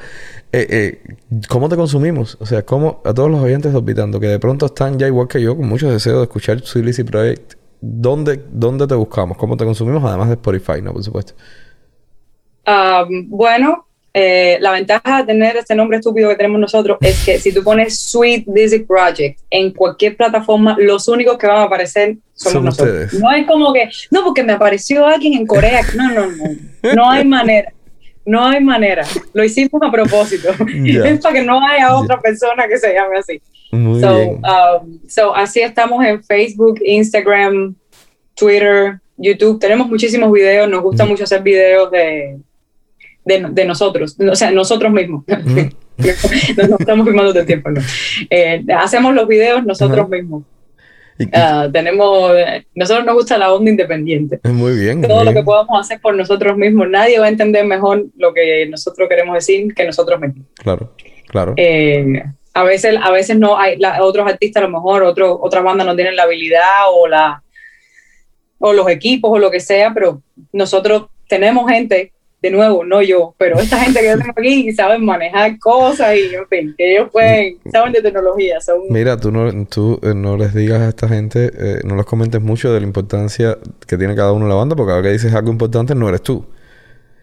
Eh, 0.52 0.66
eh, 0.70 1.16
¿Cómo 1.48 1.68
te 1.68 1.76
consumimos? 1.76 2.36
O 2.40 2.46
sea, 2.46 2.64
¿cómo 2.64 3.02
a 3.04 3.12
todos 3.12 3.30
los 3.30 3.40
oyentes 3.40 3.74
orbitando 3.74 4.20
que 4.20 4.28
de 4.28 4.38
pronto 4.38 4.66
están 4.66 4.98
ya 4.98 5.08
igual 5.08 5.26
que 5.26 5.42
yo, 5.42 5.56
con 5.56 5.66
mucho 5.68 5.90
deseo 5.90 6.18
de 6.18 6.24
escuchar 6.24 6.60
su 6.60 6.80
Lizzy 6.80 7.02
Project, 7.02 7.54
¿dónde, 7.80 8.44
¿dónde 8.52 8.86
te 8.86 8.94
buscamos? 8.94 9.36
¿Cómo 9.36 9.56
te 9.56 9.64
consumimos? 9.64 10.04
Además 10.04 10.28
de 10.28 10.34
Spotify, 10.34 10.80
¿no? 10.82 10.92
Por 10.92 11.02
supuesto. 11.02 11.34
Ah, 12.64 13.04
bueno, 13.28 13.86
eh, 14.18 14.56
la 14.62 14.72
ventaja 14.72 15.18
de 15.18 15.26
tener 15.26 15.58
este 15.58 15.74
nombre 15.74 15.98
estúpido 15.98 16.30
que 16.30 16.36
tenemos 16.36 16.58
nosotros 16.58 16.96
es 17.02 17.22
que 17.22 17.38
si 17.38 17.52
tú 17.52 17.62
pones 17.62 18.00
Sweet 18.00 18.46
Music 18.46 18.86
Project 18.86 19.40
en 19.50 19.74
cualquier 19.74 20.16
plataforma, 20.16 20.74
los 20.78 21.06
únicos 21.06 21.36
que 21.36 21.46
van 21.46 21.58
a 21.58 21.62
aparecer 21.64 22.16
somos 22.32 22.64
nosotros. 22.64 23.12
No 23.12 23.30
es 23.30 23.46
como 23.46 23.74
que, 23.74 23.90
no, 24.10 24.24
porque 24.24 24.42
me 24.42 24.54
apareció 24.54 25.04
alguien 25.04 25.34
en 25.34 25.46
Corea. 25.46 25.82
No, 25.94 26.12
no, 26.14 26.28
no. 26.28 26.94
No 26.94 27.10
hay 27.10 27.26
manera. 27.26 27.70
No 28.24 28.46
hay 28.46 28.64
manera. 28.64 29.04
Lo 29.34 29.44
hicimos 29.44 29.82
a 29.82 29.92
propósito. 29.92 30.48
Es 31.04 31.20
para 31.20 31.34
que 31.34 31.42
no 31.42 31.60
haya 31.60 31.94
otra 31.94 32.18
persona 32.18 32.66
que 32.66 32.78
se 32.78 32.94
llame 32.94 33.18
así. 33.18 33.42
Um, 33.70 34.00
so, 35.06 35.36
así 35.36 35.60
estamos 35.60 36.02
en 36.06 36.24
Facebook, 36.24 36.80
Instagram, 36.82 37.74
Twitter, 38.34 38.98
YouTube. 39.18 39.60
Tenemos 39.60 39.88
muchísimos 39.88 40.32
videos. 40.32 40.70
Nos 40.70 40.82
gusta 40.82 41.04
mucho 41.04 41.24
hacer 41.24 41.42
videos 41.42 41.90
de, 41.90 42.38
de, 43.26 43.64
nosotros, 43.64 44.16
o 44.18 44.36
sea, 44.36 44.50
nosotros 44.52 44.92
mismos. 44.92 45.24
no, 45.28 46.76
estamos 46.78 47.06
filmando 47.06 47.32
todo 47.32 47.40
el 47.40 47.46
tiempo, 47.46 47.70
no. 47.70 47.80
Eh, 48.30 48.64
hacemos 48.76 49.14
los 49.14 49.26
videos 49.26 49.64
nosotros 49.64 50.08
mismos. 50.08 50.44
Ah, 51.32 51.68
tenemos, 51.72 52.32
nosotros 52.74 53.04
nos 53.06 53.14
gusta 53.14 53.38
la 53.38 53.52
onda 53.52 53.70
independiente. 53.70 54.38
Muy 54.44 54.78
bien. 54.78 55.02
Todo 55.02 55.24
lo 55.24 55.32
que 55.32 55.42
podamos 55.42 55.80
hacer 55.80 56.00
por 56.00 56.14
nosotros 56.14 56.56
mismos, 56.56 56.88
nadie 56.88 57.18
va 57.18 57.26
a 57.26 57.30
entender 57.30 57.64
mejor 57.64 58.06
lo 58.16 58.32
que 58.32 58.66
nosotros 58.68 59.08
queremos 59.08 59.34
decir 59.34 59.74
que 59.74 59.84
nosotros 59.84 60.20
mismos. 60.20 60.46
Claro, 60.54 60.92
claro. 61.28 61.54
Eh, 61.56 62.22
a 62.54 62.62
veces, 62.62 62.96
a 63.02 63.10
veces 63.10 63.38
no 63.38 63.58
hay 63.58 63.76
otros 64.00 64.28
artistas 64.28 64.62
a 64.62 64.66
lo 64.66 64.72
mejor, 64.72 65.02
otros 65.02 65.36
otras 65.40 65.64
bandas 65.64 65.86
no 65.86 65.96
tienen 65.96 66.16
la 66.16 66.22
habilidad 66.24 66.84
o 66.92 67.08
la 67.08 67.42
o 68.58 68.72
los 68.72 68.88
equipos 68.88 69.30
o 69.32 69.38
lo 69.38 69.50
que 69.50 69.60
sea, 69.60 69.92
pero 69.92 70.22
nosotros 70.52 71.06
tenemos 71.28 71.70
gente 71.70 72.12
de 72.46 72.56
nuevo, 72.56 72.84
no 72.84 73.02
yo, 73.02 73.34
pero 73.38 73.58
esta 73.58 73.78
gente 73.78 74.00
que 74.00 74.06
yo 74.06 74.18
tengo 74.18 74.32
aquí 74.36 74.72
saben 74.72 75.04
manejar 75.04 75.58
cosas 75.58 76.14
y, 76.16 76.34
en 76.34 76.46
fin, 76.48 76.74
que 76.76 76.94
ellos 76.94 77.10
pueden, 77.10 77.58
saben 77.70 77.92
de 77.92 78.02
tecnología. 78.02 78.60
Son... 78.60 78.80
Mira, 78.88 79.16
tú 79.16 79.32
no, 79.32 79.66
tú, 79.66 79.98
eh, 80.02 80.14
no 80.14 80.36
les 80.36 80.54
digas 80.54 80.80
a 80.80 80.88
esta 80.88 81.08
gente, 81.08 81.50
eh, 81.52 81.80
no 81.84 81.96
les 81.96 82.06
comentes 82.06 82.40
mucho 82.40 82.72
de 82.72 82.80
la 82.80 82.86
importancia 82.86 83.58
que 83.86 83.98
tiene 83.98 84.14
cada 84.14 84.32
uno 84.32 84.44
en 84.44 84.50
la 84.50 84.54
banda, 84.54 84.76
porque 84.76 84.90
cada 84.90 85.00
vez 85.00 85.08
que 85.08 85.12
dices 85.12 85.34
algo 85.34 85.50
importante 85.50 85.94
no 85.94 86.08
eres 86.08 86.22
tú. 86.22 86.46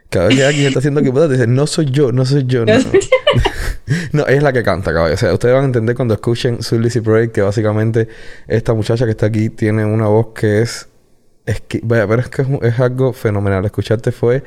Cada 0.10 0.28
vez 0.28 0.38
que 0.38 0.46
alguien 0.46 0.68
está 0.68 0.80
haciendo 0.80 1.02
que 1.02 1.12
pueda, 1.12 1.28
te 1.28 1.34
dice, 1.34 1.48
no 1.48 1.66
soy 1.66 1.90
yo, 1.90 2.12
no 2.12 2.26
soy 2.26 2.46
yo. 2.46 2.66
No, 2.66 2.74
no 4.12 4.28
es 4.28 4.44
la 4.44 4.54
que 4.54 4.62
canta, 4.62 4.94
caballo. 4.94 5.16
O 5.16 5.18
sea, 5.18 5.34
ustedes 5.34 5.56
van 5.56 5.64
a 5.64 5.68
entender 5.68 5.96
cuando 5.96 6.14
escuchen 6.14 6.60
Lizzy 6.72 7.00
Break 7.00 7.32
que 7.32 7.42
básicamente 7.42 8.08
esta 8.48 8.74
muchacha 8.74 9.06
que 9.06 9.12
está 9.12 9.28
aquí 9.28 9.50
tiene 9.50 9.86
una 9.86 10.08
voz 10.08 10.28
que 10.36 10.62
es 10.62 10.88
es 11.46 11.60
que, 11.62 11.82
vaya, 11.84 12.08
pero 12.08 12.22
es 12.22 12.30
que 12.30 12.46
es, 12.62 12.80
algo 12.80 13.12
fenomenal. 13.12 13.66
Escucharte 13.66 14.12
fue 14.12 14.44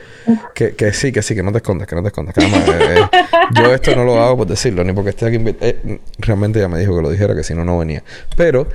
que, 0.54 0.74
que, 0.74 0.92
sí, 0.94 1.12
que 1.12 1.20
sí, 1.20 1.34
que 1.34 1.42
no 1.42 1.52
te 1.52 1.58
escondas, 1.58 1.86
que 1.86 1.94
no 1.94 2.02
te 2.02 2.08
escondas. 2.08 2.36
Eh, 2.38 2.42
eh, 2.48 3.18
yo 3.54 3.74
esto 3.74 3.94
no 3.94 4.04
lo 4.04 4.22
hago 4.22 4.38
por 4.38 4.46
decirlo, 4.46 4.82
ni 4.82 4.92
porque 4.92 5.10
esté 5.10 5.26
aquí. 5.26 5.38
Eh, 5.60 6.00
realmente 6.18 6.58
ya 6.58 6.68
me 6.68 6.78
dijo 6.78 6.96
que 6.96 7.02
lo 7.02 7.10
dijera, 7.10 7.34
que 7.34 7.42
si 7.42 7.54
no, 7.54 7.64
no 7.64 7.78
venía. 7.78 8.02
Pero, 8.36 8.66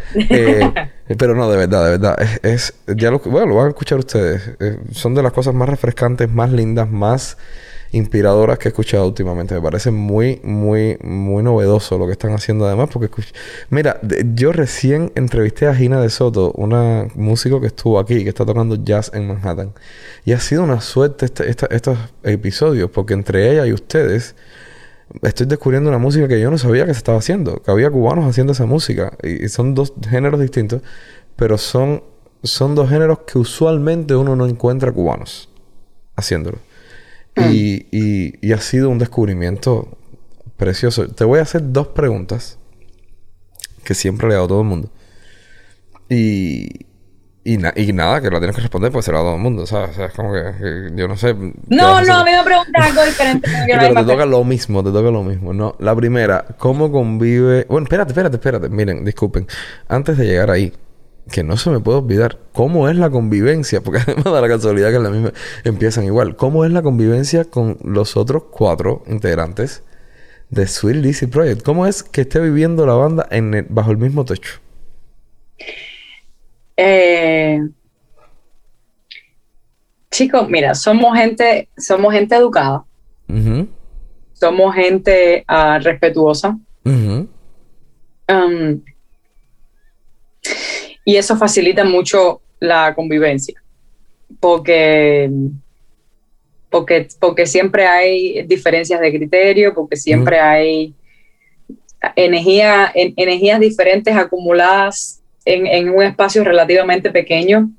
pero 1.18 1.35
no, 1.35 1.49
de 1.49 1.57
verdad, 1.57 1.85
de 1.85 1.91
verdad. 1.91 2.15
Es, 2.43 2.76
es 2.85 2.95
ya 2.95 3.10
lo, 3.10 3.19
bueno, 3.19 3.48
lo 3.48 3.56
van 3.56 3.65
a 3.68 3.69
escuchar 3.69 3.98
ustedes. 3.98 4.52
son 4.91 5.15
de 5.15 5.23
las 5.23 5.34
cosas 5.34 5.56
más 5.56 5.68
refrescantes, 5.68 6.30
más 6.30 6.52
lindas, 6.52 6.89
más 6.89 7.38
inspiradoras 7.91 8.57
que 8.57 8.68
he 8.68 8.72
escuchado 8.72 9.05
últimamente. 9.05 9.53
Me 9.55 9.61
parece 9.61 9.91
muy, 9.91 10.39
muy, 10.43 10.97
muy 11.01 11.43
novedoso 11.43 11.97
lo 11.97 12.05
que 12.05 12.13
están 12.13 12.34
haciendo 12.34 12.65
además, 12.65 12.89
porque 12.91 13.09
mira, 13.69 13.99
yo 14.34 14.51
recién 14.51 15.11
entrevisté 15.15 15.68
a 15.68 15.76
Gina 15.76 16.01
de 16.01 16.09
Soto, 16.09 16.51
una 16.53 17.07
músico 17.15 17.59
que 17.59 17.68
estuvo 17.68 17.99
aquí, 17.99 18.23
que 18.23 18.30
está 18.30 18.45
tocando 18.45 18.76
jazz 18.76 19.11
en 19.13 19.27
Manhattan. 19.27 19.73
Y 20.26 20.34
ha 20.34 20.39
sido 20.39 20.63
una 20.63 20.81
suerte 20.81 21.26
este, 21.26 21.51
estos 21.51 21.97
episodios, 22.23 22.89
porque 22.89 23.13
entre 23.13 23.51
ella 23.51 23.65
y 23.65 23.73
ustedes 23.73 24.35
estoy 25.22 25.45
descubriendo 25.47 25.89
una 25.89 25.97
música 25.97 26.27
que 26.27 26.39
yo 26.39 26.49
no 26.49 26.57
sabía 26.57 26.85
que 26.85 26.93
se 26.93 26.99
estaba 26.99 27.18
haciendo, 27.18 27.61
que 27.61 27.72
había 27.72 27.89
cubanos 27.91 28.26
haciendo 28.26 28.53
esa 28.53 28.65
música. 28.65 29.18
Y, 29.23 29.47
son 29.49 29.76
dos 29.76 29.93
géneros 30.09 30.39
distintos, 30.39 30.81
pero 31.35 31.57
son, 31.57 32.03
son 32.43 32.76
dos 32.76 32.89
géneros 32.89 33.19
que 33.27 33.38
usualmente 33.38 34.15
uno 34.15 34.35
no 34.35 34.45
encuentra 34.45 34.91
cubanos 34.91 35.49
haciéndolo. 36.15 36.57
Mm. 37.35 37.41
Y, 38.41 38.53
ha 38.53 38.59
sido 38.59 38.89
un 38.89 38.99
descubrimiento 38.99 39.97
precioso. 40.57 41.07
Te 41.07 41.23
voy 41.23 41.39
a 41.39 41.43
hacer 41.43 41.71
dos 41.71 41.87
preguntas 41.87 42.57
que 43.83 43.93
siempre 43.93 44.27
le 44.27 44.35
hago 44.35 44.45
a 44.45 44.47
todo 44.47 44.61
el 44.61 44.67
mundo. 44.67 44.89
Y, 46.09 46.85
y, 47.43 47.57
nada, 47.57 48.21
que 48.21 48.29
la 48.29 48.39
tienes 48.39 48.55
que 48.55 48.61
responder 48.61 48.91
pues 48.91 49.05
se 49.05 49.11
la 49.11 49.19
hago 49.19 49.29
a 49.29 49.31
todo 49.31 49.37
el 49.37 49.43
mundo, 49.43 49.65
¿sabes? 49.65 49.91
O 49.91 49.93
sea, 49.93 50.05
es 50.07 50.13
como 50.13 50.33
que, 50.33 50.91
yo 50.95 51.07
no 51.07 51.15
sé. 51.15 51.33
No, 51.33 52.01
no, 52.01 52.13
a 52.15 52.23
mí 52.23 52.31
me 52.31 52.43
preguntas 52.43 52.85
algo 52.85 53.05
diferente. 53.05 53.49
Pero 53.67 53.93
te 53.93 54.03
toca 54.03 54.25
lo 54.25 54.43
mismo, 54.43 54.83
te 54.83 54.91
toca 54.91 55.09
lo 55.09 55.23
mismo. 55.23 55.53
No, 55.53 55.75
la 55.79 55.95
primera, 55.95 56.45
¿cómo 56.57 56.91
convive? 56.91 57.65
Bueno, 57.69 57.85
espérate, 57.85 58.11
espérate, 58.11 58.35
espérate. 58.35 58.69
Miren, 58.69 59.05
disculpen. 59.05 59.47
Antes 59.87 60.17
de 60.17 60.25
llegar 60.25 60.51
ahí, 60.51 60.73
que 61.30 61.43
no 61.43 61.57
se 61.57 61.69
me 61.69 61.80
puede 61.80 61.99
olvidar 61.99 62.38
cómo 62.52 62.89
es 62.89 62.95
la 62.95 63.10
convivencia, 63.10 63.81
porque 63.81 63.99
además 64.07 64.26
da 64.26 64.41
la 64.41 64.48
casualidad 64.48 64.91
que 64.91 64.99
la 64.99 65.10
misma 65.10 65.34
empiezan 65.64 66.06
igual. 66.06 66.35
¿Cómo 66.35 66.65
es 66.65 66.72
la 66.72 66.81
convivencia 66.81 67.45
con 67.45 67.77
los 67.84 68.18
otros 68.18 68.43
cuatro 68.52 69.03
integrantes 69.07 69.84
de 70.49 70.68
Sweet 70.68 70.98
Lizzy 70.98 71.27
Project? 71.27 71.64
¿Cómo 71.64 71.85
es 71.88 72.03
que 72.03 72.22
esté 72.22 72.39
viviendo 72.39 72.85
la 72.85 72.93
banda 72.93 73.27
en 73.31 73.68
bajo 73.69 73.91
el 73.91 73.98
mismo 73.98 74.26
techo? 74.26 74.60
Eh, 76.77 77.61
chicos, 80.10 80.49
mira, 80.49 80.73
somos 80.73 81.18
gente, 81.18 81.69
somos 81.77 82.14
gente 82.14 82.35
educada. 82.35 82.84
Somos 84.34 84.76
gente 84.76 85.43
ah, 85.48 85.80
respetuosa. 85.80 86.57
Y 91.05 91.15
eso 91.15 91.35
facilita 91.35 91.83
mucho 91.83 92.41
la 92.59 92.93
convivencia, 92.93 93.61
porque, 94.39 95.29
porque, 96.69 97.07
porque 97.19 97.45
siempre 97.45 97.87
hay 97.87 98.43
diferencias 98.43 99.01
de 99.01 99.11
criterio, 99.11 99.73
porque 99.73 99.95
siempre 99.95 100.39
hay 100.39 100.93
energía, 102.15 102.91
energías 102.93 103.59
diferentes 103.59 104.15
acumuladas 104.15 105.21
en, 105.45 105.89
un 105.89 106.03
espacio 106.03 106.43
relativamente 106.43 107.09
pequeño. 107.09 107.71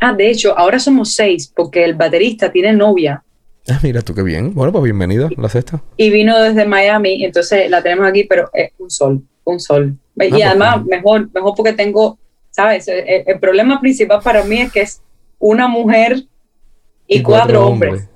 Ah, 0.00 0.12
de 0.12 0.30
hecho, 0.30 0.56
ahora 0.56 0.78
somos 0.78 1.14
seis, 1.14 1.52
porque 1.54 1.84
el 1.84 1.94
baterista 1.94 2.50
tiene 2.50 2.72
novia. 2.72 3.22
Ah, 3.68 3.78
mira 3.82 4.00
tú 4.02 4.14
qué 4.14 4.22
bien. 4.22 4.54
Bueno, 4.54 4.72
pues 4.72 4.84
bienvenida, 4.84 5.28
la 5.36 5.48
sexta. 5.48 5.82
Y 5.96 6.10
vino 6.10 6.40
desde 6.40 6.64
Miami, 6.64 7.24
entonces 7.24 7.68
la 7.68 7.82
tenemos 7.82 8.08
aquí, 8.08 8.24
pero 8.24 8.48
es 8.52 8.70
un 8.78 8.90
sol, 8.90 9.22
un 9.44 9.60
sol. 9.60 9.94
y 10.16 10.24
ah, 10.24 10.28
pues 10.30 10.44
además, 10.44 10.84
mejor, 10.86 11.28
mejor 11.34 11.54
porque 11.56 11.72
tengo 11.72 12.18
¿sabes? 12.58 12.88
Eh, 12.88 13.04
eh, 13.06 13.24
el, 13.24 13.38
problema 13.38 13.80
principal 13.80 14.20
para 14.20 14.42
mí 14.42 14.60
es 14.62 14.72
que 14.72 14.80
es 14.80 15.00
una 15.38 15.68
mujer 15.68 16.24
y, 17.06 17.22
cuatro, 17.22 17.64
hombres. 17.64 18.08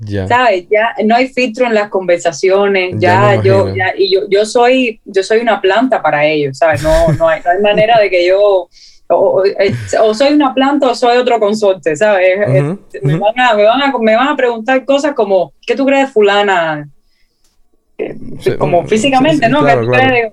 Ya. 0.00 0.26
¿Sabes? 0.26 0.66
Ya 0.68 0.92
no 1.04 1.14
hay 1.14 1.28
filtro 1.28 1.66
en 1.66 1.74
las 1.74 1.88
conversaciones, 1.88 2.96
ya, 2.98 3.40
yo, 3.40 3.72
ya, 3.72 3.94
y 3.96 4.12
yo, 4.12 4.22
yo 4.28 4.44
soy, 4.44 5.00
yo 5.04 5.22
soy 5.22 5.38
una 5.38 5.60
planta 5.60 6.02
para 6.02 6.26
ellos, 6.26 6.58
¿sabes? 6.58 6.82
No, 6.82 7.12
no, 7.12 7.28
hay, 7.28 7.40
no 7.40 7.50
hay 7.52 7.60
manera 7.60 8.00
de 8.00 8.10
que 8.10 8.26
yo, 8.26 8.68
o, 9.08 9.44
eh, 9.44 9.72
soy 10.12 10.32
una 10.32 10.52
planta 10.52 10.90
o 10.90 10.94
soy 10.96 11.16
otro 11.18 11.38
consorte, 11.38 11.94
¿sabes? 11.94 12.36
me, 13.00 13.16
van 13.16 13.38
a, 13.38 13.54
me, 13.54 13.62
van 13.62 13.80
a, 13.80 13.92
me, 13.96 14.16
van 14.16 14.28
a, 14.28 14.36
preguntar 14.36 14.84
cosas 14.84 15.14
como, 15.14 15.52
¿qué 15.64 15.76
tú 15.76 15.86
crees 15.86 16.08
de 16.08 16.12
fulana? 16.12 16.88
como 18.58 18.84
físicamente, 18.88 19.48
¿no? 19.48 19.64
¿Qué 19.64 19.76
tú 19.76 19.86
crees 19.86 20.32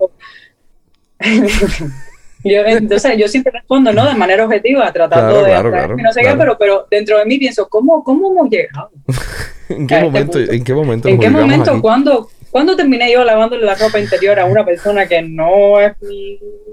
Yo, 2.42 2.62
entonces, 2.64 3.16
yo 3.18 3.28
siempre 3.28 3.52
respondo, 3.52 3.92
¿no? 3.92 4.06
De 4.06 4.14
manera 4.14 4.44
objetiva, 4.44 4.90
tratando 4.92 5.42
de 5.44 5.62
no 6.02 6.12
sé 6.12 6.22
qué, 6.22 6.34
pero, 6.36 6.56
pero 6.58 6.86
dentro 6.90 7.18
de 7.18 7.26
mí 7.26 7.38
pienso, 7.38 7.68
¿cómo, 7.68 8.02
cómo 8.02 8.30
hemos 8.30 8.50
llegado? 8.50 8.90
¿En 9.68 9.86
qué 9.86 10.00
momento? 10.00 10.38
¿En 10.38 10.64
qué 10.64 10.74
momento? 10.74 11.08
¿En 11.08 11.20
qué 11.20 11.30
momento? 11.30 11.80
¿Cuándo, 11.80 12.28
¿Cuándo 12.50 12.74
terminé 12.74 13.12
yo 13.12 13.24
lavándole 13.24 13.64
la 13.64 13.76
ropa 13.76 14.00
interior 14.00 14.38
a 14.40 14.44
una 14.44 14.64
persona 14.64 15.06
que 15.06 15.22
no 15.22 15.78
es 15.80 15.92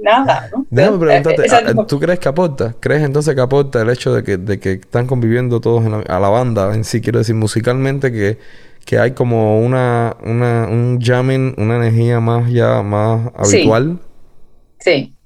nada? 0.01 0.49
¿no? 0.51 0.65
Déjame 0.69 0.97
preguntarte, 0.97 1.43
ah, 1.51 1.85
¿tú 1.87 1.99
crees 1.99 2.19
que 2.19 2.29
aporta? 2.29 2.75
¿Crees 2.79 3.03
entonces 3.03 3.35
que 3.35 3.41
aporta 3.41 3.81
el 3.81 3.89
hecho 3.89 4.13
de 4.13 4.23
que, 4.23 4.37
de 4.37 4.59
que 4.59 4.73
están 4.73 5.05
conviviendo 5.05 5.61
todos 5.61 5.85
en 5.85 5.91
la, 5.91 5.99
a 5.99 6.19
la 6.19 6.29
banda 6.29 6.73
en 6.73 6.83
sí? 6.83 6.99
Quiero 6.99 7.19
decir, 7.19 7.35
musicalmente 7.35 8.11
que, 8.11 8.39
que 8.85 8.97
hay 8.97 9.11
como 9.11 9.59
una, 9.59 10.15
una, 10.23 10.67
un 10.67 10.99
jamming, 10.99 11.53
una 11.57 11.75
energía 11.75 12.19
más 12.19 12.51
ya 12.51 12.81
más 12.81 13.31
habitual. 13.35 13.99
Sí. 14.79 15.16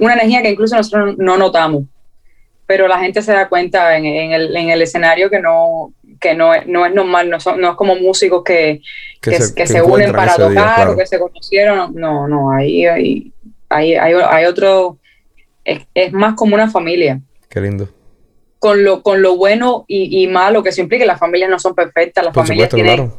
Una 0.00 0.14
energía 0.14 0.42
que 0.42 0.50
incluso 0.50 0.76
nosotros 0.76 1.16
no 1.18 1.36
notamos, 1.36 1.84
pero 2.66 2.88
la 2.88 2.98
gente 2.98 3.22
se 3.22 3.32
da 3.32 3.48
cuenta 3.48 3.96
en, 3.96 4.06
el, 4.06 4.56
en 4.56 4.70
el, 4.70 4.82
escenario 4.82 5.30
que 5.30 5.40
no, 5.40 5.92
que 6.20 6.34
no, 6.34 6.52
no 6.66 6.86
es 6.86 6.94
normal, 6.94 7.30
no, 7.30 7.38
no 7.56 7.70
es 7.70 7.76
como 7.76 7.94
músicos 7.96 8.42
que, 8.42 8.80
que, 9.20 9.66
se, 9.66 9.82
unen 9.82 10.12
para 10.12 10.36
tocar 10.36 10.88
o 10.88 10.96
que 10.96 11.06
se 11.06 11.18
conocieron, 11.18 11.94
no, 11.94 12.26
no, 12.26 12.50
ahí 12.50 12.86
hay, 12.86 13.32
hay, 13.68 13.94
hay, 13.94 14.44
otro, 14.46 14.98
es, 15.64 16.12
más 16.12 16.34
como 16.34 16.54
una 16.54 16.70
familia. 16.70 17.20
Qué 17.48 17.60
lindo. 17.60 17.88
Con 18.64 18.82
lo, 18.82 19.02
con 19.02 19.20
lo 19.20 19.36
bueno 19.36 19.84
y, 19.86 20.26
malo 20.26 20.62
que 20.62 20.70
eso 20.70 20.80
implica, 20.80 21.04
las 21.04 21.18
familias 21.18 21.50
no 21.50 21.58
son 21.58 21.74
perfectas, 21.74 22.24
las 22.24 22.32
familias 22.32 22.70
tienen, 22.70 23.12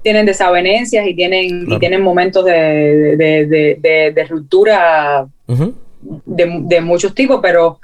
tienen, 0.00 0.24
desavenencias 0.24 1.04
y 1.08 1.14
tienen, 1.16 1.68
y 1.68 1.78
tienen 1.80 2.02
momentos 2.02 2.44
de, 2.44 3.16
de 3.16 4.26
ruptura 4.28 5.26
de, 6.02 6.80
muchos 6.80 7.14
tipos, 7.14 7.40
pero, 7.42 7.80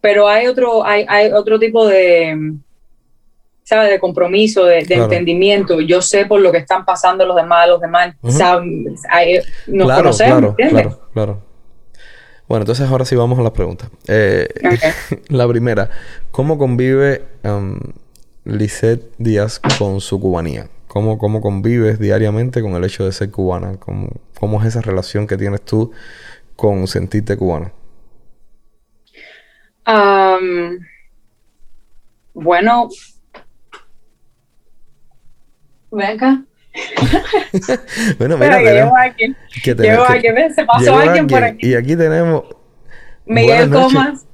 pero 0.00 0.28
hay 0.28 0.46
otro, 0.46 0.84
hay, 0.84 1.04
hay 1.08 1.32
otro 1.32 1.58
tipo 1.58 1.86
de, 1.86 2.54
¿sabes? 3.62 3.90
De 3.90 3.98
compromiso, 3.98 4.64
de, 4.64 4.78
entendimiento. 4.78 5.80
Yo 5.80 6.02
sé 6.02 6.26
por 6.26 6.40
lo 6.40 6.52
que 6.52 6.58
están 6.58 6.84
pasando 6.84 7.24
los 7.26 7.36
demás, 7.36 7.68
los 7.68 7.80
demás, 7.80 8.14
nos 9.66 9.92
conocemos, 9.92 10.54
claro, 10.56 11.00
claro, 11.12 11.42
Bueno, 12.48 12.62
entonces 12.62 12.88
ahora 12.88 13.04
sí 13.04 13.16
vamos 13.16 13.38
a 13.38 13.42
las 13.42 13.52
preguntas. 13.52 13.90
Eh, 14.06 14.48
la 15.28 15.48
primera, 15.48 15.90
¿cómo 16.30 16.58
convive 16.58 17.24
um, 17.42 17.78
Lisette 18.44 19.12
Díaz 19.18 19.60
con 19.78 20.00
su 20.00 20.20
cubanía? 20.20 20.68
¿Cómo, 20.86 21.18
¿Cómo 21.18 21.40
convives 21.40 21.98
diariamente 21.98 22.62
con 22.62 22.74
el 22.74 22.84
hecho 22.84 23.04
de 23.04 23.12
ser 23.12 23.30
cubana? 23.30 23.78
¿Cómo, 23.78 24.10
¿Cómo 24.38 24.60
es 24.60 24.68
esa 24.68 24.80
relación 24.80 25.26
que 25.26 25.36
tienes 25.36 25.62
tú 25.62 25.90
con 26.54 26.86
sentirte 26.86 27.36
cubana? 27.36 27.72
bueno, 32.34 32.88
venga. 35.90 36.44
bueno, 38.18 38.36
mira, 38.36 38.58
que 38.58 38.72
llevo 38.72 38.96
a 38.96 39.02
alguien. 39.02 39.36
Que 39.62 39.70
a 39.70 40.06
alguien, 40.06 40.54
se 40.54 40.64
pasó 40.64 40.96
alguien, 40.96 41.26
por 41.26 41.44
aquí. 41.44 41.68
Y 41.68 41.74
aquí 41.74 41.96
tenemos 41.96 42.44
Miguel 43.26 43.70
Comas. 43.70 44.26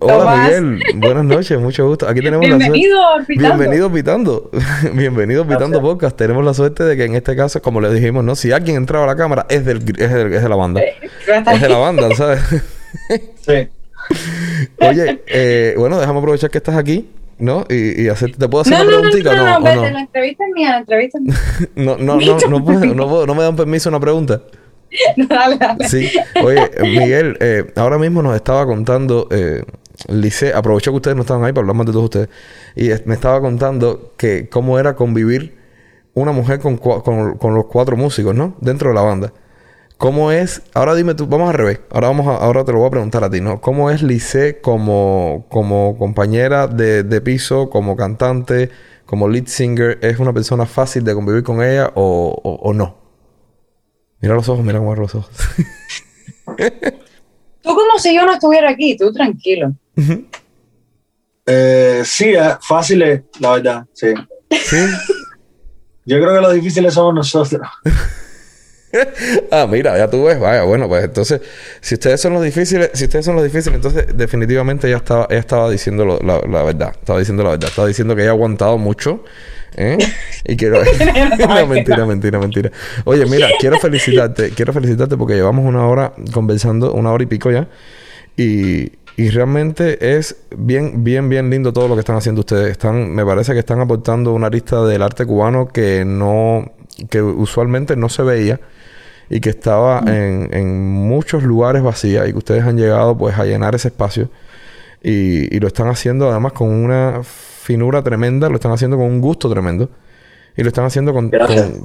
Hola 0.00 0.48
Miguel, 0.48 0.82
buenas 0.96 1.24
noches, 1.24 1.60
mucho 1.60 1.86
gusto. 1.86 2.08
Aquí 2.08 2.20
tenemos 2.20 2.40
Bienvenido 2.40 2.98
la 2.98 3.24
suerte. 3.24 3.34
Bienvenido 3.34 3.92
Pitando. 3.92 4.50
Bienvenido 4.92 5.46
Pitando 5.48 5.80
Podcast. 5.80 6.16
Tenemos 6.16 6.44
la 6.44 6.54
suerte 6.54 6.82
de 6.82 6.96
que 6.96 7.04
en 7.04 7.14
este 7.14 7.36
caso, 7.36 7.62
como 7.62 7.80
le 7.80 7.92
dijimos, 7.92 8.24
¿no? 8.24 8.34
Si 8.34 8.50
alguien 8.50 8.76
entraba 8.76 9.04
a 9.04 9.06
la 9.06 9.16
cámara, 9.16 9.46
es, 9.48 9.64
del, 9.64 9.78
es, 9.78 10.10
es 10.10 10.42
de 10.42 10.48
la 10.48 10.56
banda. 10.56 10.80
es 10.82 11.60
de 11.60 11.68
la 11.68 11.78
banda, 11.78 12.14
¿sabes? 12.16 12.40
sí. 13.46 13.68
Oye, 14.80 15.22
eh, 15.26 15.74
bueno, 15.76 15.98
déjame 16.00 16.18
aprovechar 16.18 16.50
que 16.50 16.58
estás 16.58 16.76
aquí. 16.76 17.08
¿No? 17.38 17.64
Y, 17.68 18.02
y 18.02 18.08
hacer, 18.08 18.36
¿te 18.36 18.48
puedo 18.48 18.62
hacer 18.62 18.74
una 18.74 18.86
preguntita 18.86 19.34
no, 19.34 19.44
no, 19.44 19.60
no, 19.60 19.74
no, 19.74 19.74
no, 19.74 19.90
la 19.90 20.00
entrevista 20.00 20.44
es 20.46 20.54
mía, 20.54 20.70
la 20.70 20.78
entrevista 20.78 21.18
es 21.18 21.24
mía. 21.24 21.36
no, 21.76 21.96
no, 21.96 22.16
no, 22.16 22.38
no, 22.48 22.64
puedo, 22.64 22.86
no, 22.86 23.08
puedo, 23.08 23.26
no 23.26 23.34
me 23.34 23.42
dan 23.42 23.56
permiso 23.56 23.88
una 23.88 24.00
pregunta. 24.00 24.42
dale, 25.28 25.56
dale. 25.56 25.88
Sí. 25.88 26.10
Oye, 26.42 26.70
Miguel, 26.82 27.36
eh, 27.40 27.64
ahora 27.76 27.98
mismo 27.98 28.22
nos 28.22 28.34
estaba 28.36 28.66
contando, 28.66 29.28
eh, 29.30 29.62
Lice, 30.08 30.52
aprovechó 30.52 30.90
que 30.92 30.96
ustedes 30.96 31.16
no 31.16 31.22
estaban 31.22 31.44
ahí 31.44 31.52
para 31.52 31.62
hablar 31.62 31.76
más 31.76 31.86
de 31.86 31.92
todos 31.92 32.04
ustedes, 32.04 32.28
y 32.74 32.90
me 33.06 33.14
estaba 33.14 33.40
contando 33.40 34.12
que 34.16 34.48
cómo 34.48 34.78
era 34.78 34.94
convivir 34.94 35.56
una 36.14 36.32
mujer 36.32 36.60
con, 36.60 36.78
con, 36.78 37.36
con, 37.36 37.54
los 37.54 37.66
cuatro 37.66 37.96
músicos, 37.96 38.34
¿no? 38.34 38.56
Dentro 38.60 38.88
de 38.88 38.94
la 38.94 39.02
banda. 39.02 39.32
¿Cómo 39.98 40.30
es? 40.30 40.62
Ahora 40.74 40.94
dime 40.94 41.14
tú, 41.14 41.26
vamos 41.26 41.48
al 41.48 41.54
revés. 41.54 41.80
Ahora 41.90 42.08
vamos 42.08 42.26
a, 42.26 42.36
ahora 42.36 42.64
te 42.64 42.72
lo 42.72 42.78
voy 42.78 42.88
a 42.88 42.90
preguntar 42.90 43.24
a 43.24 43.30
ti, 43.30 43.40
¿no? 43.40 43.60
¿Cómo 43.62 43.90
es 43.90 44.02
Lice 44.02 44.60
como, 44.60 45.46
como 45.48 45.96
compañera 45.96 46.66
de, 46.66 47.02
de 47.02 47.20
piso, 47.22 47.70
como 47.70 47.96
cantante, 47.96 48.70
como 49.06 49.26
lead 49.28 49.46
singer? 49.46 49.98
¿Es 50.02 50.18
una 50.18 50.34
persona 50.34 50.66
fácil 50.66 51.02
de 51.02 51.14
convivir 51.14 51.42
con 51.42 51.62
ella 51.62 51.90
o, 51.94 52.38
o 52.42 52.74
no? 52.74 53.06
Mira 54.20 54.34
los 54.34 54.48
ojos, 54.48 54.64
mira 54.64 54.78
cómo 54.78 54.94
los 54.94 55.14
ojos. 55.14 55.30
tú 57.62 57.74
como 57.74 57.98
si 57.98 58.14
yo 58.14 58.26
no 58.26 58.34
estuviera 58.34 58.70
aquí, 58.70 58.96
tú 58.96 59.12
tranquilo. 59.12 59.72
eh, 61.46 62.02
sí, 62.04 62.34
fácil 62.60 63.02
es, 63.02 63.22
la 63.40 63.52
verdad, 63.52 63.86
sí. 63.94 64.08
¿Sí? 64.50 64.76
yo 66.04 66.18
creo 66.18 66.34
que 66.34 66.40
lo 66.40 66.52
difícil 66.52 66.90
somos 66.90 67.14
nosotros. 67.14 67.66
ah, 69.50 69.66
mira, 69.70 69.96
ya 69.98 70.08
tú 70.08 70.24
ves, 70.24 70.38
vaya, 70.38 70.62
bueno, 70.62 70.88
pues 70.88 71.04
entonces, 71.04 71.40
si 71.80 71.94
ustedes 71.94 72.20
son 72.20 72.32
los 72.34 72.42
difíciles, 72.42 72.90
si 72.94 73.04
ustedes 73.04 73.24
son 73.24 73.34
los 73.34 73.44
difíciles, 73.44 73.76
entonces 73.76 74.06
definitivamente 74.16 74.86
ella 74.86 74.98
estaba, 74.98 75.26
ella 75.28 75.40
estaba 75.40 75.70
diciendo 75.70 76.04
la, 76.04 76.40
la, 76.46 76.62
verdad, 76.62 76.92
estaba 76.98 77.18
diciendo 77.18 77.42
la 77.42 77.50
verdad, 77.50 77.68
estaba 77.68 77.88
diciendo 77.88 78.14
que 78.14 78.22
ella 78.22 78.30
ha 78.30 78.34
aguantado 78.34 78.78
mucho 78.78 79.24
¿Eh? 79.76 79.98
Y 80.46 80.56
quiero... 80.56 80.82
no, 81.38 81.66
mentira, 81.66 82.06
mentira, 82.06 82.38
mentira. 82.38 82.72
Oye, 83.04 83.26
mira, 83.26 83.48
quiero 83.60 83.78
felicitarte. 83.78 84.50
Quiero 84.50 84.72
felicitarte 84.72 85.16
porque 85.16 85.34
llevamos 85.34 85.66
una 85.66 85.86
hora 85.86 86.12
conversando, 86.32 86.92
una 86.94 87.12
hora 87.12 87.22
y 87.22 87.26
pico 87.26 87.50
ya. 87.50 87.68
Y, 88.36 88.92
y 89.16 89.30
realmente 89.30 90.16
es 90.16 90.36
bien, 90.56 91.04
bien, 91.04 91.28
bien 91.28 91.50
lindo 91.50 91.72
todo 91.72 91.88
lo 91.88 91.94
que 91.94 92.00
están 92.00 92.16
haciendo 92.16 92.40
ustedes. 92.40 92.70
Están, 92.70 93.14
me 93.14 93.24
parece 93.24 93.52
que 93.52 93.58
están 93.58 93.80
aportando 93.80 94.32
una 94.32 94.48
lista 94.48 94.82
del 94.84 95.02
arte 95.02 95.26
cubano 95.26 95.68
que 95.68 96.04
no, 96.06 96.72
que 97.10 97.20
usualmente 97.20 97.96
no 97.96 98.08
se 98.08 98.22
veía 98.22 98.60
y 99.28 99.40
que 99.40 99.50
estaba 99.50 100.00
mm. 100.02 100.08
en, 100.08 100.48
en 100.52 100.90
muchos 100.90 101.42
lugares 101.42 101.82
vacía 101.82 102.26
y 102.26 102.32
que 102.32 102.38
ustedes 102.38 102.64
han 102.64 102.76
llegado 102.76 103.16
pues 103.16 103.38
a 103.38 103.44
llenar 103.44 103.74
ese 103.74 103.88
espacio 103.88 104.30
y, 105.02 105.54
y 105.54 105.60
lo 105.60 105.68
están 105.68 105.88
haciendo 105.88 106.30
además 106.30 106.52
con 106.52 106.68
una 106.68 107.22
finura 107.22 108.02
tremenda, 108.02 108.48
lo 108.48 108.54
están 108.54 108.72
haciendo 108.72 108.96
con 108.96 109.06
un 109.06 109.20
gusto 109.20 109.50
tremendo. 109.50 109.90
Y 110.58 110.62
lo 110.62 110.68
están 110.68 110.86
haciendo 110.86 111.12
con, 111.12 111.30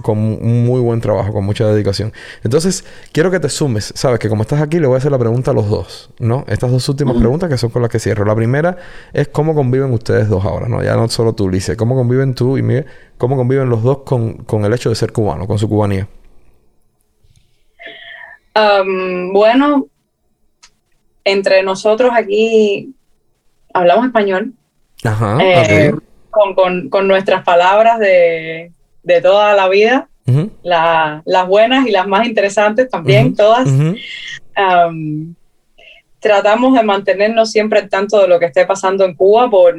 con, 0.02 0.18
muy 0.64 0.80
buen 0.80 1.02
trabajo, 1.02 1.34
con 1.34 1.44
mucha 1.44 1.68
dedicación. 1.68 2.14
Entonces, 2.42 2.86
quiero 3.12 3.30
que 3.30 3.42
te 3.42 3.50
sumes. 3.50 3.92
Sabes 3.98 4.18
que 4.18 4.30
como 4.30 4.44
estás 4.44 4.62
aquí, 4.62 4.80
le 4.80 4.88
voy 4.88 4.96
a 4.96 5.00
hacer 5.00 5.12
la 5.12 5.18
pregunta 5.18 5.52
a 5.52 5.54
los 5.54 5.70
dos, 5.70 6.10
¿no? 6.20 6.46
Estas 6.48 6.72
dos 6.72 6.88
últimas 6.88 7.18
preguntas 7.18 7.50
que 7.50 7.58
son 7.58 7.70
con 7.70 7.82
las 7.82 7.92
que 7.92 8.00
cierro. 8.00 8.24
La 8.24 8.34
primera 8.34 8.78
es 9.12 9.28
cómo 9.28 9.54
conviven 9.56 9.92
ustedes 9.92 10.30
dos 10.30 10.46
ahora, 10.46 10.70
¿no? 10.70 10.82
Ya 10.82 10.96
no 10.96 11.10
solo 11.10 11.34
tú, 11.34 11.50
Lice. 11.50 11.76
¿Cómo 11.76 11.98
conviven 11.98 12.34
tú 12.34 12.58
y 12.58 12.62
Miguel? 12.62 12.86
¿Cómo 13.18 13.36
conviven 13.36 13.70
los 13.70 13.84
dos 13.84 14.04
con, 14.06 14.36
con 14.36 14.64
el 14.64 14.74
hecho 14.74 14.88
de 14.88 14.96
ser 14.96 15.12
cubano, 15.12 15.48
con 15.48 15.60
su 15.60 15.68
cubanía? 15.68 16.08
Bueno, 18.54 19.88
entre 21.24 21.64
nosotros 21.64 22.12
aquí 22.14 22.94
hablamos 23.74 24.08
español. 24.08 24.54
Ajá, 25.04 25.38
eh, 25.42 25.94
con, 26.30 27.08
nuestras 27.08 27.44
palabras 27.44 28.00
de, 28.00 28.72
toda 29.22 29.56
la 29.56 29.68
vida, 29.68 30.08
las 30.64 31.48
buenas 31.48 31.88
y 31.88 31.92
las 31.92 32.08
más 32.08 32.28
interesantes 32.28 32.90
también, 32.90 33.36
todas. 33.36 33.68
tratamos 36.20 36.76
de 36.76 36.84
mantenernos 36.84 37.52
siempre 37.52 37.80
al 37.80 37.90
tanto 37.90 38.22
de 38.22 38.28
lo 38.28 38.40
que 38.40 38.46
esté 38.46 38.66
pasando 38.66 39.04
en 39.06 39.16
Cuba 39.16 39.50
por, 39.50 39.76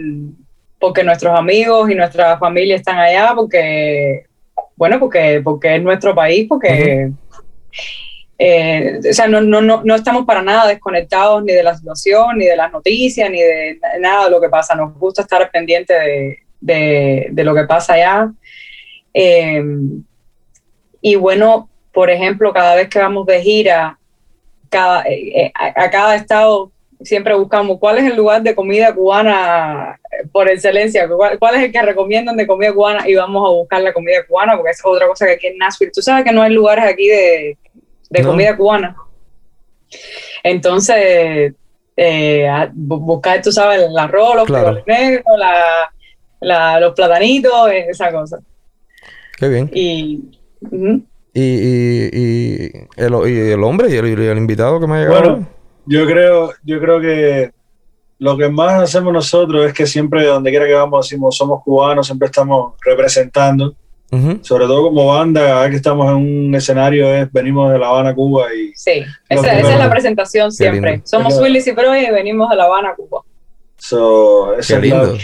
porque 0.82 1.04
nuestros 1.04 1.38
amigos 1.38 1.88
y 1.88 1.94
nuestra 1.94 2.36
familia 2.38 2.74
están 2.74 2.98
allá, 2.98 3.32
porque, 3.36 4.26
bueno, 4.76 4.98
porque, 4.98 5.40
porque 5.42 5.76
es 5.76 5.82
nuestro 5.82 6.14
país, 6.14 6.46
porque... 6.48 7.12
Eh, 8.44 8.98
o 9.08 9.12
sea, 9.12 9.28
no, 9.28 9.40
no, 9.40 9.60
no, 9.60 9.82
no, 9.84 9.94
estamos 9.94 10.24
para 10.24 10.42
nada 10.42 10.66
desconectados 10.66 11.44
ni 11.44 11.52
de 11.52 11.62
la 11.62 11.76
situación, 11.76 12.38
ni 12.38 12.44
de 12.44 12.56
las 12.56 12.72
noticias, 12.72 13.30
ni 13.30 13.40
de 13.40 13.78
nada 14.00 14.24
de 14.24 14.32
lo 14.32 14.40
que 14.40 14.48
pasa. 14.48 14.74
Nos 14.74 14.98
gusta 14.98 15.22
estar 15.22 15.48
pendiente 15.52 15.94
de, 16.60 17.28
de, 17.30 17.44
lo 17.44 17.54
que 17.54 17.62
pasa 17.62 17.92
allá. 17.92 18.32
Eh, 19.14 19.62
y 21.00 21.14
bueno, 21.14 21.68
por 21.92 22.10
ejemplo, 22.10 22.52
cada 22.52 22.74
vez 22.74 22.88
que 22.88 22.98
vamos 22.98 23.26
de 23.26 23.40
gira, 23.42 23.96
eh, 25.06 25.52
a, 25.54 25.88
cada 25.90 26.16
estado 26.16 26.72
siempre 27.00 27.34
buscamos 27.34 27.78
cuál 27.78 27.98
es 27.98 28.04
el 28.06 28.16
lugar 28.16 28.42
de 28.42 28.56
comida 28.56 28.92
cubana 28.92 30.00
por 30.32 30.50
excelencia, 30.50 31.06
cuál, 31.08 31.38
cuál, 31.38 31.54
es 31.54 31.62
el 31.62 31.70
que 31.70 31.82
recomiendan 31.82 32.36
de 32.36 32.48
comida 32.48 32.72
cubana 32.72 33.08
y 33.08 33.14
vamos 33.14 33.48
a 33.48 33.52
buscar 33.52 33.82
la 33.82 33.92
comida 33.92 34.26
cubana, 34.26 34.56
porque 34.56 34.72
es 34.72 34.80
otra 34.82 35.06
cosa 35.06 35.26
que 35.26 35.32
aquí 35.34 35.46
en 35.46 35.58
Nashville, 35.58 35.92
tú 35.94 36.02
sabes 36.02 36.24
que 36.24 36.32
no 36.32 36.42
hay 36.42 36.52
lugares 36.52 36.84
aquí 36.84 37.06
de, 37.06 37.56
de 38.12 38.22
comida 38.24 38.56
cubana. 38.56 38.96
Entonces, 40.42 41.54
eh, 41.96 42.70
buscar, 42.74 43.40
tú 43.42 43.52
sabes, 43.52 43.82
el 43.82 43.98
arroz, 43.98 44.36
los 44.36 44.46
claro. 44.46 44.82
negros, 44.86 45.24
los 46.80 46.92
platanitos, 46.94 47.70
esa 47.70 48.12
cosa. 48.12 48.38
Qué 49.38 49.48
bien. 49.48 49.70
Y, 49.72 50.38
y, 51.34 51.42
y, 51.42 52.70
el, 52.96 53.14
el, 53.14 53.64
hombre 53.64 53.90
y 53.90 53.96
el, 53.96 54.38
invitado 54.38 54.78
que 54.78 54.86
me 54.86 54.96
ha 54.96 54.98
llegado. 55.00 55.20
Bueno, 55.20 55.48
yo 55.86 56.06
creo, 56.06 56.52
yo 56.62 56.80
creo 56.80 57.00
que 57.00 57.52
lo 58.18 58.36
que 58.36 58.48
más 58.48 58.82
hacemos 58.82 59.12
nosotros 59.12 59.66
es 59.66 59.72
que 59.72 59.86
siempre, 59.86 60.24
donde 60.26 60.50
quiera 60.50 60.66
que 60.66 60.74
vamos, 60.74 61.08
decimos 61.08 61.36
somos 61.36 61.62
cubanos, 61.62 62.06
siempre 62.06 62.26
estamos 62.26 62.74
representando. 62.84 63.74
Sobre 64.42 64.66
todo 64.66 64.82
como 64.82 65.06
banda, 65.06 65.70
que 65.70 65.76
estamos 65.76 66.06
en 66.10 66.16
un 66.16 66.54
escenario, 66.54 67.12
es, 67.14 67.32
venimos 67.32 67.72
de 67.72 67.78
La 67.78 67.88
Habana, 67.88 68.14
Cuba. 68.14 68.54
y 68.54 68.70
Sí, 68.74 69.02
esa, 69.26 69.58
es 69.58 69.78
la 69.78 69.88
presentación 69.88 70.52
siempre. 70.52 71.00
Somos 71.04 71.40
Willis 71.40 71.66
y 71.66 71.72
Pro 71.72 71.96
y 71.96 72.10
venimos 72.10 72.50
de 72.50 72.56
La 72.56 72.64
Habana, 72.64 72.94
Cuba. 72.94 73.22
So, 73.78 74.54
Qué 74.66 74.78
lindo. 74.78 75.16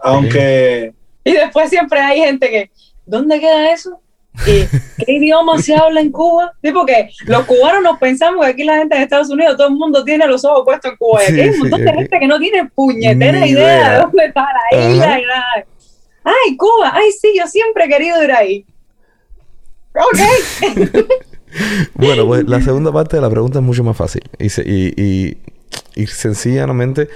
aunque... 0.00 0.92
Y 1.24 1.32
después 1.32 1.70
siempre 1.70 2.00
hay 2.00 2.20
gente 2.20 2.50
que, 2.50 2.70
¿dónde 3.06 3.40
queda 3.40 3.72
eso? 3.72 3.98
¿Y 4.46 4.66
qué 5.04 5.12
idioma 5.12 5.58
se 5.58 5.74
habla 5.74 6.00
en 6.00 6.10
Cuba? 6.10 6.52
Sí, 6.62 6.70
porque 6.70 7.10
los 7.26 7.44
cubanos 7.46 7.82
nos 7.82 7.98
pensamos 7.98 8.44
que 8.44 8.50
aquí 8.50 8.64
la 8.64 8.78
gente 8.78 8.96
de 8.96 9.02
Estados 9.04 9.30
Unidos, 9.30 9.56
todo 9.56 9.68
el 9.68 9.74
mundo 9.74 10.04
tiene 10.04 10.26
los 10.26 10.44
ojos 10.44 10.62
puestos 10.64 10.90
en 10.90 10.96
Cuba. 10.96 11.22
Y 11.22 11.32
aquí 11.32 11.40
hay 11.40 11.48
un 11.50 11.58
montón 11.60 11.84
de 11.84 11.92
gente 11.92 12.18
que 12.18 12.26
no 12.26 12.38
tiene 12.38 12.68
puñetera 12.74 13.46
idea. 13.46 13.92
de 13.92 13.98
dónde 14.00 14.24
está 14.26 14.42
la 14.42 14.78
isla 14.78 15.18
y 15.18 15.22
nada. 15.22 15.66
Ay, 16.24 16.56
Cuba, 16.56 16.92
ay, 16.92 17.10
sí, 17.12 17.32
yo 17.36 17.46
siempre 17.46 17.84
he 17.84 17.88
querido 17.88 18.22
ir 18.22 18.32
ahí. 18.32 18.66
Ok. 19.94 21.04
bueno, 21.94 22.26
pues 22.26 22.44
la 22.48 22.60
segunda 22.62 22.92
parte 22.92 23.16
de 23.16 23.22
la 23.22 23.30
pregunta 23.30 23.58
es 23.58 23.64
mucho 23.64 23.84
más 23.84 23.96
fácil. 23.96 24.22
Y, 24.38 24.46
y, 24.46 25.38
y, 25.94 26.06
sencillamente 26.06 27.08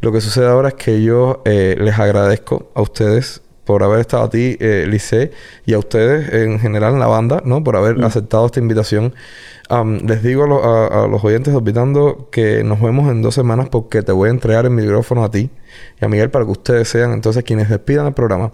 lo 0.00 0.12
que 0.12 0.20
sucede 0.20 0.46
ahora 0.46 0.68
es 0.70 0.74
que 0.74 1.02
yo 1.02 1.42
eh, 1.44 1.76
les 1.78 1.98
agradezco 1.98 2.70
a 2.74 2.82
ustedes 2.82 3.42
por 3.64 3.82
haber 3.82 4.00
estado 4.00 4.24
a 4.24 4.30
ti, 4.30 4.56
eh, 4.60 4.86
Lice, 4.88 5.32
y 5.64 5.72
a 5.72 5.78
ustedes 5.78 6.32
en 6.32 6.60
general 6.60 6.94
en 6.94 7.00
la 7.00 7.06
banda, 7.06 7.42
¿no? 7.44 7.64
Por 7.64 7.76
haber 7.76 7.96
mm. 7.96 8.04
aceptado 8.04 8.46
esta 8.46 8.60
invitación. 8.60 9.14
Les 9.70 10.22
digo 10.22 10.44
a, 10.44 11.06
los 11.06 11.24
oyentes 11.24 11.54
Orbitando 11.54 12.28
que 12.30 12.62
nos 12.64 12.80
vemos 12.80 13.10
en 13.10 13.22
dos 13.22 13.34
semanas 13.34 13.68
porque 13.70 14.02
te 14.02 14.12
voy 14.12 14.28
a 14.28 14.32
entregar 14.32 14.66
el 14.66 14.72
micrófono 14.72 15.24
a 15.24 15.30
ti 15.30 15.50
y 16.00 16.04
a 16.04 16.08
Miguel 16.08 16.30
para 16.30 16.44
que 16.44 16.50
ustedes 16.50 16.88
sean 16.88 17.12
entonces 17.12 17.44
quienes 17.44 17.68
despidan 17.68 18.06
el 18.06 18.14
programa 18.14 18.52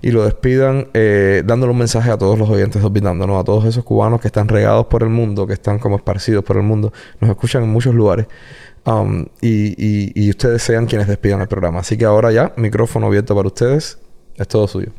y 0.00 0.10
lo 0.12 0.24
despidan 0.24 0.88
eh, 0.94 1.42
dándole 1.44 1.72
un 1.72 1.78
mensaje 1.78 2.10
a 2.10 2.18
todos 2.18 2.38
los 2.38 2.48
oyentes 2.48 2.82
Orbitando, 2.82 3.26
¿no? 3.26 3.38
A 3.38 3.44
todos 3.44 3.64
esos 3.64 3.84
cubanos 3.84 4.20
que 4.20 4.28
están 4.28 4.48
regados 4.48 4.86
por 4.86 5.02
el 5.02 5.08
mundo, 5.08 5.46
que 5.46 5.54
están 5.54 5.78
como 5.78 5.96
esparcidos 5.96 6.44
por 6.44 6.56
el 6.56 6.62
mundo, 6.62 6.92
nos 7.20 7.30
escuchan 7.30 7.64
en 7.64 7.70
muchos 7.70 7.94
lugares. 7.94 8.26
y, 9.40 10.24
y 10.24 10.30
ustedes 10.30 10.62
sean 10.62 10.86
quienes 10.86 11.08
despidan 11.08 11.40
el 11.40 11.48
programa. 11.48 11.80
Así 11.80 11.96
que 11.96 12.04
ahora 12.04 12.32
ya, 12.32 12.52
micrófono 12.56 13.06
abierto 13.06 13.34
para 13.34 13.48
ustedes. 13.48 13.98
Es 14.36 14.48
todo 14.48 14.66
suyo. 14.66 14.92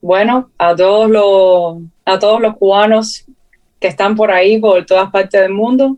Bueno, 0.00 0.50
a 0.58 0.74
todos 0.76 1.10
los 1.10 1.78
a 2.04 2.18
todos 2.18 2.40
los 2.40 2.56
cubanos 2.56 3.26
que 3.80 3.88
están 3.88 4.14
por 4.14 4.30
ahí, 4.30 4.58
por 4.58 4.86
todas 4.86 5.10
partes 5.10 5.40
del 5.40 5.52
mundo, 5.52 5.96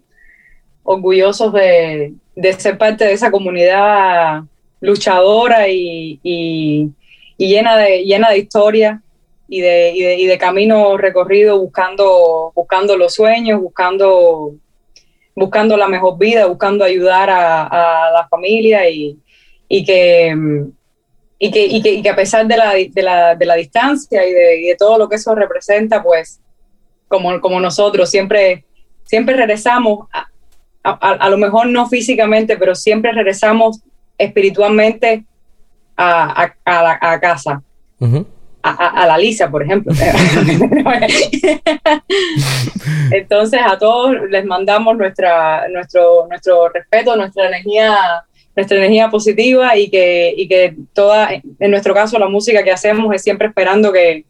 orgullosos 0.83 1.53
de, 1.53 2.15
ser 2.59 2.79
parte 2.79 3.05
de 3.05 3.13
esa 3.13 3.31
comunidad 3.31 4.43
luchadora 4.81 5.69
y, 5.69 6.19
llena, 7.37 7.77
de, 7.77 8.05
llena 8.05 8.31
de 8.31 8.39
historia 8.39 9.03
y 9.49 9.61
de, 9.61 9.93
y 9.95 10.27
de, 10.27 10.39
camino 10.39 10.97
recorrido 10.97 11.59
buscando, 11.59 12.53
buscando 12.55 12.97
los 12.97 13.15
sueños, 13.15 13.61
buscando, 13.61 14.55
buscando 15.37 15.77
la 15.77 15.89
mejor 15.89 16.19
vida, 16.19 16.47
buscando 16.47 16.85
ayudar 16.85 17.29
a, 17.29 17.67
a 17.67 18.11
la 18.11 18.29
familia 18.29 18.89
y, 18.89 19.19
y 19.69 19.85
que, 19.85 20.35
y 21.39 21.51
que, 21.51 21.65
y 21.65 21.83
que, 21.83 21.93
y 21.93 22.03
que 22.03 22.11
a 22.11 22.17
pesar 22.17 22.47
de 22.47 22.57
la, 22.57 22.75
de 22.75 23.03
la, 23.03 23.35
de 23.37 23.47
la 23.47 23.55
distancia 23.55 24.27
y 24.27 24.33
de, 24.33 24.61
y 24.61 24.67
de, 24.67 24.77
todo 24.77 24.99
lo 24.99 25.09
que 25.09 25.17
eso 25.17 25.35
representa, 25.35 26.03
pues 26.03 26.41
como, 27.07 27.41
como 27.41 27.61
nosotros 27.61 28.11
siempre, 28.11 28.65
siempre 29.05 29.37
regresamos, 29.37 30.09
a, 30.13 30.27
a, 30.83 30.91
a, 30.93 31.31
lo 31.31 31.39
mejor 31.39 31.69
no 31.69 31.89
físicamente, 31.89 32.57
pero 32.57 32.75
siempre 32.75 33.13
regresamos 33.13 33.81
espiritualmente 34.17 35.25
a, 35.97 36.53
a 36.65 37.21
casa. 37.21 37.63
A, 38.63 39.07
la 39.07 39.17
Lisa, 39.17 39.51
por 39.51 39.63
ejemplo. 39.63 39.93
Entonces 43.11 43.61
a 43.65 43.79
todos 43.79 44.15
les 44.29 44.45
mandamos 44.45 44.97
nuestra, 44.97 45.69
nuestro, 45.69 46.27
nuestro 46.29 46.69
respeto, 46.69 47.17
nuestra 47.17 47.47
energía 47.49 47.97
nuestra 48.59 48.77
energía 48.77 49.09
positiva 49.09 49.77
y 49.77 49.89
que, 49.89 50.35
y 50.37 50.49
que 50.49 50.75
toda, 50.93 51.31
en 51.33 51.71
nuestro 51.71 51.95
caso, 51.95 52.19
la 52.19 52.29
música 52.29 52.65
que 52.65 52.73
hacemos 52.73 53.15
es 53.15 53.23
siempre 53.23 53.47
esperando 53.47 53.93
que, 53.93 54.25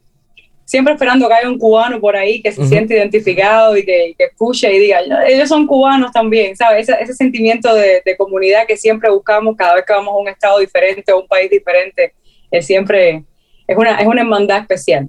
siempre 0.67 0.93
esperando 0.93 1.27
que 1.27 1.33
haya 1.33 1.49
un 1.49 1.59
cubano 1.59 1.99
por 1.99 2.15
ahí 2.15 2.43
que 2.43 2.53
se 2.53 2.67
siente 2.67 2.95
identificado 2.95 3.75
y 3.75 3.87
que, 3.87 4.15
que, 4.19 4.25
escuche 4.25 4.71
y 4.71 4.81
diga, 4.81 5.01
ellos 5.27 5.49
son 5.49 5.67
cubanos 5.67 6.13
también, 6.13 6.55
¿sabes? 6.55 6.87
Ese, 6.87 7.03
ese 7.03 7.15
sentimiento 7.15 7.75
de, 7.75 8.03
de, 8.05 8.17
comunidad 8.19 8.67
que 8.67 8.77
siempre 8.77 9.11
buscamos 9.11 9.57
cada 9.57 9.77
vez 9.77 9.87
que 9.87 9.95
vamos 9.95 10.13
a 10.13 10.19
un 10.19 10.29
estado 10.29 10.59
diferente 10.59 11.11
o 11.11 11.23
un 11.23 11.27
país 11.27 11.49
diferente, 11.49 12.13
es 12.51 12.67
siempre, 12.67 13.25
es 13.67 13.77
una, 13.79 13.99
es 13.99 14.07
una 14.07 14.21
hermandad 14.21 14.61
especial. 14.61 15.09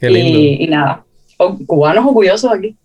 Y, 0.00 0.62
y, 0.62 0.68
nada, 0.68 1.04
cubanos 1.66 2.06
orgullosos 2.06 2.52
aquí. 2.52 2.76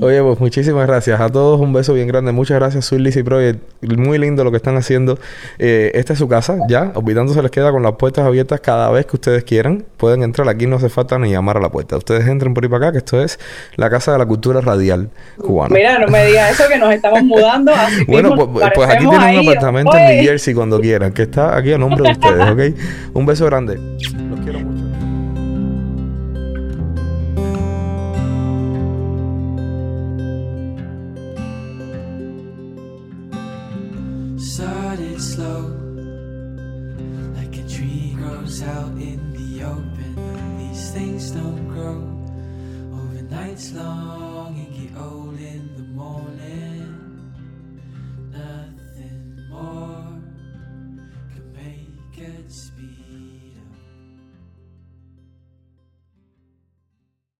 Oye, 0.00 0.22
pues 0.22 0.38
muchísimas 0.38 0.86
gracias 0.86 1.20
a 1.20 1.28
todos. 1.28 1.60
Un 1.60 1.72
beso 1.72 1.92
bien 1.94 2.06
grande. 2.06 2.30
Muchas 2.32 2.58
gracias, 2.58 2.84
Sweet 2.84 3.02
Lizzy 3.02 3.22
Project. 3.22 3.60
Muy 3.82 4.18
lindo 4.18 4.44
lo 4.44 4.50
que 4.50 4.58
están 4.58 4.76
haciendo. 4.76 5.18
Eh, 5.58 5.90
esta 5.94 6.12
es 6.12 6.18
su 6.18 6.28
casa, 6.28 6.58
ya. 6.68 6.92
Olvidando 6.94 7.34
se 7.34 7.42
les 7.42 7.50
queda 7.50 7.72
con 7.72 7.82
las 7.82 7.94
puertas 7.94 8.24
abiertas 8.24 8.60
cada 8.60 8.90
vez 8.90 9.06
que 9.06 9.16
ustedes 9.16 9.44
quieran. 9.44 9.84
Pueden 9.96 10.22
entrar. 10.22 10.48
Aquí 10.48 10.66
no 10.66 10.76
hace 10.76 10.88
falta 10.88 11.18
ni 11.18 11.30
llamar 11.30 11.56
a 11.56 11.60
la 11.60 11.70
puerta. 11.70 11.96
Ustedes 11.96 12.26
entren 12.28 12.54
por 12.54 12.62
ahí 12.62 12.70
para 12.70 12.88
acá, 12.88 12.92
que 12.92 12.98
esto 12.98 13.20
es 13.20 13.40
la 13.76 13.90
casa 13.90 14.12
de 14.12 14.18
la 14.18 14.26
cultura 14.26 14.60
radial 14.60 15.10
cubana. 15.38 15.74
Mira, 15.74 15.98
no 15.98 16.06
me 16.08 16.26
digas 16.26 16.52
eso, 16.52 16.68
que 16.68 16.78
nos 16.78 16.92
estamos 16.92 17.22
mudando. 17.24 17.72
bueno, 18.06 18.34
pues, 18.36 18.70
pues, 18.74 18.88
aquí 18.88 19.08
tienen 19.08 19.40
un 19.40 19.48
apartamento 19.48 19.96
en 19.96 20.16
New 20.16 20.24
Jersey 20.24 20.54
cuando 20.54 20.80
quieran, 20.80 21.12
que 21.12 21.22
está 21.22 21.56
aquí 21.56 21.72
a 21.72 21.78
nombre 21.78 22.04
de 22.04 22.12
ustedes, 22.12 22.50
¿ok? 22.74 23.14
Un 23.14 23.26
beso 23.26 23.46
grande. 23.46 23.76
Los 23.76 24.40
quiero 24.40 24.60
mucho. 24.60 24.81